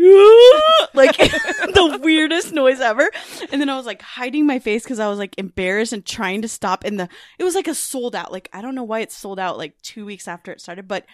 like 0.94 1.16
the 1.16 2.00
weirdest 2.02 2.52
noise 2.52 2.80
ever. 2.80 3.10
And 3.50 3.60
then 3.60 3.68
I 3.68 3.76
was 3.76 3.86
like 3.86 4.02
hiding 4.02 4.46
my 4.46 4.58
face 4.58 4.84
cuz 4.84 4.98
I 4.98 5.08
was 5.08 5.18
like 5.18 5.34
embarrassed 5.38 5.92
and 5.92 6.04
trying 6.04 6.42
to 6.42 6.48
stop 6.48 6.84
and 6.84 7.00
the 7.00 7.08
it 7.38 7.44
was 7.44 7.54
like 7.54 7.68
a 7.68 7.74
sold 7.74 8.14
out. 8.14 8.32
Like 8.32 8.48
I 8.52 8.60
don't 8.60 8.74
know 8.74 8.84
why 8.84 9.00
it 9.00 9.12
sold 9.12 9.38
out 9.38 9.58
like 9.58 9.80
2 9.82 10.04
weeks 10.04 10.28
after 10.28 10.52
it 10.52 10.60
started, 10.60 10.86
but 10.86 11.06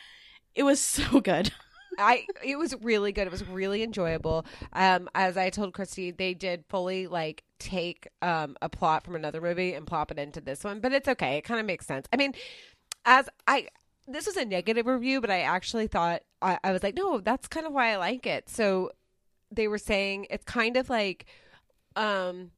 it 0.55 0.63
was 0.63 0.81
so 0.81 1.21
good. 1.21 1.53
I 1.99 2.27
it 2.43 2.57
was 2.57 2.75
really 2.83 3.13
good. 3.13 3.27
It 3.27 3.31
was 3.31 3.47
really 3.47 3.83
enjoyable. 3.83 4.47
Um, 4.73 5.09
as 5.15 5.37
I 5.37 5.51
told 5.51 5.75
Christy, 5.75 6.11
they 6.11 6.35
did 6.35 6.65
fully 6.69 7.07
like 7.07 7.45
take 7.59 8.09
um 8.23 8.57
a 8.61 8.69
plot 8.69 9.05
from 9.05 9.15
another 9.15 9.41
movie 9.41 9.75
and 9.75 9.87
plop 9.87 10.11
it 10.11 10.19
into 10.19 10.41
this 10.41 10.65
one, 10.65 10.81
but 10.81 10.93
it's 10.93 11.09
okay. 11.09 11.37
It 11.39 11.43
kind 11.43 11.61
of 11.61 11.67
makes 11.67 11.87
sense. 11.87 12.07
I 12.13 12.17
mean, 12.17 12.35
as 13.05 13.29
I 13.47 13.69
this 14.07 14.27
was 14.27 14.37
a 14.37 14.45
negative 14.45 14.87
review, 14.87 15.21
but 15.21 15.31
I 15.31 15.41
actually 15.41 15.87
thought 15.87 16.23
I, 16.43 16.59
I 16.63 16.73
was 16.73 16.83
like, 16.83 16.95
no, 16.95 17.21
that's 17.21 17.49
kind 17.49 17.67
of 17.67 17.73
why 17.73 17.93
I 17.93 17.97
like 17.97 18.27
it. 18.27 18.49
So 18.49 18.93
they 19.51 19.69
were 19.69 19.79
saying 19.79 20.27
it's 20.31 20.45
kind 20.45 20.77
of 20.77 20.91
like 20.91 21.27
um 21.97 22.51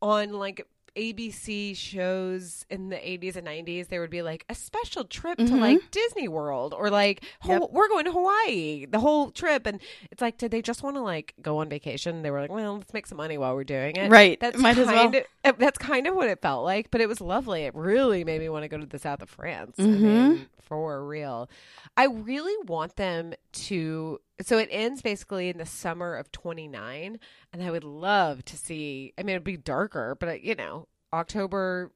on 0.00 0.32
like 0.32 0.66
ABC 0.96 1.76
shows 1.76 2.64
in 2.70 2.88
the 2.88 2.96
80s 2.96 3.36
and 3.36 3.46
90s, 3.46 3.88
there 3.88 4.00
would 4.00 4.10
be 4.10 4.22
like 4.22 4.44
a 4.48 4.54
special 4.54 5.04
trip 5.04 5.38
to 5.38 5.44
Mhm. 5.44 5.60
like 5.60 5.90
Disney 5.90 6.28
World 6.28 6.72
or 6.74 6.90
like 6.90 7.24
Yep. 7.44 7.70
we're 7.72 7.88
going 7.88 8.04
to 8.04 8.12
Hawaii, 8.12 8.86
the 8.86 9.00
whole 9.00 9.30
trip. 9.30 9.66
And 9.66 9.80
it's 10.10 10.22
like, 10.22 10.38
did 10.38 10.50
they 10.50 10.62
just 10.62 10.82
want 10.82 10.96
to 10.96 11.02
like 11.02 11.34
go 11.42 11.58
on 11.58 11.68
vacation? 11.68 12.22
They 12.22 12.30
were 12.30 12.40
like, 12.40 12.50
well, 12.50 12.76
let's 12.78 12.92
make 12.94 13.06
some 13.06 13.18
money 13.18 13.38
while 13.38 13.54
we're 13.54 13.64
doing 13.64 13.96
it. 13.96 14.10
Right. 14.10 14.38
That's 14.40 14.58
Might 14.58 14.78
as 14.78 14.86
well. 14.86 14.96
kind 14.96 15.14
of 15.16 15.24
uh, 15.44 15.52
that's 15.58 15.78
kind 15.78 16.06
of 16.06 16.14
what 16.14 16.28
it 16.28 16.40
felt 16.40 16.64
like, 16.64 16.90
but 16.90 17.00
it 17.00 17.08
was 17.08 17.20
lovely. 17.20 17.62
It 17.64 17.74
really 17.74 18.24
made 18.24 18.40
me 18.40 18.48
want 18.48 18.62
to 18.64 18.68
go 18.68 18.78
to 18.78 18.86
the 18.86 18.98
south 18.98 19.20
of 19.22 19.28
France. 19.28 19.76
I 19.78 19.82
Mhm. 19.82 20.00
mean, 20.00 20.46
for 20.62 21.04
real. 21.04 21.48
I 21.96 22.06
really 22.06 22.56
want 22.66 22.96
them 22.96 23.34
to. 23.52 24.20
So 24.40 24.58
it 24.58 24.68
ends 24.72 25.00
basically 25.00 25.48
in 25.48 25.58
the 25.58 25.66
summer 25.66 26.16
of 26.16 26.32
29, 26.32 27.18
and 27.52 27.62
I 27.62 27.70
would 27.70 27.84
love 27.84 28.44
to 28.46 28.56
see. 28.56 29.12
I 29.16 29.22
mean, 29.22 29.34
it'd 29.36 29.44
be 29.44 29.56
darker, 29.56 30.16
but 30.18 30.28
uh, 30.28 30.32
you 30.32 30.54
know, 30.56 30.88
October, 31.12 31.92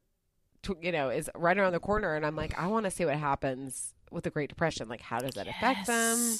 you 0.80 0.93
know, 0.93 1.09
is 1.09 1.28
right 1.34 1.59
around 1.59 1.72
the 1.72 1.80
corner, 1.80 2.14
and 2.14 2.24
I'm 2.24 2.36
like, 2.36 2.57
I 2.59 2.68
want 2.68 2.84
to 2.84 2.91
see 2.91 3.05
what 3.05 3.16
happens 3.16 3.93
with 4.12 4.24
the 4.24 4.30
Great 4.30 4.49
Depression. 4.49 4.89
Like, 4.89 5.01
how 5.01 5.18
does 5.18 5.34
that 5.34 5.49
affect 5.49 5.86
them? 5.89 6.36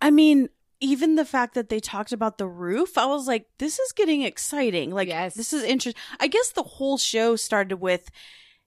I 0.00 0.10
mean, 0.10 0.48
even 0.80 1.14
the 1.16 1.24
fact 1.26 1.54
that 1.54 1.68
they 1.68 1.78
talked 1.78 2.12
about 2.12 2.38
the 2.38 2.46
roof, 2.48 2.96
I 2.96 3.06
was 3.06 3.26
like, 3.26 3.46
this 3.58 3.78
is 3.78 3.92
getting 3.92 4.22
exciting. 4.22 4.90
Like, 4.90 5.08
Yes. 5.08 5.34
this 5.34 5.52
is 5.52 5.62
interesting. 5.62 6.00
I 6.18 6.26
guess 6.26 6.50
the 6.52 6.62
whole 6.62 6.96
show 6.98 7.36
started 7.36 7.76
with, 7.76 8.10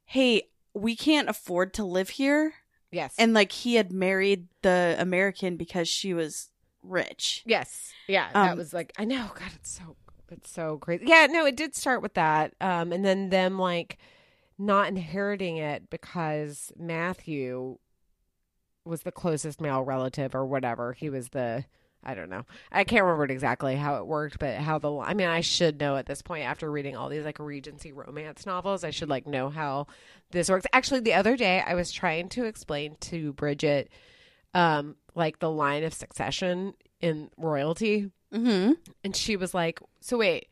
hey, 0.05 0.43
we 0.73 0.95
can't 0.95 1.28
afford 1.28 1.73
to 1.75 1.84
live 1.84 2.09
here. 2.09 2.53
Yes, 2.91 3.15
And 3.17 3.34
like, 3.34 3.51
he 3.51 3.75
had 3.75 3.91
married 3.91 4.47
the 4.61 4.95
American 4.97 5.57
because 5.57 5.89
she 5.89 6.13
was 6.13 6.49
rich. 6.89 7.43
Yes. 7.45 7.91
Yeah. 8.07 8.29
that 8.33 8.51
Um, 8.51 8.57
was 8.57 8.73
like 8.73 8.93
I 8.97 9.05
know, 9.05 9.31
God, 9.33 9.51
it's 9.55 9.69
so 9.71 9.95
it's 10.29 10.49
so 10.51 10.77
crazy. 10.77 11.05
Yeah, 11.07 11.27
no, 11.29 11.45
it 11.45 11.55
did 11.55 11.75
start 11.75 12.01
with 12.01 12.13
that. 12.15 12.53
Um 12.61 12.91
and 12.91 13.03
then 13.05 13.29
them 13.29 13.59
like 13.59 13.97
not 14.57 14.88
inheriting 14.88 15.57
it 15.57 15.89
because 15.89 16.71
Matthew 16.77 17.77
was 18.83 19.01
the 19.01 19.11
closest 19.11 19.61
male 19.61 19.81
relative 19.83 20.33
or 20.33 20.45
whatever. 20.45 20.93
He 20.93 21.09
was 21.09 21.29
the 21.29 21.65
I 22.03 22.13
don't 22.13 22.29
know. 22.29 22.45
I 22.71 22.83
can't 22.85 23.03
remember 23.03 23.25
exactly 23.25 23.75
how 23.75 23.97
it 23.97 24.07
worked, 24.07 24.39
but 24.39 24.55
how 24.59 24.79
the 24.79 24.95
I 24.97 25.13
mean, 25.13 25.27
I 25.27 25.41
should 25.41 25.79
know 25.79 25.97
at 25.97 26.05
this 26.05 26.21
point 26.21 26.45
after 26.45 26.71
reading 26.71 26.95
all 26.95 27.09
these 27.09 27.25
like 27.25 27.39
Regency 27.39 27.91
romance 27.91 28.45
novels. 28.45 28.83
I 28.83 28.91
should 28.91 29.09
like 29.09 29.27
know 29.27 29.49
how 29.49 29.88
this 30.31 30.49
works. 30.49 30.65
Actually, 30.71 31.01
the 31.01 31.15
other 31.15 31.35
day 31.35 31.61
I 31.65 31.75
was 31.75 31.91
trying 31.91 32.29
to 32.29 32.45
explain 32.45 32.95
to 33.01 33.33
Bridget 33.33 33.89
um 34.54 34.95
like 35.16 35.39
the 35.39 35.50
line 35.52 35.84
of 35.84 35.93
succession 35.93 36.74
in 37.02 37.30
royalty 37.38 38.12
Mm-hmm. 38.34 38.74
and 39.06 39.16
she 39.16 39.38
was 39.38 39.54
like 39.54 39.80
so 40.02 40.18
wait 40.18 40.48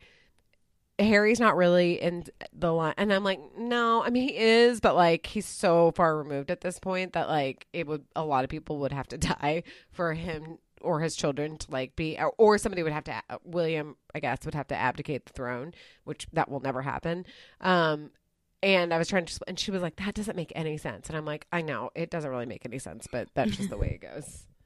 harry's 0.98 1.38
not 1.38 1.56
really 1.56 2.00
in 2.00 2.24
the 2.54 2.72
line 2.72 2.94
and 2.96 3.12
i'm 3.12 3.22
like 3.22 3.38
no 3.58 4.02
i 4.02 4.08
mean 4.08 4.26
he 4.26 4.34
is 4.34 4.80
but 4.80 4.94
like 4.94 5.26
he's 5.26 5.44
so 5.44 5.90
far 5.94 6.16
removed 6.16 6.50
at 6.50 6.62
this 6.62 6.78
point 6.78 7.12
that 7.12 7.28
like 7.28 7.66
it 7.74 7.86
would 7.86 8.04
a 8.16 8.24
lot 8.24 8.44
of 8.44 8.50
people 8.50 8.78
would 8.78 8.92
have 8.92 9.06
to 9.08 9.18
die 9.18 9.62
for 9.90 10.14
him 10.14 10.56
or 10.80 11.00
his 11.00 11.14
children 11.16 11.58
to 11.58 11.70
like 11.70 11.94
be 11.96 12.16
or, 12.18 12.32
or 12.38 12.56
somebody 12.56 12.82
would 12.82 12.92
have 12.92 13.04
to 13.04 13.14
william 13.44 13.94
i 14.14 14.20
guess 14.20 14.38
would 14.46 14.54
have 14.54 14.68
to 14.68 14.74
abdicate 14.74 15.26
the 15.26 15.32
throne 15.34 15.74
which 16.04 16.26
that 16.32 16.50
will 16.50 16.60
never 16.60 16.80
happen 16.80 17.26
um 17.60 18.10
and 18.66 18.92
I 18.92 18.98
was 18.98 19.06
trying 19.06 19.26
to, 19.26 19.40
and 19.46 19.58
she 19.58 19.70
was 19.70 19.80
like, 19.80 19.96
"That 19.96 20.14
doesn't 20.14 20.34
make 20.36 20.52
any 20.56 20.76
sense." 20.76 21.08
And 21.08 21.16
I'm 21.16 21.24
like, 21.24 21.46
"I 21.52 21.62
know 21.62 21.90
it 21.94 22.10
doesn't 22.10 22.28
really 22.28 22.46
make 22.46 22.66
any 22.66 22.80
sense, 22.80 23.06
but 23.10 23.28
that's 23.34 23.56
just 23.56 23.70
the 23.70 23.76
way 23.78 23.98
it 24.00 24.06
goes." 24.06 24.44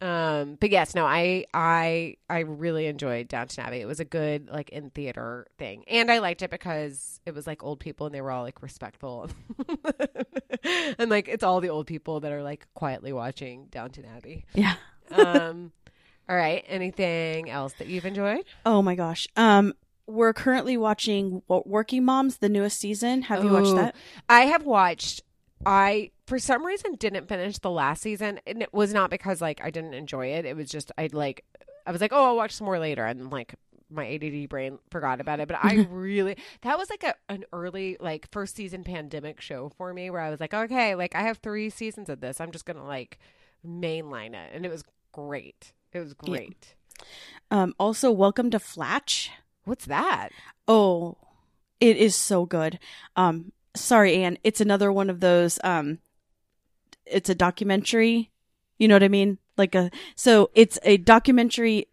Um, 0.00 0.56
but 0.60 0.70
yes, 0.70 0.94
no, 0.94 1.04
I 1.04 1.44
I 1.52 2.14
I 2.30 2.40
really 2.40 2.86
enjoyed 2.86 3.26
Downton 3.26 3.64
Abbey. 3.64 3.78
It 3.78 3.86
was 3.88 3.98
a 3.98 4.04
good 4.04 4.48
like 4.48 4.70
in 4.70 4.90
theater 4.90 5.48
thing, 5.58 5.82
and 5.88 6.08
I 6.08 6.20
liked 6.20 6.40
it 6.42 6.50
because 6.52 7.20
it 7.26 7.34
was 7.34 7.48
like 7.48 7.64
old 7.64 7.80
people 7.80 8.06
and 8.06 8.14
they 8.14 8.20
were 8.20 8.30
all 8.30 8.44
like 8.44 8.62
respectful, 8.62 9.28
and 11.00 11.10
like 11.10 11.26
it's 11.26 11.42
all 11.42 11.60
the 11.60 11.70
old 11.70 11.88
people 11.88 12.20
that 12.20 12.30
are 12.30 12.44
like 12.44 12.68
quietly 12.74 13.12
watching 13.12 13.66
Downton 13.72 14.04
Abbey. 14.04 14.46
Yeah. 14.54 14.74
Um, 15.10 15.72
all 16.28 16.36
right, 16.36 16.64
anything 16.68 17.50
else 17.50 17.72
that 17.80 17.88
you've 17.88 18.06
enjoyed? 18.06 18.44
Oh 18.64 18.82
my 18.82 18.94
gosh. 18.94 19.26
Um, 19.34 19.72
we're 20.08 20.32
currently 20.32 20.76
watching 20.76 21.42
Wo- 21.46 21.62
Working 21.66 22.04
Moms, 22.04 22.38
the 22.38 22.48
newest 22.48 22.80
season. 22.80 23.22
Have 23.22 23.44
you 23.44 23.50
watched 23.52 23.74
that? 23.76 23.94
I 24.28 24.40
have 24.46 24.64
watched. 24.64 25.22
I 25.66 26.10
for 26.26 26.38
some 26.38 26.64
reason 26.64 26.94
didn't 26.94 27.28
finish 27.28 27.58
the 27.58 27.70
last 27.70 28.02
season, 28.02 28.40
and 28.46 28.62
it 28.62 28.72
was 28.72 28.92
not 28.92 29.10
because 29.10 29.40
like 29.40 29.60
I 29.62 29.70
didn't 29.70 29.94
enjoy 29.94 30.28
it. 30.28 30.44
It 30.44 30.56
was 30.56 30.70
just 30.70 30.90
I 30.98 31.08
like 31.12 31.44
I 31.86 31.92
was 31.92 32.00
like, 32.00 32.12
oh, 32.12 32.24
I'll 32.24 32.36
watch 32.36 32.52
some 32.54 32.64
more 32.64 32.78
later, 32.78 33.04
and 33.04 33.30
like 33.30 33.54
my 33.90 34.06
ADD 34.06 34.48
brain 34.48 34.78
forgot 34.90 35.20
about 35.20 35.40
it. 35.40 35.48
But 35.48 35.58
I 35.62 35.86
really 35.90 36.36
that 36.62 36.78
was 36.78 36.88
like 36.90 37.02
a 37.02 37.14
an 37.28 37.44
early 37.52 37.96
like 38.00 38.30
first 38.30 38.54
season 38.56 38.84
pandemic 38.84 39.40
show 39.40 39.70
for 39.76 39.92
me, 39.92 40.10
where 40.10 40.20
I 40.20 40.30
was 40.30 40.38
like, 40.40 40.54
okay, 40.54 40.94
like 40.94 41.14
I 41.14 41.22
have 41.22 41.38
three 41.38 41.70
seasons 41.70 42.08
of 42.08 42.20
this. 42.20 42.40
I'm 42.40 42.52
just 42.52 42.64
gonna 42.64 42.86
like 42.86 43.18
mainline 43.66 44.34
it, 44.34 44.52
and 44.54 44.64
it 44.64 44.70
was 44.70 44.84
great. 45.12 45.72
It 45.92 45.98
was 46.00 46.14
Yeah. 46.22 46.30
great. 46.36 46.74
Um, 47.50 47.74
also, 47.78 48.10
Welcome 48.10 48.50
to 48.50 48.58
Flatch. 48.58 49.30
What's 49.68 49.86
that? 49.86 50.30
Oh, 50.66 51.16
it 51.80 51.96
is 51.96 52.14
so 52.16 52.44
good. 52.46 52.78
Um, 53.16 53.52
sorry, 53.76 54.22
Anne. 54.22 54.38
It's 54.42 54.60
another 54.60 54.90
one 54.92 55.10
of 55.10 55.20
those. 55.20 55.58
Um, 55.62 55.98
it's 57.06 57.28
a 57.30 57.34
documentary. 57.34 58.30
You 58.78 58.88
know 58.88 58.94
what 58.94 59.02
I 59.02 59.08
mean? 59.08 59.38
Like 59.56 59.74
a 59.74 59.90
so 60.14 60.50
it's 60.54 60.78
a 60.82 60.96
documentary. 60.96 61.86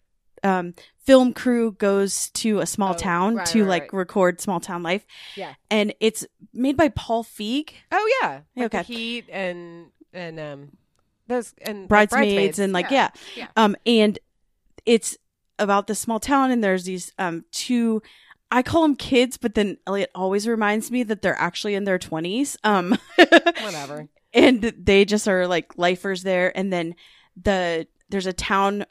Um, 0.43 0.75
film 0.99 1.33
crew 1.33 1.71
goes 1.71 2.29
to 2.31 2.59
a 2.59 2.65
small 2.67 2.91
Oh, 2.93 2.97
town 2.97 3.35
right, 3.35 3.47
to 3.47 3.61
right, 3.63 3.69
like 3.69 3.81
right. 3.83 3.93
record 3.93 4.39
small 4.41 4.59
town 4.59 4.83
life. 4.83 5.05
Yeah. 5.35 5.53
and 5.71 5.93
it's 5.99 6.25
made 6.53 6.77
by 6.77 6.89
Paul 6.89 7.23
Feig. 7.23 7.71
Oh 7.91 8.11
yeah, 8.21 8.41
like 8.55 8.73
Okay. 8.75 8.83
Heat 8.83 9.25
and 9.31 9.87
and 10.13 10.39
um 10.39 10.77
those 11.27 11.53
and 11.63 11.81
like, 11.81 11.89
bridesmaids, 11.89 12.59
and 12.59 12.73
like 12.73 12.91
yeah. 12.91 13.09
Yeah. 13.35 13.47
um 13.55 13.75
and 13.87 14.19
it's 14.85 15.17
about 15.59 15.87
this 15.87 15.99
small 15.99 16.19
town 16.19 16.51
and 16.51 16.63
there's 16.63 16.83
these 16.85 17.11
um 17.17 17.43
two 17.51 18.01
i 18.51 18.61
call 18.61 18.81
them 18.81 18.95
kids 18.95 19.37
but 19.37 19.55
then 19.55 19.77
elliot 19.87 20.09
always 20.13 20.47
reminds 20.47 20.91
me 20.91 21.01
that 21.03 21.21
they're 21.21 21.39
actually 21.39 21.75
in 21.75 21.83
their 21.85 21.97
20s 21.99 22.57
um 22.63 22.97
whatever. 23.63 24.07
and 24.33 24.61
they 24.77 25.05
just 25.05 25.27
are 25.27 25.47
like 25.47 25.77
lifers 25.77 26.23
there 26.23 26.55
and 26.57 26.71
then 26.73 26.93
the 27.41 27.87
there's 28.09 28.25
a 28.27 28.33
town 28.33 28.85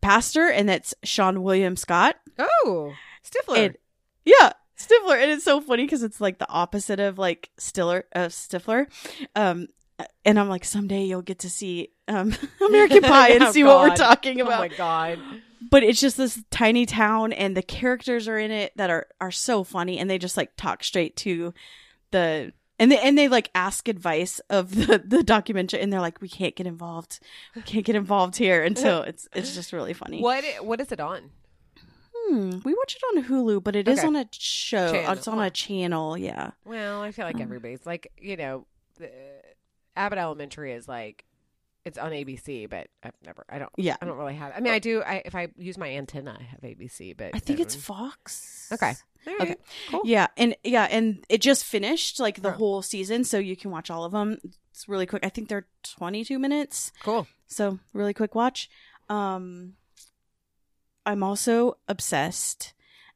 pastor 0.00 0.48
and 0.48 0.68
that's 0.68 0.94
seann 1.04 1.38
william 1.42 1.76
scott 1.76 2.16
Oh, 2.38 2.92
Stifler. 3.24 3.56
and 3.66 3.76
yeah 4.24 4.52
stifler 4.78 5.22
and 5.22 5.30
it's 5.30 5.44
so 5.44 5.60
funny 5.60 5.84
because 5.84 6.02
it's 6.02 6.20
like 6.20 6.38
the 6.38 6.48
opposite 6.48 6.98
of 7.00 7.18
like 7.18 7.50
stiller 7.58 8.04
uh, 8.14 8.26
stifler 8.26 8.86
um 9.36 9.68
and 10.24 10.38
i'm 10.38 10.48
like 10.48 10.64
someday 10.64 11.04
you'll 11.04 11.22
get 11.22 11.38
to 11.40 11.48
see 11.50 11.90
um 12.08 12.34
american 12.66 13.02
pie 13.02 13.30
and 13.30 13.44
Oh, 13.44 13.52
see 13.52 13.62
what 13.64 13.78
we're 13.80 13.88
God. 13.88 13.96
talking 13.96 14.40
oh 14.42 14.46
about 14.46 14.58
my 14.60 14.68
god. 14.68 15.18
But 15.70 15.82
it's 15.82 16.00
just 16.00 16.16
this 16.16 16.42
tiny 16.50 16.86
town 16.86 17.32
and 17.32 17.56
the 17.56 17.62
characters 17.62 18.28
are 18.28 18.38
in 18.38 18.50
it 18.50 18.72
that 18.76 18.90
are 18.90 19.06
are 19.20 19.30
so 19.30 19.64
funny 19.64 19.98
and 19.98 20.08
they 20.10 20.18
just 20.18 20.36
like 20.36 20.54
talk 20.56 20.82
straight 20.84 21.16
to 21.16 21.52
the 22.10 22.52
and 22.78 22.90
they 22.90 22.98
and 22.98 23.16
they 23.16 23.28
like 23.28 23.50
ask 23.54 23.88
advice 23.88 24.40
of 24.50 24.74
the 24.74 25.02
the 25.04 25.22
documentary 25.22 25.80
and 25.80 25.92
they're 25.92 26.00
like 26.00 26.20
we 26.20 26.28
can't 26.28 26.56
get 26.56 26.66
involved 26.66 27.20
we 27.54 27.62
can't 27.62 27.84
get 27.86 27.96
involved 27.96 28.36
here 28.36 28.62
and 28.64 28.76
so 28.78 29.02
it's 29.06 29.28
it's 29.34 29.54
just 29.54 29.72
really 29.72 29.92
funny 29.94 30.20
What 30.20 30.44
what 30.60 30.80
is 30.80 30.90
it 30.92 31.00
on? 31.00 31.30
hmm, 32.16 32.58
we 32.64 32.74
watch 32.74 32.96
it 32.96 33.16
on 33.16 33.24
hulu 33.24 33.62
but 33.62 33.76
it 33.76 33.86
is 33.88 33.98
Okay. 34.00 34.08
on 34.08 34.16
a 34.16 34.26
show 34.32 34.92
Channel. 34.92 35.12
it's 35.12 35.28
on 35.28 35.38
a 35.40 35.50
channel 35.50 36.16
yeah 36.18 36.52
Well, 36.64 37.02
I 37.02 37.10
feel 37.12 37.26
like 37.26 37.36
Um. 37.36 37.42
everybody's 37.42 37.84
like 37.86 38.10
you 38.18 38.36
know, 38.36 38.66
the, 38.98 39.10
Abbott 39.96 40.18
Elementary 40.18 40.72
is 40.72 40.88
like 40.88 41.24
it's 41.84 41.98
on 41.98 42.12
ABC, 42.12 42.68
but 42.68 42.88
I've 43.02 43.12
never. 43.24 43.44
I 43.48 43.58
don't. 43.58 43.70
Yeah. 43.76 43.96
I 44.00 44.06
don't 44.06 44.16
really 44.16 44.34
have. 44.34 44.52
I 44.56 44.60
mean, 44.60 44.72
I 44.72 44.78
do. 44.78 45.02
I 45.02 45.22
if 45.24 45.34
I 45.34 45.48
use 45.56 45.76
my 45.76 45.90
antenna, 45.90 46.36
I 46.40 46.42
have 46.44 46.60
ABC, 46.60 47.16
but 47.16 47.30
I 47.34 47.38
think 47.38 47.60
it's 47.60 47.74
Fox. 47.74 48.68
okay. 48.72 48.94
All 49.26 49.34
Okay. 49.40 49.56
Cool. 49.88 50.00
Yeah, 50.04 50.26
and 50.36 50.54
yeah, 50.64 50.86
and 50.90 51.24
it 51.28 51.40
just 51.40 51.64
finished 51.64 52.20
like 52.20 52.42
the 52.42 52.50
Oh. 52.50 52.56
whole 52.56 52.82
season, 52.82 53.24
so 53.24 53.38
you 53.38 53.56
can 53.56 53.70
watch 53.70 53.90
all 53.90 54.04
of 54.04 54.12
them. 54.12 54.38
It's 54.70 54.88
really 54.88 55.06
quick. 55.06 55.24
I 55.24 55.28
think 55.28 55.48
they're 55.48 55.66
22 55.82 56.38
minutes, 56.38 56.92
Cool. 57.02 57.26
so 57.46 57.78
really 57.92 58.12
quick 58.14 58.34
watch. 58.34 58.68
Um 59.08 59.74
I'm 61.06 61.22
also 61.22 61.76
obsessed 61.88 62.72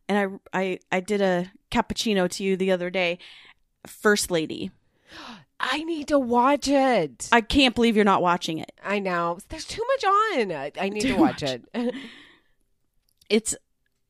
and 0.08 0.40
I 0.52 0.58
I 0.58 0.78
I 0.92 1.00
did 1.00 1.20
a 1.20 1.50
cappuccino 1.70 2.28
to 2.32 2.44
you 2.44 2.56
the 2.56 2.70
other 2.70 2.90
day. 2.90 3.18
First 3.86 4.30
Lady. 4.30 4.70
I 5.60 5.82
need 5.84 6.08
to 6.08 6.18
watch 6.18 6.68
it. 6.68 7.28
I 7.32 7.40
can't 7.40 7.74
believe 7.74 7.96
you're 7.96 8.04
not 8.04 8.22
watching 8.22 8.58
it. 8.58 8.72
I 8.84 8.98
know. 9.00 9.38
There's 9.48 9.64
too 9.64 9.82
much 9.86 10.04
on. 10.04 10.52
I, 10.52 10.72
I 10.80 10.88
need 10.88 11.00
Too 11.02 11.14
to 11.14 11.20
watch 11.20 11.42
much. 11.42 11.60
it. 11.74 11.94
It's 13.30 13.54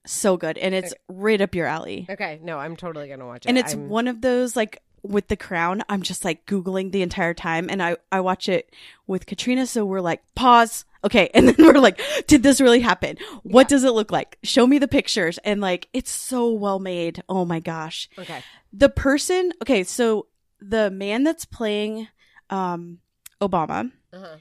so 0.07 0.37
good 0.37 0.57
and 0.59 0.75
it's 0.75 0.95
right 1.09 1.41
up 1.41 1.55
your 1.55 1.67
alley. 1.67 2.07
okay. 2.09 2.39
No, 2.43 2.59
I'm 2.59 2.77
totally 2.77 3.09
gonna 3.09 3.27
watch 3.27 3.45
it. 3.47 3.49
and 3.49 3.59
it's 3.59 3.75
I'm- 3.75 3.89
one 3.89 4.09
of 4.09 4.21
those 4.21 4.55
like 4.57 4.81
with 5.05 5.29
the 5.29 5.37
crown 5.37 5.81
i'm 5.89 6.03
just 6.03 6.25
like 6.25 6.45
googling 6.45 6.91
the 6.91 7.03
entire 7.03 7.33
time 7.33 7.69
and 7.71 7.81
i 7.81 7.97
i 8.11 8.19
watch 8.19 8.49
it 8.49 8.75
with 9.07 9.27
katrina 9.27 9.65
so 9.65 9.87
we're 9.87 10.01
like 10.01 10.21
pause 10.35 10.85
okay 11.05 11.31
and 11.35 11.49
then 11.49 11.55
we're 11.59 11.79
like 11.79 12.01
did 12.27 12.43
this 12.43 12.61
really 12.61 12.81
happen 12.81 13.17
what 13.45 13.69
does 13.69 13.85
it 13.85 13.93
look 13.93 14.11
like 14.11 14.37
show 14.43 14.67
me 14.67 14.77
the 14.77 14.89
pictures 14.89 15.39
and 15.45 15.61
like 15.61 15.89
it's 15.93 16.11
so 16.11 16.51
well 16.51 16.81
made 16.81 17.23
oh 17.29 17.45
my 17.45 17.61
gosh 17.61 18.11
okay. 18.19 18.43
the 18.73 18.89
person 18.89 19.53
okay 19.63 19.85
so 19.85 20.27
the 20.61 20.91
man 20.91 21.25
that's 21.25 21.45
playing 21.45 22.09
um 22.51 22.99
obama 23.41 23.91
Uh-huh. 24.13 24.37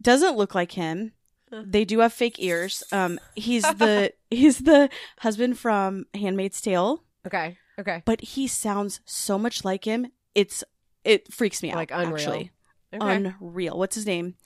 doesn't 0.00 0.36
look 0.36 0.54
like 0.54 0.72
him 0.72 1.12
they 1.50 1.84
do 1.84 2.00
have 2.00 2.12
fake 2.12 2.36
ears 2.40 2.82
um 2.92 3.18
he's 3.34 3.62
the 3.76 4.12
he's 4.30 4.58
the 4.58 4.88
husband 5.20 5.58
from 5.58 6.06
handmaid's 6.14 6.60
tale 6.60 7.02
Okay. 7.26 7.58
Okay. 7.78 8.02
but 8.04 8.20
he 8.20 8.46
sounds 8.46 9.00
so 9.04 9.36
much 9.36 9.64
like 9.64 9.84
him. 9.84 10.06
It's 10.34 10.62
it 11.02 11.32
freaks 11.34 11.60
me 11.60 11.70
out. 11.72 11.76
Like 11.76 11.90
unreal. 11.90 12.14
Actually, 12.14 12.50
Okay. 12.94 13.16
unreal. 13.40 13.76
What's 13.76 13.96
his 13.96 14.06
name? 14.06 14.36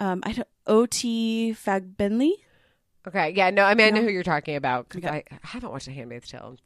Um, 0.00 0.20
I 0.24 0.32
don't. 0.32 0.48
O.T. 0.66 1.54
Fagbenle. 1.56 2.32
okay. 3.06 3.30
Yeah. 3.30 3.50
No. 3.50 3.62
I 3.64 3.74
mean, 3.76 3.86
I 3.86 3.90
know 3.90 4.02
who 4.02 4.10
you're 4.10 4.24
talking 4.24 4.56
about 4.56 4.88
because 4.88 5.04
Okay. 5.08 5.22
I 5.30 5.38
haven't 5.46 5.70
watched 5.70 5.86
A 5.86 5.92
Handmaid's 5.92 6.28
Tale 6.28 6.56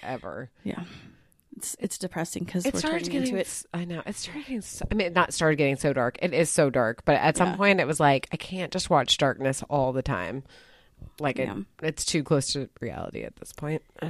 forever. 0.00 0.50
Yeah, 0.62 0.84
it's 1.58 1.76
it's 1.78 1.98
depressing 1.98 2.44
because 2.44 2.64
It 2.66 2.74
we're 2.74 2.80
started 2.80 3.04
turning 3.06 3.20
getting. 3.22 3.36
into 3.36 3.40
it. 3.40 3.64
I 3.74 3.84
know 3.84 4.02
it 4.06 4.14
started 4.16 4.42
getting. 4.46 4.60
So, 4.62 4.86
I 4.90 4.94
mean, 4.94 5.12
not 5.12 5.32
started 5.34 5.56
getting 5.56 5.76
so 5.76 5.92
dark. 5.92 6.16
It 6.22 6.32
is 6.32 6.48
so 6.50 6.70
dark, 6.70 7.04
but 7.04 7.16
at 7.16 7.36
some 7.36 7.48
Yeah. 7.50 7.56
point, 7.56 7.80
it 7.80 7.86
was 7.86 8.00
like 8.00 8.28
I 8.32 8.36
can't 8.36 8.72
just 8.72 8.90
watch 8.90 9.18
darkness 9.18 9.62
all 9.68 9.92
the 9.92 10.02
time. 10.02 10.44
Like 11.20 11.38
Yeah. 11.38 11.56
it, 11.58 11.66
it's 11.82 12.04
too 12.04 12.22
close 12.24 12.52
to 12.54 12.68
reality 12.80 13.22
at 13.22 13.36
this 13.36 13.52
point. 13.52 13.82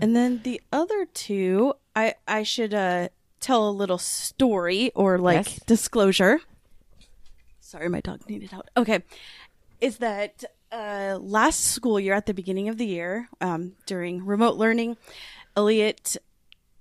And 0.00 0.14
then 0.14 0.40
the 0.42 0.60
other 0.72 1.06
two, 1.06 1.72
I 1.94 2.14
I 2.28 2.42
should 2.42 2.74
uh 2.74 3.08
tell 3.40 3.68
a 3.68 3.70
little 3.70 3.98
story 3.98 4.90
or 4.94 5.18
like 5.18 5.46
Yes. 5.46 5.60
disclosure. 5.66 6.40
Sorry, 7.60 7.88
my 7.88 8.00
dog 8.00 8.20
needed 8.28 8.52
out. 8.54 8.68
Okay, 8.76 9.02
is 9.80 9.98
that 9.98 10.44
uh 10.72 11.18
last 11.20 11.64
school 11.64 11.98
year 12.00 12.14
at 12.14 12.26
the 12.26 12.34
beginning 12.34 12.68
of 12.68 12.76
the 12.78 12.86
year, 12.86 13.28
um 13.40 13.72
during 13.86 14.24
remote 14.24 14.56
learning, 14.56 14.96
Elliot 15.56 16.16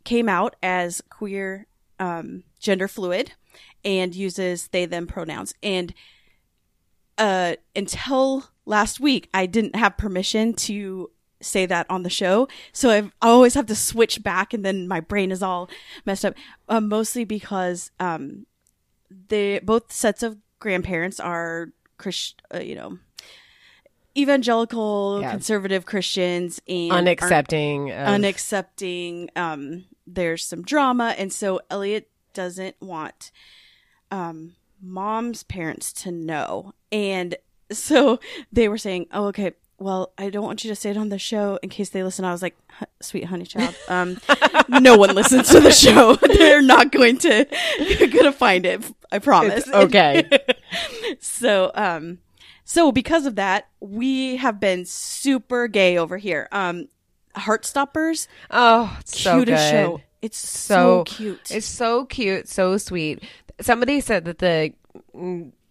came 0.05 0.29
out 0.29 0.55
as 0.63 1.01
queer, 1.09 1.67
um 1.99 2.43
gender 2.59 2.87
fluid, 2.87 3.33
and 3.83 4.15
uses 4.15 4.69
they 4.69 4.85
them 4.85 5.05
pronouns 5.07 5.53
and 5.61 5.93
uh 7.17 7.55
until 7.75 8.45
last 8.65 8.99
week 8.99 9.29
I 9.33 9.45
didn't 9.45 9.75
have 9.75 9.97
permission 9.97 10.53
to 10.53 11.11
say 11.41 11.65
that 11.67 11.85
on 11.89 12.03
the 12.03 12.09
show. 12.09 12.47
So 12.71 12.89
I've, 12.89 13.11
I 13.21 13.27
always 13.27 13.53
have 13.53 13.67
to 13.67 13.75
switch 13.75 14.23
back 14.23 14.53
and 14.53 14.65
then 14.65 14.87
my 14.87 14.99
brain 14.99 15.31
is 15.31 15.43
all 15.43 15.69
messed 16.05 16.25
up. 16.25 16.33
Um, 16.69 16.87
mostly 16.89 17.23
because 17.25 17.91
um 17.99 18.45
they 19.29 19.59
both 19.59 19.91
sets 19.91 20.23
of 20.23 20.37
grandparents 20.59 21.19
are 21.19 21.69
Christ, 21.97 22.41
uh, 22.53 22.59
you 22.59 22.75
know, 22.75 22.97
evangelical 24.17 25.19
Yeah. 25.21 25.31
conservative 25.31 25.85
Christians 25.85 26.59
and 26.67 26.91
Unaccepting. 27.07 27.91
Of, 27.91 28.21
unaccepting. 28.21 29.29
Um, 29.37 29.85
there's 30.07 30.45
some 30.45 30.63
drama, 30.63 31.15
and 31.17 31.31
so 31.31 31.61
Elliot 31.69 32.09
doesn't 32.33 32.75
want 32.81 33.31
um, 34.11 34.55
mom's 34.81 35.43
parents 35.43 35.91
to 35.93 36.11
know, 36.11 36.73
and 36.91 37.35
so 37.71 38.19
they 38.51 38.67
were 38.67 38.77
saying, 38.77 39.07
"Oh, 39.11 39.25
okay." 39.27 39.53
Well, 39.77 40.13
I 40.17 40.29
don't 40.29 40.45
want 40.45 40.63
you 40.63 40.69
to 40.69 40.75
say 40.75 40.91
it 40.91 40.97
on 40.97 41.09
the 41.09 41.19
show 41.19 41.59
in 41.61 41.67
case 41.67 41.89
they 41.89 42.01
listen. 42.01 42.23
I 42.23 42.31
was 42.31 42.41
like, 42.41 42.55
"Sweet 43.01 43.25
honey 43.25 43.45
child, 43.45 43.75
um, 43.89 44.21
no 44.69 44.95
one 44.95 45.13
listens 45.13 45.49
to 45.49 45.59
the 45.59 45.71
show. 45.71 46.15
They're 46.21 46.61
not 46.61 46.93
going 46.93 47.17
to 47.19 47.45
gonna 48.13 48.31
find 48.31 48.65
it. 48.65 48.85
I 49.11 49.19
promise." 49.19 49.67
It's 49.67 49.75
okay. 49.75 50.29
so, 51.19 51.71
um, 51.75 52.19
so 52.63 52.93
because 52.93 53.25
of 53.25 53.35
that, 53.35 53.67
we 53.81 54.37
have 54.37 54.61
been 54.61 54.85
super 54.85 55.67
gay 55.67 55.97
over 55.97 56.17
here. 56.17 56.47
Um, 56.53 56.87
Heartstoppers, 57.35 58.27
oh, 58.51 58.95
it's 59.01 59.19
so 59.21 59.37
cutest 59.39 59.63
good. 59.63 59.71
show. 59.71 60.01
It's 60.21 60.37
so, 60.37 60.75
So- 60.75 61.03
cute. 61.03 61.51
It's 61.51 61.65
so 61.67 62.05
cute, 62.05 62.47
so 62.47 62.77
sweet. 62.77 63.23
Somebody 63.61 64.01
said 64.01 64.25
that 64.25 64.39
the 64.39 64.73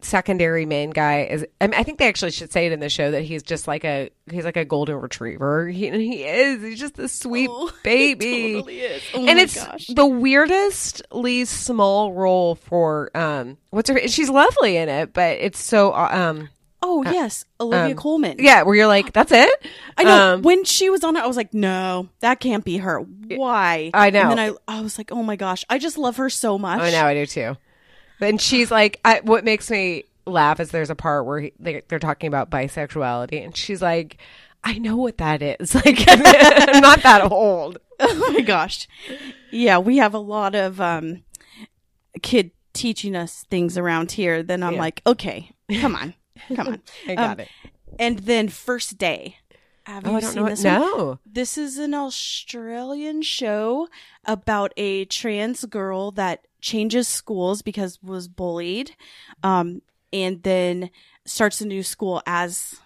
secondary 0.01 0.67
main 0.67 0.91
guy 0.91 1.23
is. 1.25 1.47
I, 1.61 1.67
mean, 1.67 1.81
I 1.81 1.83
think 1.83 1.99
they 1.99 2.07
actually 2.09 2.31
should 2.31 2.53
say 2.53 2.67
it 2.67 2.73
in 2.73 2.81
the 2.81 2.89
show 2.91 3.11
that 3.11 3.23
he's 3.23 3.43
just 3.43 3.67
like 3.67 3.85
a 3.85 4.11
he's 4.31 4.45
like 4.45 4.57
a 4.57 4.65
golden 4.65 4.97
retriever. 4.97 5.67
He, 5.69 5.91
he 5.91 6.25
is. 6.25 6.62
He's 6.62 6.79
just 6.79 6.99
a 6.99 7.09
sweet 7.09 7.49
Oh, 7.51 7.71
baby. 7.85 8.53
totally 8.55 8.81
is. 8.81 9.03
Oh 9.15 9.27
and 9.27 9.39
it's 9.39 9.62
gosh. 9.65 9.87
the 9.89 10.07
weirdestly 10.07 11.45
small 11.47 12.12
role 12.12 12.55
for 12.55 13.11
um 13.17 13.57
what's 13.71 13.89
her 13.91 14.07
she's 14.09 14.29
lovely 14.31 14.77
in 14.77 14.89
it 14.89 15.12
but 15.12 15.39
it's 15.39 15.62
so 15.62 15.93
uh, 15.93 16.09
um 16.12 16.49
oh 16.85 17.03
yes, 17.05 17.45
Olivia 17.59 17.93
um, 17.93 17.97
Colman. 17.97 18.37
yeah 18.39 18.62
where 18.62 18.74
you're 18.74 18.87
like 18.87 19.12
that's 19.12 19.32
it 19.32 19.51
I 19.97 20.05
know. 20.05 20.35
Um, 20.35 20.43
when 20.43 20.64
she 20.64 20.91
was 20.91 21.03
on 21.05 21.16
it, 21.16 21.20
I 21.20 21.26
was 21.26 21.37
like, 21.37 21.55
no, 21.55 22.09
that 22.20 22.41
can't 22.41 22.64
be 22.64 22.78
her. 22.78 22.99
Why? 22.99 23.91
I 23.95 24.11
know. 24.11 24.22
And 24.22 24.30
then 24.32 24.39
I, 24.39 24.78
I 24.78 24.80
was 24.80 24.99
like, 24.99 25.12
oh 25.12 25.22
my 25.22 25.37
gosh, 25.37 25.64
I 25.70 25.78
just 25.78 25.97
love 25.97 26.16
her 26.16 26.28
so 26.28 26.59
much. 26.59 26.80
I 26.80 26.91
know 26.91 27.05
I 27.07 27.14
do 27.14 27.26
too 27.26 27.57
and 28.20 28.41
she's 28.41 28.70
like 28.70 29.01
I, 29.05 29.20
what 29.20 29.45
makes 29.45 29.70
me 29.70 30.05
laugh 30.26 30.61
is 30.61 30.70
there's 30.70 30.91
a 30.91 30.95
part 30.95 31.26
where 31.26 31.41
he, 31.41 31.53
they, 31.59 31.82
they're 31.89 31.99
talking 31.99 32.28
about 32.28 32.51
bisexuality 32.51 33.45
and 33.45 33.57
she's 33.57 33.82
like 33.82 34.18
I 34.62 34.78
know 34.78 34.97
what 34.97 35.18
that 35.18 35.43
is 35.43 35.74
like 35.87 36.05
I'm 36.09 36.80
not 36.80 37.03
that 37.03 37.30
old 37.30 37.78
oh 38.01 38.32
my 38.32 38.41
gosh. 38.41 38.89
Yeah, 39.51 39.78
we 39.78 39.99
have 39.99 40.14
a 40.14 40.18
lot 40.18 40.55
of 40.55 40.80
um 40.80 41.22
kid 42.22 42.51
teaching 42.72 43.14
us 43.14 43.45
things 43.51 43.78
around 43.78 44.11
here. 44.12 44.43
Then 44.43 44.64
I'm 44.64 44.74
Yeah. 44.74 44.80
like, 44.80 45.01
okay, 45.07 45.53
come 45.80 45.95
on, 45.95 46.14
come 46.55 46.68
on. 46.68 46.82
I 47.09 47.14
got 47.14 47.30
Um, 47.32 47.41
it 47.41 47.49
And 47.99 48.18
then 48.20 48.49
first 48.49 48.99
day. 48.99 49.37
Have 49.85 50.07
oh 50.07 50.12
you 50.12 50.16
I 50.16 50.20
don't 50.20 50.30
seen 50.30 50.37
know 50.37 50.43
what, 50.45 50.49
this 50.51 50.64
one? 50.64 50.80
no 50.80 51.18
This 51.26 51.59
is 51.59 51.76
an 51.78 51.93
Australian 51.95 53.20
show 53.22 53.89
about 54.24 54.72
a 54.78 55.05
trans 55.05 55.64
girl 55.66 56.11
that 56.12 56.47
changes 56.62 57.07
schools 57.07 57.61
because 57.61 58.03
was 58.03 58.26
bullied, 58.26 58.97
um, 59.43 59.82
and 60.11 60.43
then 60.43 60.89
starts 61.26 61.61
a 61.61 61.66
new 61.66 61.82
school 61.82 62.22
as 62.26 62.76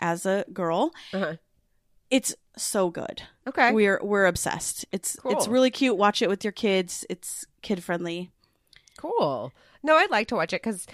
as 0.00 0.26
a 0.26 0.44
girl. 0.52 0.90
uh-huh. 1.12 1.36
It's 2.10 2.34
so 2.56 2.90
good. 2.90 3.22
okay 3.46 3.70
We're 3.72 4.00
we're 4.02 4.26
obsessed. 4.26 4.84
It's 4.90 5.16
it's 5.26 5.46
really 5.46 5.70
cute. 5.70 5.96
Watch 5.96 6.22
it 6.22 6.28
with 6.28 6.42
your 6.42 6.52
kids. 6.52 7.04
It's 7.08 7.46
kid 7.62 7.84
friendly. 7.84 8.32
Cool. 8.96 9.52
No, 9.84 9.94
I'd 9.94 10.10
like 10.10 10.26
to 10.28 10.34
watch 10.34 10.52
it 10.52 10.62
because, 10.62 10.86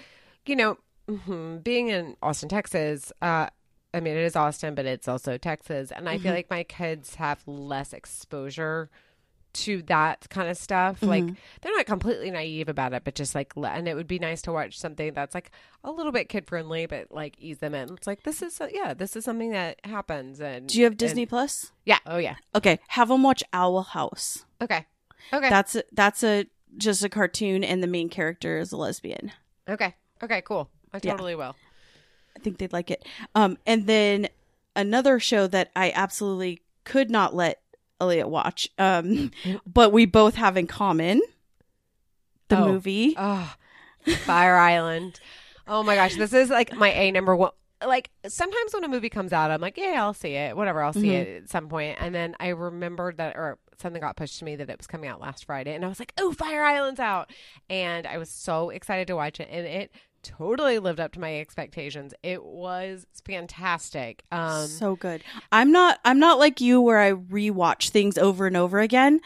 you 0.44 0.56
know, 0.56 0.76
mhm, 1.09 1.62
being 1.62 1.88
in 1.88 2.16
Austin, 2.22 2.48
Texas, 2.48 3.12
uh, 3.22 3.48
I 3.92 4.00
mean, 4.00 4.16
it 4.16 4.24
is 4.24 4.34
Austin, 4.36 4.74
but 4.74 4.86
it's 4.86 5.07
also 5.07 5.36
Texas. 5.38 5.92
And 5.92 6.09
I 6.09 6.18
feel 6.18 6.32
Mhm. 6.32 6.36
like 6.36 6.50
my 6.50 6.64
kids 6.64 7.14
have 7.16 7.46
less 7.46 7.92
exposure 7.92 8.90
to 9.52 9.82
that 9.82 10.26
kind 10.30 10.48
of 10.48 10.57
stuff. 10.57 11.00
Like, 11.00 11.22
Mhm. 11.22 11.36
they're 11.61 11.76
not 11.76 11.86
completely 11.86 12.28
naive 12.32 12.68
about 12.68 12.92
it, 12.92 13.05
but 13.05 13.14
just 13.14 13.36
like, 13.36 13.52
and 13.57 13.86
it 13.86 13.94
would 13.94 14.09
be 14.09 14.18
nice 14.18 14.42
to 14.42 14.52
watch 14.52 14.76
something 14.76 15.12
that's 15.14 15.32
like 15.32 15.52
a 15.84 15.92
little 15.92 16.11
bit 16.11 16.28
kid 16.28 16.44
friendly, 16.48 16.86
but 16.86 17.12
like 17.12 17.36
ease 17.38 17.59
them 17.59 17.72
in. 17.72 17.92
It's 17.94 18.09
like, 18.09 18.24
this 18.24 18.42
is, 18.42 18.61
yeah, 18.72 18.94
this 18.94 19.14
is 19.14 19.24
something 19.24 19.52
that 19.52 19.78
happens. 19.84 20.40
And 20.40 20.66
Do 20.68 20.76
you 20.78 20.84
have 20.84 20.94
and- 20.94 20.98
Disney 20.98 21.24
Plus? 21.24 21.70
yeah. 21.84 21.98
Oh, 22.05 22.18
yeah. 22.18 22.34
Okay, 22.57 22.80
have 22.88 23.07
them 23.09 23.22
watch 23.22 23.44
Owl 23.52 23.82
House. 23.82 24.44
Okay. 24.61 24.86
Okay. 25.32 25.48
That's 25.50 25.76
a, 25.76 25.84
that's 25.92 26.24
a 26.24 26.46
just 26.76 27.05
a 27.05 27.09
cartoon, 27.09 27.62
and 27.62 27.80
the 27.80 27.86
main 27.86 28.09
character 28.09 28.59
is 28.59 28.72
a 28.72 28.76
lesbian. 28.76 29.30
okay. 29.68 29.94
Okay. 30.22 30.42
Cool. 30.42 30.68
I 30.95 31.01
Yeah. 31.03 31.11
totally 31.12 31.34
will. 31.34 31.57
I 32.36 32.40
think 32.40 32.59
they'd 32.59 32.72
like 32.72 32.90
it. 32.90 33.05
Um, 33.34 33.59
and 33.66 33.86
then 33.86 34.28
another 34.76 35.20
show 35.20 35.47
that 35.49 35.70
I 35.76 35.92
absolutely 35.95 36.62
could 36.84 37.11
not 37.11 37.34
let 37.34 37.61
Elliot 38.01 38.28
watch, 38.28 38.68
um, 38.78 39.30
but 39.66 39.92
we 39.92 40.07
both 40.07 40.34
have 40.36 40.57
in 40.57 40.66
common 40.66 41.20
the 42.49 42.57
Oh. 42.59 42.64
movie 42.64 43.14
Oh, 43.16 43.55
Fire 44.24 44.57
Island. 44.57 45.20
Oh 45.66 45.82
my 45.82 45.95
gosh, 45.97 46.16
this 46.16 46.32
is 46.32 46.51
like 46.51 46.76
my 46.76 46.90
A 46.92 47.11
number 47.11 47.34
one. 47.34 47.51
Like 47.84 48.11
sometimes 48.26 48.72
when 48.72 48.84
a 48.84 48.88
movie 48.88 49.11
comes 49.11 49.32
out, 49.32 49.51
I'm 49.51 49.61
like, 49.61 49.76
yeah, 49.76 50.03
I'll 50.03 50.14
see 50.14 50.34
it, 50.34 50.57
whatever, 50.57 50.82
I'll 50.82 50.92
see 50.92 51.09
Mhm. 51.09 51.12
it 51.22 51.42
at 51.45 51.51
some 51.51 51.68
point. 51.68 51.99
And 52.01 52.14
then 52.14 52.34
I 52.40 52.49
remembered 52.49 53.18
that, 53.18 53.36
or 53.36 53.59
something 53.78 54.01
got 54.01 54.16
pushed 54.16 54.38
to 54.38 54.45
me 54.45 54.57
that 54.57 54.70
it 54.70 54.78
was 54.78 54.86
coming 54.86 55.09
out 55.09 55.20
last 55.20 55.45
Friday, 55.45 55.74
and 55.74 55.84
I 55.84 55.88
was 55.88 55.99
like, 55.99 56.12
oh, 56.18 56.32
Fire 56.32 56.62
Island's 56.64 57.01
out, 57.01 57.30
and 57.68 58.07
I 58.07 58.18
was 58.18 58.30
so 58.30 58.70
excited 58.70 59.07
to 59.09 59.16
watch 59.16 59.38
it, 59.40 59.49
and 59.51 59.66
it 59.66 59.90
totally 60.25 60.79
lived 60.81 60.99
up 60.99 61.12
to 61.12 61.20
my 61.20 61.39
expectations. 61.39 62.14
It 62.22 62.43
was 62.43 63.07
fantastic. 63.25 64.25
Um, 64.33 64.66
so 64.66 64.97
good. 64.97 65.22
I'm 65.53 65.70
not 65.70 66.01
I'm 66.05 66.18
not 66.18 66.39
like 66.41 66.61
you 66.61 66.81
where 66.81 66.99
I 66.99 67.12
rewatch 67.12 67.91
things 67.91 68.18
over 68.18 68.47
and 68.47 68.57
over 68.57 68.81
again. 68.81 69.20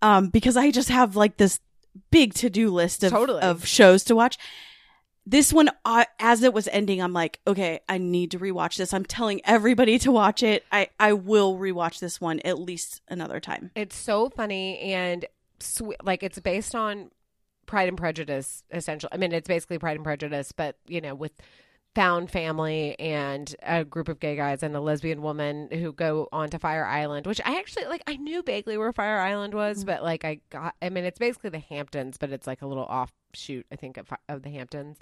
Um, 0.00 0.28
because 0.28 0.56
I 0.56 0.70
just 0.70 0.88
have 0.88 1.16
like 1.16 1.36
this 1.36 1.60
big 2.10 2.34
to-do 2.34 2.70
list 2.70 3.04
of 3.04 3.10
Totally. 3.10 3.42
of 3.42 3.66
shows 3.66 4.04
to 4.04 4.14
watch. 4.16 4.38
This 5.26 5.52
one 5.52 5.70
I, 5.86 6.06
as 6.20 6.42
it 6.42 6.52
was 6.52 6.68
ending, 6.68 7.00
I'm 7.00 7.14
like, 7.14 7.40
okay, 7.46 7.80
I 7.88 7.96
need 7.96 8.30
to 8.32 8.38
rewatch 8.38 8.76
this. 8.76 8.92
I'm 8.92 9.06
telling 9.06 9.40
everybody 9.44 9.98
to 10.00 10.12
watch 10.12 10.42
it. 10.42 10.64
I 10.70 10.88
I 11.00 11.14
will 11.14 11.56
rewatch 11.56 11.98
this 11.98 12.20
one 12.20 12.40
at 12.40 12.58
least 12.58 13.00
another 13.08 13.40
time. 13.40 13.70
It's 13.74 13.96
so 13.96 14.28
funny 14.28 14.78
and 14.80 15.24
sweet. 15.60 16.04
Like 16.04 16.22
it's 16.22 16.38
based 16.40 16.74
on 16.74 17.10
Pride 17.66 17.88
and 17.88 17.98
Prejudice, 17.98 18.62
essentially. 18.70 19.10
I 19.12 19.16
mean, 19.16 19.32
it's 19.32 19.48
basically 19.48 19.78
Pride 19.78 19.96
and 19.96 20.04
Prejudice, 20.04 20.52
but 20.52 20.76
you 20.86 21.00
know, 21.00 21.14
with 21.14 21.32
found 21.94 22.30
family 22.30 22.98
and 22.98 23.54
a 23.62 23.84
group 23.84 24.08
of 24.08 24.18
gay 24.18 24.34
guys 24.34 24.62
and 24.62 24.74
a 24.74 24.80
lesbian 24.80 25.22
woman 25.22 25.68
who 25.70 25.92
go 25.92 26.28
on 26.32 26.50
to 26.50 26.58
Fire 26.58 26.84
Island, 26.84 27.26
which 27.26 27.40
I 27.44 27.58
actually 27.58 27.86
like. 27.86 28.02
I 28.06 28.16
knew 28.16 28.42
vaguely 28.42 28.76
where 28.76 28.92
Fire 28.92 29.18
Island 29.18 29.54
was, 29.54 29.84
but 29.84 30.02
like 30.02 30.24
I 30.24 30.40
got. 30.50 30.74
I 30.82 30.88
mean, 30.90 31.04
it's 31.04 31.18
basically 31.18 31.50
the 31.50 31.60
Hamptons, 31.60 32.18
but 32.18 32.30
it's 32.30 32.46
like 32.46 32.62
a 32.62 32.66
little 32.66 32.84
offshoot, 32.84 33.66
I 33.70 33.76
think, 33.76 33.96
of, 33.96 34.08
of 34.28 34.42
the 34.42 34.50
Hamptons, 34.50 34.98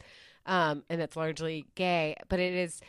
um, 0.46 0.84
and 0.90 1.00
it's 1.00 1.16
largely 1.16 1.66
gay, 1.74 2.16
but 2.28 2.40
it 2.40 2.52
is. 2.54 2.80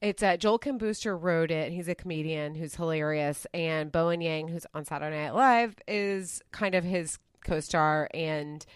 It's 0.00 0.22
uh, 0.22 0.36
Joel 0.36 0.58
Kim 0.58 0.78
Booster 0.78 1.16
wrote 1.16 1.52
it. 1.52 1.70
He's 1.70 1.86
a 1.86 1.94
comedian 1.94 2.56
who's 2.56 2.74
hilarious, 2.74 3.46
and 3.54 3.92
Bowen 3.92 4.20
Yang, 4.20 4.48
who's 4.48 4.66
on 4.74 4.84
Saturday 4.84 5.16
Night 5.16 5.34
Live, 5.34 5.76
is 5.86 6.42
kind 6.50 6.74
of 6.74 6.82
his 6.82 7.18
co-star. 7.44 8.08
And 8.12 8.66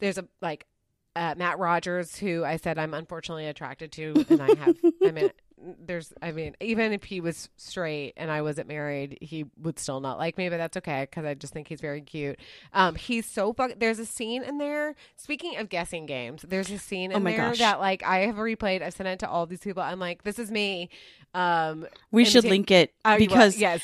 there's 0.00 0.18
a 0.18 0.26
like 0.40 0.66
uh, 1.14 1.34
Matt 1.36 1.58
Rogers, 1.58 2.16
who 2.16 2.44
I 2.44 2.56
said 2.56 2.78
I'm 2.78 2.92
unfortunately 2.94 3.46
attracted 3.46 3.92
to, 3.92 4.26
and 4.28 4.42
I 4.42 4.54
have. 4.54 4.76
I 5.02 5.10
mean, 5.12 5.30
there's. 5.86 6.12
I 6.20 6.30
mean, 6.32 6.54
even 6.60 6.92
if 6.92 7.04
he 7.04 7.22
was 7.22 7.48
straight 7.56 8.12
and 8.18 8.30
I 8.30 8.42
wasn't 8.42 8.68
married, 8.68 9.16
he 9.22 9.46
would 9.62 9.78
still 9.78 10.00
not 10.00 10.18
like 10.18 10.36
me, 10.36 10.50
but 10.50 10.58
that's 10.58 10.76
okay 10.76 11.06
because 11.08 11.24
I 11.24 11.32
just 11.32 11.54
think 11.54 11.68
he's 11.68 11.80
very 11.80 12.02
cute. 12.02 12.38
Um, 12.74 12.96
he's 12.96 13.24
so 13.24 13.54
fuck. 13.54 13.72
There's 13.78 13.98
a 13.98 14.04
scene 14.04 14.42
in 14.42 14.58
there. 14.58 14.94
Speaking 15.16 15.56
of 15.56 15.70
guessing 15.70 16.04
games, 16.04 16.44
there's 16.46 16.70
a 16.70 16.78
scene 16.78 17.10
in 17.12 17.16
Oh 17.16 17.20
my 17.20 17.30
there 17.30 17.48
gosh. 17.48 17.58
that 17.60 17.80
like 17.80 18.02
I 18.02 18.18
have 18.26 18.34
replayed. 18.36 18.82
I've 18.82 18.92
sent 18.92 19.08
it 19.08 19.18
to 19.20 19.30
all 19.30 19.46
these 19.46 19.60
people. 19.60 19.82
I'm 19.82 19.98
like, 19.98 20.22
this 20.22 20.38
is 20.38 20.50
me. 20.50 20.90
Um, 21.32 21.86
We 22.12 22.26
should 22.26 22.44
imitate- 22.44 22.50
link 22.50 22.70
it 22.70 23.18
because 23.18 23.56
yes, 23.58 23.82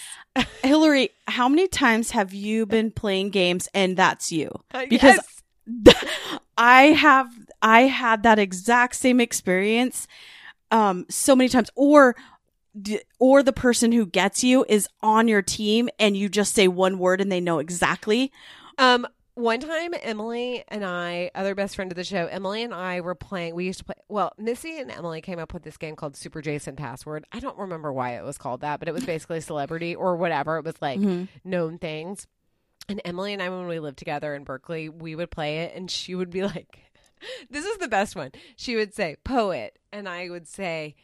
Hillary, 0.63 1.11
how 1.29 1.49
many 1.49 1.67
times 1.69 2.11
have 2.11 2.35
you 2.35 2.67
been 2.67 2.91
playing 2.91 3.31
games 3.31 3.69
and 3.75 3.97
that's 3.97 4.31
you? 4.33 4.51
Because 4.91 5.17
Yes. 5.17 5.42
I 6.59 6.83
have 6.87 7.29
I 7.61 7.83
had 7.83 8.23
that 8.25 8.39
exact 8.39 8.97
same 8.97 9.21
experience 9.21 10.07
um 10.71 11.07
so 11.09 11.35
many 11.37 11.49
times 11.49 11.71
or 11.75 12.17
or 13.19 13.43
the 13.43 13.53
person 13.53 13.93
who 13.93 14.07
gets 14.07 14.43
you 14.43 14.65
is 14.69 14.89
on 15.03 15.29
your 15.29 15.43
team 15.43 15.89
and 15.99 16.17
you 16.17 16.29
just 16.29 16.55
say 16.55 16.69
one 16.69 16.99
word 16.99 17.21
and 17.21 17.31
they 17.31 17.41
know 17.41 17.59
exactly. 17.59 18.33
Um, 18.79 19.07
one 19.35 19.61
time, 19.61 19.93
Emily 20.03 20.65
and 20.69 20.85
I, 20.85 21.31
other 21.35 21.55
best 21.55 21.77
friend 21.77 21.91
of 21.93 21.97
the 21.97 22.05
show, 22.05 22.27
Emily 22.27 22.63
and 22.63 22.73
I 22.75 23.01
were 23.01 23.15
playing. 23.15 23.55
We 23.55 23.65
used 23.67 23.79
to 23.81 23.85
play. 23.85 23.95
Well, 24.09 24.33
Missy 24.39 24.79
and 24.79 24.91
Emily 24.91 25.21
came 25.21 25.39
up 25.39 25.53
with 25.55 25.63
this 25.63 25.77
game 25.77 25.97
called 25.97 26.17
Super 26.17 26.41
Jason 26.43 26.77
Password. 26.77 27.25
I 27.33 27.41
don't 27.41 27.57
remember 27.59 27.93
why 27.93 28.17
it 28.17 28.25
was 28.25 28.37
called 28.39 28.61
that, 28.63 28.79
but 28.79 28.89
it 28.89 28.93
was 28.95 29.05
basically 29.05 29.41
celebrity 29.41 29.95
or 29.95 30.17
whatever. 30.17 30.57
It 30.59 30.65
was 30.65 30.81
like 30.83 31.01
Mhm. 31.01 31.29
known 31.45 31.79
things. 31.79 32.27
And 32.89 33.01
Emily 33.05 33.33
and 33.33 33.43
I, 33.43 33.49
when 33.49 33.67
we 33.67 33.79
lived 33.79 33.99
together 33.99 34.35
in 34.35 34.45
Berkeley, 34.45 34.89
we 34.89 35.15
would 35.15 35.31
play 35.31 35.61
it, 35.61 35.75
and 35.75 35.91
she 35.91 36.15
would 36.15 36.31
be 36.31 36.43
like, 36.45 36.79
"This 37.51 37.65
is 37.65 37.79
the 37.79 37.89
best 37.89 38.17
one." 38.17 38.33
She 38.57 38.77
would 38.77 38.95
say 38.95 39.17
poet, 39.25 39.79
and 39.93 40.09
I 40.09 40.29
would 40.31 40.49
say 40.49 40.95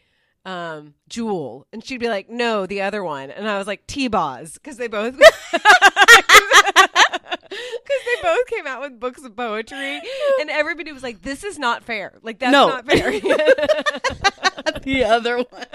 um 0.47 0.95
jewel 1.09 1.67
and 1.73 1.85
she'd 1.85 1.99
be 1.99 2.09
like 2.09 2.31
no 2.31 2.65
the 2.65 2.81
other 2.81 3.03
one 3.03 3.29
and 3.29 3.47
i 3.51 3.59
was 3.59 3.67
like 3.67 3.85
t-boz 3.89 4.55
because 4.55 4.77
they 4.79 4.87
both 4.87 5.15
because 5.19 5.33
they 7.53 8.23
both 8.23 8.47
came 8.47 8.67
out 8.67 8.81
with 8.81 8.99
books 9.01 9.25
of 9.25 9.35
poetry 9.37 10.01
and 10.41 10.49
everybody 10.49 10.93
was 10.93 11.03
like 11.03 11.21
this 11.23 11.43
is 11.45 11.59
not 11.59 11.83
fair 11.85 12.15
like 12.23 12.39
that's 12.39 12.53
No. 12.53 12.69
not 12.69 12.87
fair 12.87 13.11
the 14.81 15.05
other 15.05 15.39
one. 15.39 15.67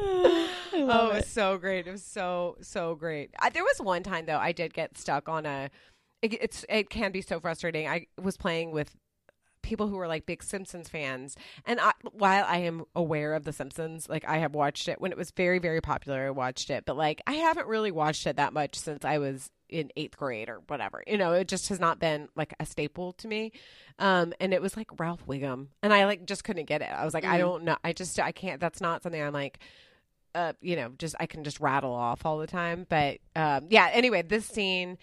Oh 0.70 0.84
love 0.84 1.10
it 1.10 1.14
was 1.14 1.24
it. 1.24 1.28
so 1.28 1.56
great. 1.58 1.86
It 1.86 1.90
was 1.90 2.04
so 2.04 2.56
so 2.60 2.94
great. 2.94 3.30
I, 3.40 3.50
there 3.50 3.64
was 3.64 3.78
one 3.80 4.02
time 4.02 4.26
though 4.26 4.36
i 4.38 4.52
did 4.52 4.72
get 4.74 4.96
stuck 4.98 5.28
on 5.28 5.44
a 5.46 5.70
it, 6.22 6.34
it's 6.42 6.64
it 6.68 6.90
can 6.90 7.10
be 7.12 7.22
so 7.22 7.40
frustrating. 7.40 7.88
I 7.88 8.06
was 8.20 8.36
playing 8.36 8.70
with 8.72 8.94
people 9.62 9.88
who 9.88 9.96
were 9.96 10.06
like 10.08 10.24
big 10.24 10.42
simpsons 10.42 10.88
fans 10.88 11.36
and 11.66 11.78
I, 11.80 11.92
while 12.12 12.44
i 12.48 12.58
am 12.58 12.84
aware 12.94 13.34
of 13.34 13.44
the 13.44 13.52
simpsons 13.52 14.08
like 14.08 14.24
i 14.26 14.38
have 14.38 14.54
watched 14.54 14.88
it. 14.88 15.00
When 15.00 15.10
it 15.10 15.18
was 15.18 15.30
very 15.32 15.58
very 15.58 15.80
popular 15.80 16.26
i 16.26 16.30
watched 16.30 16.70
it. 16.70 16.84
But 16.86 16.96
like 16.96 17.20
i 17.26 17.34
haven't 17.34 17.66
really 17.66 17.90
watched 17.90 18.26
it 18.26 18.36
that 18.36 18.52
much 18.52 18.76
since 18.76 19.04
i 19.04 19.18
was 19.18 19.50
in 19.68 19.90
eighth 19.96 20.16
grade 20.16 20.48
or 20.48 20.60
whatever. 20.68 21.02
You 21.06 21.18
know 21.18 21.32
it 21.32 21.48
just 21.48 21.68
has 21.70 21.80
not 21.80 21.98
been 21.98 22.28
like 22.36 22.54
a 22.60 22.66
staple 22.66 23.12
to 23.14 23.28
me. 23.28 23.52
Um 23.98 24.32
and 24.40 24.54
it 24.54 24.62
was 24.62 24.76
like 24.76 24.88
ralph 25.00 25.26
wiggum. 25.26 25.68
And 25.82 25.92
i 25.92 26.04
like 26.06 26.24
just 26.26 26.44
couldn't 26.44 26.66
get 26.66 26.82
it. 26.82 26.90
I 26.90 27.04
was 27.04 27.14
like 27.14 27.24
i 27.24 27.36
Mm. 27.36 27.40
don't 27.40 27.64
know. 27.64 27.76
I 27.84 27.92
just 27.92 28.18
i 28.20 28.32
can't 28.32 28.60
that's 28.60 28.80
not 28.80 29.02
something 29.02 29.20
i'm 29.22 29.32
like 29.32 29.58
uh, 30.34 30.52
you 30.60 30.76
know, 30.76 30.90
just 30.98 31.14
I 31.18 31.26
can 31.26 31.44
just 31.44 31.60
rattle 31.60 31.94
off 31.94 32.24
all 32.26 32.38
the 32.38 32.46
time. 32.46 32.86
But 32.88 33.18
um, 33.36 33.66
yeah, 33.70 33.90
anyway, 33.92 34.22
this 34.22 34.46
scene 34.46 34.98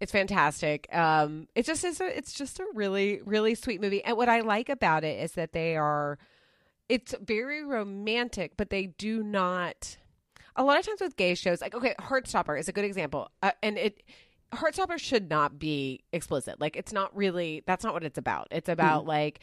it's 0.00 0.12
fantastic. 0.12 0.88
Um, 0.94 1.48
it's 1.54 1.66
just 1.66 1.84
is. 1.84 2.00
a, 2.00 2.16
it's 2.16 2.34
just 2.34 2.60
a 2.60 2.66
really 2.74 3.20
really 3.24 3.54
sweet 3.54 3.80
movie. 3.80 4.04
And 4.04 4.16
what 4.16 4.28
I 4.28 4.40
like 4.40 4.68
about 4.68 5.04
it 5.04 5.22
is 5.22 5.32
that 5.32 5.52
they 5.52 5.76
are 5.76 6.18
it's 6.88 7.14
very 7.20 7.64
romantic, 7.64 8.56
but 8.56 8.70
they 8.70 8.86
do 8.86 9.22
not. 9.22 9.96
A 10.58 10.64
lot 10.64 10.78
of 10.78 10.86
times 10.86 11.00
with 11.00 11.16
gay 11.16 11.34
shows, 11.34 11.60
like 11.60 11.74
okay, 11.74 11.94
Heartstopper 11.98 12.58
is 12.58 12.68
a 12.68 12.72
good 12.72 12.84
example, 12.84 13.30
uh, 13.42 13.52
and 13.62 13.78
it. 13.78 14.02
Heartstopper 14.52 14.96
should 14.98 15.28
not 15.28 15.58
be 15.58 16.04
explicit. 16.12 16.60
Like 16.60 16.76
it's 16.76 16.92
not 16.92 17.14
really. 17.16 17.62
That's 17.66 17.82
not 17.84 17.94
what 17.94 18.04
it's 18.04 18.16
about. 18.16 18.48
It's 18.50 18.68
about 18.68 19.06
like 19.06 19.40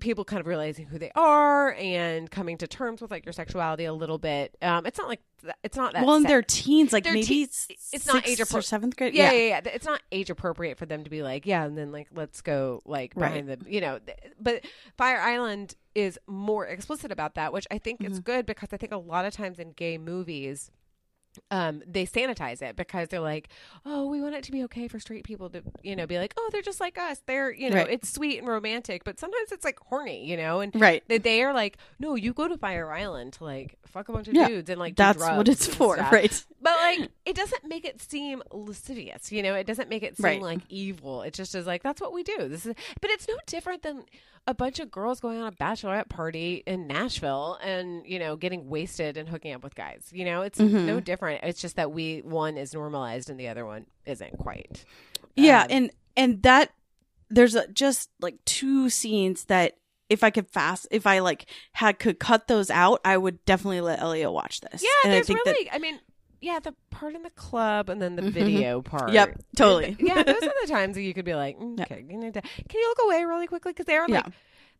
people 0.00 0.24
kind 0.24 0.40
of 0.40 0.46
realizing 0.46 0.86
who 0.86 0.98
they 0.98 1.10
are 1.14 1.72
and 1.74 2.30
coming 2.30 2.58
to 2.58 2.66
terms 2.66 3.00
with 3.00 3.10
like 3.10 3.24
your 3.24 3.32
sexuality 3.32 3.84
a 3.84 3.92
little 3.92 4.18
bit. 4.18 4.56
Um, 4.60 4.86
it's 4.86 4.98
not 4.98 5.08
like 5.08 5.20
it's 5.62 5.76
not 5.76 5.92
that. 5.92 6.04
well, 6.04 6.16
and 6.16 6.24
sad. 6.24 6.30
they're 6.30 6.42
teens, 6.42 6.92
like 6.92 7.04
They're 7.04 7.12
maybe 7.12 7.26
teen- 7.26 7.48
it's, 7.92 8.06
not 8.06 8.26
age 8.26 8.40
or 8.40 8.62
seventh 8.62 8.96
grade. 8.96 9.14
yeah, 9.14 9.30
yeah, 9.32 9.60
yeah, 9.64 9.70
It's 9.72 9.84
not 9.86 10.00
age 10.10 10.30
appropriate 10.30 10.78
for 10.78 10.86
them 10.86 11.04
to 11.04 11.10
be 11.10 11.22
like, 11.22 11.46
yeah, 11.46 11.64
and 11.64 11.76
then 11.78 11.92
like 11.92 12.08
let's 12.14 12.40
go 12.40 12.80
like 12.84 13.12
Right. 13.14 13.44
behind 13.44 13.48
the, 13.48 13.70
you 13.70 13.80
know. 13.80 13.98
th- 13.98 14.18
But 14.40 14.64
Fire 14.96 15.20
Island 15.20 15.74
is 15.94 16.18
more 16.26 16.66
explicit 16.66 17.12
about 17.12 17.34
that, 17.36 17.52
which 17.52 17.66
I 17.70 17.78
think 17.78 18.02
is 18.02 18.14
Mm-hmm. 18.20 18.20
good 18.32 18.46
because 18.46 18.70
I 18.72 18.76
think 18.76 18.92
a 18.92 18.96
lot 18.98 19.24
of 19.26 19.32
times 19.32 19.58
in 19.58 19.72
gay 19.72 19.96
movies. 19.98 20.70
Um, 21.50 21.82
they 21.86 22.06
sanitize 22.06 22.62
it 22.62 22.76
because 22.76 23.08
they're 23.08 23.20
like, 23.20 23.48
oh, 23.84 24.06
we 24.06 24.20
want 24.22 24.34
it 24.34 24.44
to 24.44 24.52
be 24.52 24.64
okay 24.64 24.88
for 24.88 24.98
straight 25.00 25.24
people 25.24 25.50
to, 25.50 25.62
you 25.82 25.96
know, 25.96 26.06
be 26.06 26.18
like, 26.18 26.34
oh, 26.36 26.48
they're 26.52 26.62
just 26.62 26.80
like 26.80 26.98
us. 26.98 27.20
They're, 27.26 27.52
you 27.52 27.70
know, 27.70 27.76
Right. 27.76 27.90
it's 27.90 28.08
sweet 28.12 28.38
and 28.38 28.48
romantic, 28.48 29.04
but 29.04 29.18
sometimes 29.18 29.52
it's 29.52 29.64
like 29.64 29.78
horny, 29.80 30.26
you 30.26 30.36
know, 30.36 30.60
and 30.60 30.78
right. 30.80 31.02
they, 31.08 31.18
they 31.18 31.42
are 31.42 31.52
like, 31.52 31.76
no, 31.98 32.14
you 32.14 32.32
go 32.32 32.48
to 32.48 32.56
Fire 32.58 32.92
Island 32.92 33.34
to 33.34 33.44
like 33.44 33.76
fuck 33.86 34.08
a 34.08 34.12
bunch 34.12 34.28
of 34.28 34.34
Yeah, 34.34 34.48
dudes 34.48 34.70
and 34.70 34.78
like 34.80 34.94
do 34.94 35.02
That's 35.02 35.18
what 35.18 35.48
it's 35.48 35.66
for, 35.66 35.96
stuff. 35.96 36.12
right? 36.12 36.44
But 36.60 36.76
like, 36.82 37.10
it 37.24 37.36
doesn't 37.36 37.64
make 37.64 37.84
it 37.84 38.00
seem 38.00 38.42
lascivious, 38.52 39.30
you 39.32 39.42
know. 39.42 39.54
It 39.54 39.66
doesn't 39.66 39.88
make 39.88 40.02
it 40.02 40.16
seem 40.16 40.24
Right. 40.24 40.42
like 40.42 40.60
evil. 40.68 41.22
It 41.22 41.34
just 41.34 41.54
is 41.54 41.66
like 41.66 41.82
that's 41.82 42.00
what 42.00 42.12
we 42.12 42.22
do. 42.22 42.48
This 42.48 42.66
is, 42.66 42.74
but 43.00 43.10
it's 43.10 43.28
no 43.28 43.34
different 43.46 43.82
than 43.82 44.04
a 44.46 44.52
bunch 44.52 44.78
of 44.78 44.90
girls 44.90 45.20
going 45.20 45.40
on 45.40 45.46
a 45.46 45.52
bachelorette 45.56 46.10
party 46.10 46.62
in 46.66 46.86
Nashville 46.86 47.58
and 47.62 48.06
you 48.06 48.18
know 48.18 48.36
getting 48.36 48.68
wasted 48.68 49.16
and 49.16 49.26
hooking 49.28 49.52
up 49.54 49.62
with 49.64 49.74
guys. 49.74 50.08
You 50.12 50.24
know, 50.26 50.42
it's 50.42 50.58
Mhm. 50.58 50.84
no 50.84 51.00
different. 51.00 51.23
It's 51.28 51.60
just 51.60 51.76
that 51.76 51.92
we 51.92 52.20
one 52.20 52.56
is 52.56 52.74
normalized 52.74 53.30
and 53.30 53.38
the 53.38 53.48
other 53.48 53.64
one 53.66 53.86
isn't 54.06 54.38
quite. 54.38 54.84
Yeah, 55.36 55.62
Um, 55.62 55.66
and 55.70 55.90
and 56.16 56.42
that 56.42 56.72
there's 57.30 57.54
a, 57.54 57.66
just 57.68 58.10
like 58.20 58.36
two 58.44 58.88
scenes 58.90 59.44
that 59.46 59.76
if 60.10 60.22
I 60.22 60.30
could 60.30 60.48
fast, 60.50 60.86
if 60.90 61.06
I 61.06 61.20
like 61.20 61.46
had 61.72 61.98
could 61.98 62.18
cut 62.18 62.46
those 62.46 62.70
out, 62.70 63.00
I 63.04 63.16
would 63.16 63.44
definitely 63.44 63.80
let 63.80 64.00
Elio 64.00 64.30
watch 64.30 64.60
this. 64.60 64.82
Yeah, 64.82 64.88
and 65.04 65.12
I 65.12 65.16
there's 65.16 65.26
think 65.26 65.40
that 65.44 65.50
really. 65.52 65.70
I 65.70 65.78
mean. 65.78 66.00
Yeah, 66.40 66.58
the 66.58 66.74
part 66.90 67.14
in 67.14 67.22
the 67.22 67.30
club 67.30 67.88
and 67.88 68.02
then 68.02 68.16
the 68.16 68.22
Mhm. 68.22 68.30
video 68.32 68.82
part. 68.82 69.12
Yep, 69.14 69.38
totally. 69.56 69.96
yeah, 69.98 70.22
those 70.22 70.42
are 70.42 70.52
the 70.62 70.68
times 70.68 70.94
that 70.94 71.00
you 71.00 71.14
could 71.14 71.24
be 71.24 71.34
like, 71.34 71.58
mm, 71.58 71.80
okay, 71.80 72.04
you 72.06 72.18
need 72.18 72.34
to. 72.34 72.42
Can 72.42 72.80
you 72.82 72.86
look 72.86 72.98
away 73.06 73.24
really 73.24 73.46
quickly 73.46 73.72
because 73.72 73.86
they're 73.86 74.04
Yeah. 74.06 74.16
like, 74.16 74.26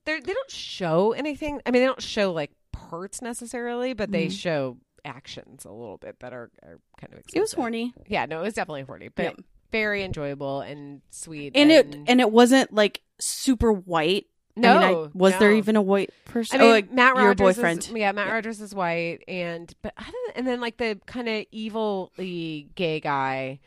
they're 0.05 0.21
they 0.21 0.35
don't 0.35 0.51
show 0.51 1.13
anything. 1.13 1.63
I 1.65 1.71
mean, 1.71 1.81
they 1.81 1.87
don't 1.87 2.03
show 2.03 2.33
like 2.35 2.51
parts 2.73 3.23
necessarily, 3.23 3.95
but 3.95 4.13
they 4.13 4.27
Mhm. 4.27 4.39
show 4.39 4.77
actions 5.05 5.65
a 5.65 5.71
little 5.73 5.97
bit 5.99 6.21
that 6.21 6.33
are, 6.33 6.51
are 6.63 6.79
kind 7.01 7.13
of. 7.15 7.21
it 7.33 7.41
was 7.41 7.53
horny, 7.53 7.93
Yeah, 8.07 8.27
no, 8.27 8.41
it 8.41 8.43
was 8.45 8.55
definitely 8.55 8.83
horny, 8.83 9.09
but 9.09 9.23
Yeah. 9.23 9.33
very 9.71 10.03
enjoyable 10.05 10.61
and 10.61 11.03
sweet. 11.11 11.53
and 11.57 11.71
it 11.71 11.97
and 12.07 12.21
it 12.21 12.31
wasn't 12.31 12.73
like 12.73 13.03
super 13.19 13.73
white. 13.73 14.27
No, 14.57 14.77
I 14.79 14.89
mean, 14.89 14.97
I, 14.99 15.09
was 15.15 15.37
there 15.39 15.51
even 15.53 15.75
a 15.75 15.83
white 15.83 16.11
person? 16.27 16.61
I 16.61 16.63
mean, 16.63 16.69
oh, 16.71 16.73
like 16.73 16.93
Matt 16.93 17.17
Rogers 17.17 17.25
your 17.27 17.35
boyfriend. 17.35 17.79
Is, 17.81 17.91
yeah, 17.91 18.13
Matt 18.13 18.31
Rogers 18.31 18.61
is 18.61 18.73
white, 18.73 19.25
and 19.27 19.75
but 19.83 19.95
and 20.37 20.47
then 20.47 20.61
like 20.61 20.77
the 20.77 21.01
kind 21.07 21.29
of 21.29 21.45
evilly 21.53 22.69
gay 22.77 23.01
guy, 23.01 23.59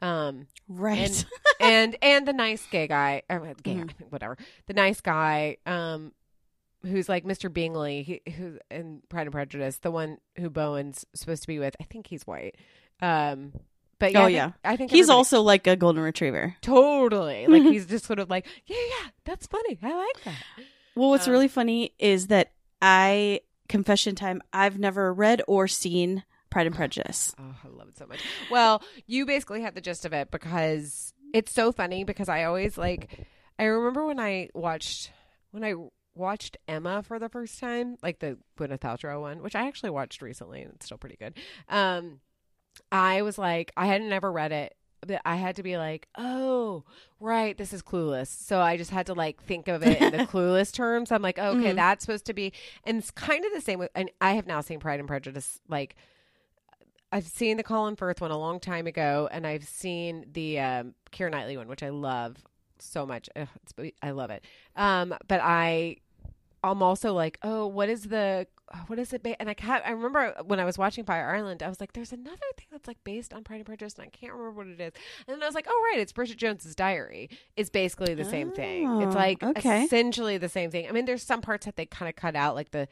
um, 0.00 0.46
right. 0.68 1.24
and 1.60 1.96
and 2.02 2.26
the 2.28 2.32
nice 2.32 2.64
gay 2.70 2.86
guy, 2.86 3.22
or 3.28 3.40
gay, 3.64 3.74
Mhm. 3.74 3.90
whatever, 4.10 4.36
the 4.66 4.74
nice 4.74 5.00
guy, 5.00 5.56
um, 5.66 6.12
who's 6.82 7.08
like 7.08 7.24
Mr. 7.24 7.52
Bingley, 7.52 8.02
he, 8.02 8.32
who's 8.32 8.58
in 8.70 9.02
Pride 9.08 9.22
and 9.26 9.32
Prejudice, 9.32 9.78
the 9.78 9.90
one 9.90 10.18
who 10.36 10.48
Bowen's 10.50 11.04
supposed 11.14 11.42
to 11.42 11.48
be 11.48 11.58
with. 11.58 11.74
I 11.80 11.84
think 11.84 12.06
he's 12.06 12.26
white. 12.26 12.56
Um, 13.02 13.52
but 13.98 14.12
yeah, 14.12 14.18
Oh, 14.20 14.22
I 14.22 14.26
think, 14.26 14.36
yeah. 14.36 14.50
I 14.64 14.76
think 14.76 14.90
He's 14.92 15.08
also 15.10 15.42
like 15.42 15.66
a 15.66 15.74
golden 15.76 16.02
retriever. 16.02 16.54
totally 16.62 17.46
like 17.48 17.62
he's 17.64 17.86
just 17.86 18.04
sort 18.04 18.18
of 18.20 18.30
like, 18.30 18.46
yeah, 18.66 18.76
yeah, 18.76 19.10
that's 19.24 19.46
funny. 19.46 19.78
I 19.82 19.94
like 19.94 20.24
that. 20.24 20.34
Well, 20.94 21.10
what's 21.10 21.26
Um, 21.26 21.32
really 21.32 21.48
funny 21.48 21.94
is 21.98 22.28
that 22.28 22.52
I 22.82 23.40
confession 23.68 24.14
time. 24.14 24.40
I've 24.52 24.78
never 24.78 25.12
read 25.12 25.42
or 25.48 25.66
seen 25.68 26.22
Pride 26.50 26.66
and 26.68 26.76
Prejudice. 26.76 27.34
Oh, 27.38 27.54
I 27.64 27.68
love 27.68 27.88
it 27.88 27.98
so 27.98 28.06
much. 28.06 28.20
Well, 28.50 28.82
you 29.06 29.26
basically 29.26 29.62
have 29.62 29.74
the 29.74 29.80
gist 29.80 30.04
of 30.04 30.12
it 30.12 30.30
because 30.30 31.12
it's 31.34 31.52
so 31.52 31.72
funny 31.72 32.04
because 32.04 32.28
I 32.28 32.44
always 32.44 32.78
like 32.78 33.26
I 33.58 33.64
remember 33.64 34.06
when 34.06 34.18
I 34.20 34.48
watched 34.54 35.10
when 35.50 35.64
I 35.64 35.74
watched 36.18 36.56
Emma 36.66 37.02
for 37.02 37.18
the 37.18 37.28
first 37.28 37.58
time, 37.58 37.96
like 38.02 38.18
the 38.18 38.38
Gwyneth 38.58 38.80
Paltrow 38.80 39.20
one, 39.20 39.42
which 39.42 39.54
I 39.56 39.66
actually 39.66 39.90
watched 39.90 40.20
recently 40.22 40.62
and 40.62 40.72
it's 40.74 40.86
still 40.86 40.98
pretty 40.98 41.16
good. 41.16 41.34
Um 41.68 42.20
I 42.92 43.22
was 43.22 43.38
like 43.38 43.72
I 43.76 43.86
hadn't 43.86 44.12
ever 44.12 44.30
read 44.30 44.52
it. 44.52 44.74
But 45.06 45.22
I 45.24 45.36
had 45.36 45.54
to 45.56 45.62
be 45.62 45.76
like, 45.76 46.08
oh, 46.18 46.82
right, 47.20 47.56
this 47.56 47.72
is 47.72 47.82
clueless. 47.84 48.26
So 48.26 48.60
I 48.60 48.76
just 48.76 48.90
had 48.90 49.06
to 49.06 49.14
like 49.14 49.40
think 49.44 49.68
of 49.68 49.84
it 49.84 50.00
in 50.02 50.10
the 50.10 50.18
clueless 50.26 50.72
terms. 50.74 51.12
I'm 51.12 51.22
like, 51.22 51.38
okay, 51.38 51.70
Mhm. 51.72 51.76
that's 51.76 52.04
supposed 52.04 52.26
to 52.26 52.34
be, 52.34 52.52
and 52.82 52.98
it's 52.98 53.12
kind 53.12 53.44
of 53.44 53.52
the 53.54 53.60
same 53.60 53.78
with. 53.78 53.92
And 53.94 54.10
I 54.20 54.32
have 54.32 54.48
now 54.48 54.60
seen 54.60 54.80
Pride 54.80 54.98
and 54.98 55.06
Prejudice 55.06 55.60
like 55.68 55.94
I've 57.12 57.28
seen 57.28 57.56
the 57.58 57.62
Colin 57.62 57.94
Firth 57.96 58.20
one 58.20 58.32
a 58.32 58.38
long 58.38 58.60
time 58.60 58.86
ago, 58.88 59.28
and 59.30 59.46
I've 59.46 59.64
seen 59.68 60.26
the 60.32 60.58
um, 60.58 60.94
Keira 61.12 61.30
Knightley 61.30 61.56
one, 61.56 61.68
which 61.68 61.82
I 61.84 61.88
love 61.90 62.36
so 62.80 63.06
much. 63.06 63.28
Ugh, 63.34 63.48
it's, 63.62 63.94
I 64.02 64.10
love 64.10 64.30
it. 64.30 64.44
Um, 64.76 65.14
but 65.26 65.40
I, 65.42 65.98
I'm 66.62 66.82
also 66.82 67.12
like, 67.14 67.38
oh, 67.42 67.66
what 67.66 67.88
is 67.88 68.04
the, 68.04 68.46
what 68.88 68.98
is 68.98 69.12
it? 69.12 69.22
Ba-? 69.22 69.40
And 69.40 69.48
I 69.48 69.54
can't. 69.54 69.82
I 69.86 69.90
remember 69.90 70.34
when 70.44 70.58
I 70.60 70.64
was 70.64 70.76
watching 70.76 71.04
Fire 71.04 71.34
Island, 71.34 71.62
I 71.62 71.68
was 71.68 71.80
like, 71.80 71.92
there's 71.92 72.12
another 72.12 72.36
thing 72.56 72.66
that's 72.70 72.86
like 72.88 72.98
based 73.04 73.32
on 73.32 73.44
Pride 73.44 73.56
and 73.56 73.66
Prejudice, 73.66 73.94
and 73.94 74.04
I 74.06 74.10
can't 74.10 74.32
remember 74.32 74.50
what 74.50 74.66
it 74.66 74.80
is. 74.80 74.92
And 75.26 75.34
then 75.36 75.42
I 75.42 75.46
was 75.46 75.54
like, 75.54 75.66
oh 75.68 75.84
right, 75.90 76.00
it's 76.00 76.12
Bridget 76.12 76.36
Jones's 76.38 76.74
Diary. 76.74 77.30
It's 77.56 77.70
basically 77.70 78.14
the 78.14 78.24
same 78.24 78.50
thing. 78.52 79.00
It's 79.02 79.14
Oh, 79.14 79.18
like 79.18 79.42
okay. 79.42 79.84
essentially 79.84 80.36
the 80.38 80.48
same 80.48 80.70
thing. 80.70 80.88
I 80.88 80.92
mean, 80.92 81.04
there's 81.04 81.22
some 81.22 81.40
parts 81.40 81.64
that 81.66 81.76
they 81.76 81.86
kind 81.86 82.08
of 82.08 82.16
cut 82.16 82.34
out, 82.36 82.54
like 82.54 82.72
the 82.72 82.88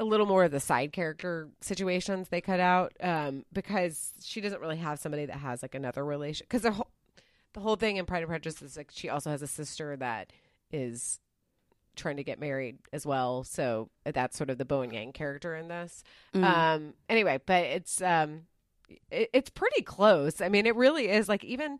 a 0.00 0.04
little 0.04 0.26
more 0.26 0.44
of 0.44 0.50
the 0.52 0.60
side 0.60 0.92
character 0.92 1.48
situations 1.60 2.28
they 2.28 2.40
cut 2.40 2.60
out 2.60 2.92
um, 3.00 3.44
because 3.52 4.12
she 4.22 4.40
doesn't 4.40 4.60
really 4.60 4.76
have 4.76 4.98
somebody 5.00 5.26
that 5.26 5.36
has 5.38 5.60
like 5.60 5.74
another 5.74 6.04
relation 6.04 6.44
because 6.48 6.62
the 6.62 6.70
whole 6.70 6.86
the 7.54 7.60
whole 7.60 7.74
thing 7.74 7.96
in 7.96 8.06
Pride 8.06 8.18
and 8.22 8.28
Prejudice 8.28 8.62
is 8.62 8.76
like 8.76 8.90
she 8.92 9.08
also 9.08 9.30
has 9.30 9.42
a 9.42 9.46
sister 9.48 9.96
that 9.96 10.32
is 10.70 11.18
trying 11.98 12.16
to 12.16 12.24
get 12.24 12.40
married 12.40 12.78
as 12.92 13.04
well. 13.04 13.44
So 13.44 13.90
that's 14.04 14.36
sort 14.36 14.48
of 14.48 14.56
the 14.56 14.64
Bowen 14.64 14.92
Yang 14.92 15.12
character 15.12 15.54
in 15.54 15.68
this. 15.68 16.02
Mm. 16.34 16.44
um 16.44 16.94
anyway 17.08 17.40
but 17.44 17.64
it's 17.64 18.00
um 18.00 18.42
it, 19.10 19.28
it's 19.32 19.50
pretty 19.50 19.82
close. 19.82 20.40
I 20.40 20.48
mean 20.48 20.64
it 20.64 20.76
really 20.76 21.08
is 21.08 21.28
like 21.28 21.44
even 21.44 21.78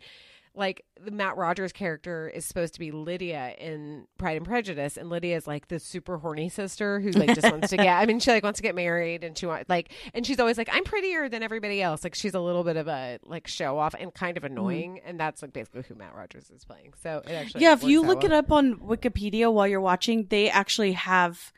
like 0.55 0.84
the 1.03 1.11
Matt 1.11 1.36
Rogers 1.36 1.72
character 1.72 2.28
is 2.28 2.44
supposed 2.44 2.74
to 2.74 2.80
be 2.80 2.90
Lydia 2.90 3.55
in 3.59 4.07
Pride 4.18 4.36
and 4.36 4.46
Prejudice, 4.46 4.96
and 4.96 5.09
Lydia 5.09 5.36
is 5.36 5.46
like 5.46 5.68
the 5.68 5.78
super 5.78 6.18
horny 6.18 6.49
sister 6.49 7.01
who 7.01 7.11
like 7.11 7.34
just 7.34 7.51
wants 7.51 7.70
to 7.70 7.76
get. 7.76 7.96
I 7.99 8.07
mean, 8.07 8.20
she 8.20 8.30
like 8.30 8.42
wants 8.42 8.59
to 8.59 8.62
get 8.62 8.74
married, 8.74 9.24
and 9.24 9.36
she 9.36 9.46
want 9.46 9.68
like, 9.68 9.92
and 10.14 10.26
she's 10.26 10.40
always 10.40 10.59
like, 10.59 10.68
I'm 10.72 10.84
prettier 10.84 11.28
than 11.28 11.42
everybody 11.42 11.80
else. 11.80 12.05
Like 12.05 12.14
she's 12.14 12.34
a 12.34 12.40
little 12.40 12.64
bit 12.64 12.76
of 12.76 12.88
a 12.88 13.18
like 13.24 13.46
show 13.46 13.78
off 13.78 13.94
and 13.99 14.12
kind 14.12 14.36
of 14.36 14.44
annoying, 14.44 15.01
and 15.05 15.18
that's 15.18 15.42
like 15.42 15.53
basically 15.53 15.82
who 15.88 15.94
Matt 15.94 16.14
Rogers 16.14 16.51
is 16.51 16.64
playing. 16.64 16.94
So 17.03 17.22
it 17.24 17.32
actually 17.32 17.62
yeah, 17.62 17.72
if 17.72 17.82
you 17.82 18.03
look 18.03 18.22
well. 18.22 18.32
it 18.32 18.32
up 18.32 18.51
on 18.51 18.76
Wikipedia 18.76 19.53
while 19.53 19.66
you're 19.66 19.80
watching, 19.80 20.26
they 20.28 20.51
actually 20.51 20.92
have 20.92 21.53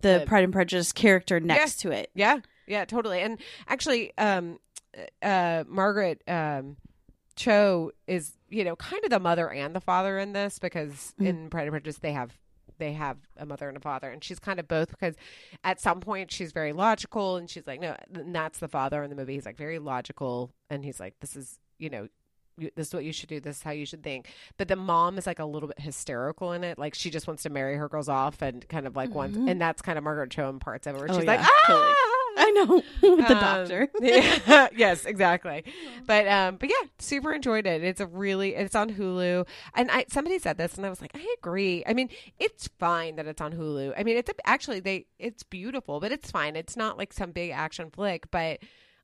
the 0.00 0.20
The- 0.20 0.26
Pride 0.26 0.44
and 0.44 0.52
Prejudice 0.52 0.92
character 0.92 1.40
next 1.40 1.80
to 1.80 1.90
it. 1.90 2.10
Yeah, 2.14 2.38
yeah, 2.66 2.84
totally. 2.84 3.20
And 3.20 3.38
actually, 3.68 4.12
um, 4.18 4.58
uh, 5.22 5.64
Margaret 5.68 6.22
um, 6.28 6.76
Cho 7.36 7.92
is 8.06 8.32
you 8.48 8.64
know 8.64 8.76
kind 8.76 9.04
of 9.04 9.10
the 9.10 9.20
mother 9.20 9.50
and 9.50 9.74
the 9.74 9.80
father 9.80 10.18
in 10.18 10.32
this 10.32 10.58
because 10.58 11.14
Mm. 11.20 11.26
in 11.26 11.50
Pride 11.50 11.62
and 11.62 11.70
Prejudice 11.72 11.98
they 11.98 12.12
have 12.12 12.36
they 12.78 12.92
have 12.92 13.16
a 13.38 13.46
mother 13.46 13.68
and 13.68 13.76
a 13.76 13.80
father, 13.80 14.10
and 14.10 14.22
she's 14.22 14.38
kind 14.38 14.60
of 14.60 14.68
both 14.68 14.90
because 14.90 15.14
at 15.64 15.80
some 15.80 16.00
point 16.00 16.30
she's 16.30 16.52
very 16.52 16.72
logical 16.74 17.36
and 17.36 17.48
she's 17.48 17.66
like 17.66 17.80
no, 17.80 17.96
and 18.14 18.34
that's 18.34 18.58
the 18.58 18.68
father 18.68 19.02
in 19.02 19.10
the 19.10 19.16
movie. 19.16 19.34
He's 19.34 19.46
like 19.46 19.56
very 19.56 19.78
logical, 19.78 20.50
and 20.68 20.84
he's 20.84 21.00
like 21.00 21.14
this 21.20 21.36
is 21.36 21.58
you 21.78 21.90
know. 21.90 22.08
This 22.74 22.88
is 22.88 22.94
what 22.94 23.04
you 23.04 23.12
should 23.12 23.28
do. 23.28 23.38
This 23.38 23.58
is 23.58 23.62
how 23.62 23.72
you 23.72 23.84
should 23.84 24.02
think. 24.02 24.30
But 24.56 24.68
the 24.68 24.76
mom 24.76 25.18
is 25.18 25.26
like 25.26 25.40
a 25.40 25.44
little 25.44 25.66
bit 25.68 25.78
hysterical 25.78 26.52
in 26.52 26.64
it. 26.64 26.78
Like 26.78 26.94
she 26.94 27.10
just 27.10 27.26
wants 27.26 27.42
to 27.42 27.50
marry 27.50 27.76
her 27.76 27.86
girls 27.86 28.08
off 28.08 28.40
and 28.40 28.66
kind 28.66 28.86
of 28.86 28.96
like 28.96 29.14
wants, 29.14 29.36
Mhm. 29.36 29.50
and 29.50 29.60
that's 29.60 29.82
kind 29.82 29.98
of 29.98 30.04
Margaret 30.04 30.30
Cho 30.30 30.48
in 30.48 30.58
parts 30.58 30.86
of 30.86 30.94
it 30.96 30.98
where 31.00 31.10
Oh, 31.10 31.16
she's 31.16 31.24
yeah, 31.24 31.32
like, 31.32 31.40
ah! 31.42 31.50
totally. 31.66 31.94
I 32.38 32.50
know 32.50 32.66
with 33.02 33.26
the 33.28 33.36
Um, 33.36 33.40
doctor. 33.40 33.88
yeah, 34.00 34.68
yes, 34.76 35.04
exactly. 35.06 35.64
But 36.06 36.28
um, 36.28 36.56
but 36.56 36.68
yeah, 36.68 36.88
super 36.98 37.32
enjoyed 37.32 37.66
it. 37.66 37.82
It's 37.82 38.00
a 38.00 38.06
really 38.06 38.54
it's 38.54 38.74
on 38.74 38.90
Hulu, 38.90 39.46
and 39.74 39.90
I 39.90 40.04
somebody 40.08 40.38
said 40.38 40.58
this, 40.58 40.76
and 40.76 40.84
I 40.84 40.90
was 40.90 41.00
like, 41.00 41.12
I 41.14 41.34
agree. 41.38 41.82
I 41.86 41.94
mean, 41.94 42.10
it's 42.38 42.68
fine 42.78 43.16
that 43.16 43.26
it's 43.26 43.40
on 43.40 43.52
Hulu. 43.52 43.94
I 43.96 44.02
mean, 44.02 44.16
it's 44.18 44.30
actually 44.44 44.80
they 44.80 45.06
it's 45.18 45.42
beautiful, 45.42 45.98
but 46.00 46.12
it's 46.12 46.30
fine. 46.30 46.56
It's 46.56 46.76
not 46.76 46.98
like 46.98 47.12
some 47.12 47.32
big 47.32 47.50
action 47.50 47.90
flick, 47.90 48.30
but. 48.30 48.60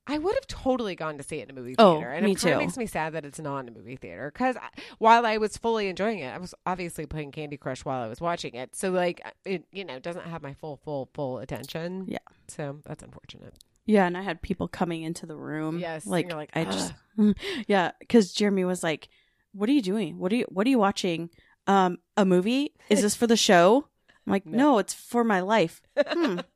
I 0.07 0.19
would 0.19 0.35
have 0.35 0.47
totally 0.49 0.97
gone 0.97 1.17
to 1.19 1.23
see 1.23 1.37
it 1.39 1.49
in 1.49 1.57
a 1.57 1.61
movie 1.61 1.77
Oh, 1.79 1.95
theater, 1.95 2.11
and 2.11 2.25
me 2.25 2.33
it 2.33 2.35
kind 2.37 2.41
too. 2.51 2.53
of 2.55 2.59
makes 2.59 2.77
me 2.77 2.87
sad 2.87 3.13
that 3.13 3.25
it's 3.25 3.39
not 3.39 3.61
in 3.61 3.69
a 3.69 3.71
movie 3.71 3.95
theater. 3.97 4.31
Because 4.35 4.57
while 4.99 5.25
I 5.25 5.37
was 5.37 5.57
fully 5.57 5.87
enjoying 5.89 6.19
it, 6.19 6.35
I 6.35 6.39
was 6.39 6.55
obviously 6.67 7.07
playing 7.07 7.31
Candy 7.31 7.57
Crush 7.57 7.85
while 7.85 8.03
I 8.03 8.09
was 8.09 8.21
watching 8.21 8.55
it, 8.55 8.75
so 8.75 8.91
like 8.91 9.21
it, 9.45 9.65
you 9.71 9.85
know, 9.85 9.99
doesn't 10.01 10.27
have 10.27 10.43
my 10.43 10.55
full, 10.55 10.77
full, 10.85 11.09
full 11.15 11.39
attention. 11.39 12.07
Yeah. 12.09 12.19
so 12.49 12.81
that's 12.85 13.03
unfortunate. 13.05 13.55
Yeah, 13.87 14.07
and 14.07 14.17
I 14.17 14.23
had 14.23 14.43
people 14.43 14.69
coming 14.69 15.03
into 15.03 15.27
the 15.27 15.37
room. 15.37 15.79
Yes, 15.79 16.07
like, 16.07 16.29
you're 16.29 16.37
like, 16.37 16.51
I 16.55 16.65
just 16.65 16.93
yeah, 17.69 17.93
because 18.01 18.33
Jeremy 18.33 18.65
was 18.65 18.83
like, 18.83 19.09
"What 19.53 19.69
are 19.69 19.73
you 19.73 19.83
doing? 19.83 20.19
What 20.19 20.33
are 20.33 20.37
you 20.37 20.47
What 20.49 20.67
are 20.67 20.71
you 20.71 20.79
watching? 20.79 21.31
Um, 21.67 21.99
a 22.17 22.25
movie? 22.25 22.75
Is 22.89 23.03
this 23.03 23.15
for 23.17 23.27
the 23.27 23.37
show?" 23.37 23.87
I'm 24.27 24.33
like, 24.33 24.47
No. 24.47 24.59
"No, 24.59 24.79
it's 24.79 24.95
for 24.95 25.25
my 25.25 25.41
life." 25.41 25.81
Hmm. 25.97 26.41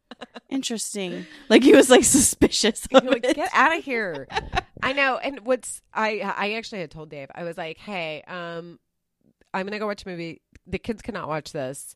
Interesting. 0.48 1.26
Like 1.48 1.62
he 1.62 1.74
was 1.74 1.90
like 1.90 2.04
suspicious. 2.04 2.86
Like, 2.92 3.22
get 3.22 3.50
out 3.52 3.76
of 3.76 3.84
here. 3.84 4.28
I 4.82 4.92
know. 4.92 5.16
And 5.18 5.40
what's 5.40 5.82
I 5.92 6.20
I 6.20 6.52
actually 6.52 6.80
had 6.80 6.90
told 6.90 7.10
Dave, 7.10 7.28
I 7.34 7.44
was 7.44 7.56
like, 7.58 7.78
hey, 7.78 8.22
um, 8.26 8.78
I'm 9.52 9.66
gonna 9.66 9.78
go 9.78 9.86
watch 9.86 10.04
a 10.04 10.08
movie. 10.08 10.42
The 10.66 10.78
kids 10.78 11.02
cannot 11.02 11.28
watch 11.28 11.52
this. 11.52 11.94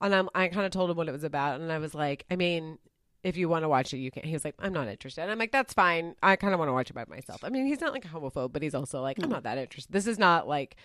And 0.00 0.14
I'm, 0.14 0.28
I 0.34 0.48
kind 0.48 0.66
of 0.66 0.72
told 0.72 0.90
him 0.90 0.96
what 0.96 1.08
it 1.08 1.12
was 1.12 1.24
about, 1.24 1.60
and 1.60 1.70
I 1.70 1.78
was 1.78 1.94
like, 1.94 2.26
I 2.30 2.36
mean, 2.36 2.78
if 3.22 3.36
you 3.36 3.48
want 3.48 3.62
to 3.64 3.68
watch 3.68 3.94
it, 3.94 3.98
you 3.98 4.10
can. 4.10 4.24
He 4.24 4.32
was 4.32 4.44
like, 4.44 4.56
I'm 4.58 4.72
not 4.72 4.88
interested. 4.88 5.22
And 5.22 5.30
I'm 5.30 5.38
like, 5.38 5.52
that's 5.52 5.72
fine. 5.72 6.14
I 6.22 6.36
kind 6.36 6.52
of 6.52 6.58
want 6.58 6.68
to 6.68 6.72
watch 6.72 6.90
it 6.90 6.94
by 6.94 7.04
myself. 7.08 7.42
I 7.44 7.48
mean, 7.48 7.66
he's 7.66 7.80
not 7.80 7.92
like 7.92 8.04
a 8.04 8.08
homophobe, 8.08 8.52
but 8.52 8.60
he's 8.62 8.74
also 8.74 9.00
like, 9.00 9.22
I'm 9.22 9.30
not 9.30 9.44
that 9.44 9.56
interested. 9.56 9.92
This 9.92 10.06
is 10.06 10.18
not 10.18 10.46
like. 10.48 10.76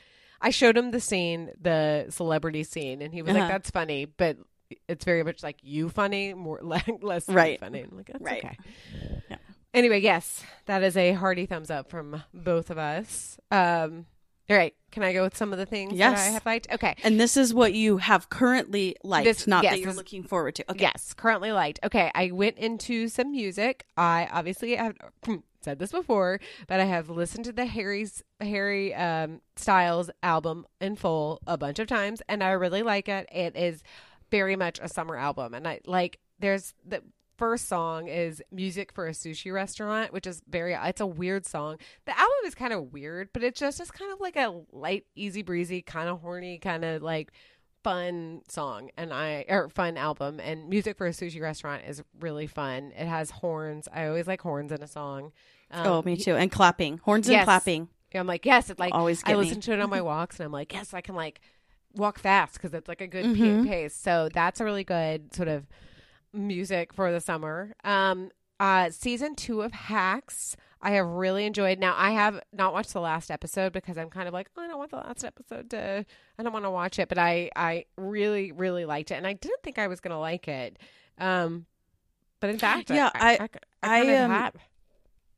I 0.41 0.51
showed 0.51 0.77
him 0.77 0.91
the 0.91 1.01
scene, 1.01 1.51
the 1.59 2.05
celebrity 2.11 2.63
scene, 2.63 3.01
and 3.01 3.13
he 3.13 3.21
was 3.21 3.33
like, 3.33 3.41
Uh-huh. 3.43 3.51
"That's 3.51 3.71
funny," 3.71 4.05
but 4.05 4.37
it's 4.87 5.05
very 5.05 5.23
much 5.23 5.43
like 5.43 5.57
you 5.61 5.89
funny, 5.89 6.33
more 6.33 6.59
like 6.61 6.87
less 7.01 7.27
Right. 7.27 7.59
funny. 7.59 7.81
I'm 7.81 7.95
like, 7.97 8.07
"That's 8.07 8.23
Right. 8.23 8.43
okay." 8.45 8.57
Yeah. 9.29 9.37
Anyway, 9.73 9.99
yes, 10.01 10.43
that 10.65 10.81
is 10.83 10.97
a 10.97 11.13
hearty 11.13 11.45
thumbs 11.45 11.69
up 11.69 11.89
from 11.89 12.23
both 12.33 12.69
of 12.71 12.77
us. 12.77 13.39
Um, 13.51 14.07
all 14.49 14.57
right, 14.57 14.73
can 14.91 15.03
I 15.03 15.13
go 15.13 15.21
with 15.21 15.37
some 15.37 15.51
of 15.53 15.59
the 15.59 15.65
things 15.67 15.95
that 15.99 16.17
I 16.17 16.21
have 16.31 16.43
liked? 16.45 16.67
Okay, 16.73 16.95
And 17.03 17.19
this 17.19 17.37
is 17.37 17.53
what 17.53 17.73
you 17.73 17.97
have 17.97 18.29
currently 18.31 18.95
liked, 19.03 19.25
This- 19.25 19.45
not 19.45 19.63
yes, 19.63 19.73
that 19.73 19.79
you're 19.79 19.93
looking 19.93 20.23
forward 20.23 20.55
to. 20.55 20.71
Okay. 20.71 20.81
Yes, 20.81 21.13
currently 21.13 21.51
liked. 21.51 21.79
Okay, 21.83 22.09
I 22.15 22.31
went 22.31 22.57
into 22.57 23.09
some 23.09 23.29
music. 23.31 23.85
I 23.95 24.27
obviously 24.31 24.75
have 24.75 24.95
said 25.61 25.77
this 25.77 25.91
before, 25.91 26.39
but 26.67 26.79
I 26.79 26.85
have 26.85 27.11
listened 27.11 27.45
to 27.45 27.51
the 27.51 27.65
Harry's 27.67 28.23
Harry 28.41 28.95
um, 28.95 29.41
Styles 29.55 30.09
album 30.23 30.65
in 30.81 30.95
full 30.95 31.41
a 31.45 31.55
bunch 31.59 31.77
of 31.77 31.85
times, 31.85 32.23
and 32.27 32.43
I 32.43 32.51
really 32.53 32.81
like 32.81 33.07
it. 33.07 33.27
It 33.31 33.55
is 33.55 33.83
very 34.31 34.55
much 34.55 34.79
a 34.81 34.87
summer 34.89 35.15
album, 35.15 35.53
and 35.53 35.67
I 35.67 35.79
like. 35.85 36.19
There's 36.39 36.73
the 36.85 37.01
first 37.37 37.67
song 37.69 38.07
is 38.07 38.41
music 38.51 38.91
for 38.93 39.07
a 39.07 39.11
sushi 39.11 39.53
restaurant, 39.53 40.11
which 40.13 40.27
is 40.27 40.41
very. 40.49 40.73
It's 40.73 41.01
a 41.01 41.07
weird 41.07 41.45
song. 41.45 41.77
The 42.05 42.11
album 42.17 42.35
is 42.45 42.55
kind 42.55 42.73
of 42.73 42.91
weird, 42.93 43.29
but 43.33 43.43
it's 43.43 43.59
just 43.59 43.77
just 43.77 43.93
kind 43.93 44.11
of 44.11 44.19
like 44.19 44.35
a 44.35 44.61
light, 44.71 45.05
easy 45.15 45.41
breezy, 45.41 45.81
kind 45.81 46.09
of 46.09 46.21
horny, 46.21 46.57
kind 46.59 46.83
of 46.85 47.01
like 47.01 47.31
fun 47.83 48.41
song 48.49 48.89
and 48.97 49.13
I 49.13 49.45
or 49.47 49.69
fun 49.69 49.95
album 49.95 50.41
and 50.41 50.67
music 50.67 50.97
for 50.97 51.07
a 51.07 51.11
sushi 51.11 51.41
restaurant 51.41 51.83
is 51.87 52.03
really 52.19 52.45
fun. 52.47 52.91
It 52.97 53.07
has 53.07 53.31
horns. 53.31 53.87
I 53.93 54.07
always 54.07 54.27
like 54.27 54.41
horns 54.41 54.71
in 54.73 54.81
a 54.83 54.87
song. 54.87 55.31
Um, 55.71 55.87
oh, 55.87 56.01
me 56.01 56.17
too. 56.17 56.35
And 56.35 56.51
clapping, 56.51 56.97
horns 56.99 57.29
Yes. 57.29 57.37
and 57.39 57.45
clapping. 57.45 57.87
I'm 58.13 58.27
like, 58.27 58.45
yes, 58.45 58.69
it 58.69 58.79
like 58.79 58.93
Always 58.93 59.23
I 59.23 59.27
get 59.29 59.37
me. 59.39 59.45
listen 59.45 59.61
to 59.61 59.73
it 59.73 59.79
on 59.79 59.89
my 59.89 60.01
walks 60.11 60.39
and 60.39 60.45
I'm 60.45 60.51
like, 60.51 60.73
yes, 60.73 60.93
I 60.93 60.99
can 61.01 61.15
like 61.15 61.39
walk 61.95 62.19
fast 62.19 62.53
because 62.53 62.73
it's 62.73 62.87
like 62.87 63.01
a 63.01 63.07
good 63.07 63.25
Mhm. 63.25 63.67
pace. 63.67 63.95
So 63.95 64.29
that's 64.33 64.59
a 64.59 64.65
really 64.65 64.83
good 64.83 65.33
sort 65.35 65.47
of 65.47 65.67
music 66.33 66.93
for 66.93 67.11
the 67.11 67.19
summer. 67.21 67.73
Um, 67.83 68.31
uh, 68.59 68.89
season 68.91 69.35
two 69.35 69.61
of 69.61 69.71
Hacks, 69.71 70.55
I 70.81 70.91
have 70.91 71.07
really 71.07 71.45
enjoyed. 71.45 71.79
Now 71.79 71.95
I 71.97 72.11
have 72.11 72.41
not 72.53 72.73
watched 72.73 72.93
the 72.93 73.01
last 73.01 73.31
episode 73.31 73.73
because 73.73 73.97
I'm 73.97 74.09
kind 74.09 74.27
of 74.27 74.33
like, 74.33 74.49
oh, 74.55 74.61
I 74.61 74.67
don't 74.67 74.77
want 74.77 74.91
the 74.91 74.97
last 74.97 75.23
episode 75.23 75.69
to, 75.71 76.05
I 76.37 76.43
don't 76.43 76.53
want 76.53 76.65
to 76.65 76.71
watch 76.71 76.99
it, 76.99 77.09
but 77.09 77.17
I, 77.17 77.49
I 77.55 77.85
really, 77.97 78.51
really 78.51 78.85
liked 78.85 79.11
it, 79.11 79.15
and 79.15 79.25
I 79.27 79.33
didn't 79.33 79.61
think 79.63 79.77
I 79.79 79.87
was 79.87 79.99
gonna 79.99 80.19
like 80.19 80.47
it. 80.47 80.77
Um, 81.17 81.65
but 82.39 82.49
in 82.49 82.57
fact, 82.59 82.89
Yeah, 82.89 83.09
I, 83.15 83.31
I, 83.35 83.43
I- 83.43 83.49
I, 83.81 84.13
I, 84.13 84.17
um. 84.19 84.51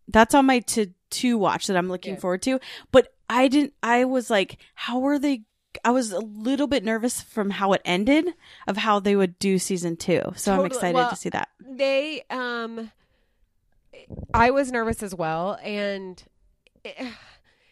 That's 0.08 0.34
on 0.36 0.46
my 0.46 0.60
to 0.60 0.88
to 1.12 1.38
watch 1.38 1.68
that 1.68 1.78
I'm 1.78 1.88
looking 1.88 2.16
Yeah. 2.16 2.20
forward 2.20 2.42
to. 2.44 2.60
But 2.92 3.14
I 3.30 3.48
didn't. 3.48 3.74
I 3.82 4.04
was 4.06 4.30
like, 4.30 4.58
how 4.76 5.06
are 5.06 5.18
they? 5.20 5.44
I 5.86 5.92
was 5.92 6.12
a 6.12 6.20
little 6.20 6.68
bit 6.68 6.84
nervous 6.84 7.22
from 7.22 7.50
how 7.52 7.74
it 7.74 7.82
ended 7.86 8.34
of 8.68 8.78
how 8.78 9.00
they 9.00 9.16
would 9.16 9.40
do 9.40 9.58
season 9.60 9.96
two. 9.98 10.22
So 10.36 10.54
I'm 10.54 10.66
excited 10.66 10.96
Well, 10.96 11.10
to 11.10 11.16
see 11.16 11.30
that. 11.30 11.50
they 11.60 12.24
um 12.30 12.92
i 14.34 14.50
was 14.52 14.72
nervous 14.72 15.04
as 15.04 15.14
well 15.14 15.58
and 15.64 16.24
it, 16.84 16.96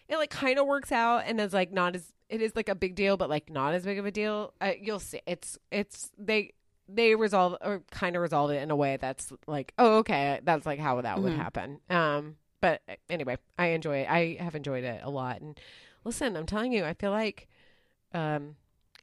it 0.08 0.18
like 0.18 0.30
kind 0.30 0.60
of 0.60 0.66
works 0.68 0.92
out 0.92 1.24
and 1.26 1.40
is 1.40 1.54
like 1.54 1.72
not 1.72 1.96
as 1.96 2.14
it 2.30 2.42
is 2.42 2.56
like 2.56 2.70
a 2.70 2.76
big 2.76 2.96
deal 2.96 3.18
but 3.18 3.30
like 3.30 3.50
not 3.50 3.74
as 3.74 3.84
big 3.86 3.98
of 3.98 4.06
a 4.06 4.12
deal 4.12 4.54
uh, 4.62 4.72
you'll 4.80 5.00
see 5.00 5.22
it's 5.26 5.58
it's 5.72 6.12
they 6.18 6.54
they 6.88 7.16
resolve 7.16 7.56
or 7.62 7.82
kind 7.92 8.16
of 8.16 8.22
resolve 8.22 8.52
it 8.52 8.62
in 8.62 8.70
a 8.72 8.76
way 8.76 8.98
that's 8.98 9.32
like 9.48 9.74
oh 9.80 9.98
okay 9.98 10.40
that's 10.44 10.66
like 10.66 10.80
how 10.80 11.00
that 11.02 11.22
would 11.22 11.34
Mhm. 11.34 11.38
happen 11.38 11.80
um 11.90 12.36
but 12.62 12.82
anyway 13.10 13.38
i 13.58 13.68
enjoy 13.68 14.00
it 14.00 14.08
i 14.10 14.38
have 14.40 14.56
enjoyed 14.56 14.84
it 14.84 15.02
a 15.04 15.10
lot 15.10 15.40
and 15.42 15.60
listen 16.04 16.36
i'm 16.36 16.46
telling 16.46 16.72
you 16.74 16.84
i 16.84 16.94
feel 16.94 17.12
like 17.12 17.48
um 18.14 18.56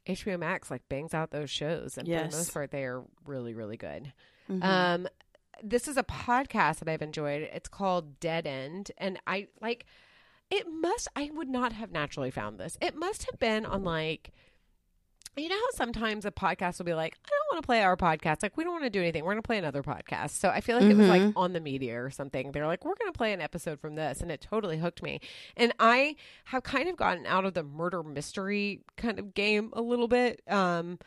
hbo 0.05 0.39
max 0.39 0.71
like 0.71 0.87
bangs 0.89 1.13
out 1.13 1.31
those 1.31 1.49
shows 1.49 1.97
and 1.97 2.07
for 2.07 2.11
the 2.31 2.37
most 2.37 2.53
part 2.53 2.71
they 2.71 2.83
are 2.83 3.03
really 3.25 3.53
really 3.53 3.77
good 3.77 4.11
Mhm. 4.49 4.63
um, 4.63 5.07
this 5.63 5.87
is 5.89 5.97
a 5.97 6.03
podcast 6.03 6.79
that 6.79 6.87
I've 6.87 7.01
enjoyed. 7.01 7.49
It's 7.51 7.67
called 7.67 8.19
Dead 8.19 8.45
End, 8.47 8.91
and 8.97 9.19
I 9.27 9.47
like. 9.59 9.85
It 10.49 10.67
must. 10.71 11.07
I 11.17 11.31
would 11.33 11.49
not 11.49 11.73
have 11.73 11.91
naturally 11.91 12.31
found 12.31 12.57
this. 12.59 12.77
It 12.79 12.95
must 12.95 13.25
have 13.29 13.39
been 13.39 13.65
on 13.65 13.83
like. 13.83 14.31
You 15.37 15.49
know 15.49 15.55
how 15.55 15.75
sometimes 15.75 16.25
a 16.25 16.31
podcast 16.31 16.79
will 16.79 16.85
be 16.85 16.95
like, 16.95 17.15
I 17.25 17.29
don't 17.29 17.55
want 17.55 17.63
to 17.63 17.65
play 17.67 17.83
our 17.83 17.95
podcast. 17.95 18.41
Like, 18.41 18.57
we 18.57 18.63
don't 18.63 18.73
want 18.73 18.85
to 18.85 18.89
do 18.89 18.99
anything. 19.01 19.23
We're 19.23 19.33
going 19.33 19.43
to 19.43 19.45
play 19.47 19.59
another 19.59 19.83
podcast. 19.83 20.31
So 20.31 20.49
I 20.49 20.61
feel 20.61 20.77
like 20.79 20.89
it 20.89 20.97
was 20.97 21.07
like 21.07 21.21
Mhm. 21.21 21.33
on 21.35 21.53
the 21.53 21.59
media 21.59 22.01
or 22.03 22.09
something. 22.09 22.51
They're 22.51 22.65
like, 22.65 22.83
we're 22.83 22.95
going 22.95 23.11
to 23.13 23.17
play 23.17 23.33
an 23.33 23.41
episode 23.41 23.79
from 23.79 23.93
this. 23.95 24.19
And 24.21 24.31
it 24.31 24.41
totally 24.41 24.79
hooked 24.79 25.03
me. 25.03 25.21
And 25.55 25.73
I 25.79 26.15
have 26.45 26.63
kind 26.63 26.89
of 26.89 26.95
gotten 26.97 27.27
out 27.27 27.45
of 27.45 27.53
the 27.53 27.61
murder 27.63 28.01
mystery 28.01 28.81
kind 28.95 29.19
of 29.19 29.35
game 29.35 29.69
a 29.73 29.81
little 29.81 30.07
bit. 30.07 30.41
Um, 30.47 30.97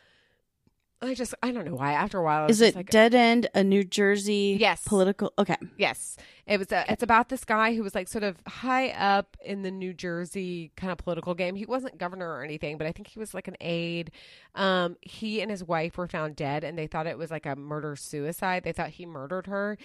I 1.03 1.15
just, 1.15 1.33
I 1.41 1.51
don't 1.51 1.65
know 1.65 1.73
why. 1.75 1.93
After 1.93 2.19
a 2.19 2.23
while, 2.23 2.43
I 2.43 2.45
was 2.47 2.61
Is 2.61 2.67
just 2.67 2.75
it 2.75 2.75
like, 2.77 2.89
Dead 2.89 3.15
End, 3.15 3.49
a 3.55 3.63
New 3.63 3.83
Jersey 3.83 4.55
Yes. 4.59 4.83
political? 4.85 5.33
Okay. 5.39 5.55
Yes, 5.77 6.15
it 6.45 6.59
was. 6.59 6.71
A, 6.71 6.85
it's 6.91 7.01
about 7.01 7.29
this 7.29 7.43
guy 7.43 7.73
who 7.73 7.81
was 7.81 7.95
like 7.95 8.07
sort 8.07 8.23
of 8.23 8.37
high 8.47 8.89
up 8.89 9.35
in 9.43 9.63
the 9.63 9.71
New 9.71 9.93
Jersey 9.93 10.71
kind 10.77 10.91
of 10.91 10.99
political 10.99 11.33
game. 11.33 11.55
He 11.55 11.65
wasn't 11.65 11.97
governor 11.97 12.29
or 12.29 12.43
anything, 12.43 12.77
but 12.77 12.85
I 12.85 12.91
think 12.91 13.07
he 13.07 13.17
was 13.17 13.33
like 13.33 13.47
an 13.47 13.57
aide. 13.61 14.11
Um, 14.53 14.95
he 15.01 15.41
and 15.41 15.49
his 15.49 15.63
wife 15.63 15.97
were 15.97 16.07
found 16.07 16.35
dead, 16.35 16.63
and 16.63 16.77
they 16.77 16.85
thought 16.87 17.07
it 17.07 17.17
was 17.17 17.31
like 17.31 17.47
a 17.47 17.55
murder 17.55 17.95
suicide. 17.95 18.63
They 18.63 18.71
thought 18.73 18.89
he 18.89 19.05
murdered 19.07 19.47
her, 19.47 19.77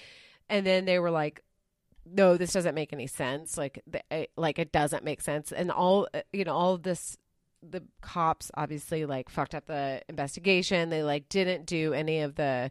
and 0.50 0.66
then 0.66 0.84
they 0.84 0.98
were 0.98 1.10
like, 1.10 1.42
"No, 2.04 2.36
this 2.36 2.52
doesn't 2.52 2.74
make 2.74 2.92
any 2.92 3.06
sense. 3.06 3.56
Like, 3.56 3.82
the, 3.86 4.02
it, 4.10 4.30
like 4.36 4.58
it 4.58 4.70
doesn't 4.70 5.02
make 5.04 5.22
sense." 5.22 5.50
And 5.50 5.70
all 5.70 6.08
uh, 6.12 6.20
you 6.32 6.44
know, 6.44 6.54
all 6.54 6.74
of 6.74 6.82
this 6.82 7.16
the 7.70 7.82
cops 8.00 8.50
obviously 8.54 9.06
like 9.06 9.28
fucked 9.28 9.54
up 9.54 9.66
the 9.66 10.02
investigation. 10.08 10.90
They 10.90 11.02
like 11.02 11.28
didn't 11.28 11.66
do 11.66 11.92
any 11.92 12.20
of 12.20 12.34
the 12.34 12.70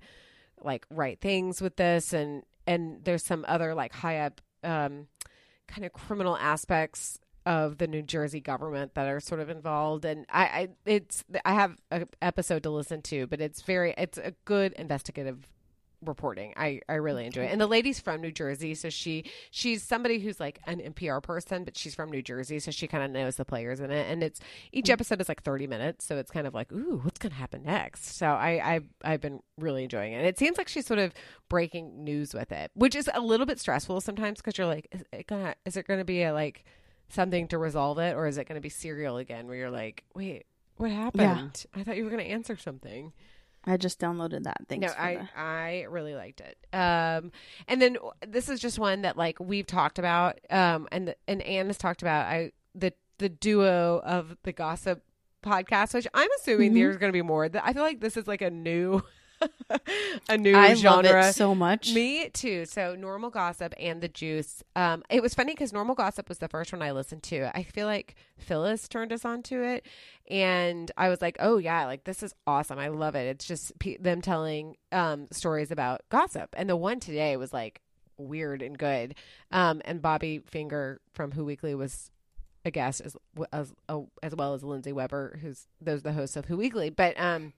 like 0.61 0.85
right 0.89 1.19
things 1.19 1.61
with 1.61 1.75
this 1.75 2.13
and 2.13 2.43
and 2.65 3.03
there's 3.03 3.23
some 3.23 3.45
other 3.47 3.75
like 3.75 3.93
high 3.93 4.19
up 4.19 4.41
um 4.63 5.07
kind 5.67 5.85
of 5.85 5.93
criminal 5.93 6.37
aspects 6.37 7.19
of 7.45 7.77
the 7.77 7.85
New 7.85 8.01
Jersey 8.01 8.39
government 8.39 8.95
that 8.95 9.07
are 9.07 9.19
sort 9.19 9.39
of 9.39 9.49
involved 9.49 10.05
and 10.05 10.25
I, 10.31 10.43
I 10.43 10.69
it's 10.85 11.23
I 11.43 11.53
have 11.53 11.77
an 11.91 12.07
episode 12.21 12.63
to 12.63 12.69
listen 12.69 13.01
to 13.03 13.27
but 13.27 13.41
it's 13.41 13.61
very 13.61 13.93
it's 13.97 14.17
a 14.17 14.33
good 14.45 14.73
investigative 14.73 15.47
reporting. 16.05 16.53
I 16.55 16.81
I 16.87 16.95
really 16.95 17.25
enjoy 17.25 17.43
it. 17.43 17.51
And 17.51 17.59
the 17.59 17.67
lady's 17.67 17.99
from 17.99 18.21
New 18.21 18.31
Jersey, 18.31 18.75
so 18.75 18.89
she 18.89 19.25
she's 19.51 19.83
somebody 19.83 20.19
who's 20.19 20.39
like 20.39 20.59
an 20.65 20.79
NPR 20.79 21.21
person, 21.21 21.63
but 21.63 21.77
she's 21.77 21.95
from 21.95 22.11
New 22.11 22.21
Jersey, 22.21 22.59
so 22.59 22.71
she 22.71 22.87
kind 22.87 23.03
of 23.03 23.11
knows 23.11 23.35
the 23.35 23.45
players 23.45 23.79
in 23.79 23.91
it. 23.91 24.09
And 24.09 24.23
it's 24.23 24.39
each 24.71 24.87
hmm. 24.87 24.93
episode 24.93 25.21
is 25.21 25.29
like 25.29 25.43
30 25.43 25.67
minutes, 25.67 26.05
so 26.05 26.17
it's 26.17 26.31
kind 26.31 26.47
of 26.47 26.53
like, 26.53 26.71
ooh, 26.71 26.99
what's 27.03 27.19
going 27.19 27.31
to 27.31 27.37
happen 27.37 27.63
next? 27.63 28.15
So 28.17 28.27
I 28.27 28.75
I 29.03 29.13
I've 29.13 29.21
been 29.21 29.41
really 29.57 29.83
enjoying 29.83 30.13
it. 30.13 30.17
And 30.17 30.27
it 30.27 30.37
seems 30.37 30.57
like 30.57 30.67
she's 30.67 30.85
sort 30.85 30.99
of 30.99 31.13
breaking 31.49 32.03
news 32.03 32.33
with 32.33 32.51
it, 32.51 32.71
which 32.73 32.95
is 32.95 33.09
a 33.13 33.21
little 33.21 33.45
bit 33.45 33.59
stressful 33.59 34.01
sometimes 34.01 34.39
because 34.39 34.57
you're 34.57 34.67
like, 34.67 34.87
is 34.91 35.03
it 35.11 35.27
gonna 35.27 35.55
is 35.65 35.77
it 35.77 35.87
going 35.87 35.99
to 35.99 36.05
be 36.05 36.23
a 36.23 36.33
like 36.33 36.65
something 37.09 37.47
to 37.49 37.57
resolve 37.57 37.99
it, 37.99 38.15
or 38.15 38.27
is 38.27 38.37
it 38.37 38.47
going 38.47 38.55
to 38.55 38.61
be 38.61 38.69
serial 38.69 39.17
again, 39.17 39.47
where 39.47 39.55
you're 39.55 39.71
like, 39.71 40.03
wait. 40.13 40.45
What 40.77 40.91
happened? 40.91 41.65
I 41.73 41.83
thought 41.83 41.95
you 41.95 42.03
were 42.03 42.09
going 42.09 42.23
to 42.23 42.29
answer 42.29 42.57
something. 42.57 43.13
I 43.67 43.77
just 43.77 43.99
downloaded 43.99 44.43
that. 44.43 44.57
Thanks. 44.69 44.85
No, 44.87 44.93
for 44.93 44.99
I 45.01 45.15
the- 45.15 45.39
I 45.39 45.81
really 45.89 46.13
liked 46.15 46.41
it. 46.41 46.57
Um, 46.73 47.31
and 47.67 47.81
then 47.81 47.97
this 48.27 48.47
is 48.49 48.59
just 48.59 48.77
one 48.79 49.01
that 49.01 49.17
like 49.17 49.39
we've 49.39 49.65
talked 49.67 49.97
about. 49.99 50.39
Um, 50.49 50.87
and 50.91 51.15
and 51.27 51.41
Anne 51.41 51.67
has 51.67 51.77
talked 51.77 52.01
about. 52.01 52.27
I 52.27 52.51
the 52.75 52.93
the 53.17 53.29
duo 53.29 54.01
of 54.03 54.37
the 54.43 54.51
gossip 54.51 55.03
podcast, 55.43 55.93
which 55.93 56.07
I'm 56.13 56.29
assuming 56.39 56.71
Mhm. 56.71 56.75
there's 56.75 56.97
going 56.97 57.09
to 57.11 57.13
be 57.17 57.21
more. 57.21 57.49
I 57.63 57.73
feel 57.73 57.83
like 57.83 58.01
this 58.01 58.17
is 58.17 58.27
like 58.27 58.41
a 58.41 58.49
new 58.49 59.01
a 60.29 60.37
new 60.37 60.55
I 60.55 60.73
genre. 60.75 61.09
love 61.11 61.29
it 61.29 61.35
so 61.35 61.53
much. 61.55 61.93
Me 61.93 62.29
too. 62.29 62.65
So 62.65 62.95
normal 62.95 63.29
gossip 63.29 63.73
and 63.79 64.01
the 64.01 64.07
juice. 64.07 64.63
Um, 64.75 65.03
it 65.09 65.21
was 65.21 65.33
funny 65.33 65.53
because 65.53 65.73
normal 65.73 65.95
gossip 65.95 66.29
was 66.29 66.39
the 66.39 66.47
first 66.47 66.71
one 66.71 66.81
I 66.81 66.91
listened 66.91 67.23
to. 67.23 67.55
I 67.57 67.63
feel 67.63 67.87
like 67.87 68.15
Phyllis 68.37 68.87
turned 68.87 69.11
us 69.11 69.25
on 69.25 69.43
to 69.43 69.63
it, 69.63 69.85
and 70.29 70.91
I 70.97 71.09
was 71.09 71.21
like, 71.21 71.37
oh 71.39 71.57
yeah, 71.57 71.85
like 71.85 72.03
this 72.03 72.23
is 72.23 72.33
awesome. 72.47 72.79
I 72.79 72.87
love 72.89 73.15
it. 73.15 73.27
It's 73.27 73.45
just 73.45 73.77
pe- 73.79 73.97
them 73.97 74.21
telling 74.21 74.77
um 74.91 75.27
stories 75.31 75.71
about 75.71 76.01
gossip, 76.09 76.49
and 76.57 76.69
the 76.69 76.75
one 76.77 76.99
today 76.99 77.37
was 77.37 77.53
like 77.53 77.81
weird 78.17 78.61
and 78.61 78.77
good. 78.77 79.15
Um, 79.51 79.81
and 79.85 80.01
Bobby 80.01 80.39
Finger 80.45 81.01
from 81.13 81.31
Who 81.31 81.43
Weekly 81.45 81.75
was 81.75 82.11
a 82.63 82.71
guest 82.71 83.01
as 83.01 83.15
as 83.53 83.73
as 84.23 84.35
well 84.35 84.53
as 84.53 84.63
Lindsey 84.63 84.91
Weber, 84.93 85.39
who's 85.41 85.67
those 85.81 86.01
the 86.01 86.13
hosts 86.13 86.35
of 86.35 86.45
Who 86.45 86.57
Weekly, 86.57 86.89
but 86.89 87.19
um 87.19 87.53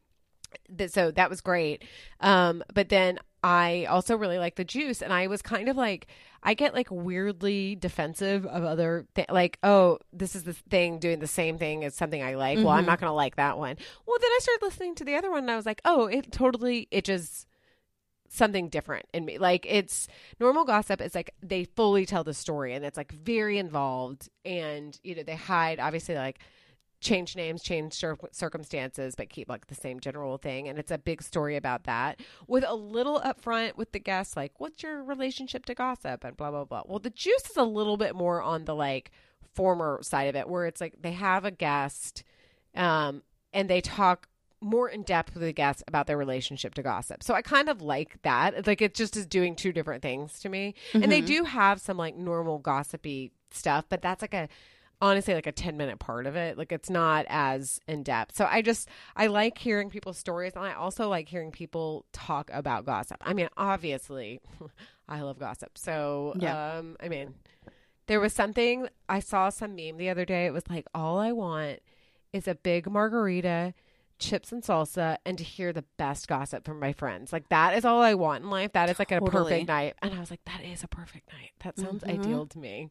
so 0.87 1.11
that 1.11 1.29
was 1.29 1.41
great. 1.41 1.83
Um, 2.21 2.63
but 2.73 2.89
then 2.89 3.19
I 3.43 3.85
also 3.85 4.15
really 4.17 4.39
like 4.39 4.55
the 4.55 4.63
juice, 4.65 5.01
and 5.01 5.13
I 5.13 5.27
was 5.27 5.41
kind 5.41 5.69
of 5.69 5.77
like, 5.77 6.07
I 6.43 6.53
get 6.53 6.73
like 6.73 6.87
weirdly 6.89 7.75
defensive 7.75 8.45
of 8.45 8.63
other 8.63 9.05
th- 9.15 9.29
like, 9.29 9.59
oh, 9.63 9.99
this 10.11 10.35
is 10.35 10.43
the 10.43 10.53
thing 10.53 10.99
doing 10.99 11.19
the 11.19 11.27
same 11.27 11.57
thing 11.57 11.83
as 11.83 11.95
something 11.95 12.21
I 12.21 12.35
like. 12.35 12.57
Well, 12.57 12.69
I'm 12.69 12.83
Mhm. 12.83 12.87
not 12.87 12.99
going 12.99 13.09
to 13.09 13.13
like 13.13 13.35
that 13.35 13.57
one. 13.57 13.77
Well, 14.05 14.17
then 14.19 14.29
I 14.31 14.39
started 14.41 14.65
listening 14.65 14.95
to 14.95 15.05
the 15.05 15.15
other 15.15 15.29
one, 15.29 15.39
and 15.43 15.51
I 15.51 15.55
was 15.55 15.65
like, 15.65 15.81
oh, 15.85 16.05
it 16.07 16.31
totally 16.31 16.87
it 16.91 17.05
just 17.05 17.47
something 18.29 18.67
different 18.69 19.05
in 19.13 19.23
me. 19.25 19.37
Like 19.37 19.65
it's 19.69 20.07
normal 20.39 20.65
gossip 20.65 20.99
is 21.01 21.15
like 21.15 21.33
they 21.41 21.63
fully 21.63 22.05
tell 22.05 22.23
the 22.23 22.33
story, 22.33 22.73
and 22.73 22.83
it's 22.83 22.97
like 22.97 23.11
very 23.11 23.57
involved, 23.57 24.29
and 24.43 24.97
you 25.03 25.15
know 25.15 25.23
they 25.23 25.35
hide 25.35 25.79
obviously 25.79 26.15
like 26.15 26.39
change 26.99 27.35
names, 27.35 27.61
change 27.61 27.93
cir- 27.93 28.17
circumstances, 28.31 29.13
but 29.15 29.29
keep 29.29 29.47
like 29.49 29.67
the 29.67 29.75
same 29.75 29.99
general 29.99 30.37
thing. 30.37 30.67
And 30.67 30.79
it's 30.79 30.91
a 30.91 30.97
big 30.97 31.21
story 31.21 31.55
about 31.55 31.83
that 31.83 32.19
with 32.47 32.63
a 32.67 32.73
little 32.75 33.19
upfront 33.21 33.75
with 33.77 33.91
the 33.91 33.99
guests, 33.99 34.35
like, 34.35 34.59
what's 34.59 34.81
your 34.81 35.03
relationship 35.03 35.65
to 35.65 35.75
gossip 35.75 36.23
and 36.23 36.35
blah, 36.35 36.49
blah, 36.51 36.65
blah. 36.65 36.83
Well, 36.85 36.99
the 36.99 37.09
juice 37.11 37.49
is 37.49 37.57
a 37.57 37.63
little 37.63 37.97
bit 37.97 38.15
more 38.15 38.41
on 38.41 38.65
the 38.65 38.73
like 38.75 39.11
former 39.53 39.99
side 40.01 40.27
of 40.27 40.35
it, 40.35 40.49
where 40.49 40.65
it's 40.65 40.81
like 40.81 40.95
they 41.01 41.11
have 41.13 41.45
a 41.45 41.51
guest 41.51 42.23
um, 42.75 43.23
and 43.53 43.69
they 43.69 43.81
talk 43.81 44.27
more 44.59 44.89
in 44.89 45.03
depth 45.03 45.35
with 45.35 45.43
the 45.43 45.53
guests 45.53 45.83
about 45.87 46.07
their 46.07 46.17
relationship 46.17 46.73
to 46.73 46.81
gossip. 46.81 47.21
So 47.21 47.35
I 47.35 47.43
kind 47.43 47.69
of 47.69 47.81
like 47.83 48.19
that. 48.23 48.55
It's 48.55 48.67
Like 48.67 48.81
it 48.81 48.95
just 48.95 49.15
is 49.15 49.27
doing 49.27 49.55
two 49.55 49.71
different 49.71 50.01
things 50.01 50.39
to 50.39 50.49
me. 50.49 50.73
And 50.95 51.11
they 51.11 51.21
Mhm. 51.21 51.27
do 51.27 51.43
have 51.43 51.79
some 51.79 51.95
like 51.97 52.15
normal 52.15 52.57
gossipy 52.57 53.31
stuff, 53.51 53.85
but 53.87 54.01
that's 54.01 54.23
like 54.23 54.33
a 54.33 54.49
honestly 55.01 55.33
like 55.33 55.47
a 55.47 55.51
10 55.51 55.77
minute 55.77 55.99
part 55.99 56.25
of 56.25 56.35
it. 56.35 56.57
Like 56.57 56.71
it's 56.71 56.89
not 56.89 57.25
as 57.29 57.79
in 57.87 58.03
depth. 58.03 58.35
So 58.35 58.47
I 58.49 58.61
just 58.61 58.89
I 59.15 59.27
like 59.27 59.57
hearing 59.57 59.89
people's 59.89 60.17
stories 60.17 60.53
and 60.55 60.65
I 60.65 60.73
also 60.73 61.07
like 61.07 61.29
hearing 61.29 61.51
people 61.51 62.05
talk 62.13 62.49
about 62.53 62.85
gossip. 62.85 63.17
I 63.21 63.33
mean, 63.33 63.49
obviously 63.57 64.39
I 65.07 65.21
love 65.21 65.39
gossip. 65.39 65.77
So 65.77 66.33
Yeah. 66.39 66.77
um 66.79 66.97
I 66.99 67.09
mean, 67.09 67.35
there 68.07 68.19
was 68.19 68.33
something 68.33 68.87
I 69.09 69.19
saw 69.19 69.49
some 69.49 69.75
meme 69.75 69.97
the 69.97 70.09
other 70.09 70.25
day. 70.25 70.45
It 70.45 70.53
was 70.53 70.63
like 70.69 70.85
all 70.93 71.19
I 71.19 71.31
want 71.31 71.79
is 72.33 72.47
a 72.47 72.55
big 72.55 72.89
margarita, 72.89 73.73
chips 74.19 74.51
and 74.51 74.63
salsa, 74.63 75.17
and 75.25 75.37
to 75.37 75.43
hear 75.43 75.71
the 75.73 75.85
best 75.97 76.27
gossip 76.27 76.65
from 76.65 76.79
my 76.79 76.91
friends. 76.91 77.31
Like 77.31 77.49
that 77.49 77.75
is 77.77 77.85
all 77.85 78.01
I 78.01 78.15
want 78.15 78.43
in 78.43 78.49
life. 78.49 78.73
That 78.73 78.89
is 78.89 78.97
like 78.99 79.11
a 79.11 79.21
perfect 79.21 79.67
night. 79.67 79.93
And 80.01 80.13
I 80.13 80.19
was 80.19 80.31
like, 80.31 80.43
that 80.45 80.63
is 80.63 80.83
a 80.83 80.87
perfect 80.87 81.31
night. 81.31 81.51
That 81.63 81.77
sounds 81.77 82.03
Mhm. 82.03 82.09
ideal 82.09 82.45
to 82.47 82.57
me. 82.59 82.89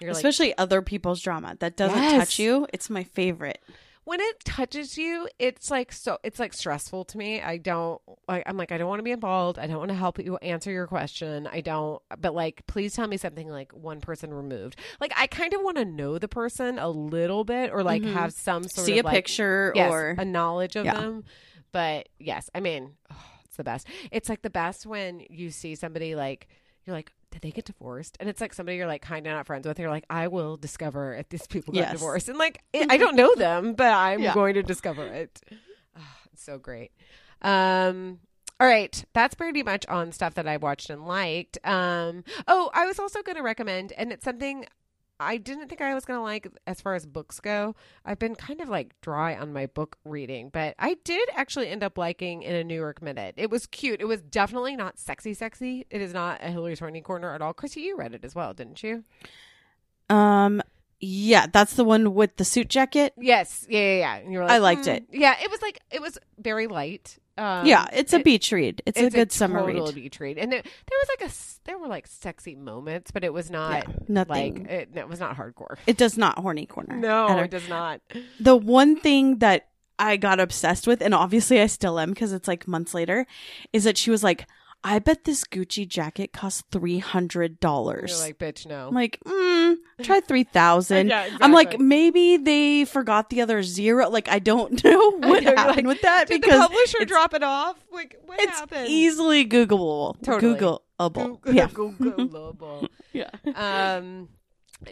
You're 0.00 0.10
like, 0.12 0.16
Especially 0.18 0.56
other 0.58 0.82
people's 0.82 1.20
drama 1.20 1.56
that 1.60 1.76
doesn't 1.76 1.96
Yes. 2.02 2.12
touch 2.18 2.38
you. 2.38 2.66
It's 2.72 2.90
my 2.90 3.04
favorite. 3.04 3.60
when 4.06 4.20
it 4.20 4.44
touches 4.44 4.98
you, 4.98 5.26
it's 5.38 5.70
like 5.70 5.90
so 5.90 6.18
it's 6.22 6.38
like 6.38 6.52
stressful 6.52 7.06
to 7.06 7.16
me. 7.16 7.40
I 7.40 7.56
don't 7.56 8.02
like 8.28 8.42
I'm 8.46 8.56
like 8.58 8.70
I 8.70 8.76
don't 8.76 8.88
want 8.88 8.98
to 8.98 9.02
be 9.04 9.12
involved. 9.12 9.58
I 9.58 9.66
don't 9.66 9.78
want 9.78 9.88
to 9.90 9.94
help 9.96 10.18
you 10.18 10.36
answer 10.38 10.70
your 10.70 10.86
question. 10.86 11.46
I 11.50 11.62
don't 11.62 12.02
but 12.18 12.34
like 12.34 12.66
please 12.66 12.92
tell 12.94 13.06
me 13.08 13.16
something 13.16 13.48
like 13.48 13.72
one 13.72 14.00
person 14.02 14.34
removed. 14.34 14.78
Like 15.00 15.12
I 15.16 15.26
kind 15.26 15.54
of 15.54 15.62
want 15.62 15.78
to 15.78 15.86
know 15.86 16.18
the 16.18 16.28
person 16.28 16.78
a 16.78 16.90
little 16.90 17.44
bit 17.44 17.70
or 17.72 17.82
like 17.82 18.02
Mhm. 18.02 18.12
have 18.12 18.32
some 18.34 18.64
sort 18.64 18.84
See 18.86 18.98
of 18.98 19.04
a 19.04 19.08
like, 19.08 19.14
picture 19.14 19.72
yes, 19.74 19.90
or 19.90 20.16
a 20.18 20.24
knowledge 20.26 20.76
of 20.76 20.84
Yeah. 20.84 21.00
them. 21.00 21.24
But 21.72 22.10
yes, 22.18 22.50
I 22.54 22.60
mean, 22.60 22.96
oh, 23.10 23.16
it's 23.46 23.56
the 23.56 23.64
best. 23.64 23.86
It's 24.12 24.28
like 24.28 24.42
the 24.42 24.50
best 24.50 24.84
when 24.84 25.24
you 25.30 25.50
see 25.50 25.74
somebody 25.76 26.14
like 26.14 26.46
you're 26.84 26.94
like, 26.96 27.12
did 27.30 27.42
they 27.42 27.50
get 27.50 27.64
divorced? 27.64 28.16
And 28.20 28.28
it's 28.28 28.40
like 28.40 28.54
somebody 28.54 28.76
you're 28.78 28.86
like 28.86 29.02
kind 29.02 29.26
of 29.26 29.32
not 29.32 29.46
friends 29.46 29.66
with. 29.66 29.78
You're 29.78 29.90
like, 29.90 30.04
I 30.10 30.28
will 30.28 30.56
discover 30.56 31.14
if 31.14 31.28
these 31.28 31.46
people 31.46 31.72
got 31.72 31.80
Yes. 31.80 31.92
divorced. 31.92 32.28
And 32.28 32.38
like, 32.38 32.62
I 32.74 32.86
I 32.90 32.96
don't 32.98 33.16
know 33.16 33.34
them, 33.36 33.74
but 33.74 33.92
I'm 33.92 34.20
Yeah. 34.20 34.34
going 34.34 34.54
to 34.54 34.62
discover 34.62 35.02
it. 35.12 35.40
Ah, 35.96 36.16
it's 36.32 36.42
so 36.44 36.58
great. 36.58 36.92
Um, 37.42 38.20
all 38.60 38.68
right, 38.68 39.04
that's 39.12 39.34
pretty 39.34 39.62
much 39.62 39.84
on 39.86 40.12
stuff 40.12 40.34
that 40.34 40.46
I 40.46 40.56
watched 40.58 40.88
and 40.90 41.06
liked. 41.06 41.58
Um, 41.64 42.22
oh, 42.46 42.70
I 42.72 42.86
was 42.86 42.98
also 43.00 43.20
going 43.22 43.36
to 43.36 43.42
recommend, 43.42 43.92
and 43.92 44.12
it's 44.12 44.24
something 44.24 44.66
I 45.20 45.36
didn't 45.36 45.68
think 45.68 45.80
I 45.80 45.94
was 45.94 46.04
going 46.04 46.18
to 46.18 46.22
like 46.22 46.48
as 46.66 46.80
far 46.80 46.94
as 46.94 47.06
books 47.06 47.40
go. 47.40 47.74
I've 48.04 48.18
been 48.18 48.34
kind 48.34 48.60
of 48.60 48.68
like 48.68 49.00
dry 49.00 49.36
on 49.36 49.52
my 49.52 49.66
book 49.66 49.96
reading, 50.04 50.48
but 50.48 50.74
I 50.78 50.96
did 51.04 51.28
actually 51.34 51.68
end 51.68 51.82
up 51.82 51.96
liking 51.96 52.42
In 52.42 52.54
a 52.54 52.64
New 52.64 52.74
York 52.74 53.00
Minute. 53.00 53.34
It 53.36 53.50
was 53.50 53.66
cute. 53.66 54.00
It 54.00 54.06
was 54.06 54.20
definitely 54.22 54.76
not 54.76 54.98
sexy, 54.98 55.34
sexy. 55.34 55.86
It 55.90 56.00
is 56.00 56.12
not 56.12 56.40
a 56.42 56.50
Hillary's 56.50 56.80
horny 56.80 57.00
corner 57.00 57.32
at 57.34 57.40
all. 57.42 57.52
Chrissy, 57.52 57.82
you 57.82 57.96
read 57.96 58.14
it 58.14 58.24
as 58.24 58.34
well, 58.34 58.52
didn't 58.54 58.82
you? 58.82 59.04
um 60.10 60.60
yeah, 61.00 61.46
that's 61.52 61.74
the 61.74 61.84
one 61.84 62.14
with 62.14 62.36
the 62.36 62.44
suit 62.44 62.68
jacket. 62.68 63.12
Yes. 63.18 63.66
Yeah, 63.68 63.80
yeah, 63.80 63.98
yeah. 63.98 64.16
And 64.16 64.32
you 64.32 64.38
were 64.38 64.44
I 64.44 64.58
liked 64.58 64.84
"Hmm." 64.84 64.92
it. 64.92 65.04
Yeah, 65.12 65.34
it 65.42 65.50
was 65.50 65.60
like 65.60 65.80
it 65.90 66.00
was 66.00 66.18
very 66.38 66.66
light. 66.66 67.18
Um, 67.36 67.66
yeah, 67.66 67.86
it's 67.92 68.12
a 68.12 68.16
it- 68.16 68.24
beach 68.24 68.52
read. 68.52 68.82
It's, 68.86 68.98
a 68.98 69.10
good 69.10 69.32
summer 69.32 69.60
total 69.60 69.86
read. 69.86 69.94
beach 69.96 70.20
read, 70.20 70.38
and 70.38 70.52
it, 70.54 70.64
there 70.64 70.98
was 71.00 71.08
like 71.18 71.30
a 71.30 71.34
there 71.64 71.78
were 71.78 71.88
like 71.88 72.06
sexy 72.06 72.54
moments, 72.54 73.10
but 73.10 73.24
it 73.24 73.32
was 73.32 73.50
not 73.50 73.88
Yeah, 73.88 73.94
nothing. 74.08 74.64
like 74.64 74.70
it, 74.70 74.88
it 74.94 75.08
was 75.08 75.18
not 75.20 75.36
hardcore. 75.36 75.76
it 75.86 75.96
does 75.96 76.16
not 76.16 76.38
horny 76.38 76.66
corner. 76.66 76.96
No, 76.96 77.38
it 77.38 77.50
does 77.50 77.68
not. 77.68 78.00
the 78.38 78.54
one 78.56 78.94
thing 78.96 79.38
that 79.38 79.68
I 79.98 80.16
got 80.16 80.38
obsessed 80.40 80.86
with, 80.86 81.00
and 81.02 81.14
obviously 81.14 81.60
I 81.60 81.66
still 81.66 81.98
am 81.98 82.10
because 82.10 82.32
it's 82.32 82.46
like 82.48 82.68
months 82.68 82.94
later, 82.94 83.26
is 83.72 83.84
that 83.84 83.96
she 83.98 84.10
was 84.10 84.22
like, 84.24 84.46
I 84.86 84.98
bet 84.98 85.24
this 85.24 85.44
Gucci 85.44 85.88
jacket 85.88 86.32
costs 86.34 86.62
three 86.70 86.98
hundred 86.98 87.58
dollars. 87.58 88.10
You're 88.12 88.20
like, 88.28 88.38
bitch, 88.38 88.66
no. 88.66 88.88
I'm 88.88 88.94
like, 88.94 89.18
mm, 89.26 89.76
try 90.02 90.20
three 90.28 90.44
thousand. 90.44 91.08
Yeah, 91.08 91.28
I'm 91.40 91.52
like, 91.52 91.80
maybe 91.80 92.36
they 92.36 92.84
forgot 92.84 93.30
the 93.30 93.40
other 93.40 93.62
zero. 93.62 94.10
Like, 94.10 94.28
I 94.28 94.38
don't 94.38 94.84
know 94.84 95.10
what 95.12 95.42
know, 95.42 95.54
happened 95.56 95.76
like, 95.76 95.86
with 95.86 96.02
that 96.02 96.28
Did 96.28 96.42
because 96.42 96.60
the 96.60 96.68
publisher 96.68 97.04
drop 97.06 97.32
it 97.32 97.42
off? 97.42 97.82
Like, 97.90 98.20
what 98.26 98.38
it's 98.40 98.58
happened? 98.60 98.88
easily 98.88 99.46
Googleable. 99.46 100.20
Totally. 100.22 100.54
Googleable. 100.54 101.40
Google- 101.40 101.54
Yeah. 101.54 101.68
Googleable. 101.72 102.88
Yeah. 103.14 103.30
um, 103.56 104.28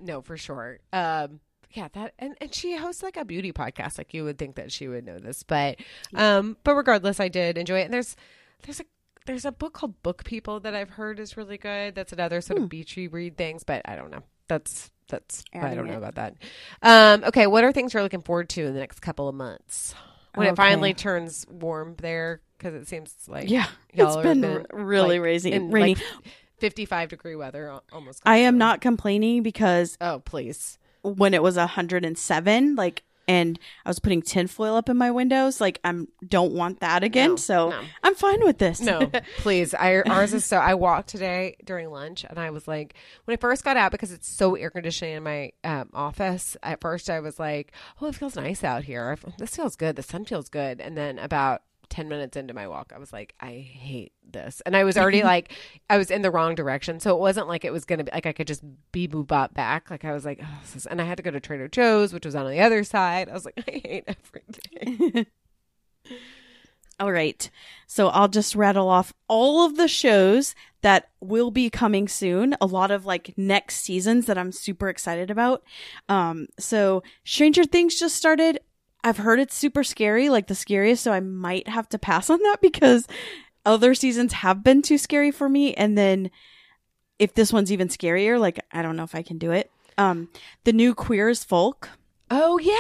no, 0.03 0.23
for 0.23 0.39
sure. 0.39 0.79
Um, 0.93 1.41
yeah, 1.73 1.89
that 1.93 2.15
and, 2.19 2.35
and 2.41 2.55
she 2.55 2.77
hosts 2.77 3.03
like 3.03 3.17
a 3.17 3.25
beauty 3.25 3.53
podcast. 3.53 3.99
Like 3.99 4.15
you 4.15 4.25
would 4.25 4.39
think 4.39 4.57
that 4.57 4.73
she 4.73 4.89
would 4.89 5.05
know 5.05 5.19
this, 5.19 5.43
but 5.43 5.77
um, 6.15 6.57
but 6.65 6.75
regardless, 6.77 7.21
I 7.21 7.29
did 7.29 7.59
enjoy 7.59 7.81
it. 7.81 7.85
And 7.85 7.95
there's 7.95 8.17
there's 8.65 8.81
a 8.81 8.85
there's 9.27 9.45
a 9.45 9.53
book 9.53 9.73
called 9.75 10.03
Book 10.03 10.25
People 10.25 10.61
that 10.61 10.75
I've 10.75 10.91
heard 10.91 11.19
is 11.21 11.37
really 11.37 11.59
good. 11.59 11.95
That's 11.95 12.13
another 12.13 12.41
sort 12.41 12.59
Hmm. 12.59 12.65
of 12.65 12.69
beachy 12.71 13.09
read 13.09 13.37
things, 13.37 13.65
but 13.65 13.83
I 13.85 13.97
don't 13.97 14.11
know. 14.11 14.23
That's 14.49 14.91
that's 15.09 15.45
I 15.55 15.75
don't 15.75 15.87
know 15.87 15.95
it. 15.95 15.97
about 15.99 16.15
that. 16.15 16.35
Um, 16.83 17.25
okay, 17.25 17.47
what 17.47 17.65
are 17.65 17.73
things 17.73 17.93
you're 17.93 18.03
looking 18.03 18.23
forward 18.23 18.49
to 18.51 18.65
in 18.67 18.73
the 18.75 18.81
next 18.81 19.01
couple 19.01 19.29
of 19.29 19.35
months 19.35 19.95
when 20.35 20.47
it 20.49 20.57
finally 20.57 20.95
turns 20.95 21.47
warm 21.51 21.97
there? 21.99 22.41
Because 22.57 22.75
it 22.75 22.89
seems 22.89 23.15
like 23.29 23.51
Yeah. 23.51 23.67
It's 23.93 24.17
been 24.17 24.41
been, 24.41 24.67
really 24.73 25.19
like, 25.19 25.25
raisy, 25.25 25.53
in 25.53 25.71
rainy. 25.71 25.97
like 25.97 26.05
55 26.59 27.09
degree 27.11 27.37
weather 27.37 27.79
almost. 27.93 28.23
I 28.25 28.39
am 28.39 28.57
not 28.57 28.81
complaining 28.81 29.43
because 29.43 29.99
Oh, 30.01 30.21
please. 30.21 30.79
when 31.03 31.35
it 31.35 31.43
was 31.43 31.57
107 31.57 32.75
like 32.77 33.03
and 33.29 33.59
i 33.85 33.89
was 33.91 33.99
putting 33.99 34.21
tinfoil 34.23 34.75
up 34.77 34.89
in 34.89 34.97
my 34.97 35.11
windows 35.11 35.61
like 35.61 35.79
i'm 35.85 36.09
don't 36.27 36.53
want 36.53 36.81
that 36.81 37.03
again 37.05 37.31
No, 37.31 37.37
so 37.37 37.71
no. 37.71 37.81
i'm 38.03 38.15
fine 38.15 38.45
with 38.45 38.59
this 38.59 38.81
No, 38.81 39.11
please. 39.39 39.75
I, 39.75 40.01
ours 40.03 40.35
is 40.35 40.45
so. 40.45 40.57
I 40.59 40.75
walked 40.75 41.09
today 41.09 41.57
during 41.65 41.91
lunch, 41.91 42.25
and 42.29 42.39
I 42.39 42.51
was 42.51 42.67
like, 42.67 42.95
when 43.25 43.35
I 43.37 43.41
first 43.41 43.65
got 43.65 43.77
out, 43.77 43.93
because 43.93 44.13
it's 44.13 44.29
so 44.29 44.55
air 44.55 44.71
conditioning 44.71 45.15
in 45.17 45.23
my 45.23 45.53
um, 45.65 45.91
office. 45.95 46.57
At 46.63 46.81
first, 46.81 47.09
I 47.11 47.21
was 47.21 47.39
like, 47.39 47.73
"Oh, 48.01 48.07
it 48.07 48.15
feels 48.15 48.37
nice 48.37 48.65
out 48.65 48.85
here. 48.85 49.17
This 49.39 49.57
feels 49.57 49.77
good. 49.77 49.97
The 49.97 50.03
sun 50.03 50.25
feels 50.25 50.49
good." 50.49 50.81
And 50.81 50.97
then 50.97 51.19
about 51.19 51.63
ten 51.93 52.09
minutes 52.09 52.39
into 52.39 52.55
my 52.55 52.67
walk, 52.67 52.91
I 52.95 52.99
was 52.99 53.13
like, 53.13 53.35
"I 53.39 53.59
hate 53.59 54.13
this," 54.29 54.63
and 54.65 54.75
I 54.75 54.85
was 54.85 54.97
already 54.97 55.23
like, 55.35 55.53
I 55.91 55.99
was 55.99 56.11
in 56.11 56.23
the 56.23 56.31
wrong 56.31 56.55
direction. 56.55 56.99
So 57.01 57.15
it 57.15 57.21
wasn't 57.21 57.49
like 57.49 57.67
it 57.67 57.73
was 57.73 57.85
gonna 57.85 58.05
be 58.05 58.11
like 58.13 58.25
I 58.25 58.33
could 58.33 58.47
just 58.47 58.63
be 58.93 59.07
boop 59.07 59.53
back. 59.53 59.91
Like 59.91 60.05
I 60.05 60.13
was 60.13 60.25
like, 60.25 60.41
oh, 60.43 60.61
is, 60.75 60.87
and 60.87 61.03
I 61.03 61.05
had 61.05 61.19
to 61.19 61.23
go 61.23 61.31
to 61.31 61.39
Trader 61.39 61.69
Joe's, 61.69 62.15
which 62.15 62.25
was 62.25 62.35
on 62.35 62.51
the 62.51 62.61
other 62.61 62.83
side. 62.83 63.29
I 63.29 63.35
was 63.35 63.45
like, 63.45 63.63
I 63.69 63.81
hate 63.85 64.05
everything. 64.09 65.27
all 67.01 67.13
right 67.13 67.51
so 67.87 68.09
i'll 68.09 68.29
just 68.29 68.55
rattle 68.55 68.89
off 68.89 69.15
all 69.27 69.65
of 69.65 69.77
the 69.77 69.89
shows 69.89 70.55
that 70.83 71.09
will 71.21 71.51
be 71.51 71.71
coming 71.71 72.07
soon 72.07 72.55
a 72.61 72.67
lot 72.67 72.91
of 72.91 73.07
like 73.07 73.33
next 73.37 73.77
seasons 73.77 74.27
that 74.27 74.37
i'm 74.37 74.53
super 74.53 74.89
excited 74.89 75.31
about 75.31 75.63
um 76.09 76.47
so 76.59 77.03
stranger 77.25 77.65
things 77.65 77.99
just 77.99 78.15
started 78.15 78.61
i've 79.05 79.19
heard 79.19 79.41
it's 79.41 79.57
super 79.57 79.85
scary 79.85 80.29
like 80.29 80.47
the 80.47 80.55
scariest 80.55 81.03
so 81.03 81.13
i 81.13 81.21
might 81.21 81.69
have 81.69 81.89
to 81.89 81.99
pass 81.99 82.31
on 82.31 82.39
that 82.41 82.59
because 82.63 83.07
other 83.65 83.95
seasons 83.95 84.33
have 84.33 84.65
been 84.65 84.83
too 84.83 84.99
scary 84.99 85.31
for 85.31 85.49
me 85.49 85.75
and 85.75 85.97
then 85.97 86.31
if 87.19 87.35
this 87.35 87.53
one's 87.53 87.71
even 87.73 87.89
scarier 87.89 88.39
like 88.39 88.59
i 88.73 88.83
don't 88.83 88.97
know 88.97 89.05
if 89.05 89.15
i 89.15 89.23
can 89.23 89.39
do 89.39 89.51
it 89.51 89.71
um 89.99 90.29
the 90.65 90.73
new 90.73 90.95
queer 90.95 91.29
as 91.29 91.45
folk 91.45 91.91
Oh 92.35 92.57
yeah, 92.57 92.73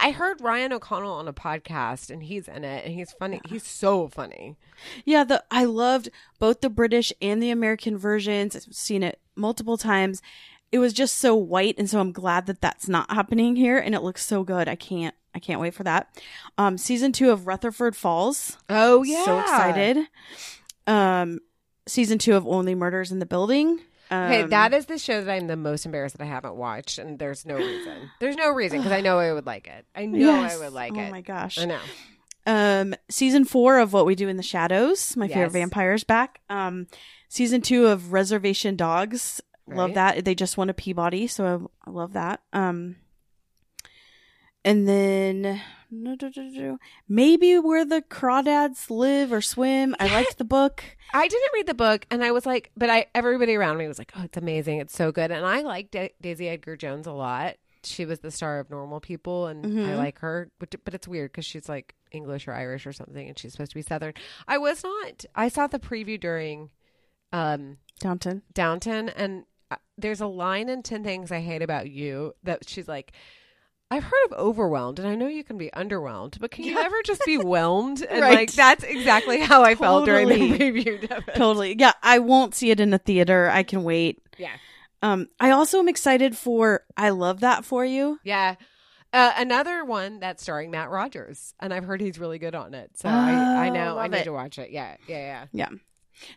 I 0.00 0.14
heard 0.16 0.40
Ryan 0.40 0.72
O'Connell 0.72 1.14
on 1.14 1.26
a 1.26 1.32
podcast, 1.32 2.10
and 2.10 2.22
he's 2.22 2.46
in 2.46 2.62
it, 2.62 2.84
and 2.84 2.94
he's 2.94 3.10
funny. 3.10 3.40
He's 3.48 3.66
so 3.66 4.06
funny. 4.06 4.56
Yeah, 5.04 5.24
the 5.24 5.42
I 5.50 5.64
loved 5.64 6.10
both 6.38 6.60
the 6.60 6.70
British 6.70 7.12
and 7.20 7.42
the 7.42 7.50
American 7.50 7.98
versions. 7.98 8.54
I've 8.54 8.72
seen 8.72 9.02
it 9.02 9.18
multiple 9.34 9.76
times. 9.76 10.22
It 10.70 10.78
was 10.78 10.92
just 10.92 11.16
so 11.16 11.34
white, 11.34 11.74
and 11.76 11.90
so 11.90 11.98
I'm 11.98 12.12
glad 12.12 12.46
that 12.46 12.60
that's 12.60 12.86
not 12.86 13.10
happening 13.10 13.56
here, 13.56 13.78
and 13.78 13.96
it 13.96 14.04
looks 14.04 14.24
so 14.24 14.44
good. 14.44 14.68
I 14.68 14.76
can't, 14.76 15.16
I 15.34 15.38
can't 15.38 15.60
wait 15.60 15.74
for 15.74 15.84
that. 15.84 16.08
Um, 16.58 16.76
season 16.78 17.12
two 17.12 17.30
of 17.30 17.46
Rutherford 17.46 17.96
Falls. 17.96 18.56
Oh 18.68 19.02
yeah, 19.02 19.24
so 19.24 19.38
excited. 19.38 19.98
Um, 20.86 21.40
season 21.86 22.18
two 22.18 22.34
of 22.34 22.46
Only 22.46 22.74
Murders 22.74 23.12
in 23.12 23.18
the 23.18 23.26
Building. 23.26 23.80
Um, 24.10 24.24
Okay, 24.24 24.42
that 24.44 24.74
is 24.74 24.86
the 24.86 24.98
show 24.98 25.22
that 25.22 25.32
I'm 25.32 25.46
the 25.46 25.56
most 25.56 25.86
embarrassed 25.86 26.18
that 26.18 26.24
I 26.24 26.28
haven't 26.28 26.56
watched, 26.56 26.98
and 26.98 27.18
there's 27.18 27.46
no 27.46 27.56
reason. 27.56 28.10
There's 28.18 28.36
no 28.36 28.50
reason 28.50 28.78
because 28.78 28.92
I 28.92 29.00
know 29.00 29.18
I 29.18 29.32
would 29.32 29.46
like 29.46 29.68
it. 29.68 29.86
I 29.94 30.06
know 30.06 30.18
yes. 30.18 30.54
I 30.54 30.58
would 30.58 30.72
like 30.72 30.92
oh 30.96 31.00
it. 31.00 31.08
Oh 31.08 31.10
my 31.10 31.20
gosh. 31.20 31.58
I 31.58 31.64
know. 31.66 31.80
Um, 32.46 32.94
season 33.08 33.44
four 33.44 33.78
of 33.78 33.92
What 33.92 34.06
We 34.06 34.16
Do 34.16 34.28
in 34.28 34.36
the 34.36 34.42
Shadows. 34.42 35.16
My 35.16 35.28
favorite 35.28 35.52
vampires 35.52 36.02
back. 36.02 36.40
Um, 36.48 36.88
season 37.28 37.60
two 37.60 37.86
of 37.86 38.12
Reservation 38.12 38.74
Dogs. 38.74 39.40
Love 39.68 39.94
that. 39.94 40.24
They 40.24 40.34
just 40.34 40.56
won 40.56 40.68
a 40.68 40.74
Peabody, 40.74 41.28
so 41.28 41.70
I, 41.84 41.88
I 41.88 41.92
love 41.92 42.14
that. 42.14 42.40
Um, 42.52 42.96
and 44.64 44.86
then 44.88 45.60
maybe 47.08 47.58
where 47.58 47.84
the 47.84 48.02
crawdads 48.02 48.90
live 48.90 49.32
or 49.32 49.40
swim. 49.40 49.94
I 49.98 50.06
liked 50.12 50.38
the 50.38 50.44
book. 50.44 50.84
I 51.12 51.26
didn't 51.28 51.50
read 51.54 51.66
the 51.66 51.74
book, 51.74 52.06
and 52.10 52.22
I 52.24 52.30
was 52.32 52.46
like, 52.46 52.70
but 52.76 52.90
I 52.90 53.06
everybody 53.14 53.54
around 53.56 53.78
me 53.78 53.88
was 53.88 53.98
like, 53.98 54.12
"Oh, 54.16 54.22
it's 54.24 54.36
amazing! 54.36 54.78
It's 54.78 54.94
so 54.96 55.12
good!" 55.12 55.30
And 55.30 55.44
I 55.44 55.62
liked 55.62 55.92
da- 55.92 56.12
Daisy 56.20 56.48
Edgar 56.48 56.76
Jones 56.76 57.06
a 57.06 57.12
lot. 57.12 57.56
She 57.82 58.04
was 58.04 58.18
the 58.20 58.30
star 58.30 58.58
of 58.60 58.68
Normal 58.70 59.00
People, 59.00 59.46
and 59.46 59.64
I 59.64 59.68
Mhm. 59.68 59.96
like 59.96 60.18
her. 60.18 60.50
But, 60.58 60.74
but 60.84 60.92
it's 60.94 61.08
weird 61.08 61.32
because 61.32 61.46
she's 61.46 61.68
like 61.68 61.94
English 62.12 62.46
or 62.46 62.52
Irish 62.52 62.86
or 62.86 62.92
something, 62.92 63.26
and 63.26 63.38
she's 63.38 63.52
supposed 63.52 63.70
to 63.72 63.76
be 63.76 63.82
Southern. 63.82 64.12
I 64.46 64.58
was 64.58 64.84
not. 64.84 65.24
I 65.34 65.48
saw 65.48 65.66
the 65.66 65.78
preview 65.78 66.20
during 66.20 66.70
um, 67.32 67.78
Downton. 67.98 68.42
Downton, 68.52 69.08
and 69.08 69.44
uh, 69.70 69.76
there's 69.96 70.20
a 70.20 70.26
line 70.26 70.68
in 70.68 70.82
Ten 70.82 71.02
Things 71.04 71.32
I 71.32 71.40
Hate 71.40 71.62
About 71.62 71.90
You 71.90 72.34
that 72.42 72.68
she's 72.68 72.86
like. 72.88 73.12
I've 73.90 74.04
heard 74.04 74.26
of 74.30 74.38
overwhelmed, 74.38 74.98
and 75.00 75.08
I 75.08 75.14
know 75.16 75.26
you 75.26 75.42
can 75.42 75.58
be 75.58 75.68
underwhelmed, 75.74 76.38
but 76.38 76.50
can 76.52 76.64
you 76.64 76.76
Yeah. 76.76 76.84
ever 76.84 77.02
just 77.04 77.24
be 77.26 77.36
whelmed? 77.38 78.02
And 78.10 78.20
Right. 78.20 78.38
like 78.38 78.52
that's 78.52 78.84
exactly 78.84 79.40
how 79.40 79.62
I 79.64 79.74
felt 79.74 80.04
during 80.04 80.28
the 80.28 80.36
preview. 80.36 81.34
Totally. 81.34 81.74
Yeah, 81.78 81.92
I 82.02 82.20
won't 82.20 82.54
see 82.54 82.70
it 82.70 82.78
in 82.80 82.94
a 82.94 82.98
theater. 82.98 83.50
I 83.50 83.62
can 83.64 83.82
wait. 83.82 84.20
Yeah. 84.38 84.56
Um, 85.02 85.28
I 85.40 85.50
also 85.50 85.78
am 85.78 85.88
excited 85.88 86.36
for 86.36 86.84
I 86.96 87.10
Love 87.10 87.40
That 87.40 87.64
For 87.64 87.84
You. 87.84 88.18
Yeah. 88.22 88.56
Uh, 89.12 89.32
another 89.36 89.84
one 89.84 90.20
that's 90.20 90.40
starring 90.42 90.70
Matt 90.70 90.88
Rogers, 90.88 91.52
and 91.58 91.74
I've 91.74 91.82
heard 91.84 92.00
he's 92.00 92.18
really 92.20 92.38
good 92.38 92.54
on 92.54 92.74
it. 92.74 92.92
So 92.96 93.08
I, 93.08 93.44
I 93.52 93.68
Oh, 93.70 93.72
know 93.72 93.98
I 93.98 94.06
need 94.06 94.18
it. 94.18 94.24
to 94.24 94.32
watch 94.32 94.56
it. 94.58 94.70
Yeah, 94.70 94.96
yeah, 95.08 95.46
yeah, 95.52 95.68
yeah. 95.70 95.78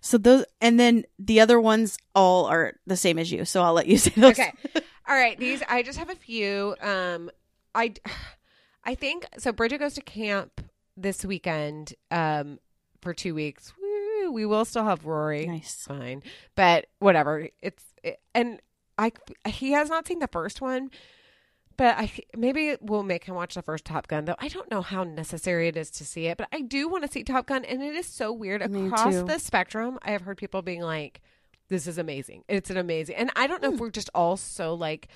So 0.01 0.17
those, 0.17 0.45
and 0.59 0.79
then 0.79 1.03
the 1.19 1.39
other 1.41 1.59
ones 1.61 1.97
all 2.15 2.45
are 2.45 2.73
the 2.87 2.97
same 2.97 3.19
as 3.19 3.31
you. 3.31 3.45
So 3.45 3.61
I'll 3.61 3.73
let 3.73 3.85
you 3.85 3.97
say 3.99 4.11
those. 4.15 4.39
Okay. 4.39 4.51
All 5.07 5.15
right. 5.15 5.37
These 5.37 5.61
I 5.67 5.83
just 5.83 5.99
have 5.99 6.09
a 6.09 6.15
few. 6.15 6.75
Um, 6.81 7.29
I 7.75 7.93
I 8.83 8.95
think 8.95 9.25
so. 9.37 9.51
Bridget 9.51 9.79
goes 9.79 9.93
to 9.95 10.01
camp 10.01 10.61
this 10.97 11.23
weekend 11.23 11.93
um, 12.11 12.59
for 13.01 13.13
two 13.13 13.33
weeks. 13.33 13.73
Woo, 13.81 14.31
we 14.31 14.45
will 14.45 14.65
still 14.65 14.83
have 14.83 15.05
Rory. 15.05 15.45
Nice. 15.45 15.85
Fine, 15.87 16.23
but 16.55 16.87
whatever. 16.99 17.47
It's 17.61 17.83
it, 18.03 18.19
and 18.35 18.61
I 18.97 19.11
he 19.47 19.71
has 19.71 19.89
not 19.89 20.07
seen 20.07 20.19
the 20.19 20.27
first 20.27 20.59
one, 20.61 20.91
but 21.77 21.97
I 21.97 22.11
maybe 22.35 22.75
we'll 22.81 23.03
make 23.03 23.23
him 23.23 23.35
watch 23.35 23.55
the 23.55 23.61
first 23.61 23.85
Top 23.85 24.07
Gun. 24.07 24.25
Though 24.25 24.35
I 24.39 24.49
don't 24.49 24.69
know 24.69 24.81
how 24.81 25.03
necessary 25.03 25.67
it 25.67 25.77
is 25.77 25.89
to 25.91 26.05
see 26.05 26.27
it, 26.27 26.37
but 26.37 26.47
I 26.51 26.61
do 26.61 26.89
want 26.89 27.03
to 27.05 27.11
see 27.11 27.23
Top 27.23 27.45
Gun, 27.47 27.63
and 27.65 27.81
it 27.81 27.95
is 27.95 28.05
so 28.07 28.31
weird 28.33 28.69
Me 28.69 28.87
across 28.87 29.13
too. 29.13 29.23
the 29.23 29.39
spectrum. 29.39 29.97
I 30.01 30.11
have 30.11 30.23
heard 30.23 30.37
people 30.37 30.61
being 30.61 30.81
like. 30.81 31.21
This 31.73 31.87
is 31.87 31.97
amazing. 31.97 32.43
It's 32.47 32.69
an 32.69 32.77
amazing. 32.77 33.15
And 33.15 33.31
I 33.35 33.47
don't 33.47 33.57
Hmm. 33.63 33.69
know 33.69 33.73
if 33.73 33.79
we're 33.79 33.89
just 33.89 34.11
all 34.13 34.37
so 34.37 34.75
like 34.75 35.07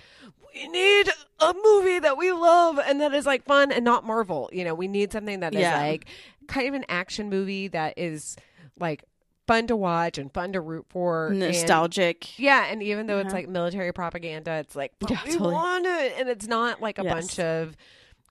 we 0.55 0.67
need 0.67 1.07
a 1.39 1.53
movie 1.53 1.99
that 1.99 2.17
we 2.17 2.31
love 2.31 2.79
and 2.79 2.99
that 2.99 3.13
is 3.13 3.27
like 3.27 3.45
fun 3.45 3.71
and 3.71 3.85
not 3.85 4.03
Marvel. 4.03 4.49
You 4.51 4.63
know, 4.63 4.73
we 4.73 4.87
need 4.87 5.11
something 5.11 5.41
that 5.41 5.53
is 5.53 5.61
Yeah. 5.61 5.77
like 5.79 6.05
kind 6.47 6.67
of 6.67 6.73
an 6.73 6.85
action 6.89 7.29
movie 7.29 7.67
that 7.67 7.93
is 7.95 8.35
like 8.79 9.03
fun 9.45 9.67
to 9.67 9.75
watch 9.75 10.17
and 10.17 10.33
fun 10.33 10.51
to 10.53 10.59
root 10.61 10.87
for. 10.89 11.27
and- 11.27 11.39
Nostalgic. 11.39 12.39
yeah, 12.39 12.65
and 12.65 12.81
even 12.81 13.05
though 13.05 13.19
it's 13.19 13.27
Uh-huh. 13.27 13.35
like 13.35 13.47
military 13.49 13.93
propaganda, 13.93 14.53
it's 14.53 14.75
like 14.75 14.93
Yeah, 15.07 15.19
we 15.25 15.33
totally. 15.33 15.53
want 15.53 15.85
it, 15.85 16.13
and 16.17 16.27
it's 16.27 16.47
not 16.47 16.81
like 16.81 16.97
a 16.97 17.03
Yes. 17.03 17.13
bunch 17.13 17.39
of 17.39 17.77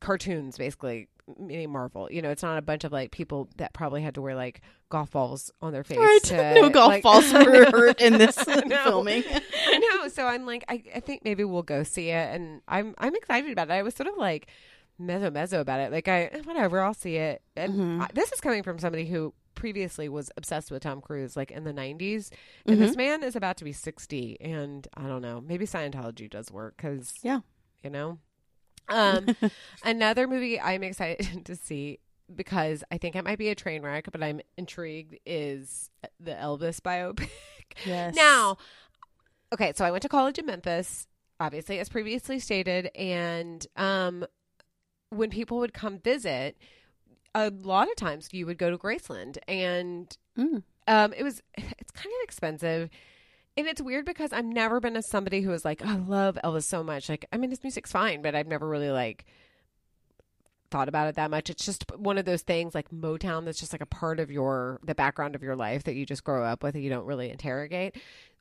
cartoons, 0.00 0.58
basically. 0.58 1.06
Meaning 1.38 1.72
Marvel, 1.72 2.08
you 2.10 2.22
know, 2.22 2.30
it's 2.30 2.42
not 2.44 2.56
a 2.56 2.62
bunch 2.62 2.84
of 2.84 2.92
like 2.92 3.10
people 3.10 3.48
that 3.56 3.72
probably 3.72 4.00
had 4.00 4.14
to 4.14 4.22
wear 4.22 4.36
like 4.36 4.60
golf 4.90 5.10
balls 5.10 5.50
on 5.60 5.72
their 5.72 5.82
face. 5.82 5.98
Right. 5.98 6.18
to, 6.24 6.54
no 6.54 6.70
golf 6.70 6.88
like- 6.88 7.02
balls 7.08 7.32
were 7.32 7.66
hurt 7.70 8.00
in 8.00 8.18
this 8.18 8.36
filming. 8.84 9.24
I 9.28 9.78
know. 9.78 10.08
So 10.08 10.24
I'm 10.26 10.46
like, 10.46 10.64
I, 10.68 10.82
I 10.94 11.00
think 11.00 11.24
maybe 11.24 11.42
we'll 11.42 11.62
go 11.64 11.82
see 11.82 12.10
it, 12.10 12.32
and 12.34 12.60
I'm 12.68 12.94
I'm 12.98 13.16
excited 13.16 13.50
about 13.50 13.70
it. 13.70 13.72
I 13.72 13.82
was 13.82 13.94
sort 13.94 14.08
of 14.08 14.16
like 14.16 14.46
mezzo 15.00 15.30
mezzo 15.32 15.60
about 15.60 15.80
it. 15.80 15.90
Like 15.90 16.06
I 16.06 16.30
whatever, 16.44 16.80
I'll 16.80 16.94
see 16.94 17.16
it. 17.16 17.42
And 17.56 17.74
Mhm. 17.74 18.02
I, 18.02 18.08
this 18.14 18.30
is 18.30 18.40
coming 18.40 18.62
from 18.62 18.78
somebody 18.78 19.06
who 19.06 19.34
previously 19.56 20.08
was 20.08 20.30
obsessed 20.36 20.70
with 20.70 20.82
Tom 20.84 21.00
Cruise, 21.00 21.36
like 21.36 21.50
in 21.50 21.64
the 21.64 21.72
'90s, 21.72 22.30
and 22.66 22.80
this 22.80 22.94
man 22.94 23.24
is 23.24 23.34
about 23.34 23.56
to 23.56 23.64
be 23.64 23.72
60, 23.72 24.40
and 24.40 24.86
I 24.94 25.08
don't 25.08 25.22
know, 25.22 25.40
maybe 25.40 25.66
Scientology 25.66 26.30
does 26.30 26.52
work 26.52 26.76
because 26.76 27.14
Yeah. 27.22 27.40
you 27.82 27.90
know. 27.90 28.18
Um, 28.88 29.26
another 29.84 30.26
movie 30.26 30.60
I'm 30.60 30.82
excited 30.82 31.44
to 31.46 31.56
see 31.56 31.98
because 32.34 32.82
I 32.90 32.98
think 32.98 33.14
it 33.16 33.24
might 33.24 33.38
be 33.38 33.48
a 33.50 33.54
train 33.54 33.82
wreck, 33.82 34.08
but 34.10 34.22
I'm 34.22 34.40
intrigued 34.56 35.16
is 35.24 35.90
the 36.20 36.32
Elvis 36.32 36.80
biopic. 36.80 37.28
Yes. 37.84 38.14
Now, 38.16 38.56
okay, 39.52 39.72
so 39.76 39.84
I 39.84 39.90
went 39.90 40.00
to 40.02 40.08
college 40.08 40.38
in 40.38 40.46
Memphis, 40.46 41.08
obviously, 41.38 41.78
as 41.78 41.90
previously 41.90 42.38
stated, 42.38 42.90
and 42.96 43.66
um, 43.76 44.24
when 45.10 45.28
people 45.28 45.58
would 45.58 45.74
come 45.74 45.98
visit, 45.98 46.56
a 47.34 47.50
lot 47.50 47.88
of 47.88 47.96
times 47.96 48.28
you 48.32 48.46
would 48.46 48.56
go 48.56 48.70
to 48.70 48.78
Graceland, 48.78 49.36
and 49.46 50.16
Mm. 50.38 50.62
um, 50.88 51.12
it 51.12 51.22
was 51.22 51.42
it's 51.58 51.90
kind 51.90 52.06
of 52.06 52.24
expensive. 52.24 52.88
And 53.56 53.66
it's 53.66 53.80
weird 53.80 54.04
because 54.04 54.32
I've 54.32 54.44
never 54.44 54.80
been 54.80 54.96
a 54.96 55.02
somebody 55.02 55.40
who 55.40 55.50
was 55.50 55.64
like, 55.64 55.84
I 55.84 55.96
love 55.96 56.38
Elvis 56.44 56.64
so 56.64 56.82
much. 56.84 57.08
Like, 57.08 57.24
I 57.32 57.38
mean, 57.38 57.50
his 57.50 57.62
music's 57.62 57.90
fine, 57.90 58.20
but 58.20 58.34
I've 58.34 58.46
never 58.46 58.68
really 58.68 58.90
like 58.90 59.24
thought 60.70 60.88
about 60.88 61.08
it 61.08 61.14
that 61.14 61.30
much. 61.30 61.48
It's 61.48 61.64
just 61.64 61.84
one 61.96 62.18
of 62.18 62.24
those 62.24 62.42
things 62.42 62.74
like 62.74 62.90
Motown 62.90 63.44
that's 63.44 63.60
just 63.60 63.72
like 63.72 63.80
a 63.80 63.86
part 63.86 64.20
of 64.20 64.30
your 64.30 64.80
the 64.84 64.94
background 64.94 65.34
of 65.34 65.42
your 65.42 65.56
life 65.56 65.84
that 65.84 65.94
you 65.94 66.04
just 66.04 66.24
grow 66.24 66.44
up 66.44 66.62
with 66.62 66.74
and 66.74 66.84
you 66.84 66.90
don't 66.90 67.06
really 67.06 67.30
interrogate. 67.30 67.96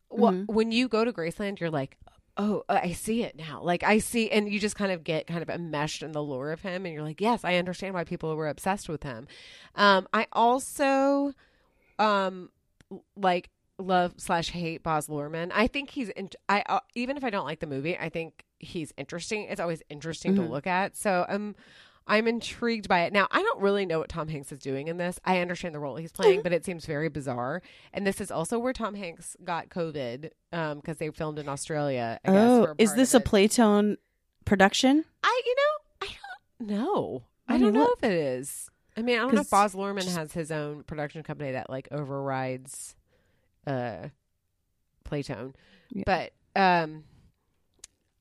Well, 0.10 0.34
Mhm. 0.34 0.48
when 0.48 0.72
you 0.72 0.88
go 0.88 1.06
to 1.06 1.14
Graceland, 1.14 1.60
you're 1.60 1.70
like, 1.70 1.98
oh, 2.38 2.64
I 2.68 2.92
see 2.92 3.24
it 3.24 3.38
now. 3.38 3.62
Like 3.64 3.84
I 3.84 4.00
see, 4.00 4.30
and 4.32 4.52
you 4.52 4.60
just 4.60 4.76
kind 4.76 4.92
of 4.92 5.04
get 5.04 5.28
kind 5.28 5.42
of 5.42 5.50
enmeshed 5.50 6.04
in 6.04 6.12
the 6.12 6.22
lore 6.24 6.52
of 6.52 6.62
him, 6.62 6.86
and 6.86 6.94
you're 6.94 7.04
like, 7.04 7.22
yes, 7.22 7.46
I 7.46 7.56
understand 7.56 7.94
why 7.94 8.04
people 8.04 8.36
were 8.36 8.50
obsessed 8.50 8.90
with 8.90 9.04
him. 9.04 9.28
Um, 9.76 10.08
I 10.12 10.28
also, 10.34 11.32
um, 12.00 12.50
like 13.16 13.50
love 13.78 14.14
slash 14.18 14.50
hate 14.52 14.84
Baz 14.84 15.08
Luhrmann. 15.08 15.52
I 15.54 15.68
think 15.68 15.90
he's 15.92 16.10
in, 16.10 16.30
I 16.48 16.64
uh, 16.68 16.80
even 16.96 17.18
if 17.18 17.24
I 17.24 17.30
don't 17.30 17.46
like 17.46 17.60
the 17.60 17.68
movie, 17.68 17.98
I 17.98 18.10
think 18.10 18.44
he's 18.60 18.94
interesting. 18.98 19.44
It's 19.50 19.60
always 19.60 19.82
interesting 19.90 20.36
to 20.36 20.42
Mhm. 20.42 20.50
look 20.50 20.66
at. 20.68 20.96
So 20.96 21.26
um 21.28 21.56
I'm 22.08 22.28
intrigued 22.28 22.88
by 22.88 23.02
it. 23.06 23.14
Now, 23.14 23.28
I 23.32 23.42
don't 23.42 23.60
really 23.60 23.84
know 23.88 23.98
what 23.98 24.10
Tom 24.10 24.28
Hanks 24.28 24.52
is 24.52 24.60
doing 24.60 24.88
in 24.90 24.98
this. 24.98 25.20
I 25.26 25.40
understand 25.40 25.74
the 25.74 25.80
role 25.80 25.96
he's 25.96 26.12
playing, 26.12 26.42
but 26.44 26.54
it 26.54 26.64
seems 26.64 26.86
very 26.86 27.10
bizarre. 27.10 27.64
And 27.94 28.06
this 28.06 28.22
is 28.22 28.30
also 28.30 28.60
where 28.60 28.74
Tom 28.74 28.94
Hanks 28.94 29.36
got 29.44 29.70
COVID 29.70 30.30
um 30.54 30.78
because 30.78 30.98
they 30.98 31.10
filmed 31.10 31.40
in 31.40 31.50
Australia. 31.50 32.20
I 32.24 32.32
guess, 32.32 32.38
Oh, 32.50 32.76
is 32.78 32.94
this 32.96 33.14
a. 33.14 33.20
Playtone 33.20 33.98
production? 34.46 35.04
I 35.24 35.42
you 35.46 35.56
know, 35.56 36.08
I 36.08 36.08
don't 36.60 36.70
know. 36.70 37.24
I 37.48 37.56
I 37.56 37.58
don't 37.58 37.74
know 37.74 37.90
if 37.98 38.04
it 38.04 38.12
is. 38.14 38.70
I 38.98 39.02
mean, 39.02 39.18
I 39.18 39.22
don't 39.24 39.34
know 39.34 39.42
if 39.42 39.50
Baz 39.50 39.74
Luhrmann 39.74 40.04
just- 40.04 40.16
has 40.16 40.32
his 40.32 40.52
own 40.52 40.84
production 40.84 41.22
company 41.24 41.52
that 41.54 41.70
like 41.70 41.88
overrides 41.92 42.96
uh 43.68 44.10
Playtone. 45.10 45.54
Yeah. 45.92 46.04
But 46.06 46.34
um 46.60 47.04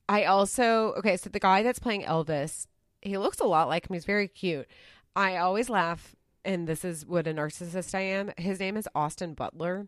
I 0.07 0.25
also 0.25 0.93
okay, 0.97 1.17
so 1.17 1.29
the 1.29 1.39
guy 1.39 1.63
that's 1.63 1.79
playing 1.79 2.03
Elvis, 2.03 2.67
he 3.01 3.17
looks 3.17 3.39
a 3.39 3.45
lot 3.45 3.67
like 3.67 3.89
him. 3.89 3.93
He's 3.93 4.05
very 4.05 4.27
cute. 4.27 4.67
I 5.15 5.37
always 5.37 5.69
laugh 5.69 6.15
and 6.43 6.67
this 6.67 6.85
is 6.85 7.05
what 7.05 7.27
a 7.27 7.33
narcissist 7.33 7.95
I 7.95 8.01
am. 8.01 8.31
His 8.37 8.59
name 8.59 8.77
is 8.77 8.87
Austin 8.93 9.33
Butler. 9.33 9.87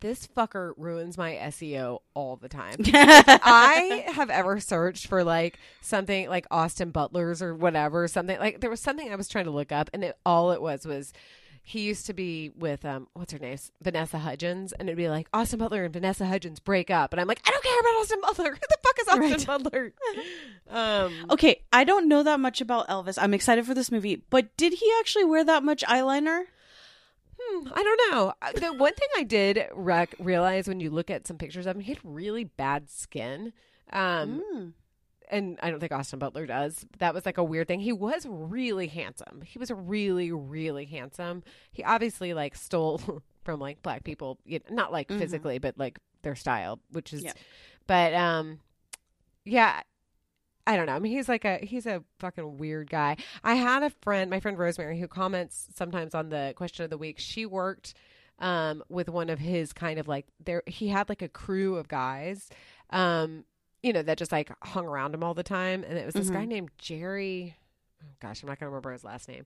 This 0.00 0.26
fucker 0.26 0.72
ruins 0.76 1.18
my 1.18 1.32
SEO 1.34 2.00
all 2.14 2.36
the 2.36 2.48
time. 2.48 2.76
I 2.86 4.04
have 4.14 4.30
ever 4.30 4.58
searched 4.58 5.06
for 5.06 5.22
like 5.22 5.58
something 5.80 6.28
like 6.28 6.46
Austin 6.50 6.90
Butler's 6.90 7.42
or 7.42 7.54
whatever, 7.54 8.08
something 8.08 8.38
like 8.38 8.60
there 8.60 8.70
was 8.70 8.80
something 8.80 9.10
I 9.12 9.16
was 9.16 9.28
trying 9.28 9.44
to 9.44 9.50
look 9.50 9.70
up, 9.70 9.90
and 9.92 10.04
it, 10.04 10.16
all 10.24 10.52
it 10.52 10.62
was 10.62 10.86
was 10.86 11.12
he 11.64 11.80
used 11.82 12.06
to 12.06 12.12
be 12.12 12.50
with 12.56 12.84
um 12.84 13.06
what's 13.14 13.32
her 13.32 13.38
name 13.38 13.56
Vanessa 13.80 14.18
Hudgens, 14.18 14.72
and 14.72 14.88
it'd 14.88 14.96
be 14.96 15.08
like 15.08 15.28
Austin 15.32 15.58
Butler 15.60 15.84
and 15.84 15.92
Vanessa 15.92 16.26
Hudgens 16.26 16.58
break 16.60 16.90
up, 16.90 17.12
and 17.12 17.20
I'm 17.20 17.28
like 17.28 17.40
I 17.46 17.50
don't 17.50 17.64
care 17.64 17.80
about 17.80 18.00
Austin 18.00 18.20
Butler. 18.20 18.50
Who 18.54 18.58
the 18.68 18.78
fuck 18.82 19.00
is 19.00 19.08
Austin 19.38 19.62
Butler? 19.62 19.92
Um, 20.70 21.26
okay, 21.30 21.62
I 21.70 21.84
don't 21.84 22.08
know 22.08 22.22
that 22.22 22.40
much 22.40 22.62
about 22.62 22.88
Elvis. 22.88 23.18
I'm 23.20 23.34
excited 23.34 23.66
for 23.66 23.74
this 23.74 23.92
movie, 23.92 24.22
but 24.30 24.56
did 24.56 24.72
he 24.72 24.90
actually 25.00 25.24
wear 25.24 25.44
that 25.44 25.62
much 25.62 25.82
eyeliner? 25.84 26.44
Hmm, 27.38 27.68
I 27.74 27.82
don't 27.82 28.10
know. 28.10 28.32
Uh, 28.40 28.52
The 28.52 28.72
one 28.72 28.94
thing 28.94 29.08
I 29.18 29.22
did 29.24 29.66
rec- 29.74 30.14
realize 30.18 30.66
when 30.68 30.80
you 30.80 30.88
look 30.90 31.10
at 31.10 31.26
some 31.26 31.36
pictures 31.36 31.66
of 31.66 31.76
him, 31.76 31.82
he 31.82 31.92
had 31.92 32.00
really 32.04 32.44
bad 32.44 32.88
skin. 32.88 33.52
Um, 33.92 34.42
Mm. 34.54 34.72
And 35.30 35.58
I 35.62 35.70
don't 35.70 35.80
think 35.80 35.92
Austin 35.92 36.18
Butler 36.18 36.46
does. 36.46 36.84
That 36.98 37.14
was 37.14 37.24
like 37.26 37.38
a 37.38 37.44
weird 37.44 37.68
thing. 37.68 37.80
He 37.80 37.92
was 37.92 38.26
really 38.28 38.86
handsome. 38.88 39.42
He 39.44 39.58
was 39.58 39.70
really, 39.70 40.30
really 40.32 40.84
handsome. 40.84 41.42
He 41.72 41.82
obviously 41.84 42.34
like 42.34 42.54
stole 42.56 43.00
from 43.44 43.60
like 43.60 43.82
black 43.82 44.04
people, 44.04 44.38
you 44.44 44.58
know, 44.68 44.74
not 44.74 44.92
like 44.92 45.08
Mhm. 45.08 45.18
physically, 45.18 45.58
but 45.58 45.78
like 45.78 45.98
their 46.22 46.34
style, 46.34 46.78
which 46.90 47.12
is, 47.12 47.24
Yeah. 47.24 47.32
but 47.86 48.14
um, 48.14 48.60
yeah. 49.44 49.82
I 50.64 50.76
don't 50.76 50.86
know. 50.86 50.94
I 50.94 51.00
mean, 51.00 51.10
he's 51.10 51.28
like 51.28 51.44
a 51.44 51.58
he's 51.58 51.86
a 51.86 52.04
fucking 52.20 52.56
weird 52.56 52.88
guy. 52.88 53.16
I 53.42 53.54
had 53.54 53.82
a 53.82 53.90
friend, 53.90 54.30
my 54.30 54.38
friend 54.38 54.56
Rosemary, 54.56 55.00
who 55.00 55.08
comments 55.08 55.66
sometimes 55.74 56.14
on 56.14 56.28
the 56.28 56.52
question 56.56 56.84
of 56.84 56.90
the 56.90 56.96
week. 56.98 57.18
She 57.18 57.46
worked 57.46 57.94
um 58.38 58.82
with 58.88 59.08
one 59.08 59.28
of 59.28 59.40
his 59.40 59.72
kind 59.72 59.98
of 59.98 60.06
like 60.06 60.26
there 60.44 60.62
he 60.68 60.86
had 60.88 61.08
like 61.08 61.20
a 61.20 61.28
crew 61.28 61.76
of 61.76 61.86
guys 61.88 62.48
um 62.90 63.44
you 63.82 63.92
know 63.92 64.02
that 64.02 64.18
just 64.18 64.32
like 64.32 64.50
hung 64.64 64.86
around 64.86 65.14
him 65.14 65.22
all 65.24 65.34
the 65.34 65.42
time 65.42 65.84
and 65.88 65.98
it 65.98 66.04
was 66.06 66.14
this 66.14 66.30
guy 66.30 66.44
Mhm. 66.44 66.48
named 66.48 66.70
Jerry 66.78 67.56
oh 68.02 68.06
gosh 68.20 68.42
I'm 68.42 68.48
not 68.48 68.58
going 68.58 68.66
to 68.66 68.70
remember 68.70 68.92
his 68.92 69.04
last 69.04 69.28
name. 69.28 69.44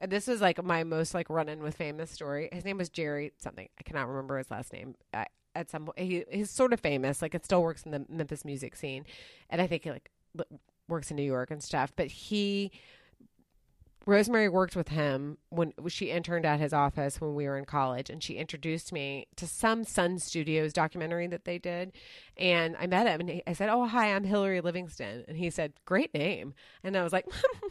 And 0.00 0.10
this 0.10 0.26
was 0.26 0.40
like 0.40 0.62
my 0.62 0.82
most 0.84 1.14
like 1.14 1.30
run 1.30 1.48
in 1.48 1.62
with 1.62 1.76
famous 1.76 2.10
story. 2.10 2.48
His 2.52 2.64
name 2.64 2.78
was 2.78 2.88
Jerry 2.88 3.32
something. 3.38 3.68
I 3.78 3.82
cannot 3.84 4.08
remember 4.08 4.36
his 4.38 4.50
last 4.50 4.72
name. 4.72 4.96
I, 5.14 5.26
at 5.54 5.70
some 5.70 5.84
point 5.86 5.98
he, 5.98 6.24
he's 6.30 6.50
sort 6.50 6.72
of 6.72 6.80
famous 6.80 7.22
like 7.22 7.34
it 7.34 7.44
still 7.44 7.62
works 7.62 7.84
in 7.84 7.92
the 7.92 8.04
Memphis 8.08 8.44
music 8.44 8.74
scene. 8.74 9.04
And 9.50 9.62
I 9.62 9.66
think 9.68 9.84
he 9.84 9.90
like 9.90 10.10
works 10.88 11.10
in 11.10 11.16
New 11.16 11.22
York 11.22 11.50
and 11.52 11.62
stuff. 11.62 11.92
But 11.94 12.08
he 12.08 12.72
Rosemary 14.06 14.48
worked 14.48 14.76
with 14.76 14.88
him 14.88 15.38
when 15.48 15.72
she 15.88 16.10
interned 16.10 16.44
at 16.44 16.60
his 16.60 16.72
office 16.72 17.20
when 17.20 17.34
we 17.34 17.46
were 17.46 17.56
in 17.56 17.64
college, 17.64 18.10
and 18.10 18.22
she 18.22 18.34
introduced 18.34 18.92
me 18.92 19.26
to 19.36 19.46
some 19.46 19.84
Sun 19.84 20.18
Studios 20.18 20.72
documentary 20.72 21.26
that 21.28 21.44
they 21.44 21.58
did. 21.58 21.92
And 22.36 22.76
I 22.78 22.86
met 22.86 23.06
him, 23.06 23.20
and 23.20 23.30
he, 23.30 23.42
I 23.46 23.54
said, 23.54 23.70
"Oh, 23.70 23.86
hi, 23.86 24.14
I'm 24.14 24.24
Hillary 24.24 24.60
Livingston," 24.60 25.24
and 25.26 25.36
he 25.36 25.48
said, 25.48 25.72
"Great 25.86 26.12
name," 26.12 26.54
and 26.82 26.96
I 26.96 27.02
was 27.02 27.12
like, 27.12 27.26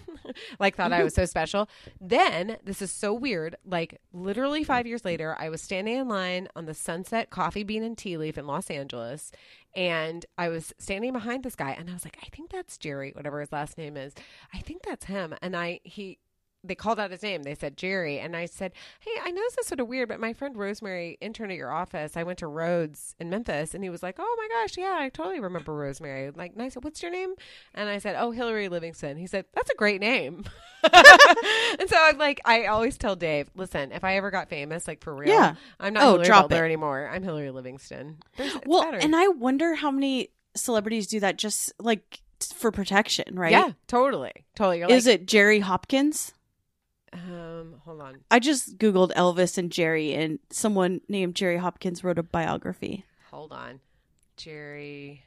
like 0.59 0.75
thought 0.75 0.93
I 0.93 1.03
was 1.03 1.13
so 1.13 1.25
special. 1.25 1.69
Then 2.01 2.57
this 2.63 2.81
is 2.81 2.91
so 2.91 3.13
weird. 3.13 3.55
Like 3.65 3.99
literally 4.11 4.63
five 4.63 4.87
years 4.87 5.05
later, 5.05 5.35
I 5.37 5.49
was 5.49 5.61
standing 5.61 5.97
in 5.97 6.07
line 6.07 6.47
on 6.55 6.65
the 6.65 6.73
Sunset 6.73 7.29
Coffee 7.29 7.63
Bean 7.63 7.83
and 7.83 7.97
Tea 7.97 8.17
Leaf 8.17 8.37
in 8.37 8.47
Los 8.47 8.69
Angeles, 8.71 9.31
and 9.75 10.25
I 10.37 10.49
was 10.49 10.73
standing 10.79 11.13
behind 11.13 11.43
this 11.43 11.55
guy, 11.55 11.71
and 11.71 11.89
I 11.89 11.93
was 11.93 12.05
like, 12.05 12.17
"I 12.23 12.27
think 12.35 12.51
that's 12.51 12.77
Jerry, 12.77 13.11
whatever 13.11 13.39
his 13.39 13.51
last 13.51 13.77
name 13.77 13.97
is. 13.97 14.13
I 14.53 14.59
think 14.59 14.83
that's 14.83 15.05
him." 15.05 15.35
And 15.41 15.55
I 15.55 15.79
he 15.83 16.19
they 16.63 16.75
called 16.75 16.99
out 16.99 17.11
his 17.11 17.21
name. 17.23 17.43
They 17.43 17.55
said 17.55 17.75
Jerry, 17.77 18.19
and 18.19 18.35
I 18.35 18.45
said, 18.45 18.71
"Hey, 18.99 19.11
I 19.23 19.31
know 19.31 19.41
this 19.41 19.57
is 19.59 19.67
sort 19.67 19.79
of 19.79 19.87
weird, 19.87 20.07
but 20.09 20.19
my 20.19 20.33
friend 20.33 20.55
Rosemary 20.55 21.17
interned 21.19 21.51
at 21.51 21.57
your 21.57 21.71
office. 21.71 22.15
I 22.15 22.23
went 22.23 22.39
to 22.39 22.47
Rhodes 22.47 23.15
in 23.19 23.29
Memphis, 23.29 23.73
and 23.73 23.83
he 23.83 23.89
was 23.89 24.01
like, 24.03 24.15
"Oh 24.19 24.35
my 24.37 24.47
gosh, 24.61 24.77
yeah, 24.77 24.95
I 24.99 25.09
totally 25.09 25.39
remember 25.39 25.73
Rosemary." 25.73 26.31
Like, 26.31 26.55
nice. 26.55 26.75
What's 26.75 27.01
your 27.01 27.11
name? 27.11 27.33
And 27.73 27.89
I 27.89 27.97
said, 27.97 28.15
"Oh, 28.17 28.31
Hillary 28.31 28.69
Livingston." 28.69 29.17
He 29.17 29.27
said, 29.27 29.45
"That's 29.53 29.69
a 29.71 29.75
great 29.75 29.99
name." 30.01 30.45
and 30.93 31.89
so 31.89 31.95
I'm 31.99 32.17
like, 32.17 32.41
I 32.45 32.65
always 32.65 32.97
tell 32.97 33.15
Dave, 33.15 33.49
"Listen, 33.55 33.91
if 33.91 34.03
I 34.03 34.15
ever 34.17 34.31
got 34.31 34.49
famous, 34.49 34.87
like 34.87 35.01
for 35.03 35.13
real, 35.15 35.29
Yeah. 35.29 35.55
I'm 35.79 35.93
not 35.93 36.03
Oh, 36.03 36.07
Hillary 36.11 36.25
drop 36.25 36.43
Butler 36.49 36.63
it. 36.63 36.67
anymore. 36.67 37.09
I'm 37.11 37.23
Hillary 37.23 37.51
Livingston." 37.51 38.17
There's, 38.37 38.57
well, 38.65 38.83
and 38.93 39.15
I 39.15 39.27
wonder 39.29 39.75
how 39.75 39.91
many 39.91 40.29
celebrities 40.55 41.07
do 41.07 41.19
that 41.21 41.37
just 41.37 41.73
like 41.79 42.21
for 42.55 42.71
protection, 42.71 43.35
right? 43.35 43.51
yeah, 43.51 43.71
totally, 43.87 44.45
totally. 44.55 44.79
You're 44.79 44.89
Is 44.91 45.07
it 45.07 45.25
Jerry 45.27 45.59
Hopkins? 45.59 46.33
Um, 47.13 47.75
hold 47.85 48.01
on. 48.01 48.19
I 48.31 48.39
just 48.39 48.77
googled 48.77 49.13
Elvis 49.13 49.57
and 49.57 49.71
Jerry, 49.71 50.13
and 50.13 50.39
someone 50.49 51.01
named 51.07 51.35
Jerry 51.35 51.57
Hopkins 51.57 52.03
wrote 52.03 52.17
a 52.17 52.23
biography. 52.23 53.05
Hold 53.29 53.51
on. 53.51 53.79
Jerry 54.35 55.23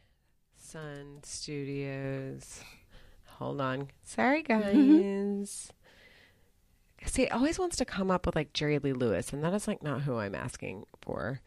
Sun 0.56 1.20
Studios. 1.22 2.60
Hold 3.38 3.60
on. 3.60 3.88
Sorry, 4.02 4.42
guys. 4.42 5.72
See, 7.04 7.22
it 7.22 7.32
always 7.32 7.58
wants 7.58 7.76
to 7.76 7.84
come 7.84 8.10
up 8.10 8.26
with 8.26 8.34
like 8.34 8.52
Jerry 8.52 8.78
Lee 8.78 8.92
Lewis, 8.92 9.32
and 9.32 9.44
that 9.44 9.54
is 9.54 9.68
like 9.68 9.82
not 9.82 10.02
who 10.02 10.16
I'm 10.16 10.34
asking 10.34 10.86
for. 11.02 11.40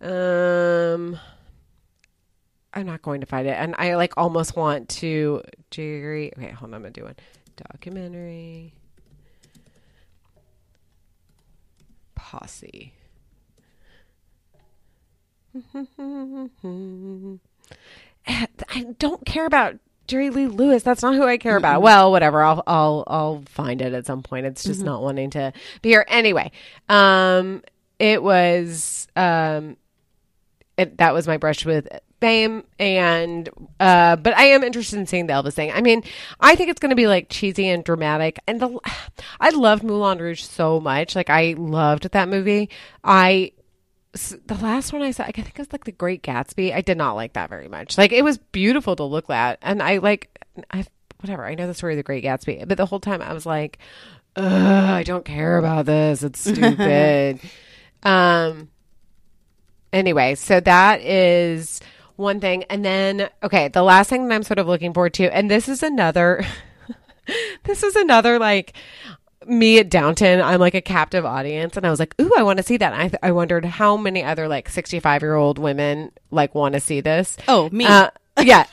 Um, 0.00 1.18
I'm 2.74 2.86
not 2.86 3.02
going 3.02 3.20
to 3.20 3.26
find 3.26 3.46
it, 3.46 3.52
and 3.52 3.74
I 3.78 3.94
like 3.94 4.14
almost 4.16 4.56
want 4.56 4.88
to 4.88 5.42
Jerry. 5.70 6.32
Okay, 6.36 6.50
hold 6.50 6.70
on. 6.70 6.74
I'm 6.74 6.82
gonna 6.82 6.90
do 6.90 7.04
one 7.04 7.16
documentary. 7.56 8.74
Posse. 12.26 12.92
I 18.28 18.82
don't 18.98 19.24
care 19.24 19.46
about 19.46 19.76
Jerry 20.08 20.30
Lee 20.30 20.48
Lewis. 20.48 20.82
That's 20.82 21.02
not 21.02 21.14
who 21.14 21.22
I 21.22 21.36
care 21.38 21.56
about. 21.56 21.82
Well, 21.82 22.10
whatever. 22.10 22.42
I'll 22.42 22.64
I'll 22.66 23.04
I'll 23.06 23.42
find 23.46 23.80
it 23.80 23.92
at 23.92 24.06
some 24.06 24.24
point. 24.24 24.44
It's 24.44 24.64
just 24.64 24.82
not 24.82 25.02
wanting 25.02 25.30
to 25.30 25.52
be 25.82 25.90
here 25.90 26.04
anyway. 26.08 26.50
Um, 26.88 27.62
it 28.00 28.20
was 28.20 29.06
um, 29.14 29.76
it, 30.76 30.98
that 30.98 31.14
was 31.14 31.28
my 31.28 31.36
brush 31.36 31.64
with 31.64 31.86
fame 32.20 32.64
and 32.78 33.50
uh 33.78 34.16
but 34.16 34.34
i 34.36 34.44
am 34.44 34.62
interested 34.62 34.98
in 34.98 35.06
seeing 35.06 35.26
the 35.26 35.32
elvis 35.32 35.52
thing. 35.52 35.70
I 35.70 35.80
mean 35.82 36.02
i 36.40 36.54
think 36.54 36.70
it's 36.70 36.80
going 36.80 36.90
to 36.90 36.96
be 36.96 37.06
like 37.06 37.28
cheesy 37.28 37.68
and 37.68 37.84
dramatic 37.84 38.38
and 38.46 38.60
the 38.60 38.78
i 39.40 39.50
loved 39.50 39.82
moulin 39.82 40.18
rouge 40.18 40.42
so 40.42 40.80
much 40.80 41.14
like 41.14 41.28
i 41.30 41.54
loved 41.58 42.10
that 42.10 42.28
movie. 42.28 42.70
I 43.04 43.52
the 44.46 44.54
last 44.62 44.94
one 44.94 45.02
i 45.02 45.10
saw 45.10 45.24
i 45.24 45.32
think 45.32 45.48
it 45.50 45.58
was 45.58 45.72
like 45.72 45.84
the 45.84 45.92
great 45.92 46.22
gatsby 46.22 46.72
i 46.74 46.80
did 46.80 46.96
not 46.96 47.12
like 47.12 47.34
that 47.34 47.50
very 47.50 47.68
much. 47.68 47.98
Like 47.98 48.12
it 48.12 48.24
was 48.24 48.38
beautiful 48.38 48.96
to 48.96 49.04
look 49.04 49.28
at 49.28 49.58
and 49.60 49.82
i 49.82 49.98
like 49.98 50.30
i 50.70 50.86
whatever 51.20 51.44
i 51.44 51.54
know 51.54 51.66
the 51.66 51.74
story 51.74 51.92
of 51.94 51.98
the 51.98 52.02
great 52.02 52.24
gatsby 52.24 52.66
but 52.66 52.78
the 52.78 52.86
whole 52.86 53.00
time 53.00 53.20
i 53.20 53.32
was 53.32 53.44
like 53.44 53.78
Ugh, 54.36 54.44
i 54.90 55.02
don't 55.02 55.24
care 55.24 55.58
about 55.58 55.86
this 55.86 56.22
it's 56.22 56.40
stupid. 56.50 57.40
Um 58.02 58.68
anyway, 59.92 60.34
so 60.34 60.60
that 60.60 61.00
is 61.00 61.80
one 62.16 62.40
thing. 62.40 62.64
And 62.64 62.84
then, 62.84 63.28
okay, 63.42 63.68
the 63.68 63.82
last 63.82 64.10
thing 64.10 64.28
that 64.28 64.34
I'm 64.34 64.42
sort 64.42 64.58
of 64.58 64.66
looking 64.66 64.92
forward 64.92 65.14
to, 65.14 65.34
and 65.34 65.50
this 65.50 65.68
is 65.68 65.82
another, 65.82 66.44
this 67.64 67.82
is 67.82 67.96
another 67.96 68.38
like 68.38 68.74
me 69.46 69.78
at 69.78 69.90
Downton. 69.90 70.40
I'm 70.40 70.60
like 70.60 70.74
a 70.74 70.80
captive 70.80 71.24
audience, 71.24 71.76
and 71.76 71.86
I 71.86 71.90
was 71.90 72.00
like, 72.00 72.14
ooh, 72.20 72.32
I 72.36 72.42
want 72.42 72.58
to 72.58 72.62
see 72.62 72.76
that. 72.78 72.92
And 72.92 73.18
I, 73.22 73.28
I 73.28 73.32
wondered 73.32 73.64
how 73.64 73.96
many 73.96 74.22
other 74.22 74.48
like 74.48 74.68
65 74.68 75.22
year 75.22 75.34
old 75.34 75.58
women 75.58 76.12
like 76.30 76.54
want 76.54 76.74
to 76.74 76.80
see 76.80 77.00
this. 77.00 77.36
Oh, 77.48 77.70
me. 77.70 77.84
Uh, 77.84 78.10
yeah, 78.42 78.66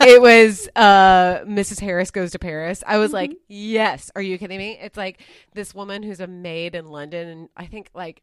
it 0.00 0.20
was 0.20 0.68
uh, 0.76 1.40
Mrs. 1.44 1.80
Harris 1.80 2.10
Goes 2.10 2.32
to 2.32 2.38
Paris. 2.38 2.82
I 2.86 2.98
was 2.98 3.12
like, 3.12 3.32
yes. 3.48 4.10
Are 4.16 4.22
you 4.22 4.38
kidding 4.38 4.58
me? 4.58 4.78
It's 4.80 4.96
like 4.96 5.20
this 5.54 5.74
woman 5.74 6.02
who's 6.02 6.20
a 6.20 6.26
maid 6.26 6.74
in 6.74 6.86
London, 6.86 7.28
and 7.28 7.48
I 7.56 7.66
think 7.66 7.90
like 7.94 8.22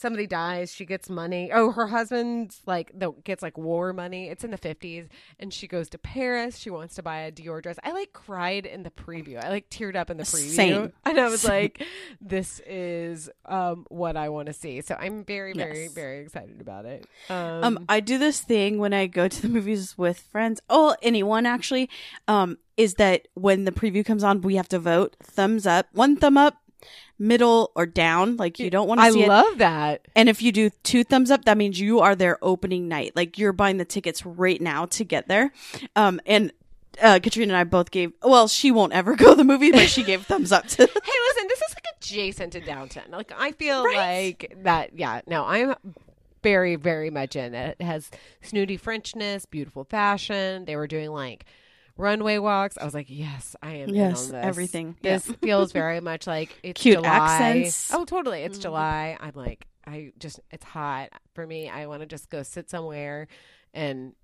somebody 0.00 0.26
dies, 0.26 0.72
she 0.72 0.84
gets 0.84 1.08
money. 1.10 1.50
Oh, 1.52 1.70
her 1.72 1.86
husband's 1.88 2.60
like 2.66 2.90
the 2.98 3.12
gets 3.24 3.42
like 3.42 3.58
war 3.58 3.92
money. 3.92 4.28
It's 4.28 4.42
in 4.44 4.50
the 4.50 4.56
fifties, 4.56 5.06
and 5.38 5.52
she 5.52 5.66
goes 5.68 5.88
to 5.90 5.98
Paris. 5.98 6.56
She 6.56 6.70
wants 6.70 6.94
to 6.96 7.02
buy 7.02 7.20
a 7.20 7.32
Dior 7.32 7.62
dress. 7.62 7.76
I 7.84 7.92
like 7.92 8.12
cried 8.12 8.66
in 8.66 8.82
the 8.82 8.90
preview. 8.90 9.42
I 9.42 9.48
like 9.50 9.68
teared 9.70 9.96
up 9.96 10.10
in 10.10 10.16
the 10.16 10.22
preview, 10.24 10.54
Same. 10.54 10.92
and 11.04 11.20
I 11.20 11.28
was 11.28 11.42
Same. 11.42 11.50
like, 11.50 11.86
"This 12.20 12.60
is 12.66 13.30
um, 13.46 13.86
what 13.88 14.16
I 14.16 14.28
want 14.30 14.46
to 14.46 14.52
see." 14.52 14.80
So 14.80 14.96
I'm 14.98 15.24
very, 15.24 15.52
very, 15.52 15.84
Yes. 15.84 15.92
very 15.92 16.20
excited 16.20 16.60
about 16.60 16.86
it. 16.86 17.06
Um, 17.28 17.64
Um, 17.64 17.84
I 17.88 18.00
do 18.00 18.16
this 18.18 18.40
thing 18.40 18.78
when 18.78 18.92
I 18.94 19.06
go 19.06 19.28
to 19.28 19.42
the 19.42 19.48
movies 19.48 19.96
with 19.98 20.18
friends. 20.18 20.60
Oh, 20.70 20.96
anyone 21.02 21.46
actually. 21.46 21.88
Um, 22.26 22.58
is 22.76 22.94
that 22.94 23.28
when 23.34 23.64
the 23.66 23.72
preview 23.72 24.02
comes 24.02 24.24
on, 24.24 24.40
we 24.40 24.56
have 24.56 24.68
to 24.68 24.78
vote. 24.78 25.14
Thumbs 25.22 25.66
up, 25.66 25.88
one 25.92 26.16
thumb 26.16 26.38
up, 26.38 26.56
middle 27.18 27.70
or 27.74 27.86
down. 27.86 28.36
Like 28.36 28.58
you 28.58 28.70
don't 28.70 28.88
want 28.88 29.00
to 29.00 29.04
I 29.06 29.10
see 29.10 29.22
it. 29.24 29.28
love 29.28 29.58
that. 29.58 30.06
And 30.16 30.28
if 30.28 30.42
you 30.42 30.52
do 30.52 30.70
two 30.82 31.04
thumbs 31.04 31.30
up, 31.30 31.44
that 31.44 31.56
means 31.58 31.78
you 31.80 32.00
are 32.00 32.14
there 32.16 32.38
opening 32.42 32.88
night. 32.88 33.14
Like 33.14 33.38
you're 33.38 33.52
buying 33.52 33.76
the 33.76 33.84
tickets 33.84 34.24
right 34.24 34.60
now 34.60 34.86
to 34.86 35.04
get 35.04 35.28
there. 35.28 35.52
Um, 35.96 36.20
and 36.26 36.52
uh, 37.00 37.20
Katrina 37.22 37.52
and 37.52 37.56
I 37.58 37.64
both 37.64 37.90
gave. 37.90 38.12
Well, 38.22 38.48
she 38.48 38.70
won't 38.70 38.92
ever 38.92 39.14
go 39.16 39.30
to 39.30 39.34
the 39.36 39.44
movie, 39.44 39.70
but 39.70 39.88
she 39.88 40.02
gave 40.02 40.26
thumbs 40.26 40.52
up 40.52 40.66
to. 40.66 40.76
hey, 40.78 40.86
listen, 40.86 41.48
this 41.48 41.60
is 41.62 41.74
like 41.74 41.84
adjacent 41.98 42.52
to 42.54 42.60
Downton. 42.60 43.10
Like 43.10 43.32
I 43.36 43.52
feel 43.52 43.84
Right? 43.84 43.96
like 44.42 44.54
that. 44.64 44.98
Yeah, 44.98 45.20
no, 45.26 45.44
I'm 45.44 45.74
very, 46.42 46.76
very 46.76 47.10
much 47.10 47.36
in 47.36 47.54
it. 47.54 47.76
It 47.78 47.84
has 47.84 48.10
snooty 48.40 48.78
Frenchness, 48.78 49.44
beautiful 49.48 49.84
fashion. 49.84 50.64
They 50.64 50.74
were 50.74 50.86
doing 50.86 51.10
like 51.10 51.44
runway 52.00 52.38
walks. 52.38 52.76
I 52.78 52.84
was 52.84 52.94
like, 52.94 53.06
yes, 53.08 53.54
I 53.62 53.72
am. 53.76 53.88
in 53.90 53.94
Yes, 53.94 54.26
on 54.26 54.32
this. 54.36 54.44
everything. 54.46 54.96
This 55.02 55.26
feels 55.42 55.72
very 55.72 56.00
much 56.00 56.26
like 56.26 56.58
it's 56.62 56.80
Cute 56.80 56.96
July. 56.96 57.08
accents. 57.08 57.90
Oh, 57.92 58.04
totally. 58.04 58.42
It's 58.42 58.58
Mhm. 58.58 58.62
July. 58.62 59.16
I'm 59.20 59.32
like, 59.34 59.66
I 59.86 60.12
just, 60.18 60.40
it's 60.50 60.64
hot 60.64 61.10
for 61.34 61.46
me. 61.46 61.68
I 61.68 61.86
want 61.86 62.00
to 62.00 62.06
just 62.06 62.30
go 62.30 62.42
sit 62.42 62.68
somewhere 62.70 63.28
and 63.74 64.14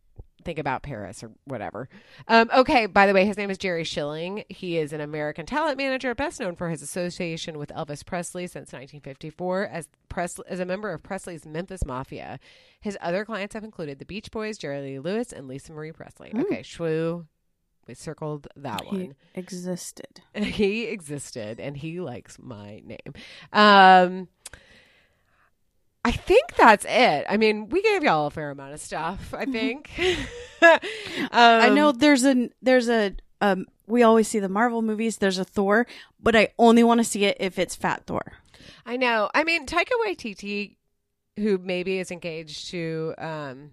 think 0.45 0.59
about 0.61 0.83
Paris 0.83 1.25
or 1.25 1.33
whatever. 1.45 1.89
Um, 2.29 2.49
okay, 2.55 2.87
by 2.87 3.07
the 3.07 3.15
way, 3.15 3.25
his 3.25 3.37
name 3.37 3.51
is 3.51 3.59
Jerry 3.59 3.83
Schilling. 3.83 4.45
He 4.49 4.77
is 4.79 4.93
an 4.93 5.01
American 5.01 5.45
talent 5.45 5.77
manager, 5.77 6.15
best 6.15 6.39
known 6.39 6.55
for 6.55 6.69
his 6.69 6.83
association 6.83 7.59
with 7.59 7.71
Elvis 7.71 8.05
Presley 8.07 8.47
since 8.47 8.73
1954 8.73 9.67
as 9.67 9.89
Presley 10.09 10.45
as 10.49 10.61
a 10.61 10.65
member 10.65 10.93
of 10.93 11.03
Presley's 11.03 11.47
Memphis 11.47 11.85
Mafia. 11.85 12.39
His 12.81 12.97
other 13.01 13.25
clients 13.25 13.55
have 13.55 13.65
included 13.65 13.99
the 13.99 14.05
Beach 14.05 14.31
Boys, 14.31 14.57
Jerry 14.59 14.81
Lee 14.83 14.99
Lewis, 15.01 15.33
and 15.33 15.49
Lisa 15.49 15.73
Marie 15.73 15.91
Presley. 15.93 16.31
Mm. 16.33 16.43
Okay, 16.45 16.61
shwoo. 16.63 17.27
We 17.87 17.95
circled 17.95 18.49
that 18.57 18.83
He 18.83 18.87
one. 18.97 19.15
existed. 19.35 20.21
He 20.35 20.85
existed, 20.85 21.61
and 21.61 21.77
he 21.77 22.01
likes 22.01 22.39
my 22.39 22.83
name. 22.85 23.15
Um, 23.53 24.29
I 26.05 26.13
think 26.13 26.55
that's 26.57 26.85
it. 26.89 27.27
I 27.29 27.37
mean, 27.37 27.69
we 27.69 27.83
gave 27.83 28.03
y'all 28.05 28.27
a 28.27 28.31
fair 28.31 28.51
amount 28.51 28.75
of 28.75 28.81
stuff. 28.81 29.35
I 29.37 29.45
think. 29.45 29.91
um, 30.63 30.79
I 31.33 31.69
know 31.71 31.93
there's 31.93 32.25
a 32.25 32.49
there's 32.63 32.89
a 32.89 33.15
um. 33.41 33.67
We 33.89 34.03
always 34.03 34.27
see 34.27 34.41
the 34.41 34.49
Marvel 34.49 34.83
movies. 34.83 35.19
There's 35.19 35.39
a 35.39 35.45
Thor, 35.45 35.87
but 36.21 36.35
I 36.35 36.49
only 36.59 36.83
want 36.83 36.99
to 36.99 37.05
see 37.05 37.25
it 37.25 37.37
if 37.39 37.57
it's 37.59 37.77
Fat 37.77 38.05
Thor. 38.07 38.33
I 38.85 38.97
know. 38.97 39.31
I 39.35 39.45
mean, 39.45 39.65
Taika 39.67 39.91
Waititi, 40.07 40.77
who 41.37 41.59
maybe 41.59 41.99
is 41.99 42.11
engaged 42.11 42.69
to 42.71 43.15
um, 43.19 43.71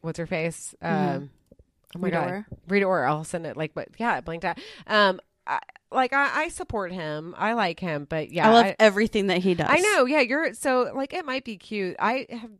what's 0.00 0.18
her 0.18 0.26
face? 0.26 0.74
Um, 0.80 0.90
Mhm. 0.94 1.28
Oh 1.98 2.00
my 2.00 2.06
Rita 2.08 2.16
god, 2.16 2.28
Ora. 2.30 2.46
Rita 2.68 2.84
Ora. 2.86 3.10
I'll 3.12 3.24
send 3.24 3.46
it. 3.46 3.56
Like, 3.56 3.74
but 3.74 3.88
yeah, 3.98 4.20
blinked 4.20 4.44
out. 4.44 4.58
Um, 4.86 5.20
I, 5.46 5.60
like 5.90 6.12
I, 6.12 6.44
I 6.44 6.48
support 6.48 6.92
him. 6.92 7.34
I 7.38 7.54
like 7.54 7.80
him, 7.80 8.06
but 8.08 8.30
yeah, 8.30 8.48
I 8.48 8.52
love 8.52 8.66
I- 8.66 8.76
everything 8.78 9.28
that 9.28 9.38
he 9.38 9.54
does. 9.54 9.66
I 9.68 9.78
know. 9.80 10.04
Yeah, 10.06 10.20
you're 10.20 10.54
so 10.54 10.92
like 10.94 11.12
it 11.12 11.24
might 11.24 11.44
be 11.44 11.56
cute. 11.56 11.96
I 11.98 12.26
have 12.30 12.50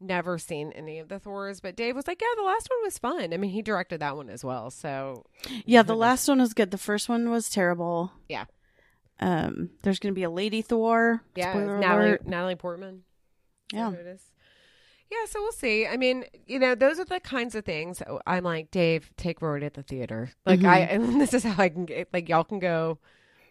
never 0.00 0.38
seen 0.38 0.72
any 0.72 0.98
of 0.98 1.08
the 1.08 1.18
Thors, 1.18 1.60
but 1.60 1.76
Dave 1.76 1.94
was 1.94 2.06
like, 2.06 2.20
"Yeah, 2.20 2.28
the 2.36 2.42
last 2.42 2.68
one 2.70 2.78
was 2.84 2.98
fun." 2.98 3.32
I 3.32 3.36
mean, 3.36 3.50
he 3.50 3.62
directed 3.62 4.00
that 4.00 4.16
one 4.16 4.28
as 4.30 4.42
well. 4.44 4.70
So 4.70 5.24
Yeah, 5.66 5.82
the 5.82 5.94
last 5.96 6.26
one 6.28 6.40
was 6.40 6.54
good. 6.54 6.70
The 6.70 6.78
first 6.78 7.08
one 7.08 7.30
was 7.30 7.48
terrible. 7.50 8.12
Yeah. 8.28 8.44
Um, 9.20 9.70
there's 9.82 9.98
gonna 9.98 10.14
be 10.14 10.24
a 10.24 10.30
Lady 10.30 10.60
Thor. 10.62 11.22
yeah, 11.36 11.52
Natalie. 11.54 12.18
Natalie 12.24 12.56
Portman. 12.56 13.02
Yeah. 13.72 13.92
Who 15.10 15.14
it 15.16 15.18
is? 15.24 15.28
Yeah, 15.28 15.32
so 15.32 15.42
we'll 15.42 15.52
see. 15.52 15.86
I 15.86 15.96
mean, 15.96 16.24
you 16.46 16.58
know, 16.58 16.74
those 16.74 16.98
are 16.98 17.04
the 17.04 17.20
kinds 17.20 17.54
of 17.54 17.64
things 17.64 18.02
I'm 18.26 18.44
like, 18.44 18.70
Dave, 18.70 19.10
take 19.16 19.40
Rory 19.42 19.64
at 19.64 19.74
the 19.74 19.82
theater. 19.82 20.30
Like 20.46 20.60
Mhm. 20.60 20.68
I, 20.68 20.78
and 20.80 21.20
this 21.20 21.34
is 21.34 21.42
how 21.44 21.62
I 21.62 21.68
can 21.68 21.84
get. 21.84 22.08
Like 22.12 22.28
y'all 22.28 22.44
can 22.44 22.58
go 22.58 22.98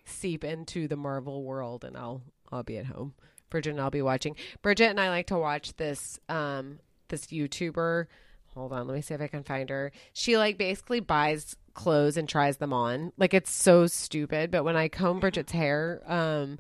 seep 0.06 0.44
into 0.44 0.88
the 0.88 0.98
Marvel 0.98 1.44
world, 1.44 1.84
and 1.84 1.96
I'll 1.98 2.22
I'll 2.52 2.64
be 2.64 2.78
at 2.78 2.86
home. 2.88 3.14
Bridget 3.50 3.72
and 3.72 3.82
I'll 3.82 3.90
be 3.92 4.02
watching. 4.02 4.36
Bridget 4.62 4.86
and 4.90 5.00
I 5.00 5.10
like 5.10 5.28
to 5.28 5.38
watch 5.38 5.76
this 5.78 6.20
um 6.30 6.80
this 7.10 7.28
YouTuber. 7.28 8.08
Hold 8.56 8.72
on, 8.74 8.88
let 8.88 8.94
me 8.96 9.02
see 9.02 9.14
if 9.16 9.22
I 9.22 9.28
can 9.28 9.44
find 9.44 9.70
her. 9.70 9.92
She 10.14 10.38
like 10.38 10.58
basically 10.58 11.00
buys 11.00 11.56
clothes 11.74 12.18
and 12.18 12.28
tries 12.30 12.58
them 12.58 12.74
on. 12.74 13.12
Like 13.18 13.34
it's 13.34 13.52
so 13.52 13.88
stupid. 13.88 14.52
But 14.52 14.64
when 14.64 14.76
I 14.76 14.88
comb 14.90 15.20
Bridget's 15.20 15.52
hair, 15.52 16.02
um, 16.06 16.60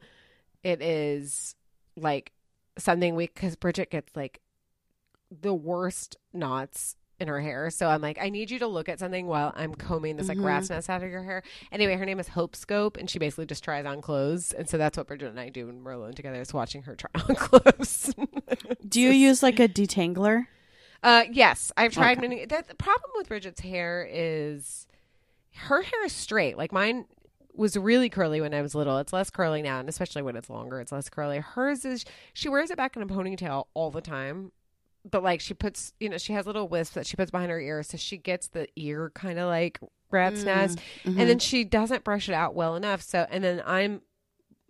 it 0.63 0.81
is 0.81 1.55
like 1.95 2.31
something 2.77 3.15
we 3.15 3.27
because 3.27 3.55
Bridget 3.55 3.91
gets 3.91 4.15
like 4.15 4.39
the 5.41 5.53
worst 5.53 6.17
knots 6.33 6.95
in 7.19 7.27
her 7.27 7.39
hair. 7.39 7.69
So 7.69 7.87
I'm 7.87 8.01
like, 8.01 8.17
I 8.19 8.29
need 8.29 8.49
you 8.51 8.59
to 8.59 8.67
look 8.67 8.89
at 8.89 8.99
something 8.99 9.27
while 9.27 9.53
I'm 9.55 9.73
combing 9.75 10.17
this 10.17 10.27
like 10.27 10.37
Mhm. 10.39 10.45
rat's 10.45 10.69
nest 10.69 10.89
out 10.89 11.03
of 11.03 11.09
your 11.11 11.23
hair. 11.23 11.43
Anyway, 11.71 11.95
her 11.95 12.05
name 12.05 12.19
is 12.19 12.27
Hope 12.29 12.55
Scope, 12.55 12.97
and 12.97 13.09
she 13.09 13.19
basically 13.19 13.45
just 13.45 13.63
tries 13.63 13.85
on 13.85 14.01
clothes. 14.01 14.51
And 14.51 14.67
so 14.67 14.77
that's 14.77 14.97
what 14.97 15.07
Bridget 15.07 15.27
and 15.29 15.39
I 15.39 15.49
do 15.49 15.67
when 15.67 15.83
we're 15.83 15.91
alone 15.91 16.13
together 16.13 16.41
is 16.41 16.53
watching 16.53 16.83
her 16.83 16.95
try 16.95 17.09
on 17.29 17.35
clothes. 17.35 18.13
Do 18.87 18.99
you 18.99 19.11
use 19.11 19.41
like 19.43 19.59
a 19.59 19.67
detangler? 19.67 20.47
Uh, 21.03 21.23
yes, 21.31 21.71
I've 21.77 21.93
tried 21.93 22.17
Okay. 22.17 22.27
many. 22.27 22.45
That, 22.45 22.67
the 22.67 22.75
problem 22.75 23.11
with 23.15 23.27
Bridget's 23.27 23.61
hair 23.61 24.07
is 24.09 24.87
her 25.55 25.81
hair 25.83 26.05
is 26.05 26.13
straight. 26.13 26.57
Like 26.57 26.71
mine 26.71 27.05
was 27.55 27.77
really 27.77 28.09
curly 28.09 28.41
when 28.41 28.53
I 28.53 28.61
was 28.63 28.73
little. 28.73 28.97
It's 28.97 29.13
less 29.13 29.29
curly 29.29 29.61
now, 29.61 29.79
and 29.79 29.87
especially 29.87 30.23
when 30.23 30.35
it's 30.35 30.49
longer, 30.49 30.79
it's 30.81 30.91
less 30.91 31.09
curly. 31.09 31.39
Hers 31.39 31.85
is 31.85 32.05
she 32.33 32.49
wears 32.49 32.71
it 32.71 32.77
back 32.77 32.95
in 32.95 33.03
a 33.03 33.05
ponytail 33.05 33.65
all 33.75 33.91
the 33.91 34.01
time. 34.01 34.51
But 35.09 35.21
like 35.23 35.41
she 35.41 35.53
puts, 35.53 35.93
you 35.99 36.07
know, 36.09 36.17
she 36.17 36.33
has 36.33 36.45
little 36.45 36.67
wisps 36.67 36.95
that 36.95 37.05
she 37.05 37.17
puts 37.17 37.29
behind 37.31 37.51
her 37.51 37.59
ears, 37.59 37.87
so 37.89 37.97
she 37.97 38.17
gets 38.17 38.47
the 38.47 38.67
ear 38.77 39.11
kind 39.13 39.37
of 39.39 39.47
like 39.47 39.79
rat's 40.11 40.43
nest, 40.43 40.79
Mhm. 41.03 41.19
and 41.19 41.29
then 41.29 41.39
she 41.39 41.63
doesn't 41.63 42.03
brush 42.03 42.29
it 42.29 42.33
out 42.33 42.55
well 42.55 42.75
enough. 42.75 43.01
So, 43.01 43.25
and 43.29 43.43
then 43.43 43.61
I'm 43.65 44.01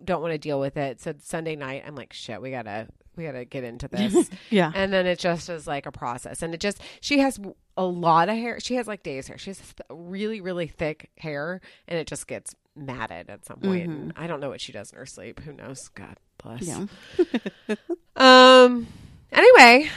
don't 0.04 0.22
want 0.22 0.34
to 0.34 0.38
deal 0.38 0.60
with 0.60 0.76
it. 0.76 1.00
So 1.00 1.14
Sunday 1.20 1.56
night, 1.56 1.84
I'm 1.88 1.96
like, 1.96 2.12
shit, 2.14 2.42
we 2.42 2.52
gotta, 2.52 2.88
we 3.16 3.24
gotta 3.26 3.46
get 3.46 3.64
into 3.64 3.88
this 3.92 4.30
yeah. 4.50 4.72
and 4.76 4.92
then 4.92 5.06
it 5.06 5.20
just 5.20 5.50
is 5.50 5.68
like 5.68 5.86
a 5.86 5.92
process 5.92 6.42
and 6.42 6.54
it 6.54 6.60
just 6.60 6.82
she 7.00 7.20
has 7.20 7.40
a 7.78 7.86
lot 7.86 8.28
of 8.28 8.36
hair 8.36 8.60
she 8.60 8.74
has 8.76 8.88
like 8.88 9.04
days 9.04 9.28
hair 9.28 9.38
she 9.38 9.52
has 9.52 9.60
th- 9.60 9.74
really 9.92 10.42
really 10.42 10.66
thick 10.68 11.10
hair 11.20 11.62
and 11.88 12.00
it 12.00 12.08
just 12.08 12.26
gets 12.28 12.56
matted 12.76 13.30
at 13.30 13.46
some 13.46 13.58
point. 13.60 13.88
and 13.88 14.14
i 14.16 14.26
don't 14.26 14.40
know 14.40 14.50
what 14.50 14.60
she 14.62 14.72
does 14.72 14.92
in 14.92 14.98
her 14.98 15.06
sleep 15.06 15.40
who 15.42 15.54
knows 15.54 15.90
god 15.90 16.18
bless 16.44 16.64
Yeah. 16.64 16.86
um 18.16 18.88
anyway 19.32 19.90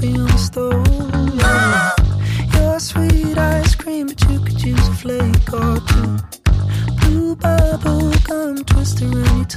Your 0.03 0.29
sweet 2.81 3.39
ice 3.39 3.77
cream, 3.77 4.09
but 4.09 4.21
you 4.29 4.41
could 4.41 4.61
use 4.61 4.89
a 4.89 4.95
flake 4.95 5.53
or 5.53 5.79
two. 5.87 6.19
Blue 6.99 7.37
bubble 7.37 8.11
gum 8.25 8.65
twist 8.65 9.01
around 9.01 9.49